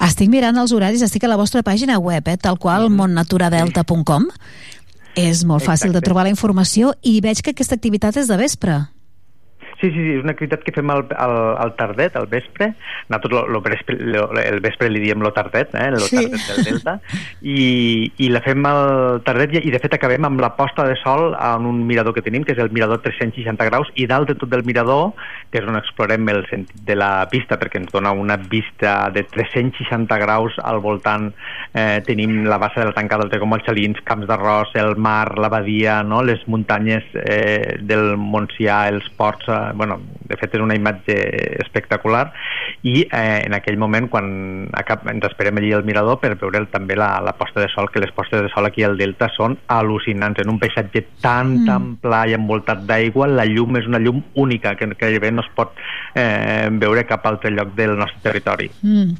Estic 0.07 0.29
mirant 0.29 0.57
els 0.57 0.71
horaris, 0.71 1.01
estic 1.01 1.23
a 1.23 1.27
la 1.27 1.37
vostra 1.37 1.61
pàgina 1.63 1.97
web, 1.97 2.27
eh, 2.27 2.37
tal 2.37 2.57
qual, 2.57 2.89
mm 2.89 2.93
-hmm. 2.93 2.97
montnaturadelta.com. 2.97 4.25
És 5.15 5.43
molt 5.43 5.63
fàcil 5.63 5.89
Exacte. 5.89 5.99
de 5.99 6.01
trobar 6.01 6.23
la 6.23 6.29
informació 6.29 6.93
i 7.01 7.21
veig 7.21 7.41
que 7.41 7.51
aquesta 7.51 7.75
activitat 7.75 8.17
és 8.17 8.27
de 8.27 8.37
vespre. 8.37 8.87
Sí, 9.77 9.91
sí, 9.91 10.01
sí, 10.01 10.13
és 10.17 10.23
una 10.25 10.33
activitat 10.33 10.63
que 10.65 10.73
fem 10.73 10.89
al, 10.89 11.03
al, 11.13 11.35
al 11.61 11.73
tardet, 11.77 12.15
al 12.17 12.25
vespre. 12.31 12.71
Nosaltres 13.11 13.33
lo, 13.33 13.43
lo 13.53 13.61
vespre, 13.61 13.97
lo, 14.09 14.23
el 14.41 14.57
vespre 14.63 14.89
li 14.89 15.03
diem 15.03 15.21
lo 15.21 15.29
tardet, 15.35 15.75
eh, 15.77 15.91
lo 15.93 16.01
sí. 16.01 16.17
tardet 16.17 16.47
del 16.47 16.63
Delta, 16.65 16.95
i, 17.45 18.09
i 18.17 18.29
la 18.33 18.41
fem 18.41 18.65
al 18.65 19.21
tardet 19.27 19.53
i, 19.53 19.61
i 19.69 19.73
de 19.73 19.81
fet 19.83 19.93
acabem 19.93 20.25
amb 20.25 20.41
la 20.41 20.55
posta 20.57 20.87
de 20.87 20.95
sol 21.03 21.35
en 21.35 21.67
un 21.69 21.83
mirador 21.85 22.15
que 22.15 22.23
tenim, 22.25 22.45
que 22.47 22.55
és 22.55 22.61
el 22.63 22.71
mirador 22.73 23.03
360 23.05 23.69
graus, 23.69 23.91
i 23.93 24.07
dalt 24.09 24.31
de 24.31 24.37
tot 24.41 24.49
del 24.49 24.65
mirador, 24.65 25.11
que 25.53 25.61
és 25.61 25.69
on 25.69 25.77
explorem 25.77 26.25
el 26.33 26.41
sentit 26.49 26.81
de 26.87 26.97
la 26.97 27.11
pista, 27.29 27.59
perquè 27.61 27.77
ens 27.83 27.93
dona 27.93 28.15
una 28.17 28.39
vista 28.41 29.11
de 29.13 29.27
360 29.29 30.19
graus 30.23 30.57
al 30.63 30.81
voltant. 30.81 31.29
Eh, 31.77 32.01
tenim 32.07 32.47
la 32.49 32.57
bassa 32.57 32.81
de 32.81 32.89
la 32.89 32.97
tancada 32.97 33.27
del 33.27 33.35
Trecomolls 33.35 34.01
Camps 34.07 34.25
d'Arròs, 34.25 34.73
el 34.79 34.95
mar, 34.97 35.37
la 35.37 35.49
badia, 35.53 36.01
no? 36.01 36.23
les 36.23 36.41
muntanyes 36.47 37.05
eh, 37.21 37.77
del 37.81 38.15
Montsià, 38.17 38.87
els 38.89 39.05
ports, 39.17 39.45
eh, 39.47 39.66
bueno, 39.75 39.99
de 40.27 40.37
fet 40.39 40.55
és 40.55 40.63
una 40.63 40.75
imatge 40.77 41.15
espectacular 41.63 42.27
i 42.83 43.01
eh, 43.03 43.43
en 43.45 43.55
aquell 43.57 43.77
moment 43.79 44.07
quan 44.11 44.27
acab, 44.77 45.05
ens 45.09 45.25
esperem 45.27 45.57
allí 45.59 45.71
al 45.75 45.85
mirador 45.87 46.19
per 46.21 46.35
veure 46.39 46.63
també 46.71 46.97
la, 46.97 47.09
la 47.23 47.33
posta 47.39 47.61
de 47.63 47.69
sol, 47.73 47.89
que 47.91 48.01
les 48.03 48.13
postes 48.15 48.43
de 48.45 48.51
sol 48.53 48.67
aquí 48.67 48.85
al 48.85 48.97
Delta 48.99 49.29
són 49.35 49.57
al·lucinants, 49.73 50.41
en 50.43 50.51
un 50.53 50.59
paisatge 50.61 51.03
tan, 51.23 51.53
mm. 51.61 51.67
tan 51.67 51.89
pla 52.03 52.23
i 52.29 52.35
envoltat 52.37 52.85
d'aigua, 52.87 53.29
la 53.31 53.47
llum 53.49 53.79
és 53.79 53.89
una 53.89 54.01
llum 54.03 54.21
única, 54.35 54.75
que 54.77 54.89
gairebé 54.97 55.31
no 55.33 55.43
es 55.45 55.51
pot 55.55 55.73
eh, 56.15 56.67
veure 56.71 57.05
cap 57.09 57.25
altre 57.29 57.51
lloc 57.53 57.73
del 57.77 57.95
nostre 57.97 58.21
territori. 58.23 58.69
Mm. 58.81 59.17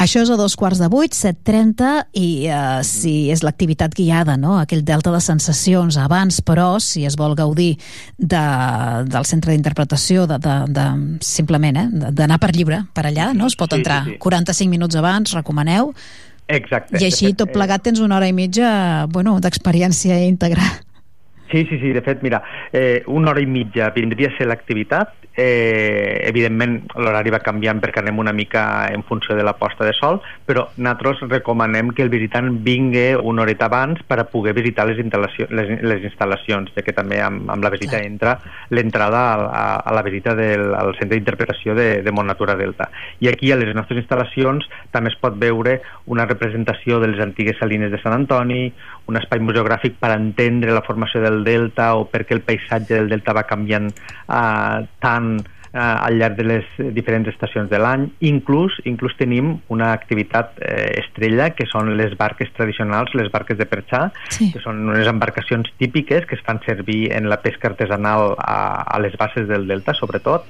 Això 0.00 0.22
és 0.24 0.30
a 0.30 0.38
dos 0.38 0.56
quarts 0.58 0.80
de 0.82 0.90
vuit, 0.92 1.14
7.30, 1.16 1.92
i 2.20 2.28
eh, 2.48 2.80
si 2.86 3.14
és 3.32 3.44
l'activitat 3.46 3.94
guiada, 3.96 4.36
no? 4.40 4.56
aquell 4.60 4.84
delta 4.86 5.12
de 5.14 5.22
sensacions 5.24 5.98
abans, 6.00 6.40
però 6.46 6.72
si 6.82 7.04
es 7.08 7.18
vol 7.20 7.36
gaudir 7.38 7.72
de, 8.16 8.44
del 9.10 9.26
centre 9.28 9.52
d'interpretació 9.52 9.89
interpretació 9.90 10.26
de, 10.26 10.38
de, 10.38 10.72
de 10.72 11.18
simplement 11.20 11.76
eh, 11.76 12.10
d'anar 12.12 12.38
per 12.38 12.52
lliure 12.54 12.84
per 12.94 13.06
allà, 13.06 13.32
no? 13.34 13.46
Es 13.46 13.56
pot 13.56 13.72
entrar 13.72 14.04
sí, 14.04 14.10
sí, 14.10 14.16
sí. 14.16 14.22
45 14.22 14.70
minuts 14.70 14.96
abans, 14.96 15.34
recomaneu. 15.34 15.92
Exacte. 16.48 16.98
I 16.98 17.06
així, 17.06 17.32
tot 17.34 17.52
plegat, 17.52 17.82
tens 17.82 18.00
una 18.00 18.16
hora 18.16 18.28
i 18.28 18.32
mitja 18.32 19.06
bueno, 19.10 19.38
d'experiència 19.40 20.18
íntegra. 20.26 20.62
Sí, 21.50 21.64
sí, 21.66 21.80
sí, 21.80 21.92
de 21.92 22.02
fet, 22.02 22.22
mira, 22.22 22.42
eh, 22.72 23.02
una 23.06 23.32
hora 23.32 23.42
i 23.42 23.46
mitja 23.46 23.90
vindria 23.90 24.30
a 24.30 24.36
ser 24.36 24.46
l'activitat 24.46 25.20
Eh, 25.36 26.26
evidentment, 26.26 26.88
l'horari 26.98 27.30
va 27.30 27.38
canviant 27.40 27.78
perquè 27.80 28.02
anem 28.02 28.18
una 28.18 28.32
mica 28.34 28.62
en 28.90 29.04
funció 29.06 29.36
de 29.38 29.44
la 29.46 29.54
posta 29.56 29.86
de 29.86 29.92
sol, 29.94 30.18
però 30.44 30.64
nosaltres 30.74 31.22
recomanem 31.30 31.92
que 31.94 32.02
el 32.02 32.10
visitant 32.10 32.50
vingui 32.66 33.14
una 33.14 33.44
horeta 33.46 33.68
abans 33.70 34.02
per 34.10 34.18
a 34.18 34.26
poder 34.26 34.52
visitar 34.58 34.88
les, 34.88 34.98
instal·lacions, 34.98 35.54
les, 35.54 35.70
les 35.86 36.04
instal·lacions, 36.10 36.74
ja 36.74 36.82
que 36.82 36.92
també 36.96 37.22
amb, 37.22 37.46
amb 37.54 37.62
la 37.62 37.70
visita 37.70 38.02
entra 38.02 38.34
l'entrada 38.74 39.22
a, 39.30 39.46
a, 39.46 39.62
a 39.80 39.94
la 39.94 40.02
visita 40.02 40.34
del 40.34 40.74
al 40.74 40.92
centre 40.98 41.14
d'interpretació 41.14 41.78
de, 41.78 41.88
de 42.02 42.12
Mont 42.12 42.28
Natura 42.28 42.58
Delta. 42.58 42.90
I 43.22 43.30
aquí, 43.30 43.54
a 43.54 43.60
les 43.60 43.70
nostres 43.78 44.02
instal·lacions, 44.02 44.66
també 44.90 45.14
es 45.14 45.18
pot 45.22 45.38
veure 45.38 45.78
una 46.10 46.26
representació 46.26 46.98
de 46.98 47.14
les 47.14 47.22
antigues 47.22 47.56
salines 47.62 47.94
de 47.94 48.02
Sant 48.02 48.18
Antoni, 48.18 48.72
un 49.08 49.20
espai 49.20 49.40
museogràfic 49.44 49.96
per 50.00 50.12
entendre 50.16 50.74
la 50.74 50.84
formació 50.86 51.22
del 51.24 51.42
delta 51.46 51.94
o 51.98 52.04
perquè 52.10 52.36
el 52.36 52.44
paisatge 52.46 52.94
del 52.94 53.08
delta 53.12 53.36
va 53.36 53.46
canviant 53.48 53.88
eh, 53.90 54.76
tant 55.00 55.32
eh, 55.72 55.78
al 55.78 56.18
llarg 56.18 56.36
de 56.36 56.46
les 56.46 56.68
diferents 56.94 57.28
estacions 57.30 57.70
de 57.70 57.78
l'any. 57.78 58.08
Inclús 58.26 58.76
inclús 58.90 59.16
tenim 59.18 59.56
una 59.68 59.92
activitat 59.92 60.58
eh, 60.60 61.00
estrella 61.02 61.50
que 61.54 61.66
són 61.70 61.94
les 61.98 62.16
barques 62.18 62.52
tradicionals, 62.56 63.14
les 63.14 63.30
barques 63.32 63.58
de 63.58 63.68
perxà, 63.70 64.08
sí. 64.28 64.50
que 64.54 64.62
són 64.62 64.84
unes 64.88 65.10
embarcacions 65.10 65.70
típiques 65.78 66.26
que 66.26 66.38
es 66.38 66.44
fan 66.46 66.62
servir 66.66 67.12
en 67.16 67.28
la 67.30 67.40
pesca 67.42 67.70
artesanal 67.72 68.34
a, 68.38 68.60
a 68.82 69.02
les 69.02 69.16
bases 69.18 69.48
del 69.48 69.66
delta, 69.70 69.94
sobretot, 69.94 70.46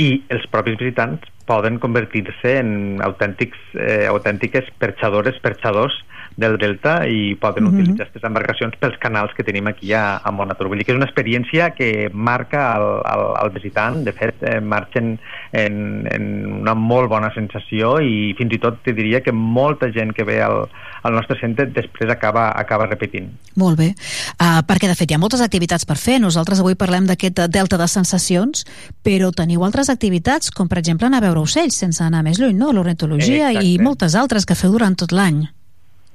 i 0.00 0.22
els 0.32 0.46
propis 0.48 0.78
visitants 0.80 1.26
poden 1.44 1.78
convertir-se 1.82 2.54
en 2.60 3.02
autèntics, 3.04 3.58
eh, 3.74 4.06
autèntiques 4.08 4.70
perxadores, 4.80 5.36
perxadors 5.42 5.98
del 6.36 6.58
Delta 6.58 7.06
i 7.06 7.34
poden 7.34 7.64
mhm. 7.64 7.72
-huh. 7.72 7.80
utilitzar 7.80 8.06
aquestes 8.06 8.24
embarcacions 8.24 8.76
pels 8.78 8.98
canals 8.98 9.32
que 9.34 9.44
tenim 9.44 9.66
aquí 9.66 9.92
a, 9.92 10.20
a 10.22 10.30
Monatur. 10.30 10.68
Vull 10.68 10.78
dir 10.78 10.84
que 10.84 10.92
és 10.92 10.96
una 10.96 11.06
experiència 11.06 11.74
que 11.74 12.10
marca 12.12 12.76
el, 12.76 12.88
el, 13.12 13.24
el 13.44 13.50
visitant, 13.50 14.04
de 14.04 14.12
fet 14.12 14.34
eh, 14.42 14.60
marxen 14.60 15.18
en, 15.52 16.06
en 16.10 16.22
una 16.62 16.74
molt 16.74 17.08
bona 17.08 17.32
sensació 17.34 18.00
i 18.00 18.34
fins 18.38 18.52
i 18.54 18.58
tot 18.58 18.82
te 18.82 18.92
diria 18.92 19.20
que 19.20 19.32
molta 19.32 19.90
gent 19.92 20.12
que 20.12 20.24
ve 20.24 20.40
al, 20.42 20.68
al 21.02 21.14
nostre 21.14 21.38
centre 21.40 21.66
després 21.66 22.10
acaba, 22.10 22.48
acaba 22.58 22.86
repetint. 22.86 23.30
Molt 23.56 23.78
bé, 23.78 23.92
uh, 24.40 24.62
perquè 24.66 24.88
de 24.88 24.96
fet 24.98 25.10
hi 25.10 25.14
ha 25.14 25.22
moltes 25.22 25.42
activitats 25.44 25.86
per 25.88 25.98
fer. 26.00 26.18
Nosaltres 26.22 26.62
avui 26.62 26.76
parlem 26.78 27.06
d'aquest 27.06 27.44
delta 27.52 27.78
de 27.80 27.88
sensacions, 27.88 28.64
però 29.04 29.32
teniu 29.34 29.64
altres 29.66 29.90
activitats, 29.92 30.50
com 30.50 30.70
per 30.70 30.80
exemple 30.82 31.06
anar 31.06 31.22
a 31.22 31.26
veure 31.28 31.42
ocells 31.42 31.78
sense 31.84 32.04
anar 32.04 32.22
més 32.26 32.40
lluny, 32.40 32.56
no? 32.58 32.72
L'ornitologia 32.72 33.52
i 33.62 33.76
moltes 33.82 34.16
altres 34.18 34.46
que 34.46 34.58
feu 34.58 34.72
durant 34.72 34.96
tot 34.98 35.12
l'any. 35.12 35.44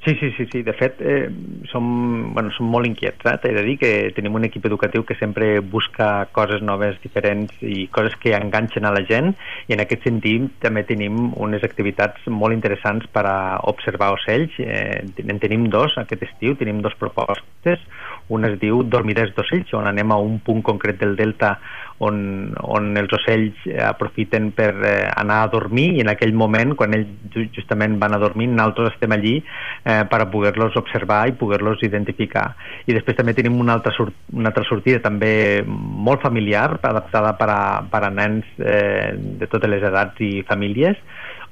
Sí, 0.07 0.15
sí, 0.21 0.31
sí, 0.37 0.45
sí. 0.49 0.63
De 0.63 0.71
fet, 0.71 1.01
eh, 1.01 1.29
som, 1.67 2.33
bueno, 2.33 2.49
som 2.55 2.69
molt 2.71 2.87
inquiets. 2.87 3.25
Eh? 3.27 3.33
T'he 3.43 3.49
de 3.51 3.63
dir 3.65 3.73
que 3.81 3.89
tenim 4.15 4.37
un 4.39 4.45
equip 4.47 4.63
educatiu 4.69 5.03
que 5.03 5.17
sempre 5.19 5.59
busca 5.59 6.29
coses 6.31 6.61
noves, 6.63 6.95
diferents 7.03 7.51
i 7.59 7.89
coses 7.91 8.15
que 8.21 8.31
enganxen 8.37 8.87
a 8.87 8.93
la 8.95 9.01
gent 9.09 9.33
i 9.67 9.75
en 9.75 9.83
aquest 9.83 10.07
sentit 10.07 10.45
també 10.63 10.85
tenim 10.87 11.33
unes 11.35 11.65
activitats 11.67 12.23
molt 12.31 12.55
interessants 12.55 13.09
per 13.11 13.25
a 13.27 13.59
observar 13.67 14.13
ocells. 14.15 14.55
Eh, 14.63 15.03
en 15.27 15.43
tenim 15.43 15.67
dos 15.75 15.99
aquest 15.99 16.23
estiu, 16.29 16.55
tenim 16.55 16.79
dos 16.79 16.95
propostes. 16.95 17.83
Una 18.31 18.53
es 18.53 18.55
diu 18.63 18.85
Dormiders 18.87 19.35
d'ocells, 19.35 19.75
on 19.75 19.91
anem 19.91 20.15
a 20.15 20.21
un 20.23 20.39
punt 20.39 20.63
concret 20.63 21.03
del 21.03 21.19
delta 21.19 21.57
on, 22.03 22.53
on 22.61 22.91
els 22.99 23.13
ocells 23.17 23.63
aprofiten 23.87 24.51
per 24.57 24.69
eh, 24.85 25.09
anar 25.17 25.41
a 25.43 25.51
dormir 25.53 25.87
i 25.97 26.03
en 26.03 26.11
aquell 26.11 26.33
moment, 26.37 26.75
quan 26.77 26.93
ells 26.97 27.37
justament 27.55 27.97
van 28.01 28.15
a 28.15 28.21
dormir, 28.21 28.49
nosaltres 28.51 28.93
estem 28.93 29.15
allí 29.15 29.35
eh, 29.39 30.03
per 30.09 30.21
poder-los 30.33 30.77
observar 30.77 31.23
i 31.29 31.37
poder-los 31.39 31.81
identificar. 31.87 32.51
I 32.85 32.97
després 32.97 33.17
també 33.17 33.33
tenim 33.37 33.57
una 33.59 33.77
altra, 33.79 33.93
una 34.33 34.51
altra 34.51 34.65
sortida 34.69 35.01
també 35.03 35.63
molt 35.65 36.21
familiar, 36.25 36.69
adaptada 36.77 37.33
per 37.39 37.49
a, 37.51 37.61
per 37.89 38.03
a 38.05 38.13
nens 38.13 38.45
eh, 38.61 39.15
de 39.17 39.49
totes 39.49 39.71
les 39.71 39.89
edats 39.89 40.21
i 40.21 40.43
famílies, 40.47 40.99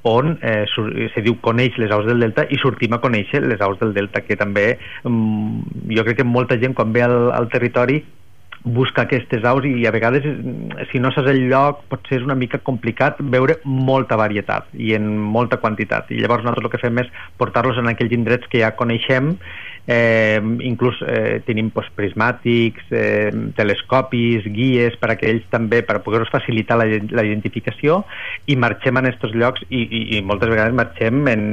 on 0.06 0.36
eh, 0.46 0.66
se 1.16 1.22
diu 1.26 1.40
coneix 1.42 1.80
les 1.82 1.90
aus 1.90 2.06
del 2.06 2.22
delta 2.22 2.46
i 2.54 2.60
sortim 2.62 2.94
a 2.94 3.02
conèixer 3.02 3.42
les 3.42 3.62
aus 3.66 3.80
del 3.80 3.96
delta 3.96 4.22
que 4.22 4.38
també 4.38 4.76
mm, 5.02 5.88
jo 5.98 6.06
crec 6.06 6.20
que 6.22 6.28
molta 6.30 6.60
gent 6.62 6.78
quan 6.78 6.94
ve 6.94 7.02
al, 7.02 7.32
al 7.34 7.50
territori 7.50 8.04
buscar 8.66 9.06
aquestes 9.06 9.46
aus 9.46 9.66
i 9.70 9.86
a 9.86 9.94
vegades 9.94 10.26
si 10.92 11.00
no 11.00 11.12
saps 11.14 11.30
el 11.30 11.46
lloc 11.52 11.84
potser 11.92 12.20
és 12.20 12.26
una 12.26 12.38
mica 12.38 12.58
complicat 12.66 13.22
veure 13.36 13.60
molta 13.64 14.18
varietat 14.18 14.74
i 14.74 14.96
en 14.98 15.08
molta 15.20 15.62
quantitat. 15.62 16.10
I 16.10 16.24
llavors 16.24 16.44
nosaltres 16.44 16.66
el 16.66 16.74
que 16.74 16.82
fem 16.82 17.04
és 17.06 17.14
portar-los 17.38 17.78
en 17.82 17.94
aquells 17.94 18.18
indrets 18.18 18.50
que 18.50 18.64
ja 18.64 18.74
coneixem 18.80 19.36
eh, 19.88 20.42
inclús 20.62 20.98
eh, 21.08 21.42
tenim 21.46 21.70
pues, 21.70 21.88
prismàtics, 21.96 22.88
eh, 22.90 23.30
telescopis, 23.58 24.48
guies 24.50 24.98
per 25.02 25.12
a 25.14 25.18
que 25.20 25.30
ells 25.30 25.46
també, 25.54 25.84
per 25.86 26.02
poder-los 26.06 26.32
facilitar 26.34 26.80
la, 26.82 26.88
la 26.90 27.26
identificació 27.26 28.02
i 28.50 28.58
marxem 28.58 28.98
en 28.98 29.12
aquests 29.12 29.38
llocs 29.38 29.66
i, 29.70 29.84
i, 29.86 30.02
i 30.18 30.24
moltes 30.26 30.50
vegades 30.52 30.76
marxem 30.78 31.22
en, 31.30 31.46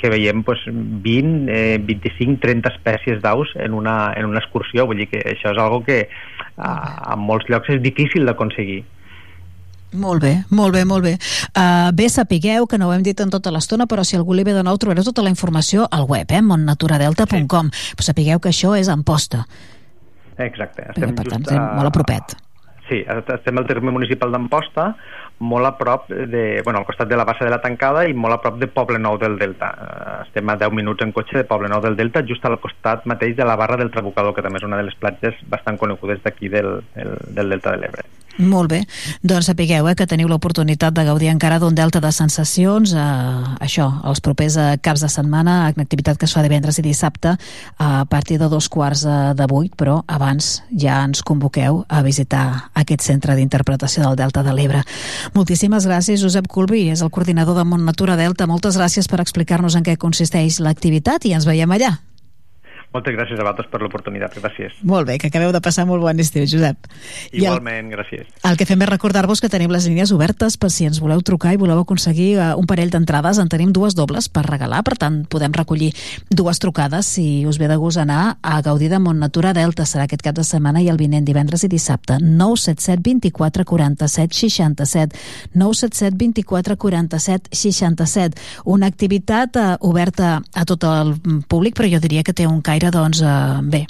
que 0.00 0.12
veiem 0.12 0.44
pues, 0.44 0.64
20, 0.68 1.48
eh, 1.48 1.80
25, 1.80 2.40
30 2.44 2.74
espècies 2.76 3.24
d'aus 3.24 3.56
en, 3.56 3.72
una, 3.78 4.12
en 4.16 4.28
una 4.28 4.42
excursió, 4.42 4.86
vull 4.86 5.00
dir 5.00 5.08
que 5.12 5.24
això 5.32 5.54
és 5.54 5.60
algo 5.62 5.82
que 5.86 6.04
a, 6.56 6.72
en 7.12 7.22
molts 7.28 7.48
llocs 7.50 7.70
és 7.74 7.82
difícil 7.84 8.26
d'aconseguir. 8.28 8.82
Molt 9.92 10.22
bé, 10.24 10.32
molt 10.48 10.72
bé, 10.72 10.86
molt 10.88 11.04
bé. 11.04 11.18
Uh, 11.52 11.90
bé, 11.92 12.06
sapigueu, 12.08 12.64
que 12.66 12.78
no 12.80 12.88
ho 12.88 12.94
hem 12.94 13.02
dit 13.04 13.18
en 13.20 13.32
tota 13.32 13.52
l'estona, 13.52 13.84
però 13.86 14.04
si 14.08 14.16
algú 14.16 14.32
li 14.32 14.44
ve 14.44 14.54
de 14.56 14.62
nou 14.64 14.78
trobareu 14.80 15.04
tota 15.04 15.24
la 15.24 15.32
informació 15.32 15.84
al 15.92 16.06
web, 16.08 16.32
eh, 16.32 16.40
montnaturadelta.com. 16.40 17.68
Sí. 17.72 17.98
Però 17.98 18.08
sapigueu 18.08 18.40
que 18.40 18.52
això 18.54 18.72
és 18.78 18.88
en 18.88 19.04
posta. 19.04 19.44
Exacte. 20.40 20.88
Estem 20.88 21.12
Perquè, 21.12 21.18
per 21.18 21.42
tant, 21.44 21.60
a... 21.60 21.74
molt 21.76 21.92
a 21.92 21.94
propet. 21.94 22.36
Sí, 22.88 23.02
estem 23.08 23.60
al 23.60 23.66
terme 23.68 23.92
municipal 23.94 24.32
d'Amposta, 24.34 24.90
molt 25.42 25.66
a 25.66 25.74
prop 25.78 26.08
de, 26.08 26.62
bueno, 26.64 26.80
al 26.80 26.86
costat 26.86 27.10
de 27.10 27.18
la 27.18 27.26
bassa 27.28 27.44
de 27.44 27.50
la 27.50 27.60
Tancada 27.64 28.06
i 28.08 28.14
molt 28.14 28.36
a 28.36 28.40
prop 28.44 28.60
de 28.60 28.70
Poble 28.70 29.00
Nou 29.02 29.18
del 29.18 29.36
Delta. 29.40 29.72
Eh, 29.74 30.16
estem 30.28 30.48
a 30.48 30.56
10 30.60 30.78
minuts 30.78 31.04
en 31.04 31.14
cotxe 31.16 31.40
de 31.40 31.44
Poble 31.48 31.70
Nou 31.72 31.82
del 31.84 31.98
Delta, 31.98 32.24
just 32.28 32.46
al 32.46 32.60
costat 32.62 33.06
mateix 33.10 33.36
de 33.36 33.48
la 33.48 33.58
barra 33.58 33.80
del 33.80 33.90
Trabucador, 33.90 34.36
que 34.36 34.46
també 34.46 34.62
és 34.62 34.68
una 34.70 34.80
de 34.80 34.88
les 34.88 34.98
platges 35.02 35.38
bastant 35.50 35.80
conegudes 35.82 36.22
d'aquí 36.24 36.52
del, 36.52 36.74
del, 36.94 37.16
del 37.28 37.56
Delta 37.56 37.74
de 37.74 37.84
l'Ebre. 37.84 38.11
Molt 38.38 38.70
bé, 38.70 38.80
doncs 39.20 39.50
sapigueu 39.50 39.86
eh, 39.90 39.94
que 39.96 40.06
teniu 40.08 40.28
l'oportunitat 40.30 40.94
de 40.96 41.04
gaudir 41.04 41.28
encara 41.28 41.58
d'un 41.60 41.74
delta 41.76 42.00
de 42.00 42.12
sensacions, 42.14 42.94
eh, 42.96 43.02
això, 43.60 43.88
els 44.08 44.22
propers 44.24 44.56
eh, 44.56 44.68
caps 44.80 45.04
de 45.04 45.10
setmana, 45.12 45.72
una 45.74 45.84
activitat 45.84 46.16
que 46.16 46.24
es 46.24 46.32
fa 46.32 46.44
divendres 46.44 46.78
i 46.80 46.84
dissabte 46.86 47.34
a 47.76 47.90
partir 48.08 48.38
de 48.40 48.48
dos 48.48 48.70
quarts 48.72 49.04
eh, 49.04 49.16
de 49.36 49.48
vuit, 49.50 49.74
però 49.76 50.00
abans 50.06 50.62
ja 50.72 51.02
ens 51.04 51.20
convoqueu 51.22 51.82
a 51.88 52.00
visitar 52.02 52.70
aquest 52.72 53.04
centre 53.04 53.36
d'interpretació 53.36 54.06
del 54.06 54.16
Delta 54.16 54.44
de 54.46 54.54
l'Ebre. 54.56 54.80
Moltíssimes 55.36 55.86
gràcies, 55.88 56.22
Josep 56.22 56.48
Colby, 56.48 56.86
és 56.92 57.02
el 57.04 57.12
coordinador 57.12 57.58
de 57.58 57.66
Mont 57.68 57.84
Natura 57.84 58.16
Delta. 58.16 58.48
Moltes 58.48 58.80
gràcies 58.80 59.10
per 59.10 59.20
explicar-nos 59.20 59.76
en 59.76 59.84
què 59.84 59.98
consisteix 60.00 60.60
l'activitat 60.60 61.28
i 61.28 61.36
ens 61.36 61.48
veiem 61.48 61.76
allà. 61.76 61.98
Moltes 62.92 63.14
gràcies 63.16 63.38
a 63.40 63.44
vosaltres 63.44 63.68
per 63.72 63.80
l'oportunitat, 63.80 64.34
gràcies. 64.36 64.74
Molt 64.84 65.06
bé, 65.08 65.16
que 65.16 65.30
acabeu 65.30 65.52
de 65.54 65.60
passar 65.64 65.86
molt 65.88 66.02
bon 66.04 66.18
estiu, 66.20 66.44
Josep. 66.44 66.88
Igualment, 67.32 67.86
el, 67.88 67.94
gràcies. 67.94 68.26
El 68.44 68.58
que 68.60 68.66
fem 68.68 68.82
és 68.84 68.90
recordar-vos 68.90 69.40
que 69.40 69.48
tenim 69.52 69.72
les 69.72 69.86
línies 69.88 70.12
obertes 70.12 70.58
per 70.60 70.68
si 70.74 70.84
ens 70.84 71.00
voleu 71.00 71.22
trucar 71.24 71.54
i 71.54 71.60
voleu 71.60 71.80
aconseguir 71.80 72.34
uh, 72.36 72.50
un 72.60 72.68
parell 72.68 72.92
d'entrades. 72.92 73.40
En 73.40 73.48
tenim 73.48 73.72
dues 73.72 73.96
dobles 73.96 74.28
per 74.28 74.44
regalar, 74.44 74.82
per 74.84 74.98
tant, 75.00 75.22
podem 75.32 75.56
recollir 75.56 75.92
dues 76.28 76.60
trucades 76.60 77.08
si 77.16 77.46
us 77.48 77.56
ve 77.62 77.70
de 77.70 77.78
gust 77.80 78.02
anar 78.02 78.36
a 78.42 78.60
gaudir 78.60 78.90
de 78.92 79.00
Montnatura 79.00 79.54
Delta. 79.56 79.88
Serà 79.88 80.04
aquest 80.04 80.24
cap 80.26 80.36
de 80.36 80.44
setmana 80.44 80.84
i 80.84 80.90
el 80.92 81.00
vinent 81.00 81.24
divendres 81.24 81.64
i 81.64 81.72
dissabte. 81.72 82.20
977 82.20 83.00
24 83.08 83.64
47 83.72 84.36
67 84.36 85.24
977 85.54 86.20
24 86.20 86.76
47 86.76 87.56
67 87.56 88.40
una 88.68 88.92
activitat 88.92 89.56
uh, 89.56 89.74
oberta 89.80 90.42
a 90.52 90.68
tot 90.68 90.84
el 90.84 91.16
públic, 91.48 91.78
però 91.78 91.88
jo 91.88 92.04
diria 92.04 92.26
que 92.26 92.36
té 92.36 92.44
un 92.44 92.60
caire 92.60 92.81
gaire, 92.82 92.90
doncs, 92.90 93.22
eh, 93.22 93.60
bé, 93.62 93.86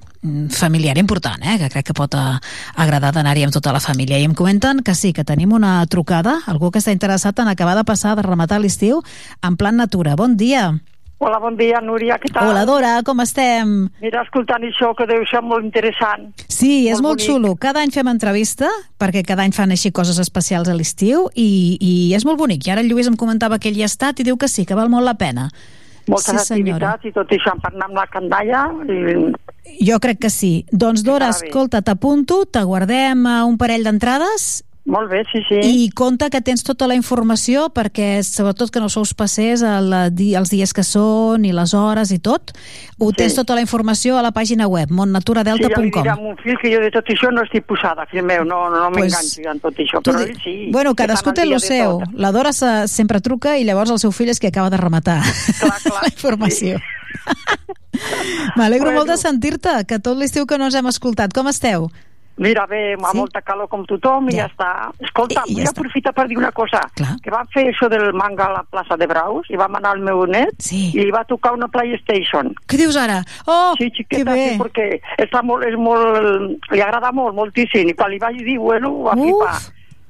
familiar 0.50 0.98
important, 0.98 1.42
eh? 1.42 1.58
que 1.58 1.68
crec 1.70 1.86
que 1.86 1.94
pot 1.94 2.14
eh, 2.14 2.38
agradar 2.76 3.12
d'anar-hi 3.12 3.44
amb 3.44 3.52
tota 3.52 3.72
la 3.72 3.80
família. 3.80 4.18
I 4.18 4.28
em 4.28 4.34
comenten 4.34 4.82
que 4.84 4.94
sí, 4.94 5.12
que 5.12 5.24
tenim 5.24 5.52
una 5.52 5.84
trucada, 5.86 6.40
algú 6.46 6.70
que 6.70 6.78
està 6.78 6.92
interessat 6.92 7.38
en 7.40 7.48
acabar 7.48 7.74
de 7.76 7.84
passar, 7.84 8.16
de 8.16 8.22
rematar 8.22 8.60
l'estiu, 8.60 9.02
en 9.42 9.56
plan 9.56 9.76
natura. 9.76 10.16
Bon 10.16 10.36
dia. 10.36 10.74
Hola, 11.22 11.38
bon 11.38 11.54
dia, 11.54 11.78
Núria, 11.80 12.16
què 12.18 12.32
tal? 12.34 12.48
Hola, 12.50 12.64
Dora, 12.66 12.96
com 13.06 13.20
estem? 13.22 13.88
Mira, 14.02 14.24
escoltant 14.26 14.64
això, 14.66 14.90
que 14.98 15.06
deu 15.06 15.22
ser 15.30 15.38
molt 15.46 15.62
interessant. 15.62 16.32
Sí, 16.48 16.88
és 16.90 16.98
molt, 16.98 17.22
molt 17.22 17.22
xulo. 17.22 17.52
Cada 17.54 17.78
any 17.78 17.94
fem 17.94 18.10
entrevista, 18.10 18.66
perquè 18.98 19.22
cada 19.22 19.46
any 19.46 19.54
fan 19.54 19.70
així 19.70 19.92
coses 19.94 20.18
especials 20.18 20.66
a 20.66 20.74
l'estiu, 20.74 21.28
i, 21.38 21.78
i 21.78 21.92
és 22.18 22.26
molt 22.26 22.42
bonic. 22.42 22.66
I 22.66 22.74
ara 22.74 22.82
el 22.82 22.90
Lluís 22.90 23.06
em 23.06 23.16
comentava 23.16 23.60
que 23.62 23.70
ell 23.70 23.78
hi 23.78 23.86
ha 23.86 23.92
estat 23.92 24.18
i 24.18 24.26
diu 24.26 24.36
que 24.36 24.50
sí, 24.50 24.66
que 24.66 24.74
val 24.74 24.90
molt 24.90 25.06
la 25.06 25.14
pena 25.14 25.46
moltes 26.08 26.42
sí, 26.42 26.54
senyora. 26.54 26.96
activitats 26.96 27.08
i 27.08 27.14
tot 27.14 27.32
això 27.36 27.54
per 27.62 27.72
anar 27.74 27.88
amb 27.90 28.00
la 28.00 28.06
candalla 28.10 28.64
i... 28.88 29.84
jo 29.86 30.00
crec 30.02 30.22
que 30.24 30.30
sí 30.32 30.52
doncs 30.72 31.04
Dora, 31.06 31.30
escolta, 31.34 31.82
t'apunto 31.82 32.44
t'aguardem 32.46 33.26
un 33.46 33.58
parell 33.60 33.86
d'entrades 33.86 34.62
molt 34.84 35.10
bé, 35.10 35.22
sí, 35.30 35.38
sí. 35.46 35.60
I 35.62 35.90
compta 35.94 36.26
que 36.30 36.40
tens 36.42 36.64
tota 36.66 36.88
la 36.90 36.96
informació 36.98 37.68
perquè, 37.74 38.22
sobretot 38.26 38.72
que 38.74 38.80
no 38.82 38.88
sous 38.90 39.12
passers 39.14 39.62
el, 39.62 39.92
els 39.94 40.50
dies 40.50 40.74
que 40.74 40.82
són 40.82 41.46
i 41.46 41.52
les 41.54 41.74
hores 41.78 42.10
i 42.10 42.18
tot, 42.18 42.50
ho 42.98 43.10
sí. 43.12 43.18
tens 43.20 43.36
tota 43.38 43.54
la 43.54 43.62
informació 43.62 44.18
a 44.18 44.24
la 44.26 44.32
pàgina 44.34 44.66
web, 44.66 44.90
montnaturadelta.com. 44.90 45.86
Sí, 45.86 45.92
ja 45.94 46.16
li 46.16 46.18
diré 46.18 46.32
un 46.32 46.36
fill 46.42 46.58
que 46.58 46.74
jo 46.74 46.82
de 46.82 46.90
tot 46.94 47.14
això 47.14 47.30
no 47.30 47.46
estic 47.46 47.68
posada, 47.70 48.08
fill 48.10 48.26
meu, 48.26 48.42
no, 48.42 48.64
no, 48.74 48.88
no 48.88 48.92
pues, 48.96 49.38
en 49.38 49.62
tot 49.62 49.78
això, 49.78 50.02
però 50.02 50.26
ell 50.26 50.34
sí. 50.42 50.56
Bueno, 50.74 50.96
cadascú 50.98 51.34
té 51.36 51.46
el 51.46 51.58
seu. 51.62 52.00
La 52.18 52.34
Dora 52.34 52.50
sempre 52.52 53.22
truca 53.22 53.54
i 53.58 53.68
llavors 53.68 53.94
el 53.94 54.02
seu 54.02 54.10
fill 54.10 54.34
és 54.34 54.42
que 54.42 54.50
acaba 54.50 54.70
de 54.72 54.82
rematar 54.82 55.20
clar, 55.60 55.78
clar, 55.84 56.00
la 56.02 56.10
informació. 56.10 56.82
Sí. 56.82 56.98
M'alegro 58.56 58.90
bueno. 58.90 59.00
molt 59.00 59.10
de 59.12 59.18
sentir-te, 59.20 59.82
que 59.86 59.98
tot 60.02 60.18
l'estiu 60.18 60.46
que 60.48 60.58
no 60.58 60.68
ens 60.68 60.78
hem 60.78 60.88
escoltat. 60.90 61.34
Com 61.36 61.50
esteu? 61.50 61.90
Mira, 62.36 62.64
bé, 62.66 62.94
amb 62.94 63.10
sí? 63.10 63.18
molta 63.18 63.42
calor 63.44 63.68
com 63.68 63.84
tothom 63.86 64.30
ja. 64.30 64.32
i 64.32 64.38
ja 64.40 64.46
està. 64.48 64.70
Escolta, 65.04 65.42
I, 65.46 65.54
vull 65.54 65.66
ja 65.66 65.72
aprofitar 65.74 66.14
per 66.16 66.26
dir 66.30 66.38
una 66.40 66.52
cosa. 66.56 66.80
Clar. 66.96 67.16
Que 67.22 67.32
vam 67.34 67.48
fer 67.52 67.66
això 67.68 67.90
del 67.92 68.08
manga 68.16 68.46
a 68.48 68.54
la 68.56 68.62
plaça 68.64 68.96
de 68.96 69.08
Braus 69.10 69.50
i 69.52 69.60
vam 69.60 69.76
anar 69.78 69.92
al 69.96 70.02
meu 70.04 70.24
net 70.30 70.56
sí. 70.64 70.86
i 70.94 71.02
li 71.02 71.12
va 71.12 71.26
tocar 71.28 71.52
una 71.56 71.68
PlayStation. 71.72 72.54
Què 72.66 72.80
dius 72.80 72.96
ara? 72.96 73.20
Oh, 73.44 73.74
sí, 73.78 73.90
xiqueta, 73.92 74.22
que 74.22 74.28
bé. 74.30 74.48
Sí, 74.54 74.60
perquè 74.62 74.88
està 75.26 75.44
molt, 75.44 75.66
és 75.68 75.76
molt, 75.76 76.70
li 76.72 76.80
agrada 76.80 77.12
molt, 77.12 77.36
moltíssim. 77.36 77.92
I 77.92 77.96
quan 77.98 78.12
li 78.14 78.20
vaig 78.22 78.40
dir, 78.40 78.56
bueno, 78.62 78.94
va 79.04 79.16
Uf. 79.16 79.26
flipar. 79.26 79.58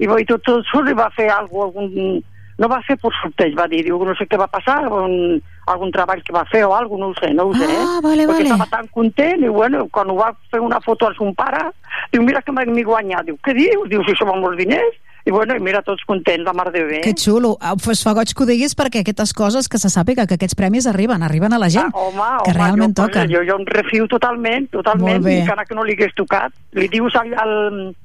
I, 0.02 0.10
i 0.22 0.28
tot, 0.30 0.46
tot 0.46 0.68
sol 0.70 0.86
li 0.86 0.98
va 0.98 1.10
fer 1.16 1.30
alguna 1.30 1.70
algun... 1.70 2.22
No 2.60 2.68
va 2.68 2.82
fer 2.86 2.98
per 3.00 3.10
sorteig, 3.16 3.56
va 3.58 3.64
dir, 3.66 3.80
diu, 3.82 3.96
no 4.04 4.12
sé 4.14 4.26
què 4.28 4.38
va 4.38 4.46
passar, 4.46 4.84
un, 4.92 5.40
algun 5.66 5.92
treball 5.94 6.22
que 6.26 6.32
va 6.34 6.44
fer 6.50 6.64
o 6.66 6.74
alguna 6.74 7.06
no 7.06 7.10
ho 7.12 7.14
sé, 7.20 7.32
no 7.34 7.44
ho 7.48 7.54
sé, 7.54 7.64
eh? 7.64 7.78
Ah, 7.84 8.00
vale, 8.02 8.26
Perquè 8.26 8.42
vale. 8.42 8.50
estava 8.50 8.66
tan 8.70 8.88
content 8.88 9.44
i 9.44 9.48
bueno, 9.48 9.86
quan 9.92 10.10
ho 10.10 10.16
va 10.18 10.32
fer 10.50 10.60
una 10.60 10.80
foto 10.80 11.06
al 11.06 11.14
son 11.14 11.34
pare, 11.34 11.70
diu, 12.12 12.22
mira 12.22 12.42
que 12.42 12.52
m'he 12.52 12.82
guanyat. 12.84 13.26
Diu, 13.26 13.38
què 13.44 13.54
dius? 13.54 13.88
Diu, 13.88 14.02
si 14.04 14.16
som 14.18 14.32
molts 14.34 14.58
diners 14.58 14.98
i 15.24 15.30
bueno, 15.30 15.54
i 15.54 15.60
mira, 15.62 15.82
tots 15.86 16.02
contents, 16.08 16.44
la 16.44 16.52
mar 16.52 16.72
de 16.72 16.82
bé. 16.84 17.00
Que 17.04 17.14
xulo. 17.14 17.54
Es 17.92 18.02
fa 18.02 18.14
goig 18.16 18.32
que 18.34 18.42
ho 18.42 18.46
diguis 18.48 18.74
perquè 18.78 19.02
aquestes 19.02 19.32
coses 19.36 19.68
que 19.70 19.78
se 19.78 19.90
sàpiga 19.92 20.26
que 20.26 20.34
aquests 20.34 20.56
premis 20.58 20.88
arriben, 20.90 21.22
arriben 21.22 21.54
a 21.54 21.60
la 21.62 21.68
gent, 21.70 21.92
ah, 21.94 22.06
home, 22.08 22.26
que 22.42 22.50
home, 22.50 22.58
realment 22.58 22.96
jo, 22.96 23.04
toquen. 23.04 23.30
Jo, 23.30 23.44
jo 23.46 23.58
em 23.60 23.66
refio 23.70 24.08
totalment, 24.10 24.66
totalment, 24.74 25.22
encara 25.30 25.66
que 25.68 25.78
no 25.78 25.86
li 25.86 25.94
hagués 25.94 26.16
tocat. 26.18 26.54
Li 26.74 26.88
dius 26.90 27.14
al, 27.20 27.32
al, 27.38 27.54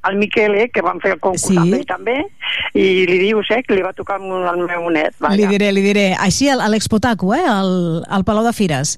al 0.06 0.22
Miquele, 0.22 0.68
que 0.70 0.86
van 0.86 1.02
fer 1.02 1.16
el 1.16 1.22
concurs 1.24 1.50
sí? 1.50 1.58
amb 1.58 1.80
ell 1.80 1.86
també, 1.90 2.18
i 2.78 2.88
li 3.10 3.20
dius 3.26 3.50
eh, 3.56 3.64
que 3.66 3.78
li 3.78 3.86
va 3.86 3.96
tocar 3.98 4.20
al 4.22 4.64
meu 4.64 4.90
net. 4.94 5.18
Vaja. 5.18 5.36
Li 5.36 5.50
diré, 5.50 5.74
li 5.74 5.86
diré. 5.86 6.08
Així 6.20 6.52
a 6.54 6.60
l'Expotaco, 6.70 7.34
eh, 7.34 7.46
al, 7.50 8.04
al 8.06 8.28
Palau 8.28 8.46
de 8.46 8.54
Fires. 8.54 8.98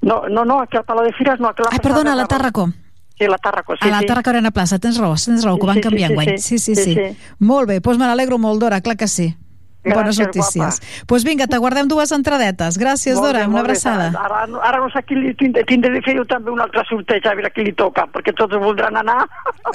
No, 0.00 0.22
no, 0.30 0.44
no, 0.44 0.62
aquí 0.62 0.78
al 0.78 0.84
Palau 0.88 1.04
de 1.04 1.12
Fires 1.12 1.40
no. 1.40 1.50
Aquí 1.50 1.66
Ai, 1.70 1.80
perdona, 1.82 2.14
a 2.14 2.22
la 2.22 2.28
Tàrraco. 2.30 2.70
Sí, 3.18 3.26
la 3.26 3.36
Tàrraco, 3.38 3.74
sí, 3.76 3.88
A 3.88 3.90
la 3.90 4.02
Tàrraco 4.06 4.30
Arena 4.30 4.50
Plaça, 4.52 4.78
tens 4.78 4.96
raó, 4.98 5.14
tens 5.16 5.42
raó, 5.44 5.56
que 5.58 5.64
ho 5.64 5.66
van 5.66 5.76
sí, 5.76 5.82
canviar 5.82 6.08
sí, 6.08 6.12
enguany. 6.14 6.38
sí, 6.38 6.58
Sí, 6.58 6.58
sí, 6.58 6.74
sí. 6.76 6.84
sí, 6.84 6.94
sí. 6.94 7.34
Molt 7.40 7.68
bé, 7.68 7.80
doncs 7.80 7.98
me 7.98 8.06
n'alegro 8.06 8.38
molt, 8.38 8.60
Dora, 8.60 8.80
clar 8.80 8.96
que 8.96 9.08
sí. 9.08 9.34
Gràcies, 9.84 9.94
Bones 9.94 10.18
notícies. 10.18 10.80
Doncs 10.80 11.04
pues 11.06 11.24
vinga, 11.24 11.46
t'aguardem 11.46 11.86
dues 11.88 12.10
entradetes. 12.12 12.76
Gràcies, 12.76 13.14
Molt 13.14 13.26
Dora, 13.28 13.38
bé, 13.38 13.44
una 13.46 13.52
molt 13.54 13.66
bé. 13.68 13.70
abraçada. 13.70 14.08
Ara, 14.20 14.40
ara 14.68 14.78
no 14.82 14.88
sé 14.90 15.00
qui 15.06 15.14
li 15.14 15.32
tindré, 15.38 15.62
tindré 15.64 15.92
de 15.94 16.02
fer 16.02 16.16
jo 16.18 16.24
també 16.26 16.50
un 16.50 16.60
altre 16.60 16.82
sorteig, 16.88 17.24
a 17.24 17.32
veure 17.38 17.50
qui 17.54 17.62
li 17.64 17.72
toca, 17.72 18.04
perquè 18.12 18.34
tots 18.36 18.58
voldran 18.58 18.96
anar. 18.96 19.22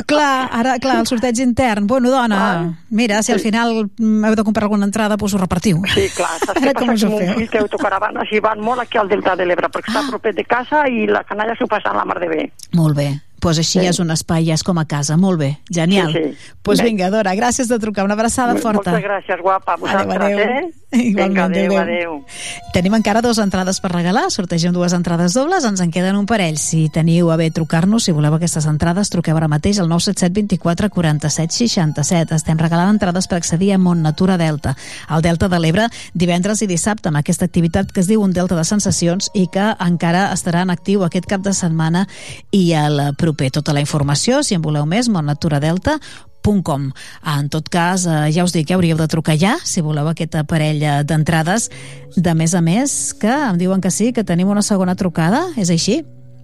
Clar, 0.05 0.49
ara, 0.51 0.75
clar, 0.79 0.99
el 0.99 1.07
sorteig 1.07 1.39
intern. 1.39 1.87
Bueno, 1.87 2.11
dona, 2.11 2.41
Ah, 2.43 2.73
mira, 2.89 3.23
si 3.23 3.31
al 3.31 3.39
final 3.39 3.71
heu 3.89 4.35
de 4.35 4.43
comprar 4.43 4.65
alguna 4.65 4.85
entrada, 4.85 5.15
doncs 5.15 5.33
ho 5.33 5.37
repartiu. 5.39 5.81
Sí, 5.87 6.09
clar, 6.15 6.37
saps 6.45 6.61
què 6.61 6.73
passa? 6.73 7.07
Que 7.07 7.25
feu? 7.25 7.35
fill 7.39 7.49
té 7.49 7.59
autocaravanes 7.63 8.31
i 8.33 8.39
van 8.43 8.59
molt 8.59 8.81
aquí 8.81 8.97
al 8.99 9.07
Delta 9.09 9.35
de 9.39 9.45
l'Ebre, 9.47 9.69
perquè 9.69 9.87
està 9.89 10.03
propet 10.09 10.35
de 10.35 10.43
casa 10.45 10.83
i 10.89 11.07
la 11.07 11.23
canalla 11.23 11.55
s'ho 11.57 11.65
passa 11.65 11.89
a 11.89 11.95
la 11.95 12.05
mar 12.05 12.19
de 12.19 12.27
bé. 12.27 12.51
Molt 12.73 12.95
bé. 12.97 13.07
Doncs 13.43 13.59
així 13.59 13.79
Sí. 13.79 13.83
ja 13.85 13.89
és 13.89 13.99
un 13.99 14.11
espai, 14.11 14.45
ja 14.45 14.53
és 14.53 14.63
com 14.63 14.77
a 14.79 14.85
casa. 14.85 15.17
Molt 15.17 15.39
bé, 15.39 15.59
genial. 15.69 16.11
Sí, 16.13 16.19
Doncs 16.19 16.37
sí. 16.39 16.53
pues 16.63 16.79
Bé. 16.79 16.85
vinga, 16.85 17.09
Dora, 17.09 17.33
gràcies 17.35 17.67
de 17.67 17.77
trucar. 17.79 18.05
Una 18.05 18.13
abraçada 18.13 18.55
forta. 18.55 18.91
Moltes 18.91 19.03
gràcies, 19.09 19.41
guapa. 19.41 19.73
a 19.73 19.77
Vosaltres, 19.77 20.21
Adéu, 20.21 20.37
adéu. 20.39 20.49
eh? 20.57 20.73
Igualment, 20.93 21.33
Vinga, 21.33 21.43
adéu, 21.45 21.77
adéu. 21.77 21.81
adéu. 22.13 22.25
Tenim 22.73 22.93
encara 22.93 23.21
dues 23.21 23.39
entrades 23.39 23.79
per 23.81 23.91
regalar, 23.91 24.29
sortegem 24.29 24.71
dues 24.71 24.93
entrades 24.93 25.33
dobles, 25.33 25.63
ens 25.65 25.81
en 25.81 25.89
queden 25.91 26.15
un 26.15 26.27
parell. 26.27 26.57
Si 26.57 26.87
teniu 26.93 27.31
a 27.31 27.35
bé 27.35 27.49
trucar-nos, 27.51 28.03
si 28.03 28.11
voleu 28.11 28.33
aquestes 28.35 28.65
entrades, 28.69 29.09
truqueu 29.09 29.35
ara 29.35 29.47
mateix 29.47 29.79
al 29.79 29.89
977 29.89 30.33
24 30.33 30.89
47 30.89 31.51
67. 31.51 32.35
Estem 32.35 32.57
regalant 32.57 32.89
entrades 32.93 33.27
per 33.27 33.37
accedir 33.39 33.73
a 33.73 33.77
Montnatura 33.79 34.37
Delta, 34.37 34.75
al 35.07 35.21
Delta 35.23 35.49
de 35.49 35.59
l'Ebre, 35.59 35.87
divendres 36.13 36.61
i 36.61 36.67
dissabte, 36.67 37.09
amb 37.09 37.17
aquesta 37.17 37.45
activitat 37.45 37.91
que 37.91 37.99
es 38.01 38.07
diu 38.07 38.21
un 38.21 38.31
Delta 38.31 38.55
de 38.55 38.63
Sensacions 38.63 39.31
i 39.33 39.47
que 39.47 39.73
encara 39.79 40.31
estarà 40.31 40.61
en 40.61 40.69
actiu 40.69 41.03
aquest 41.03 41.25
cap 41.25 41.41
de 41.41 41.53
setmana 41.53 42.07
i 42.51 42.71
el 42.73 43.15
proper. 43.17 43.32
Tota 43.33 43.73
la 43.73 43.81
informació, 43.83 44.43
si 44.43 44.55
en 44.55 44.61
voleu 44.61 44.85
més, 44.85 45.09
montnaturadelta.com. 45.09 46.89
En 47.35 47.49
tot 47.49 47.69
cas, 47.69 48.05
eh, 48.05 48.31
ja 48.31 48.43
us 48.43 48.53
dic 48.53 48.67
que 48.67 48.75
hauríeu 48.75 48.97
de 48.97 49.07
trucar 49.07 49.37
ja, 49.39 49.57
si 49.63 49.81
voleu 49.81 50.07
aquest 50.09 50.35
aparell 50.35 50.83
eh, 50.83 51.03
d'entrades. 51.03 51.69
De 52.15 52.33
més 52.33 52.53
a 52.53 52.61
més, 52.61 53.13
que 53.19 53.31
em 53.31 53.57
diuen 53.57 53.81
que 53.81 53.91
sí, 53.91 54.11
que 54.13 54.23
tenim 54.23 54.49
una 54.49 54.61
segona 54.61 54.95
trucada, 54.95 55.47
és 55.57 55.69
així? 55.69 56.03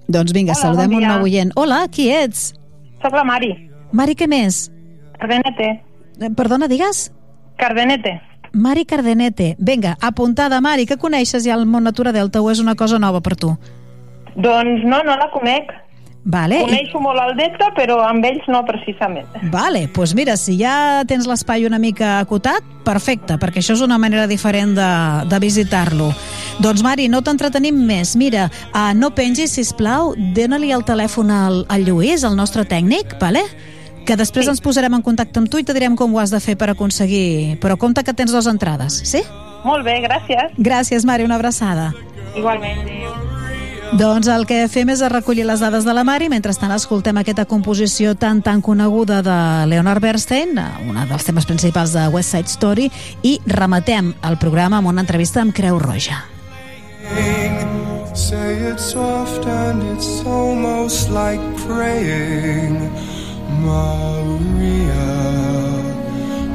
Doncs 0.09 0.33
vinga, 0.33 0.53
Hola, 0.55 0.61
saludem 0.61 0.95
bon 0.95 1.03
un 1.03 1.07
nou 1.07 1.27
oient. 1.27 1.53
Hola, 1.55 1.83
qui 1.91 2.09
ets? 2.09 2.53
Soc 3.03 3.13
la 3.13 3.23
Mari. 3.23 3.53
Mari, 3.93 4.15
què 4.17 4.27
més? 4.27 4.69
Cardenete. 5.19 5.69
Eh, 6.19 6.33
Perdona, 6.35 6.67
digues? 6.67 7.11
Cardenete. 7.59 8.19
Mari 8.53 8.85
Cardenete. 8.85 9.55
Vinga, 9.59 9.97
apuntada, 10.01 10.61
Mari, 10.61 10.85
que 10.85 10.97
coneixes 10.97 11.43
ja 11.45 11.53
el 11.55 11.67
món 11.69 11.85
Natura 11.85 12.13
Delta 12.15 12.41
o 12.41 12.49
és 12.49 12.59
una 12.59 12.75
cosa 12.75 12.99
nova 12.99 13.21
per 13.21 13.35
tu? 13.35 13.53
Doncs 14.35 14.85
no, 14.85 15.03
no 15.05 15.15
la 15.19 15.29
conec. 15.33 15.69
Vale, 16.23 16.59
Coneixo 16.61 16.99
molt 16.99 17.21
el 17.23 17.37
Delta, 17.37 17.69
però 17.77 18.01
amb 18.03 18.25
ells 18.27 18.43
no 18.51 18.59
precisament. 18.67 19.27
Vale, 19.53 19.85
doncs 19.85 19.95
pues 19.95 20.13
mira, 20.17 20.35
si 20.37 20.57
ja 20.59 21.05
tens 21.07 21.25
l'espai 21.29 21.65
una 21.65 21.79
mica 21.79 22.17
acotat, 22.19 22.65
perfecte, 22.85 23.37
perquè 23.39 23.63
això 23.63 23.77
és 23.77 23.83
una 23.85 23.97
manera 24.01 24.27
diferent 24.27 24.75
de, 24.77 24.91
de 25.31 25.39
visitar-lo. 25.39 26.11
Doncs 26.59 26.83
Mari, 26.83 27.07
no 27.09 27.23
t'entretenim 27.23 27.79
més. 27.87 28.15
Mira, 28.19 28.49
uh, 28.73 28.91
no 28.93 29.13
pengis, 29.15 29.55
sisplau, 29.55 30.13
dóna-li 30.35 30.73
el 30.75 30.83
telèfon 30.85 31.31
al, 31.31 31.63
al 31.71 31.87
Lluís, 31.87 32.27
el 32.27 32.35
nostre 32.39 32.67
tècnic, 32.67 33.17
vale? 33.21 33.45
que 34.09 34.15
després 34.17 34.47
sí. 34.47 34.49
ens 34.49 34.61
posarem 34.63 34.95
en 34.97 35.03
contacte 35.05 35.37
amb 35.37 35.51
tu 35.53 35.59
i 35.61 35.65
te 35.67 35.75
direm 35.75 35.93
com 35.99 36.15
ho 36.15 36.21
has 36.21 36.33
de 36.33 36.39
fer 36.41 36.57
per 36.57 36.71
aconseguir... 36.73 37.59
Però 37.61 37.77
compte 37.77 38.01
que 38.01 38.15
tens 38.17 38.33
dues 38.33 38.49
entrades, 38.49 39.03
sí? 39.05 39.21
Molt 39.67 39.85
bé, 39.85 39.99
gràcies. 40.07 40.57
Gràcies, 40.57 41.05
Mari, 41.05 41.29
una 41.29 41.37
abraçada. 41.37 41.91
Igualment. 42.33 43.27
Doncs 43.97 44.27
el 44.29 44.45
que 44.45 44.67
fem 44.69 44.89
és 44.93 45.01
recollir 45.09 45.47
les 45.47 45.61
dades 45.63 45.85
de 45.85 45.93
la 45.97 46.03
Mari, 46.05 46.27
mentrestant 46.29 46.71
escoltem 46.75 47.17
aquesta 47.17 47.47
composició 47.49 48.13
tan 48.13 48.43
tan 48.45 48.61
coneguda 48.61 49.23
de 49.25 49.37
Leonard 49.71 50.03
Bernstein, 50.03 50.59
una 50.85 51.07
dels 51.09 51.25
temes 51.25 51.47
principals 51.49 51.95
de 51.97 52.05
West 52.13 52.35
Side 52.35 52.53
Story, 52.53 52.91
i 53.23 53.39
rematem 53.49 54.13
el 54.29 54.37
programa 54.37 54.77
amb 54.77 54.91
una 54.93 55.01
entrevista 55.01 55.41
amb 55.41 55.55
Creu 55.57 55.79
Roja. 55.81 56.21
Say 58.13 58.67
it 58.67 58.79
soft 58.79 59.45
and 59.45 59.81
it's 59.95 60.25
almost 60.25 61.09
like 61.09 61.41
praying. 61.65 62.77
Maria, 63.63 64.93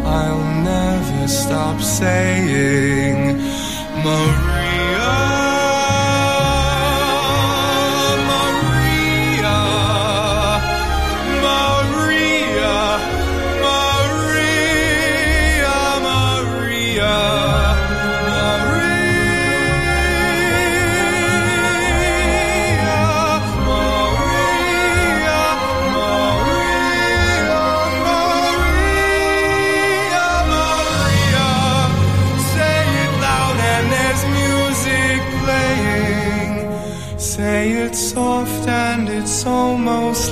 I'll 0.06 0.44
never 0.62 1.26
stop 1.28 1.80
saying 1.80 3.38
Maria, 4.04 5.33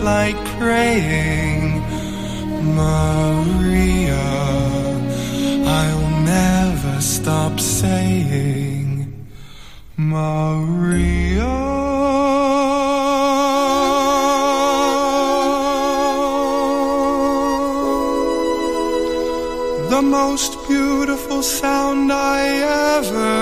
night 0.03 0.37
praying, 0.59 1.81
Maria. 2.75 4.25
I'll 5.81 6.11
never 6.25 7.01
stop 7.01 7.61
saying, 7.61 9.27
Maria. 9.97 11.53
The 19.91 20.03
most 20.03 20.53
beautiful 20.69 21.43
sound 21.43 22.13
I 22.13 22.41
ever 22.99 23.42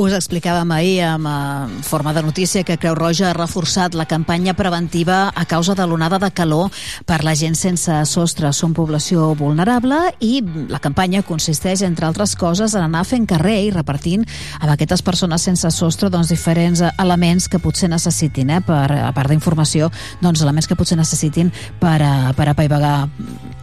Us 0.00 0.14
explicàvem 0.16 0.70
ahir 0.72 1.02
amb 1.04 1.28
eh, 1.28 1.80
forma 1.84 2.14
de 2.16 2.22
notícia 2.24 2.62
que 2.64 2.78
Creu 2.80 2.94
Roja 2.96 3.26
ha 3.28 3.34
reforçat 3.36 3.92
la 3.92 4.06
campanya 4.08 4.54
preventiva 4.56 5.26
a 5.28 5.44
causa 5.44 5.74
de 5.76 5.84
l'onada 5.84 6.16
de 6.18 6.30
calor 6.32 6.70
per 7.04 7.18
la 7.20 7.34
gent 7.36 7.52
sense 7.58 7.92
sostre. 8.08 8.48
Són 8.56 8.72
població 8.72 9.34
vulnerable 9.36 9.98
i 10.24 10.40
la 10.72 10.80
campanya 10.80 11.20
consisteix, 11.20 11.82
entre 11.84 12.08
altres 12.08 12.32
coses, 12.32 12.72
en 12.72 12.86
anar 12.86 13.02
fent 13.04 13.26
carrer 13.28 13.58
i 13.66 13.74
repartint 13.74 14.24
a 14.56 14.70
aquestes 14.72 15.04
persones 15.04 15.44
sense 15.44 15.68
sostre 15.76 16.08
doncs, 16.08 16.32
diferents 16.32 16.80
elements 16.96 17.50
que 17.52 17.60
potser 17.60 17.92
necessitin, 17.92 18.54
eh, 18.56 18.62
per, 18.64 18.88
a 19.10 19.12
part 19.12 19.28
d'informació, 19.28 19.90
doncs, 20.24 20.40
elements 20.40 20.70
que 20.70 20.80
potser 20.80 20.96
necessitin 20.96 21.52
per, 21.82 21.98
a, 22.00 22.32
per 22.32 22.48
apaivagar 22.54 23.10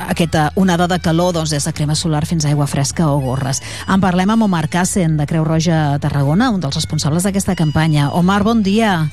aquesta 0.05 0.51
onada 0.53 0.85
de 0.85 1.01
calor 1.01 1.34
doncs, 1.34 1.49
des 1.49 1.65
de 1.65 1.73
crema 1.73 1.97
solar 1.97 2.27
fins 2.30 2.45
a 2.45 2.53
aigua 2.53 2.69
fresca 2.69 3.09
o 3.09 3.18
gorres. 3.26 3.64
En 3.89 4.05
parlem 4.05 4.38
amb 4.38 4.45
Omar 4.45 4.68
Cassen, 4.69 5.18
de 5.18 5.26
Creu 5.26 5.47
Roja 5.47 5.97
Tarragona, 5.97 6.27
un 6.28 6.62
dels 6.62 6.76
responsables 6.76 7.24
d'aquesta 7.24 7.56
campanya. 7.56 8.10
Omar, 8.12 8.44
bon 8.44 8.64
dia. 8.64 9.10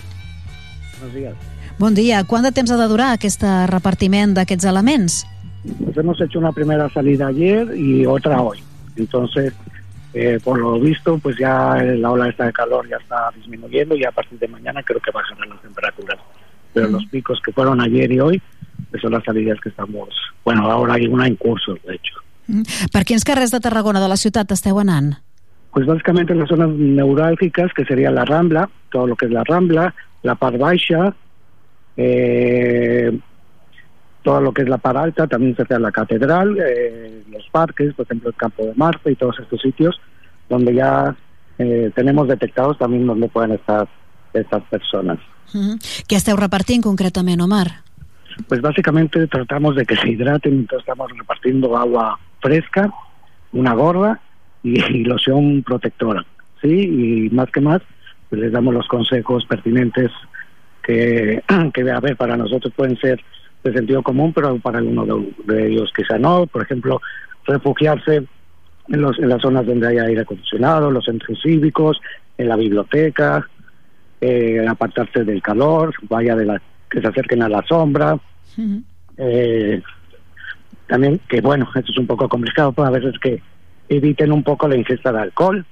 Buenos 0.99 1.15
días. 1.15 1.35
Bon 1.79 1.95
dia. 1.95 2.25
Quant 2.25 2.45
de 2.45 2.53
temps 2.53 2.71
ha 2.71 2.77
de 2.77 2.89
durar 2.89 3.13
aquest 3.15 3.43
repartiment 3.71 4.35
d'aquests 4.35 4.65
elements? 4.65 5.25
Pues 5.65 5.97
hemos 5.97 6.21
hecho 6.21 6.39
una 6.39 6.53
primera 6.53 6.89
salida 6.91 7.29
ayer 7.29 7.77
y 7.77 8.07
otra 8.07 8.41
hoy. 8.43 8.59
Entonces, 8.97 9.53
eh, 10.13 10.39
por 10.43 10.59
lo 10.59 10.79
visto, 10.79 11.19
pues 11.19 11.37
ya 11.39 11.77
la 11.77 12.11
ola 12.11 12.29
esta 12.29 12.47
de 12.47 12.53
calor 12.53 12.89
ya 12.89 12.97
está 12.97 13.31
disminuyendo 13.35 13.97
y 13.97 14.05
a 14.05 14.13
partir 14.13 14.39
de 14.39 14.49
mañana 14.49 14.83
creo 14.83 15.01
que 15.01 15.11
bajarán 15.11 15.49
las 15.49 15.63
temperaturas. 15.63 16.19
Pero 16.73 16.89
los 16.89 17.07
picos 17.07 17.41
que 17.45 17.53
fueron 17.53 17.81
ayer 17.81 18.11
y 18.13 18.21
hoy, 18.21 18.43
pues 18.91 19.03
son 19.03 19.13
las 19.13 19.25
salidas 19.25 19.59
que 19.61 19.69
estamos... 19.69 20.09
Bueno, 20.45 20.71
ahora 20.71 20.95
hay 20.95 21.07
una 21.07 21.27
en 21.27 21.37
curso, 21.37 21.75
de 21.87 21.95
hecho. 21.95 22.15
Per 22.93 23.05
quins 23.05 23.25
carrers 23.25 23.51
de 23.51 23.61
Tarragona, 23.61 24.03
de 24.03 24.09
la 24.09 24.19
ciutat, 24.21 24.51
esteu 24.53 24.79
anant? 24.79 25.15
Pues 25.75 25.87
básicamente 25.87 26.33
en 26.33 26.39
las 26.39 26.49
zonas 26.49 26.71
neurálgicas, 26.71 27.73
que 27.75 27.85
sería 27.85 28.11
la 28.11 28.25
Rambla, 28.25 28.71
todo 28.91 29.09
lo 29.09 29.17
que 29.17 29.27
es 29.27 29.33
la 29.33 29.43
Rambla, 29.43 29.93
la 30.23 30.37
Par 30.37 30.57
Baixa, 30.57 31.15
eh, 31.97 33.19
todo 34.23 34.41
lo 34.41 34.53
que 34.53 34.63
es 34.63 34.69
la 34.69 34.79
Par 34.79 34.97
Alta, 34.97 35.27
también 35.27 35.57
cerca 35.57 35.75
de 35.75 35.81
la 35.81 35.91
Catedral, 35.91 36.57
eh, 36.59 37.25
los 37.31 37.45
parques, 37.51 37.93
por 37.95 38.07
ejemplo 38.07 38.31
el 38.31 38.37
Campo 38.37 38.65
de 38.65 38.75
Marte 38.75 39.11
y 39.11 39.17
todos 39.17 39.39
estos 39.41 39.61
sitios 39.61 40.01
donde 40.49 40.75
ya 40.75 41.17
eh, 41.59 41.91
tenemos 41.95 42.29
detectados 42.29 42.79
también 42.79 43.07
donde 43.07 43.29
pueden 43.29 43.53
estar 43.53 43.89
estas 44.33 44.63
personas. 44.65 45.19
Uh 45.53 45.59
-huh. 45.59 46.05
Què 46.09 46.17
esteu 46.17 46.37
repartint 46.37 46.83
concretament, 46.83 47.41
Omar? 47.41 47.83
Pues 48.49 48.61
básicamente 48.61 49.27
tratamos 49.27 49.77
de 49.77 49.85
que 49.87 49.97
se 49.97 50.09
hidraten, 50.09 50.53
entonces 50.53 50.81
estamos 50.81 51.11
repartiendo 51.17 51.77
agua 51.77 52.19
fresca, 52.41 52.91
una 53.53 53.75
gorra 53.75 54.21
y, 54.65 54.83
y 54.83 55.05
loción 55.05 55.63
protectora, 55.63 56.27
¿sí? 56.61 57.29
Y 57.29 57.31
más 57.31 57.49
que 57.51 57.61
más, 57.61 57.81
pues 58.29 58.43
les 58.43 58.51
damos 58.51 58.75
los 58.75 58.89
consejos 58.89 59.47
pertinentes 59.47 60.11
que, 60.83 61.43
que 61.73 61.91
a 61.91 62.01
ver, 62.01 62.17
para 62.17 62.37
nosotros 62.37 62.73
pueden 62.75 62.97
ser 62.99 63.21
de 63.63 63.73
sentido 63.73 64.03
común, 64.03 64.33
pero 64.33 64.59
para 64.59 64.79
algunos 64.79 65.07
de, 65.47 65.69
ellos 65.69 65.93
quizá 65.97 66.19
no. 66.19 66.47
Por 66.47 66.63
ejemplo, 66.63 67.01
refugiarse 67.47 68.25
en, 68.89 69.01
los, 69.01 69.19
en 69.19 69.29
las 69.29 69.41
zonas 69.41 69.67
donde 69.67 69.89
hay 69.89 69.99
aire 69.99 70.23
acondicionado, 70.23 70.91
los 70.91 71.05
centros 71.05 71.41
cívicos, 71.43 72.01
en 72.37 72.49
la 72.49 72.57
biblioteca, 72.57 73.49
eh, 74.21 74.65
apartarse 74.69 75.25
del 75.25 75.41
calor, 75.41 75.95
vaya 76.09 76.35
de 76.35 76.47
la 76.47 76.61
que 76.91 77.01
se 77.01 77.07
acerquen 77.07 77.43
a 77.43 77.49
la 77.49 77.63
sombra. 77.67 78.15
Uh 78.15 78.21
-huh. 78.61 78.83
eh, 79.17 79.83
también 80.87 81.19
que 81.29 81.41
bueno, 81.41 81.67
esto 81.75 81.93
es 81.93 81.99
un 81.99 82.07
poco 82.07 82.29
complicado, 82.29 82.73
pues 82.73 82.87
a 82.87 82.91
veces 82.91 83.19
que 83.19 83.41
eviten 83.89 84.33
un 84.33 84.43
poco 84.43 84.69
la 84.69 84.77
ingesta 84.77 85.13
de 85.13 85.21
alcohol, 85.21 85.65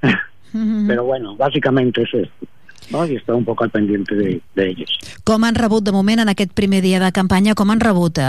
Uh 0.55 0.59
-huh. 0.59 0.87
pero 0.87 1.05
bueno, 1.05 1.35
básicamente 1.37 2.03
es 2.03 2.13
esto. 2.13 2.47
¿no? 2.91 3.07
i 3.07 3.15
estar 3.15 3.35
un 3.35 3.45
poc 3.45 3.63
al 3.63 3.71
pendiente 3.71 4.15
de, 4.15 4.41
de 4.55 4.69
ellos. 4.69 4.91
Com 5.25 5.45
han 5.45 5.55
rebut 5.55 5.83
de 5.85 5.93
moment 5.93 6.21
en 6.21 6.29
aquest 6.29 6.53
primer 6.53 6.83
dia 6.83 6.99
de 7.01 7.11
campanya, 7.13 7.55
com 7.55 7.71
han 7.71 7.81
rebut 7.81 8.19
eh, 8.19 8.23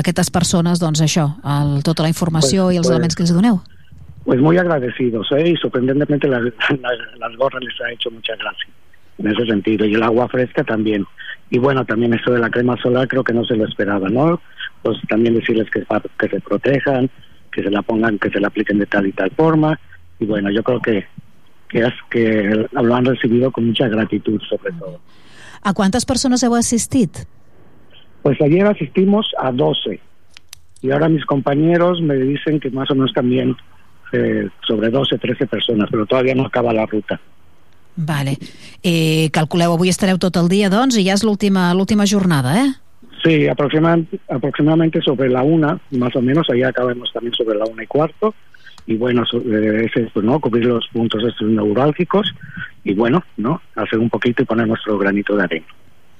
aquestes 0.00 0.30
persones 0.30 0.80
doncs 0.80 1.00
això, 1.02 1.36
el, 1.44 1.82
tota 1.84 2.02
la 2.02 2.08
informació 2.08 2.64
Pues- 2.64 2.74
i 2.74 2.76
els 2.78 2.86
pues- 2.86 2.94
elements 2.96 3.14
que 3.14 3.22
els 3.22 3.32
doneu? 3.32 3.60
Pues 4.24 4.40
muy 4.40 4.56
agradecidos, 4.58 5.28
¿eh? 5.32 5.50
y 5.50 5.56
sorprendentemente 5.56 6.26
las, 6.28 6.42
las, 6.82 6.98
las 7.20 7.36
gorras 7.36 7.62
les 7.62 7.80
ha 7.82 7.92
hecho 7.92 8.10
mucha 8.10 8.34
gracia 8.36 8.68
en 9.18 9.26
ese 9.28 9.46
sentido, 9.46 9.84
y 9.86 9.94
el 9.94 10.02
agua 10.02 10.26
fresca 10.28 10.64
también. 10.64 11.04
Y 11.50 11.58
bueno, 11.58 11.84
también 11.84 12.14
eso 12.14 12.32
de 12.32 12.38
la 12.40 12.48
crema 12.50 12.76
solar 12.82 13.06
creo 13.06 13.22
que 13.22 13.34
no 13.34 13.44
se 13.44 13.54
lo 13.54 13.66
esperaba, 13.66 14.08
¿no? 14.08 14.40
Pues 14.82 14.96
también 15.08 15.34
decirles 15.34 15.68
que, 15.70 15.84
que 16.18 16.28
se 16.28 16.40
protejan, 16.40 17.10
que 17.52 17.62
se 17.62 17.70
la 17.70 17.82
pongan, 17.82 18.18
que 18.18 18.30
se 18.30 18.40
la 18.40 18.48
apliquen 18.48 18.78
de 18.78 18.86
tal 18.86 19.06
y 19.06 19.12
tal 19.12 19.30
forma, 19.30 19.78
y 20.18 20.26
bueno, 20.26 20.50
yo 20.50 20.62
creo 20.62 20.80
que, 20.80 21.06
que, 21.68 21.80
es, 21.80 21.94
que 22.10 22.66
lo 22.70 22.94
han 22.94 23.04
recibido 23.04 23.50
con 23.50 23.66
mucha 23.66 23.88
gratitud 23.88 24.40
sobre 24.48 24.72
todo. 24.72 25.00
A 25.62 25.74
quantes 25.74 26.06
persones 26.06 26.42
heu 26.42 26.54
assistit? 26.54 27.26
Pues 28.22 28.40
ayer 28.40 28.66
asistimos 28.66 29.32
a 29.38 29.52
12 29.52 30.00
y 30.82 30.90
ahora 30.90 31.08
mis 31.08 31.24
compañeros 31.24 32.00
me 32.00 32.16
dicen 32.16 32.60
que 32.60 32.70
más 32.70 32.90
o 32.90 32.94
menos 32.94 33.12
también 33.12 33.56
eh, 34.12 34.48
sobre 34.66 34.90
12, 34.90 35.18
13 35.18 35.46
personas, 35.46 35.88
pero 35.90 36.06
todavía 36.06 36.34
no 36.34 36.46
acaba 36.46 36.72
la 36.72 36.86
ruta. 36.86 37.20
Vale. 37.96 38.38
Eh, 38.82 39.28
calculeu, 39.32 39.74
avui 39.74 39.90
estareu 39.90 40.18
tot 40.18 40.36
el 40.40 40.48
dia, 40.48 40.70
doncs, 40.72 40.96
i 40.96 41.04
ja 41.04 41.16
és 41.18 41.24
l'última 41.26 42.06
jornada, 42.08 42.56
eh? 42.62 42.70
Sí, 43.22 43.46
aproximadamente, 43.48 44.18
aproximadamente 44.28 45.02
sobre 45.02 45.28
la 45.28 45.42
una, 45.42 45.78
más 45.90 46.14
o 46.16 46.22
menos, 46.22 46.48
ahí 46.50 46.62
acabamos 46.62 47.12
también 47.12 47.34
sobre 47.34 47.58
la 47.58 47.64
una 47.66 47.82
y 47.82 47.86
cuarto. 47.86 48.34
Y 48.86 48.96
bueno, 48.96 49.24
eh, 49.32 49.86
es 49.86 49.96
esto, 50.04 50.22
¿no? 50.22 50.40
Cubrir 50.40 50.64
los 50.64 50.86
puntos 50.88 51.22
estos 51.22 51.48
neurálgicos 51.48 52.32
y 52.82 52.94
bueno, 52.94 53.22
¿no? 53.36 53.60
Hacer 53.76 53.98
un 53.98 54.08
poquito 54.08 54.42
y 54.42 54.46
poner 54.46 54.66
nuestro 54.66 54.98
granito 54.98 55.36
de 55.36 55.44
arena. 55.44 55.66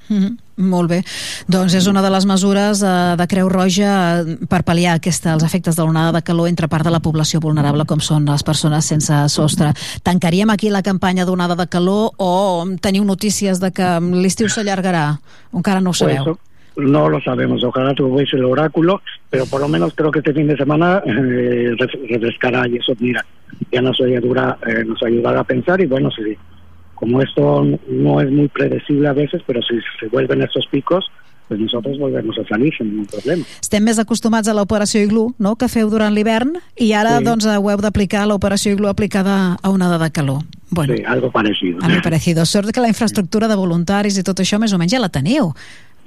Mm 0.09 0.18
-hmm. 0.18 0.36
Molt 0.56 0.90
bé. 0.90 1.02
Doncs 1.47 1.74
és 1.74 1.86
una 1.86 2.02
de 2.02 2.10
les 2.10 2.27
mesures 2.27 2.82
eh, 2.82 3.14
de 3.16 3.27
Creu 3.27 3.48
Roja 3.48 4.20
eh, 4.20 4.36
per 4.48 4.62
pal·liar 4.62 4.94
aquesta, 4.94 5.32
els 5.32 5.44
efectes 5.44 5.77
de 5.77 5.82
l'onada 5.82 6.12
de 6.12 6.22
calor 6.22 6.48
entre 6.48 6.68
part 6.68 6.85
de 6.85 6.90
la 6.90 7.01
població 7.01 7.40
vulnerable 7.40 7.85
com 7.85 8.01
són 8.01 8.24
les 8.24 8.43
persones 8.43 8.85
sense 8.85 9.28
sostre. 9.28 9.72
Tancaríem 10.02 10.51
aquí 10.51 10.68
la 10.68 10.82
campanya 10.82 11.24
d'onada 11.24 11.55
de 11.55 11.66
calor 11.66 12.10
o 12.18 12.66
teniu 12.81 13.05
notícies 13.05 13.60
de 13.60 13.70
que 13.70 14.01
l'estiu 14.01 14.48
s'allargarà? 14.48 15.18
Encara 15.52 15.81
no 15.81 15.90
ho 15.90 15.94
sabeu. 15.94 16.24
Pues, 16.24 16.49
no 16.81 17.09
lo 17.09 17.20
sabemos, 17.20 17.62
ojalá 17.65 17.94
tuviese 17.94 18.36
el 18.36 18.44
oráculo, 18.44 19.02
pero 19.28 19.47
por 19.47 19.61
lo 19.61 19.69
menos 19.69 19.94
creo 19.94 20.11
que 20.11 20.20
este 20.20 20.35
fin 20.35 20.48
de 20.48 20.57
semana 20.57 21.02
eh, 21.07 21.74
refrescará 22.09 22.66
y 22.69 22.77
eso, 22.77 22.93
mira, 22.98 23.24
ya 23.70 23.82
nos 23.82 24.01
ayudará, 24.01 24.59
eh, 24.66 24.85
nos 24.85 25.02
ayudará 25.02 25.40
a 25.40 25.44
pensar 25.44 25.81
y 25.81 25.86
bueno, 25.86 26.11
si 26.11 26.36
como 26.94 27.23
esto 27.23 27.66
no 27.89 28.20
es 28.20 28.31
muy 28.31 28.48
predecible 28.48 29.09
a 29.09 29.12
veces, 29.12 29.43
pero 29.47 29.62
si 29.62 29.78
se 29.98 30.09
vuelven 30.09 30.43
estos 30.43 30.66
picos, 30.66 31.11
pues 31.51 31.59
nosotros 31.59 31.98
volvemos 31.98 32.39
a 32.39 32.47
salir 32.47 32.73
sin 32.78 32.90
ningún 32.90 33.07
problema. 33.11 33.43
Estem 33.59 33.82
més 33.82 33.98
acostumats 33.98 34.47
a 34.47 34.55
l'operació 34.55 35.01
Iglú, 35.02 35.24
no?, 35.43 35.57
que 35.59 35.66
feu 35.66 35.89
durant 35.90 36.15
l'hivern, 36.15 36.52
i 36.78 36.93
ara 36.94 37.16
sí. 37.19 37.27
doncs 37.27 37.48
ho 37.51 37.57
heu 37.59 37.82
d'aplicar 37.82 38.23
l'operació 38.31 38.77
Iglú 38.77 38.86
aplicada 38.86 39.57
a 39.59 39.73
una 39.74 39.89
de 39.90 40.11
calor. 40.15 40.44
Bueno, 40.70 40.94
sí, 40.94 41.02
algo 41.02 41.32
parecido. 41.32 41.82
Algo 41.82 42.02
parecido. 42.02 42.47
Sort 42.47 42.70
que 42.70 42.81
la 42.81 42.86
infraestructura 42.86 43.48
de 43.51 43.59
voluntaris 43.59 44.20
i 44.20 44.23
tot 44.23 44.39
això 44.39 44.61
més 44.62 44.70
o 44.70 44.78
menys 44.78 44.94
ja 44.94 45.02
la 45.02 45.11
teniu. 45.11 45.51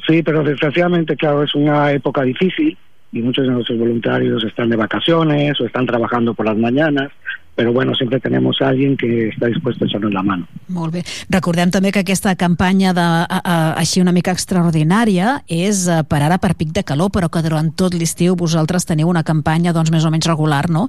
Sí, 0.08 0.22
pero 0.24 0.44
desgraciadamente, 0.44 1.16
claro, 1.16 1.44
es 1.44 1.56
una 1.56 1.92
época 1.92 2.24
difícil 2.24 2.78
y 3.12 3.22
muchos 3.22 3.46
de 3.46 3.54
nuestros 3.54 3.78
voluntarios 3.78 4.44
están 4.44 4.70
de 4.70 4.76
vacaciones 4.76 5.60
o 5.62 5.66
están 5.66 5.86
trabajando 5.86 6.34
por 6.34 6.46
las 6.46 6.58
mañanas 6.58 7.12
però 7.56 7.72
bueno, 7.72 7.94
sempre 7.94 8.20
tenem 8.20 8.48
a 8.48 8.68
alguien 8.68 8.96
que 8.98 9.30
està 9.30 9.48
dispuesto 9.48 9.86
a 9.86 9.88
echarnos 9.88 10.14
la 10.14 10.24
mano. 10.24 10.48
Molt 10.74 10.94
bé. 10.94 11.04
Recordem 11.30 11.70
també 11.72 11.92
que 11.94 12.02
aquesta 12.02 12.34
campanya 12.36 12.94
de, 12.98 13.04
a, 13.04 13.40
a, 13.44 13.58
així 13.78 14.02
una 14.02 14.14
mica 14.16 14.34
extraordinària 14.34 15.44
és 15.48 15.86
eh, 15.88 16.02
per 16.10 16.24
ara 16.26 16.40
per 16.42 16.56
pic 16.58 16.74
de 16.74 16.84
calor, 16.84 17.12
però 17.14 17.30
que 17.30 17.44
durant 17.46 17.70
tot 17.78 17.94
l'estiu 17.94 18.36
vosaltres 18.40 18.88
teniu 18.90 19.10
una 19.12 19.24
campanya 19.24 19.74
doncs 19.74 19.94
més 19.94 20.06
o 20.06 20.12
menys 20.14 20.30
regular, 20.32 20.66
¿no? 20.70 20.88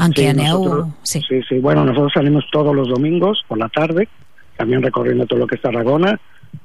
En 0.00 0.14
sí, 0.14 0.22
què 0.22 0.30
aneu... 0.32 0.64
Nosotros, 0.64 0.94
sí. 1.02 1.20
sí, 1.28 1.42
sí. 1.48 1.58
Bueno, 1.60 1.84
nosotros 1.84 2.12
salimos 2.14 2.48
todos 2.50 2.74
los 2.74 2.88
domingos 2.88 3.44
por 3.46 3.58
la 3.58 3.68
tarde, 3.68 4.08
también 4.56 4.82
recorriendo 4.82 5.26
todo 5.26 5.40
lo 5.40 5.46
que 5.46 5.56
es 5.56 5.62
Tarragona, 5.62 6.18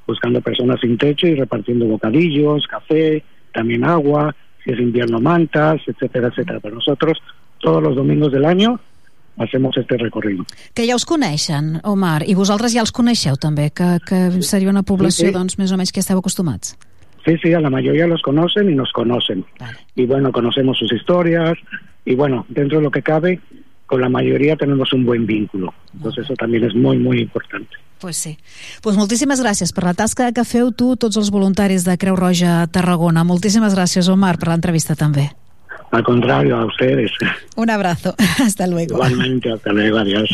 buscando 0.06 0.40
personas 0.40 0.80
sin 0.80 0.98
techo 0.98 1.26
y 1.26 1.34
repartiendo 1.34 1.86
bocadillos, 1.86 2.66
café, 2.66 3.22
también 3.52 3.84
agua, 3.84 4.34
si 4.64 4.72
es 4.72 4.78
invierno 4.78 5.20
mantas, 5.20 5.80
etcétera, 5.86 6.28
etcétera. 6.28 6.60
Pero 6.60 6.76
nosotros 6.76 7.18
todos 7.58 7.82
los 7.82 7.96
domingos 7.96 8.32
del 8.32 8.44
año 8.44 8.80
hacemos 9.38 9.76
este 9.76 9.96
recorrido. 9.96 10.44
Que 10.74 10.86
ja 10.86 10.96
us 10.96 11.06
coneixen, 11.08 11.80
Omar, 11.88 12.22
i 12.28 12.34
vosaltres 12.36 12.74
ja 12.74 12.82
els 12.84 12.92
coneixeu 12.92 13.38
també, 13.40 13.70
que, 13.74 13.96
que 14.06 14.42
seria 14.44 14.70
una 14.70 14.82
població 14.84 15.28
sí, 15.28 15.32
sí. 15.32 15.36
doncs 15.36 15.58
més 15.60 15.72
o 15.72 15.78
menys 15.80 15.92
que 15.92 16.02
esteu 16.04 16.20
acostumats. 16.20 16.76
Sí, 17.24 17.36
sí, 17.38 17.52
a 17.54 17.60
la 17.60 17.70
mayoría 17.70 18.06
los 18.06 18.20
conocen 18.20 18.68
y 18.68 18.74
nos 18.74 18.92
conocen. 18.92 19.44
Vale. 19.58 19.78
Y 19.94 20.06
bueno, 20.06 20.32
conocemos 20.32 20.76
sus 20.78 20.92
historias 20.92 21.54
y 22.04 22.16
bueno, 22.16 22.44
dentro 22.48 22.78
de 22.78 22.84
lo 22.84 22.90
que 22.90 23.02
cabe, 23.02 23.40
con 23.92 24.00
la 24.00 24.08
mayoría 24.08 24.56
tenemos 24.56 24.90
un 24.94 25.04
buen 25.04 25.26
vínculo. 25.26 25.74
Entonces 25.92 26.24
eso 26.24 26.32
también 26.32 26.64
es 26.64 26.74
muy, 26.74 26.96
muy 26.96 27.20
importante. 27.20 27.76
Pues 28.00 28.16
sí. 28.16 28.38
Pues 28.80 28.96
moltíssimes 28.96 29.42
gràcies 29.44 29.74
per 29.76 29.84
la 29.84 29.92
tasca 29.92 30.30
que 30.32 30.46
feu 30.48 30.70
tu, 30.72 30.94
tots 30.96 31.20
els 31.20 31.28
voluntaris 31.28 31.84
de 31.84 31.98
Creu 32.00 32.16
Roja 32.16 32.64
Tarragona. 32.72 33.20
Moltíssimes 33.20 33.76
gràcies, 33.76 34.08
Omar, 34.08 34.38
per 34.40 34.48
l'entrevista 34.48 34.96
també. 34.96 35.26
Al 35.92 36.06
contrario, 36.08 36.56
a 36.56 36.64
ustedes. 36.64 37.12
Un 37.54 37.68
abrazo. 37.68 38.14
Hasta 38.40 38.66
luego. 38.66 38.94
Igualmente, 38.94 39.52
hasta 39.52 39.74
luego, 39.74 39.98
adiós. 39.98 40.30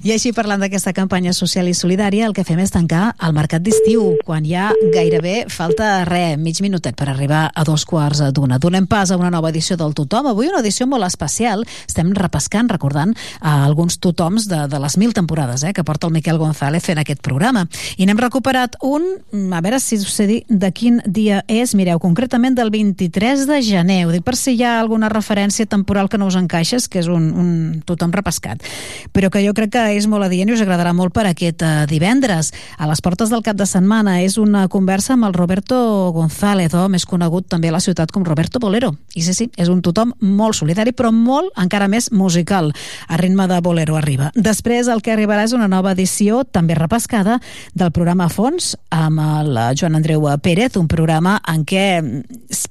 I 0.00 0.14
així, 0.14 0.30
parlant 0.32 0.62
d'aquesta 0.62 0.94
campanya 0.96 1.34
social 1.36 1.66
i 1.68 1.74
solidària, 1.76 2.24
el 2.24 2.32
que 2.32 2.44
fem 2.48 2.60
és 2.62 2.70
tancar 2.72 3.10
el 3.20 3.34
mercat 3.36 3.60
d'estiu, 3.60 4.14
quan 4.24 4.46
ja 4.48 4.70
gairebé 4.94 5.44
falta 5.52 6.06
res, 6.08 6.38
mig 6.40 6.56
minutet 6.64 6.96
per 6.96 7.10
arribar 7.12 7.42
a 7.52 7.64
dos 7.68 7.84
quarts 7.84 8.22
d'una. 8.32 8.56
Donem 8.56 8.86
pas 8.88 9.10
a 9.10 9.18
una 9.20 9.28
nova 9.28 9.50
edició 9.52 9.76
del 9.76 9.92
Tothom. 9.92 10.30
Avui 10.30 10.48
una 10.48 10.62
edició 10.64 10.86
molt 10.88 11.04
especial. 11.04 11.66
Estem 11.84 12.14
repescant, 12.16 12.70
recordant 12.72 13.12
a 13.40 13.58
alguns 13.66 13.98
totoms 14.00 14.46
de, 14.48 14.62
de 14.72 14.80
les 14.80 14.96
mil 14.96 15.12
temporades 15.12 15.66
eh, 15.68 15.74
que 15.76 15.84
porta 15.84 16.08
el 16.08 16.14
Miquel 16.16 16.40
González 16.40 16.86
fent 16.86 17.02
aquest 17.02 17.20
programa. 17.20 17.66
I 18.00 18.08
n'hem 18.08 18.24
recuperat 18.24 18.78
un, 18.80 19.04
a 19.52 19.60
veure 19.60 19.82
si 19.84 20.00
us 20.00 20.08
sé 20.16 20.26
dir 20.30 20.40
de 20.48 20.72
quin 20.72 21.02
dia 21.04 21.42
és. 21.44 21.76
Mireu, 21.76 22.00
concretament 22.00 22.56
del 22.56 22.72
23 22.72 23.44
de 23.50 23.60
gener. 23.68 24.00
Ho 24.06 24.16
dic 24.16 24.24
per 24.24 24.38
si 24.40 24.56
hi 24.56 24.64
ha 24.64 24.78
alguna 24.80 25.12
referència 25.12 25.68
temporal 25.68 26.08
que 26.08 26.16
no 26.16 26.32
us 26.32 26.40
encaixes, 26.40 26.88
que 26.88 27.04
és 27.04 27.12
un, 27.12 27.28
un 27.36 27.52
tothom 27.84 28.16
repescat. 28.16 28.64
Però 29.12 29.28
que 29.28 29.44
jo 29.44 29.52
crec 29.52 29.76
que 29.76 29.89
és 29.96 30.06
molt 30.10 30.26
adient 30.26 30.50
i 30.50 30.54
us 30.54 30.62
agradarà 30.64 30.92
molt 30.96 31.14
per 31.16 31.26
aquest 31.30 31.64
uh, 31.66 31.84
divendres. 31.90 32.52
A 32.78 32.88
les 32.90 33.02
portes 33.04 33.32
del 33.32 33.44
cap 33.46 33.58
de 33.58 33.66
setmana 33.68 34.18
és 34.24 34.38
una 34.40 34.66
conversa 34.68 35.14
amb 35.14 35.28
el 35.28 35.36
Roberto 35.36 35.78
González, 36.16 36.74
o 36.74 36.86
més 36.92 37.06
conegut 37.08 37.48
també 37.50 37.70
a 37.70 37.76
la 37.76 37.82
ciutat 37.82 38.12
com 38.12 38.24
Roberto 38.26 38.60
Bolero. 38.62 38.92
I 39.14 39.24
sí, 39.26 39.34
sí, 39.36 39.48
és 39.56 39.70
un 39.72 39.82
tothom 39.82 40.14
molt 40.20 40.58
solidari, 40.60 40.94
però 40.96 41.12
molt 41.14 41.54
encara 41.60 41.88
més 41.90 42.10
musical. 42.12 42.72
A 43.08 43.18
ritme 43.20 43.48
de 43.50 43.60
Bolero 43.64 43.96
arriba. 43.98 44.30
Després 44.34 44.88
el 44.88 45.02
que 45.02 45.14
arribarà 45.14 45.44
és 45.46 45.56
una 45.56 45.68
nova 45.68 45.94
edició, 45.96 46.44
també 46.44 46.76
repescada, 46.78 47.40
del 47.74 47.92
programa 47.92 48.28
Fons, 48.30 48.74
amb 48.90 49.20
el 49.24 49.58
Joan 49.78 49.98
Andreu 49.98 50.28
Pérez, 50.42 50.76
un 50.76 50.88
programa 50.88 51.38
en 51.48 51.64
què 51.64 51.86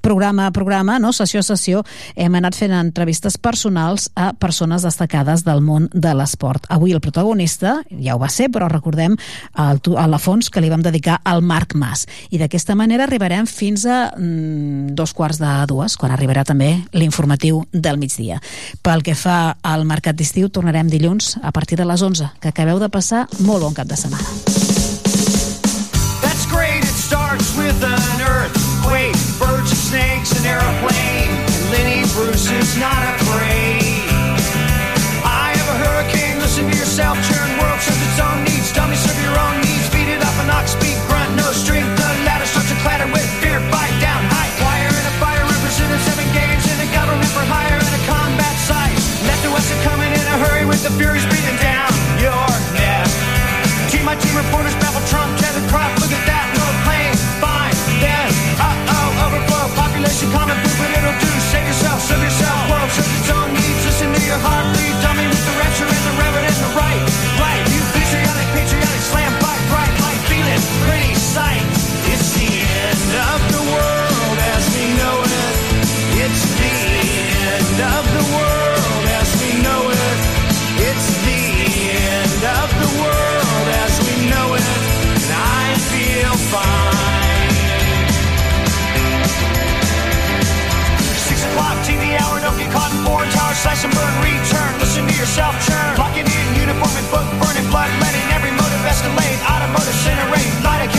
programa 0.02 0.48
a 0.48 0.52
programa, 0.52 1.00
no? 1.00 1.12
sessió 1.14 1.42
a 1.42 1.44
sessió, 1.46 1.84
hem 2.16 2.36
anat 2.40 2.58
fent 2.58 2.74
entrevistes 2.76 3.38
personals 3.38 4.10
a 4.16 4.32
persones 4.34 4.86
destacades 4.86 5.44
del 5.46 5.62
món 5.66 5.90
de 5.94 6.14
l'esport. 6.16 6.66
Avui 6.70 6.94
el 6.96 7.02
protagonista, 7.10 7.80
ja 7.90 8.16
ho 8.16 8.22
va 8.22 8.30
ser, 8.30 8.50
però 8.54 8.70
recordem 8.70 9.18
el, 9.58 9.82
la 9.84 10.22
fons 10.22 10.50
que 10.54 10.62
li 10.62 10.70
vam 10.70 10.84
dedicar 10.86 11.20
al 11.26 11.42
Marc 11.42 11.76
Mas. 11.76 12.06
I 12.30 12.40
d'aquesta 12.42 12.78
manera 12.78 13.08
arribarem 13.08 13.50
fins 13.50 13.86
a 13.90 14.14
mm, 14.14 14.94
dos 14.98 15.14
quarts 15.18 15.42
de 15.42 15.52
dues, 15.70 15.98
quan 15.98 16.14
arribarà 16.14 16.46
també 16.46 16.72
l'informatiu 16.94 17.64
del 17.74 17.98
migdia. 17.98 18.40
Pel 18.86 19.04
que 19.04 19.18
fa 19.18 19.58
al 19.64 19.86
mercat 19.90 20.16
d'estiu, 20.16 20.50
tornarem 20.54 20.90
dilluns 20.90 21.38
a 21.42 21.52
partir 21.52 21.80
de 21.80 21.88
les 21.90 22.02
11, 22.02 22.30
que 22.40 22.54
acabeu 22.54 22.80
de 22.80 22.90
passar 22.94 23.26
molt 23.40 23.66
bon 23.66 23.74
cap 23.74 23.90
de 23.90 23.98
setmana. 23.98 24.28
That's 26.22 26.46
great, 26.52 26.84
it 26.84 26.98
starts 26.98 27.56
with 27.58 27.78
an 27.84 28.22
earthquake, 28.22 29.18
birds 29.42 29.74
and 29.74 29.84
snakes, 29.90 30.38
an 30.40 30.46
airplane, 30.46 31.32
Lenny 31.74 32.06
Bruce 32.14 32.52
is 32.52 32.78
not 32.78 33.02
afraid. 33.16 33.49
I'll 37.02 37.16
try. 37.16 37.39
more 93.10 93.26
tires, 93.34 93.58
slash 93.58 93.84
and 93.84 93.94
burn, 93.94 94.14
return. 94.22 94.72
Listen 94.78 95.04
to 95.10 95.16
yourself 95.18 95.54
churn. 95.66 95.98
Locking 95.98 96.30
in, 96.30 96.46
uniform 96.54 96.94
and 96.94 97.08
book 97.10 97.26
burning, 97.42 97.66
blood 97.74 97.90
letting. 97.98 98.26
Every 98.38 98.54
motive 98.54 98.86
escalate, 98.86 99.40
automotive 99.50 99.98
rate 100.30 100.54
Light 100.64 100.86
a 100.86 100.99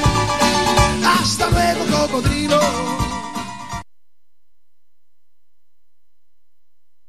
Hasta 1.21 1.49
luego, 1.51 1.85
cocodrilo. 1.85 3.00